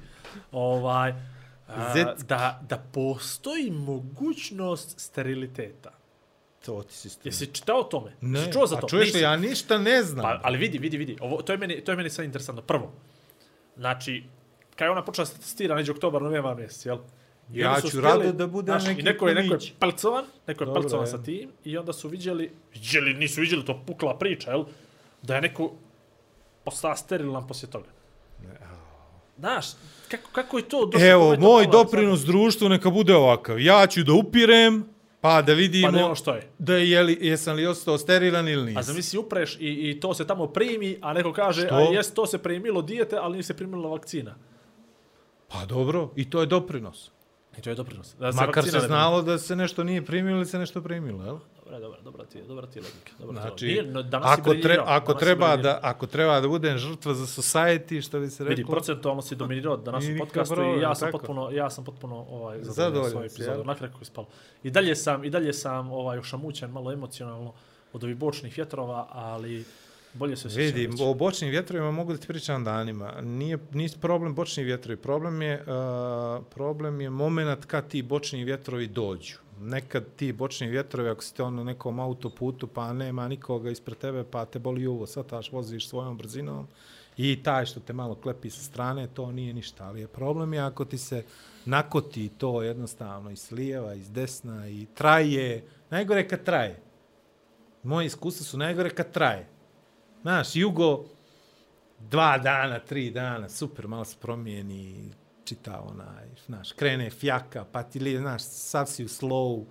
ovaj, 0.51 1.13
a, 1.67 2.13
da, 2.27 2.61
da 2.69 2.77
postoji 2.77 3.71
mogućnost 3.71 4.99
steriliteta. 4.99 5.91
To 6.65 6.83
ti 6.83 6.93
si 6.93 7.09
stvarno. 7.09 7.27
Jesi 7.27 7.47
čitao 7.47 7.79
o 7.79 7.83
tome? 7.83 8.11
Ne, 8.21 8.39
Jesi 8.39 8.51
čuo 8.53 8.67
za 8.67 8.77
a 8.77 8.79
to? 8.79 8.87
čuješ 8.87 9.05
Nisi. 9.05 9.17
li, 9.17 9.23
ja 9.23 9.37
ništa 9.37 9.77
ne 9.77 10.03
znam. 10.03 10.23
Pa, 10.23 10.39
ali 10.43 10.57
vidi, 10.57 10.77
vidi, 10.77 10.97
vidi. 10.97 11.17
Ovo, 11.21 11.41
to, 11.41 11.51
je 11.53 11.57
meni, 11.57 11.81
to 11.83 11.91
je 11.91 11.95
meni 11.95 12.09
sad 12.09 12.25
interesantno. 12.25 12.61
Prvo, 12.61 12.93
znači, 13.77 14.23
kada 14.75 14.85
je 14.85 14.91
ona 14.91 15.03
počela 15.03 15.25
se 15.25 15.37
testira, 15.37 15.75
neđe 15.75 15.91
oktobar, 15.91 16.21
novembar 16.21 16.55
mjesec, 16.55 16.85
jel? 16.85 16.97
I 17.53 17.59
Ja 17.59 17.77
ću 17.81 17.87
htjeli- 17.87 18.03
rado 18.03 18.31
da 18.33 18.47
budem 18.47 18.73
znaš, 18.73 18.87
neki 18.87 19.03
neko 19.03 19.27
je, 19.27 19.35
neko 19.35 19.53
je 19.53 19.59
palcovan, 19.79 20.25
neko 20.47 20.63
je 20.63 20.65
Dobro, 20.65 20.81
palcovan 20.81 21.05
je. 21.05 21.11
sa 21.11 21.23
tim, 21.23 21.49
i 21.63 21.77
onda 21.77 21.93
su 21.93 22.07
vidjeli, 22.09 22.51
vidjeli, 22.73 23.13
nisu 23.13 23.41
vidjeli, 23.41 23.65
to 23.65 23.81
pukla 23.87 24.17
priča, 24.17 24.51
jel? 24.51 24.63
Da 25.21 25.35
je 25.35 25.41
neko 25.41 25.71
postala 26.63 26.95
sterilan 26.95 27.47
poslije 27.47 27.71
toga. 27.71 27.85
Znaš, 29.37 29.65
kako, 30.07 30.29
kako 30.31 30.57
je 30.57 30.63
to 30.63 30.85
došlo? 30.85 31.07
Evo, 31.07 31.29
moj 31.29 31.39
palo? 31.63 31.71
doprinos 31.73 32.21
društvu 32.21 32.69
neka 32.69 32.89
bude 32.89 33.15
ovakav. 33.15 33.59
Ja 33.59 33.87
ću 33.87 34.03
da 34.03 34.13
upirem, 34.13 34.85
pa 35.21 35.41
da 35.41 35.53
vidimo 35.53 35.91
Pa 35.93 35.97
da 35.99 36.15
što 36.15 36.33
je. 36.33 36.49
da 36.59 36.75
je 36.75 37.03
li, 37.03 37.17
jesam 37.21 37.55
li 37.55 37.65
ostao 37.67 37.97
sterilan 37.97 38.47
ili 38.47 38.63
nisam. 38.63 38.79
A 38.79 38.83
zamisli 38.83 39.19
upreš 39.19 39.55
i, 39.55 39.89
i 39.89 39.99
to 39.99 40.13
se 40.13 40.27
tamo 40.27 40.47
primi, 40.47 40.97
a 41.01 41.13
neko 41.13 41.33
kaže, 41.33 41.65
Što? 41.65 41.75
a 41.75 41.81
jes, 41.81 42.13
to 42.13 42.25
se 42.25 42.37
primilo 42.37 42.81
dijete, 42.81 43.17
ali 43.17 43.33
nije 43.33 43.43
se 43.43 43.53
primila 43.53 43.89
vakcina. 43.89 44.35
Pa 45.47 45.65
dobro, 45.65 46.09
i 46.15 46.29
to 46.29 46.39
je 46.39 46.45
doprinos. 46.45 47.11
I 47.57 47.61
to 47.61 47.69
je 47.69 47.75
doprinos. 47.75 48.15
Da 48.19 48.25
Makar 48.25 48.47
vakcina 48.47 48.79
se 48.79 48.87
znalo 48.87 49.21
da 49.21 49.37
se 49.37 49.55
nešto 49.55 49.83
nije 49.83 50.05
primilo 50.05 50.37
ili 50.37 50.45
se 50.45 50.59
nešto 50.59 50.81
primilo, 50.81 51.23
jel? 51.23 51.37
Dobro, 51.65 51.79
dobro, 51.79 51.99
dobra 52.03 52.25
ti 52.25 52.37
je, 52.37 52.43
dobra 52.43 52.67
ti 52.67 52.79
je 52.79 52.83
logika. 52.83 53.11
Dobra 53.19 53.41
Znači, 53.41 53.65
je. 53.67 53.71
Nije, 53.71 53.93
no, 53.93 54.03
danas 54.03 54.39
ako, 54.39 54.53
tre, 54.53 54.77
ako, 54.85 55.13
danas 55.13 55.23
treba 55.23 55.57
da, 55.57 55.79
ako 55.81 56.07
treba 56.07 56.41
da 56.41 56.47
budem 56.47 56.77
žrtva 56.77 57.13
za 57.13 57.25
society, 57.25 58.01
što 58.01 58.19
bi 58.19 58.29
se 58.29 58.43
reklo... 58.43 58.55
Vidi, 58.55 58.65
procentualno 58.71 59.21
si 59.21 59.35
dominirao 59.35 59.77
danas 59.77 60.03
u 60.05 60.19
podcastu 60.19 60.55
problem, 60.55 60.79
i 60.79 60.81
ja 60.81 60.95
sam 60.95 61.07
tako. 61.07 61.17
potpuno, 61.17 61.51
ja 61.51 61.69
sam 61.69 61.83
potpuno 61.83 62.15
ovaj, 62.15 62.57
Zadovoljan 62.63 62.73
zadovoljan 62.73 63.11
svoj 63.11 63.25
epizod. 63.25 63.55
jel? 63.55 63.65
Na 63.65 63.75
kraju 63.75 63.91
kako 63.91 64.01
je 64.01 64.05
spalo. 64.05 64.27
I 64.63 64.71
dalje 64.71 64.95
sam, 64.95 65.23
i 65.23 65.29
dalje 65.29 65.53
sam 65.53 65.91
ovaj, 65.91 66.19
ošamućen, 66.19 66.71
malo 66.71 66.91
emocionalno 66.91 67.53
od 67.93 68.03
ovih 68.03 68.17
bočnih 68.17 68.57
vjetrova, 68.57 69.07
ali 69.11 69.65
bolje 70.15 70.35
se 70.35 70.49
sjećam. 70.49 70.65
Vidi, 70.65 70.87
već. 70.87 71.01
o 71.01 71.13
bočnim 71.13 71.51
vjetrovima 71.51 71.91
mogu 71.91 72.13
da 72.13 72.19
ti 72.19 72.27
pričam 72.27 72.63
danima. 72.63 73.21
Nije, 73.21 73.57
nije 73.73 73.89
problem 74.01 74.35
bočni 74.35 74.63
vjetrovi. 74.63 74.97
Problem 74.97 75.41
je, 75.41 75.61
uh, 75.61 76.45
problem 76.53 77.01
je 77.01 77.09
moment 77.09 77.65
kad 77.65 77.87
ti 77.87 78.01
bočni 78.01 78.43
vjetrovi 78.43 78.87
dođu. 78.87 79.35
Nekad 79.59 80.05
ti 80.15 80.33
bočni 80.33 80.67
vjetrovi, 80.67 81.09
ako 81.09 81.23
ste 81.23 81.43
on 81.43 81.55
na 81.55 81.63
nekom 81.63 81.99
autoputu, 81.99 82.67
pa 82.67 82.93
nema 82.93 83.27
nikoga 83.27 83.69
ispred 83.69 83.97
tebe, 83.97 84.23
pa 84.23 84.45
te 84.45 84.59
boli 84.59 84.87
uvo, 84.87 85.05
sataš, 85.05 85.51
voziš 85.51 85.89
svojom 85.89 86.17
brzinom 86.17 86.67
i 87.17 87.43
taj 87.43 87.65
što 87.65 87.79
te 87.79 87.93
malo 87.93 88.15
klepi 88.15 88.49
sa 88.49 88.61
strane, 88.63 89.07
to 89.07 89.31
nije 89.31 89.53
ništa. 89.53 89.85
Ali 89.85 90.01
je 90.01 90.07
problem 90.07 90.53
je 90.53 90.59
ako 90.59 90.85
ti 90.85 90.97
se 90.97 91.23
nakoti 91.65 92.29
to 92.29 92.61
jednostavno 92.61 93.31
iz 93.31 93.51
lijeva, 93.51 93.93
iz 93.93 94.11
desna 94.11 94.69
i 94.69 94.85
traje. 94.93 95.63
Najgore 95.89 96.27
kad 96.27 96.43
traje. 96.43 96.81
Moje 97.83 98.05
iskustva 98.05 98.45
su 98.45 98.57
najgore 98.57 98.89
kad 98.89 99.11
traje. 99.11 99.54
Znaš, 100.25 100.55
jugo, 100.55 101.05
dva 101.99 102.37
dana, 102.37 102.79
tri 102.79 103.11
dana, 103.11 103.49
super, 103.49 103.87
malo 103.87 104.05
se 104.05 104.15
promijeni, 104.21 105.11
čita 105.43 105.81
onaj, 105.81 106.25
znaš, 106.45 106.71
krene 106.71 107.09
fjaka, 107.09 107.65
pa 107.71 107.83
ti 107.83 107.99
li, 107.99 108.17
znaš, 108.17 108.41
sav 108.43 108.85
si 108.85 109.05
u 109.05 109.07
slow. 109.07 109.65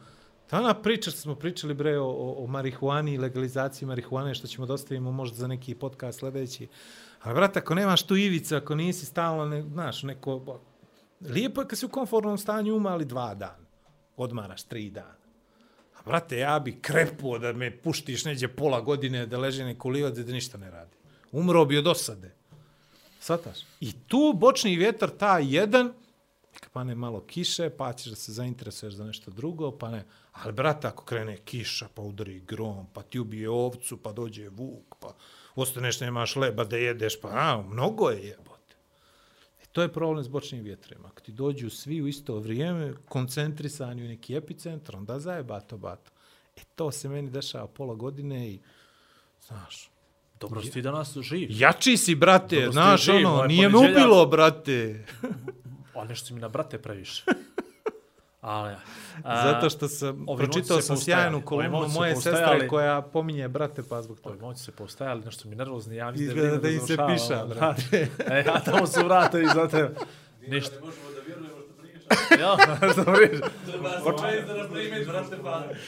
Ta 0.47 0.59
ona 0.59 0.75
priča 0.75 1.11
što 1.11 1.21
smo 1.21 1.35
pričali, 1.35 1.75
bre, 1.75 1.99
o, 1.99 2.07
o, 2.07 2.45
o 2.45 2.47
marihuani 2.47 3.15
i 3.15 3.19
legalizaciji 3.19 3.89
marihuane, 3.89 4.35
što 4.35 4.47
ćemo 4.47 4.67
dostavimo 4.67 5.13
možda 5.13 5.37
za 5.37 5.47
neki 5.47 5.75
podcast 5.75 6.19
sljedeći. 6.19 6.69
Ali, 7.23 7.35
brate, 7.35 7.59
ako 7.59 7.75
nemaš 7.75 8.03
tu 8.03 8.17
ivicu, 8.17 8.57
ako 8.57 8.75
nisi 8.75 9.07
stalno, 9.07 9.45
ne, 9.45 9.63
znaš, 9.63 10.03
neko... 10.03 10.61
Lijepo 11.21 11.61
je 11.61 11.69
kad 11.69 11.79
si 11.79 11.87
u 11.87 11.89
konformnom 11.89 12.39
stanju 12.39 12.77
uma, 12.77 12.91
ali 12.91 13.05
dva 13.05 13.35
dana. 13.35 13.67
Odmaraš 14.17 14.63
tri 14.63 14.91
dana. 14.91 15.24
A 16.05 16.11
brate, 16.11 16.39
ja 16.39 16.59
bi 16.59 16.79
krepuo 16.81 17.39
da 17.39 17.53
me 17.53 17.71
puštiš 17.71 18.25
neđe 18.25 18.49
pola 18.49 18.81
godine 18.81 19.27
da 19.27 19.39
leže 19.39 19.65
neko 19.65 19.89
livac 19.89 20.19
i 20.19 20.25
da 20.25 20.33
ništa 20.33 20.59
ne 20.59 20.71
radi. 20.71 20.97
Umro 21.33 21.65
bi 21.65 21.79
od 21.79 21.87
osade. 21.87 22.35
Svataš? 23.21 23.59
I 23.81 23.93
tu 23.93 24.33
bočni 24.37 24.77
vjetar, 24.77 25.11
ta 25.11 25.39
jedan, 25.39 25.93
neka 26.55 26.69
pane 26.73 26.95
malo 26.95 27.21
kiše, 27.21 27.71
pa 27.71 27.93
ćeš 27.93 28.07
da 28.07 28.17
se 28.17 28.33
zainteresuješ 28.33 28.95
za 28.95 29.05
nešto 29.05 29.31
drugo, 29.31 29.71
pa 29.79 29.91
ne. 29.91 30.05
Ali, 30.33 30.53
brate, 30.53 30.87
ako 30.87 31.05
krene 31.05 31.37
kiša, 31.37 31.89
pa 31.95 32.03
udari 32.03 32.41
grom, 32.41 32.87
pa 32.93 33.03
ti 33.03 33.19
ubije 33.19 33.51
ovcu, 33.51 33.97
pa 33.97 34.13
dođe 34.13 34.49
vuk, 34.49 34.95
pa 35.01 35.15
ostaneš, 35.55 36.01
nemaš 36.01 36.37
leba 36.37 36.65
da 36.65 36.77
jedeš, 36.77 37.21
pa 37.21 37.29
a, 37.29 37.65
mnogo 37.69 38.11
je 38.11 38.27
jebote. 38.27 38.54
To 39.75 39.83
je 39.83 39.93
problem 39.93 40.25
s 40.25 40.29
bočnim 40.29 40.65
vjetrima. 40.65 41.09
Ako 41.09 41.21
ti 41.21 41.33
dođu 41.33 41.71
svi 41.71 42.03
u 42.03 42.09
isto 42.09 42.39
vrijeme, 42.39 42.93
koncentrisani 43.09 44.05
u 44.05 44.09
neki 44.09 44.37
epicentar, 44.37 44.97
onda 44.97 45.19
zajeba 45.19 45.61
to 45.61 45.77
bato. 45.77 46.11
E, 46.57 46.61
to 46.75 46.91
se 46.91 47.09
meni 47.09 47.31
dešava 47.31 47.67
pola 47.67 47.95
godine 47.95 48.51
i, 48.51 48.59
znaš, 49.47 49.91
Dobro 50.41 50.63
si 50.63 50.71
ti 50.71 50.83
danas 50.83 51.17
živ. 51.21 51.49
Jači 51.51 51.97
si, 51.97 52.15
brate, 52.15 52.57
Dobro 52.57 52.73
znaš, 52.73 53.05
živ, 53.05 53.15
ono, 53.15 53.45
nije 53.45 53.69
me 53.69 53.79
ubilo, 53.79 54.27
brate. 54.27 55.07
A 55.95 56.05
nešto 56.05 56.27
si 56.27 56.35
mi 56.35 56.41
na 56.41 56.49
brate 56.49 56.79
previše. 56.79 57.25
Ali, 58.47 58.75
a, 59.23 59.43
Zato 59.53 59.71
što 59.71 59.89
sam, 59.89 60.25
ovi 60.29 60.45
pročitao 60.45 60.81
sam 60.81 60.97
sjajnu 60.97 61.37
Ovi 61.37 61.45
kolumnu 61.47 61.89
moje 61.95 62.17
sestre 62.17 62.69
koja 62.69 63.03
pominje 63.03 63.49
brate 63.49 63.83
pa 63.89 64.03
zbog 64.03 64.19
Ovi 64.23 64.35
toga. 64.35 64.47
momci 64.47 64.65
se 64.65 64.73
poustajali, 64.73 65.25
nešto 65.25 65.49
mi 65.49 65.57
nervozni, 65.57 65.97
ja 65.97 66.11
mislim 66.11 66.29
Izgleda 66.29 66.49
je 66.49 66.53
da 66.53 66.59
vrijeme 66.59 66.81
im 66.81 66.87
se 66.87 66.97
piša, 66.97 67.45
ono, 67.45 67.55
brate. 67.55 68.09
da. 68.19 68.35
E, 68.35 68.45
a 68.53 68.61
tamo 68.61 68.87
su 68.87 69.05
vrate 69.05 69.43
i 69.43 69.47
za 69.55 69.69
tebe. 69.69 69.95
Ništa. 70.49 70.75
Ja, 72.41 72.57
što 72.93 73.05
pričaš? 73.05 73.51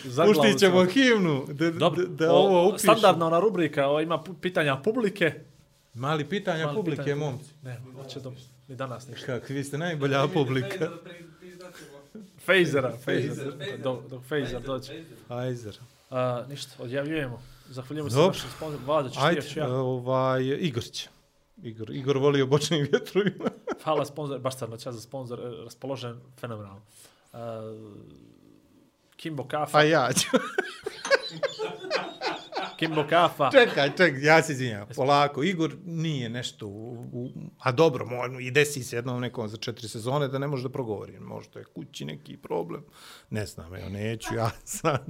Zaglavili 0.05 0.43
Puštit 0.43 0.59
ćemo 0.59 0.85
himnu, 0.85 1.45
da, 1.49 1.71
Dobro, 1.71 2.03
da, 2.03 2.27
da 2.27 2.33
o, 2.33 2.37
ovo 2.37 2.69
upišu. 2.69 2.83
Standardna 2.83 3.27
ona 3.27 3.41
rubrika, 3.41 3.89
o, 3.89 4.01
ima 4.01 4.23
pitanja 4.41 4.77
publike. 4.77 5.35
Mali 5.95 6.25
pitanja 6.25 6.65
Mali 6.65 6.77
publike, 6.77 7.03
pitanja. 7.03 7.17
momci. 7.17 7.51
Ne, 7.63 7.81
neće 8.03 8.21
dobro. 8.21 8.41
Ni 8.69 8.77
danas 8.77 9.09
ništa. 9.09 9.27
Kak, 9.27 9.49
vi 9.49 9.65
ste 9.65 9.79
najbolja 9.79 10.27
publika. 10.35 10.91
Fejzera, 12.47 12.93
Fejzer. 13.05 13.53
Dok, 13.83 14.09
dok 14.09 14.25
Fejzer 14.25 14.63
dođe. 14.63 15.05
Ajzer. 15.29 15.79
A, 16.11 16.45
ništa, 16.49 16.83
odjavljujemo. 16.83 17.43
Zahvaljujemo 17.69 18.11
se 18.11 18.17
našim 18.17 18.51
sponzorom. 18.57 18.87
Vlada, 18.87 19.09
ćeš 19.09 19.19
ti 19.31 19.37
još 19.37 19.57
ja. 19.57 19.69
ovaj, 19.69 20.43
Igor 20.43 20.83
će. 20.83 21.09
Igor, 21.63 21.91
Igor 21.91 22.19
voli 22.19 22.43
obočnim 22.43 22.89
vjetrovima. 22.93 23.51
Hvala 23.85 24.05
sponsor, 24.05 24.39
baš 24.39 24.55
čas 24.83 24.95
za 24.95 25.01
sponsor, 25.01 25.41
e, 25.41 25.65
raspoložen, 25.65 26.21
fenomenalno. 26.41 26.83
Uh, 27.33 27.39
Kimbo 29.17 29.45
Kafa, 29.45 29.79
A 29.79 29.83
ja 29.83 30.13
ću. 30.13 30.29
Kimbo 32.77 33.05
Kafa. 33.09 33.51
čekaj, 33.51 33.91
čekaj, 33.97 34.25
ja 34.25 34.43
se 34.43 34.53
izvinjam. 34.53 34.87
Polako, 34.97 35.43
Igor 35.43 35.77
nije 35.85 36.29
nešto, 36.29 36.67
u, 36.67 36.93
u, 37.13 37.31
a 37.59 37.73
dobro, 37.73 38.07
mo, 38.07 38.41
i 38.41 38.51
desi 38.51 38.83
se 38.83 38.97
jednom 38.97 39.21
nekom 39.21 39.49
za 39.49 39.57
četiri 39.57 39.89
sezone 39.89 40.29
da 40.29 40.39
ne 40.39 40.47
može 40.47 40.63
da 40.63 40.69
progovori. 40.69 41.21
Možda 41.21 41.59
je 41.59 41.65
kući 41.65 42.05
neki 42.05 42.37
problem. 42.37 42.85
Ne 43.31 43.47
znam, 43.47 43.75
evo, 43.75 43.89
neću 43.89 44.35
ja 44.35 44.51
sad. 44.81 45.07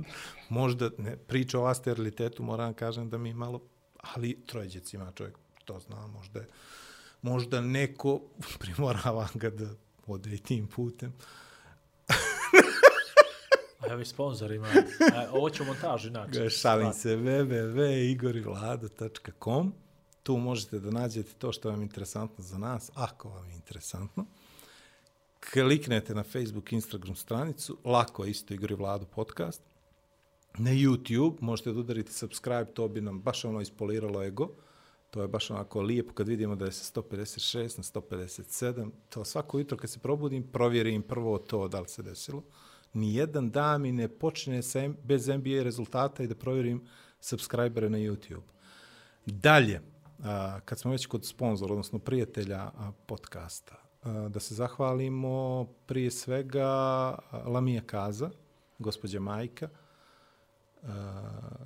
Možda, 0.48 0.90
ne, 0.98 1.16
priča 1.16 1.60
o 1.60 1.64
asterilitetu, 1.64 2.42
moram 2.42 2.74
kažem 2.74 3.10
da 3.10 3.18
mi 3.18 3.34
malo, 3.34 3.60
ali 4.14 4.46
troje 4.46 4.68
djeci 4.68 4.96
ima 4.96 5.12
čovjek, 5.14 5.38
to 5.64 5.80
zna, 5.80 6.06
možda 6.06 6.40
je, 6.40 6.46
možda 7.22 7.60
neko 7.60 8.20
primorava 8.60 9.28
ga 9.34 9.50
da 9.50 9.66
ode 10.06 10.34
i 10.34 10.38
tim 10.38 10.66
putem. 10.66 11.12
A 13.80 13.92
evo 13.92 14.00
i 14.00 14.04
sponsor 14.04 14.52
ima. 14.52 14.68
A, 15.14 15.26
ovo 15.32 15.50
će 15.50 15.62
u 15.62 15.66
montažu 15.66 16.08
inače. 16.08 16.50
Šalim 16.50 16.92
se 16.92 17.16
www.igorivlado.com 17.16 19.72
Tu 20.22 20.36
možete 20.36 20.78
da 20.78 20.90
nađete 20.90 21.32
to 21.38 21.52
što 21.52 21.70
vam 21.70 21.80
je 21.80 21.84
interesantno 21.84 22.44
za 22.44 22.58
nas, 22.58 22.90
ako 22.94 23.28
vam 23.28 23.48
je 23.48 23.54
interesantno. 23.54 24.26
Kliknete 25.52 26.14
na 26.14 26.22
Facebook, 26.22 26.72
Instagram 26.72 27.16
stranicu, 27.16 27.78
lako 27.84 28.24
je 28.24 28.30
isto 28.30 28.54
Igor 28.54 28.70
i 28.70 28.74
Vlado 28.74 29.06
podcast. 29.06 29.62
Na 30.58 30.70
YouTube 30.70 31.36
možete 31.40 31.72
da 31.72 31.80
udarite 31.80 32.12
subscribe, 32.12 32.66
to 32.74 32.88
bi 32.88 33.00
nam 33.00 33.20
baš 33.20 33.44
ono 33.44 33.60
ispoliralo 33.60 34.22
ego. 34.22 34.50
To 35.10 35.22
je 35.22 35.28
baš 35.28 35.50
onako 35.50 35.82
lijepo 35.82 36.12
kad 36.12 36.28
vidimo 36.28 36.56
da 36.56 36.64
je 36.64 36.72
sa 36.72 37.00
156 37.00 37.78
na 37.78 37.84
157. 38.02 38.90
To 39.08 39.24
svako 39.24 39.58
jutro 39.58 39.78
kad 39.78 39.90
se 39.90 39.98
probudim, 39.98 40.42
provjerim 40.42 41.02
prvo 41.02 41.38
to 41.38 41.68
da 41.68 41.80
li 41.80 41.88
se 41.88 42.02
desilo. 42.02 42.42
Nijedan 42.96 43.50
dan 43.50 43.82
mi 43.82 43.92
ne 43.92 44.08
počne 44.08 44.62
sa, 44.62 44.88
bez 45.04 45.28
NBA 45.28 45.62
rezultata 45.62 46.22
i 46.22 46.26
da 46.26 46.34
provjerim 46.34 46.84
subscribere 47.20 47.90
na 47.90 47.98
YouTube. 47.98 48.46
Dalje, 49.26 49.80
a, 50.24 50.60
kad 50.64 50.78
smo 50.78 50.90
već 50.90 51.06
kod 51.06 51.26
sponzora, 51.26 51.72
odnosno 51.72 51.98
prijatelja 51.98 52.58
a, 52.58 52.92
podcasta, 53.06 53.76
a, 54.02 54.28
da 54.28 54.40
se 54.40 54.54
zahvalimo 54.54 55.64
prije 55.86 56.10
svega 56.10 56.68
Lamija 57.44 57.82
Kaza, 57.86 58.30
gospođa 58.78 59.20
Majka, 59.20 59.68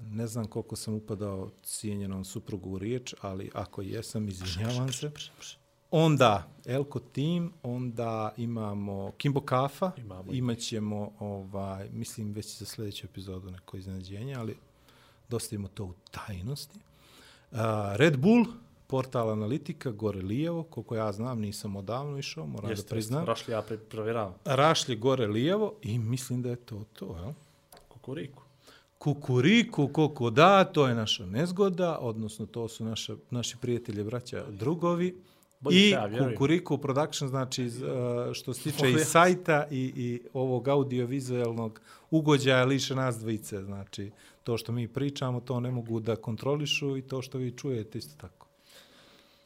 ne 0.00 0.26
znam 0.26 0.46
koliko 0.46 0.76
sam 0.76 0.94
upadao 0.94 1.50
cijenjenom 1.62 2.24
suprugu 2.24 2.70
u 2.70 2.78
riječ, 2.78 3.14
ali 3.20 3.50
ako 3.54 3.82
jesam, 3.82 4.28
izvinjavam 4.28 4.92
se. 4.92 5.10
Onda 5.90 6.48
Elko 6.66 6.98
Team, 6.98 7.52
onda 7.62 8.34
imamo 8.36 9.12
Kimbo 9.16 9.40
Kafa, 9.40 9.92
Imamo. 9.96 10.32
imaćemo, 10.32 11.12
ovaj, 11.18 11.88
mislim, 11.92 12.32
već 12.32 12.58
za 12.58 12.66
sljedeću 12.66 13.06
epizodu 13.06 13.50
neko 13.50 13.76
iznenađenje, 13.76 14.34
ali 14.34 14.56
dostavimo 15.28 15.68
to 15.68 15.84
u 15.84 15.92
tajnosti. 16.10 16.78
Uh, 17.50 17.58
Red 17.96 18.16
Bull, 18.18 18.44
portal 18.86 19.30
analitika, 19.30 19.90
gore 19.90 20.22
lijevo, 20.22 20.62
koliko 20.62 20.96
ja 20.96 21.12
znam, 21.12 21.40
nisam 21.40 21.76
odavno 21.76 22.18
išao, 22.18 22.46
moram 22.46 22.70
Jeste, 22.70 22.88
da 22.88 22.90
priznam. 22.90 23.24
Rašli 23.24 23.52
ja 23.52 23.62
provjeravam. 23.90 24.34
Rašlje 24.44 24.96
gore 24.96 25.26
lijevo 25.26 25.74
i 25.82 25.98
mislim 25.98 26.42
da 26.42 26.48
je 26.50 26.56
to 26.56 26.84
to, 26.92 27.16
jel? 27.22 27.32
Kukuriku. 27.88 28.42
Kukuriku, 28.98 29.88
koliko 29.88 30.30
da, 30.30 30.64
to 30.64 30.88
je 30.88 30.94
naša 30.94 31.26
nezgoda, 31.26 31.98
odnosno 32.00 32.46
to 32.46 32.68
su 32.68 32.84
naša, 32.84 33.14
naši 33.30 33.56
prijatelji, 33.56 34.04
braća, 34.04 34.44
drugovi. 34.50 35.16
Bolje 35.60 35.76
I 35.78 35.90
ja. 35.90 36.08
Kukuriku 36.18 36.78
Production, 36.78 37.28
znači 37.28 37.64
iz, 37.64 37.82
uh, 37.82 37.88
što 38.32 38.54
se 38.54 38.62
tiče 38.62 38.90
i 38.90 38.98
sajta 38.98 39.66
i, 39.70 39.92
i 39.96 40.20
ovog 40.32 40.68
audiovizualnog 40.68 41.80
ugođaja 42.10 42.64
liše 42.64 42.94
nas 42.94 43.18
dvojice. 43.18 43.62
Znači, 43.62 44.10
to 44.44 44.58
što 44.58 44.72
mi 44.72 44.88
pričamo, 44.88 45.40
to 45.40 45.60
ne 45.60 45.70
mogu 45.70 46.00
da 46.00 46.16
kontrolišu 46.16 46.96
i 46.96 47.02
to 47.02 47.22
što 47.22 47.38
vi 47.38 47.50
čujete 47.50 47.98
isto 47.98 48.14
tako. 48.20 48.46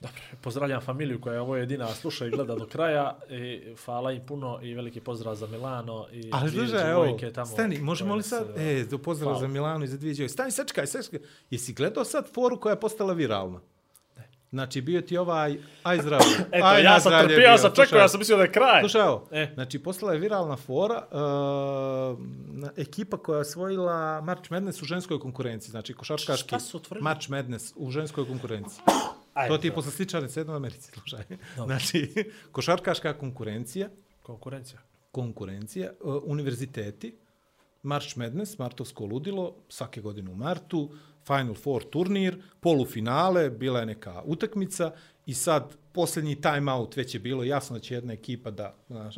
Dobro, 0.01 0.21
pozdravljam 0.41 0.81
familiju 0.81 1.21
koja 1.21 1.35
je 1.35 1.41
ovo 1.41 1.57
jedina 1.57 1.89
sluša 1.89 2.27
i 2.27 2.31
gleda 2.31 2.55
do 2.55 2.67
kraja. 2.67 3.19
I 3.31 3.75
hvala 3.85 4.13
im 4.13 4.27
puno 4.27 4.59
i 4.63 4.75
veliki 4.75 5.01
pozdrav 5.01 5.35
za 5.35 5.47
Milano 5.47 6.07
i 6.13 6.31
Ali 6.33 6.51
slušaj, 6.51 6.91
evo, 6.91 7.19
tamo 7.35 7.47
stani, 7.47 7.79
možemo 7.79 8.15
li 8.15 8.23
sad, 8.23 8.47
se- 8.57 8.87
e, 8.95 8.99
pozdrav 8.99 9.29
Hvala. 9.29 9.41
za 9.41 9.49
Milanu 9.49 9.85
i 9.85 9.89
za 9.89 9.97
dvije 9.97 10.15
djevojke. 10.15 10.33
Stani, 10.33 10.51
sačekaj, 10.51 10.87
sačekaj. 10.87 11.21
Jesi 11.51 11.73
gledao 11.73 12.05
sad 12.05 12.33
foru 12.35 12.61
koja 12.61 12.73
je 12.73 12.81
postala 12.81 13.13
viralna? 13.13 13.61
Znači, 14.55 14.81
bio 14.81 15.01
ti 15.01 15.17
ovaj, 15.17 15.59
aj 15.83 15.99
zdravlje. 15.99 16.27
Eto, 16.53 16.67
aj 16.67 16.83
ja 16.83 17.01
sam 17.01 17.13
trpio, 17.21 17.39
ja 17.39 17.59
sam 17.59 17.71
čekao, 17.73 17.99
ja 17.99 18.09
sam 18.09 18.19
mislio 18.19 18.37
da 18.37 18.43
je 18.43 18.53
kraj. 18.53 18.81
Slušaj, 18.81 19.01
evo, 19.01 19.29
E. 19.31 19.51
znači, 19.55 19.79
postala 19.79 20.13
je 20.13 20.19
viralna 20.19 20.57
fora, 20.57 21.07
uh, 21.07 22.19
na- 22.49 22.73
ekipa 22.77 23.17
koja 23.17 23.37
je 23.37 23.41
osvojila 23.41 24.21
March 24.21 24.51
Madness 24.51 24.83
u 24.83 24.87
ženskoj 24.87 25.21
konkurenciji, 25.21 25.71
znači 25.71 25.95
košarkaški 25.95 26.49
Šta 26.49 26.61
su 26.61 26.77
otvorili? 26.77 27.05
March 27.05 27.31
Madness 27.31 27.73
u 27.77 27.91
ženskoj 27.91 28.27
konkurenciji. 28.27 28.83
Ajde, 29.35 29.49
to 29.49 29.59
ti 29.59 29.67
je 29.67 29.71
dobro. 29.71 29.77
posle 29.77 29.93
sličarnice 29.93 30.41
jedno 30.41 30.53
u 30.53 30.57
Americi, 30.57 30.91
slušaj. 30.93 31.25
Znači, 31.57 32.15
košarkaška 32.53 33.13
konkurencija, 33.15 33.89
Konkurencija. 34.23 34.79
konkurencija, 35.13 35.91
uh, 36.01 36.23
univerziteti, 36.25 37.17
March 37.83 38.17
Madness, 38.17 38.59
Martovsko 38.59 39.05
ludilo, 39.05 39.55
svake 39.69 40.01
godine 40.01 40.31
u 40.31 40.37
martu, 40.37 40.91
Final 41.27 41.55
Four 41.55 41.85
turnir, 41.85 42.43
polufinale, 42.61 43.51
bila 43.51 43.81
je 43.81 43.87
neka 43.87 44.23
utakmica 44.25 44.93
i 45.27 45.35
sad 45.35 45.77
posljednji 45.93 46.41
time 46.41 46.73
out 46.73 46.97
već 46.97 47.15
je 47.15 47.21
bilo 47.21 47.45
jasno 47.45 47.77
da 47.77 47.81
će 47.83 47.95
jedna 47.95 48.13
ekipa 48.13 48.51
da, 48.51 48.75
znaš, 48.89 49.15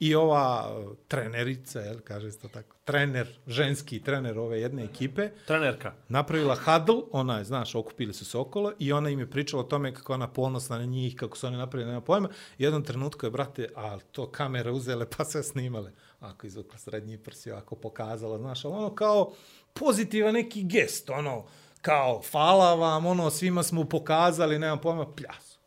i 0.00 0.14
ova 0.14 0.76
uh, 0.78 0.96
trenerica, 1.08 1.80
jel, 1.80 1.96
kaže 2.04 2.30
se 2.30 2.38
to 2.38 2.48
tako, 2.48 2.76
trener, 2.84 3.38
ženski 3.46 4.00
trener 4.00 4.38
ove 4.38 4.60
jedne 4.60 4.84
ekipe, 4.84 5.30
Trenerka. 5.46 5.92
napravila 6.08 6.56
huddle, 6.56 7.02
ona 7.12 7.38
je, 7.38 7.44
znaš, 7.44 7.74
okupili 7.74 8.14
su 8.14 8.24
se 8.24 8.38
okolo 8.38 8.72
i 8.78 8.92
ona 8.92 9.10
im 9.10 9.18
je 9.18 9.30
pričala 9.30 9.62
o 9.62 9.66
tome 9.66 9.94
kako 9.94 10.14
ona 10.14 10.28
ponosna 10.28 10.78
na 10.78 10.84
njih, 10.84 11.16
kako 11.16 11.36
su 11.36 11.46
oni 11.46 11.56
napravili, 11.56 11.88
nema 11.90 12.00
pojma. 12.00 12.28
Jednom 12.58 12.82
trenutku 12.84 13.26
je, 13.26 13.30
brate, 13.30 13.68
a 13.76 13.98
to 14.12 14.30
kamere 14.30 14.70
uzele 14.70 15.06
pa 15.16 15.24
sve 15.24 15.42
snimale. 15.42 15.92
Ako 16.20 16.46
izvukla 16.46 16.78
srednji 16.78 17.18
prsi, 17.18 17.52
ako 17.52 17.76
pokazala, 17.76 18.38
znaš, 18.38 18.64
ali 18.64 18.74
ono 18.74 18.94
kao 18.94 19.32
pozitivan 19.74 20.34
neki 20.34 20.64
gest, 20.64 21.10
ono, 21.10 21.44
kao, 21.82 22.22
hvala 22.30 22.74
vam, 22.74 23.06
ono, 23.06 23.30
svima 23.30 23.62
smo 23.62 23.84
pokazali, 23.84 24.58
nema 24.58 24.76
pojma, 24.76 25.06
pljas. 25.14 25.58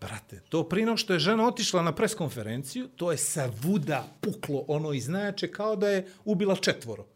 Brate, 0.00 0.40
to 0.48 0.68
prije 0.68 0.96
što 0.96 1.12
je 1.12 1.18
žena 1.18 1.46
otišla 1.46 1.82
na 1.82 1.94
preskonferenciju, 1.94 2.88
to 2.88 3.10
je 3.10 3.18
savuda 3.18 4.04
puklo 4.20 4.64
ono 4.68 4.92
iznače 4.92 5.50
kao 5.52 5.76
da 5.76 5.88
je 5.88 6.06
ubila 6.24 6.56
četvoro. 6.56 7.06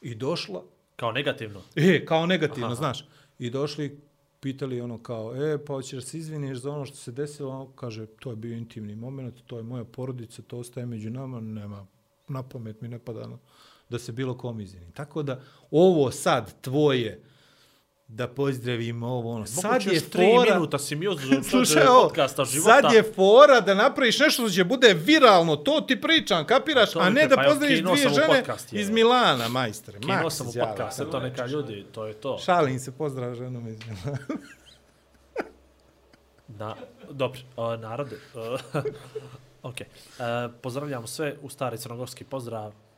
I 0.00 0.14
došla, 0.14 0.62
Kao 1.00 1.12
negativno. 1.12 1.62
E, 1.76 2.04
kao 2.04 2.26
negativno, 2.26 2.66
Aha. 2.66 2.74
Znaš. 2.74 3.04
I 3.38 3.50
došli, 3.50 4.00
pitali 4.40 4.80
ono 4.80 5.02
kao, 5.02 5.36
e, 5.36 5.64
pa 5.64 5.72
hoćeš 5.74 5.92
da 5.92 6.00
se 6.00 6.18
izviniš 6.18 6.58
za 6.58 6.70
ono 6.72 6.84
što 6.84 6.96
se 6.96 7.12
desilo? 7.12 7.60
On 7.60 7.72
kaže, 7.74 8.06
to 8.06 8.30
je 8.30 8.36
bio 8.36 8.56
intimni 8.56 8.94
moment, 8.94 9.34
to 9.46 9.56
je 9.56 9.62
moja 9.62 9.84
porodica, 9.84 10.42
to 10.42 10.58
ostaje 10.58 10.86
među 10.86 11.10
nama, 11.10 11.40
nema, 11.40 11.86
na 12.28 12.42
pamet 12.42 12.80
mi 12.80 12.88
ne 12.88 12.98
pada 12.98 13.26
na- 13.26 13.38
da 13.90 13.98
se 13.98 14.12
bilo 14.12 14.38
kom 14.38 14.60
izvini. 14.60 14.92
Tako 14.92 15.22
da, 15.22 15.40
ovo 15.70 16.10
sad 16.10 16.60
tvoje, 16.60 17.22
da 18.08 18.28
pozdravimo 18.28 19.06
ovo, 19.06 19.32
ono, 19.32 19.46
sad 19.46 19.86
je 19.86 20.00
tri 20.00 20.32
fora... 20.36 20.54
minuta 20.54 20.78
si 20.78 20.96
mi 20.96 21.08
uzeo 21.08 21.42
Slušaj, 21.42 21.86
ovo, 21.86 22.02
podcasta 22.02 22.44
života. 22.44 22.80
sad 22.82 22.92
je 22.92 23.02
fora 23.02 23.60
da 23.60 23.74
napraviš 23.74 24.18
nešto 24.18 24.42
što 24.42 24.50
će 24.50 24.64
bude 24.64 24.94
viralno, 24.94 25.56
to 25.56 25.80
ti 25.80 26.00
pričam, 26.00 26.46
kapiraš, 26.46 26.96
a 26.96 27.10
ne 27.10 27.20
te- 27.20 27.28
da 27.28 27.36
pa 27.36 27.42
pozdraviš 27.42 27.80
dvije 27.82 28.08
žene 28.08 28.26
podcast, 28.38 28.72
je. 28.72 28.80
iz 28.80 28.90
Milana, 28.90 29.48
majstore. 29.48 30.00
Kino 30.00 30.14
Maks 30.14 30.34
sam 30.34 30.46
u 30.46 30.50
izjava. 30.50 30.70
podcast, 30.70 31.02
to 31.10 31.20
neka 31.20 31.46
ljudi, 31.46 31.86
to 31.92 32.06
je 32.06 32.14
to. 32.14 32.38
Šalim 32.38 32.78
se, 32.78 32.92
pozdrav 32.92 33.34
ženom 33.34 33.68
iz 33.68 33.78
Milana. 33.86 34.18
Na, 36.58 36.74
dobro, 37.10 37.40
narode. 37.78 38.16
Uh, 38.34 38.82
ok. 39.70 39.76
Uh, 39.80 40.24
pozdravljamo 40.62 41.06
sve 41.06 41.36
u 41.42 41.48
stari 41.48 41.78
crnogorski 41.78 42.24
pozdrav. 42.24 42.72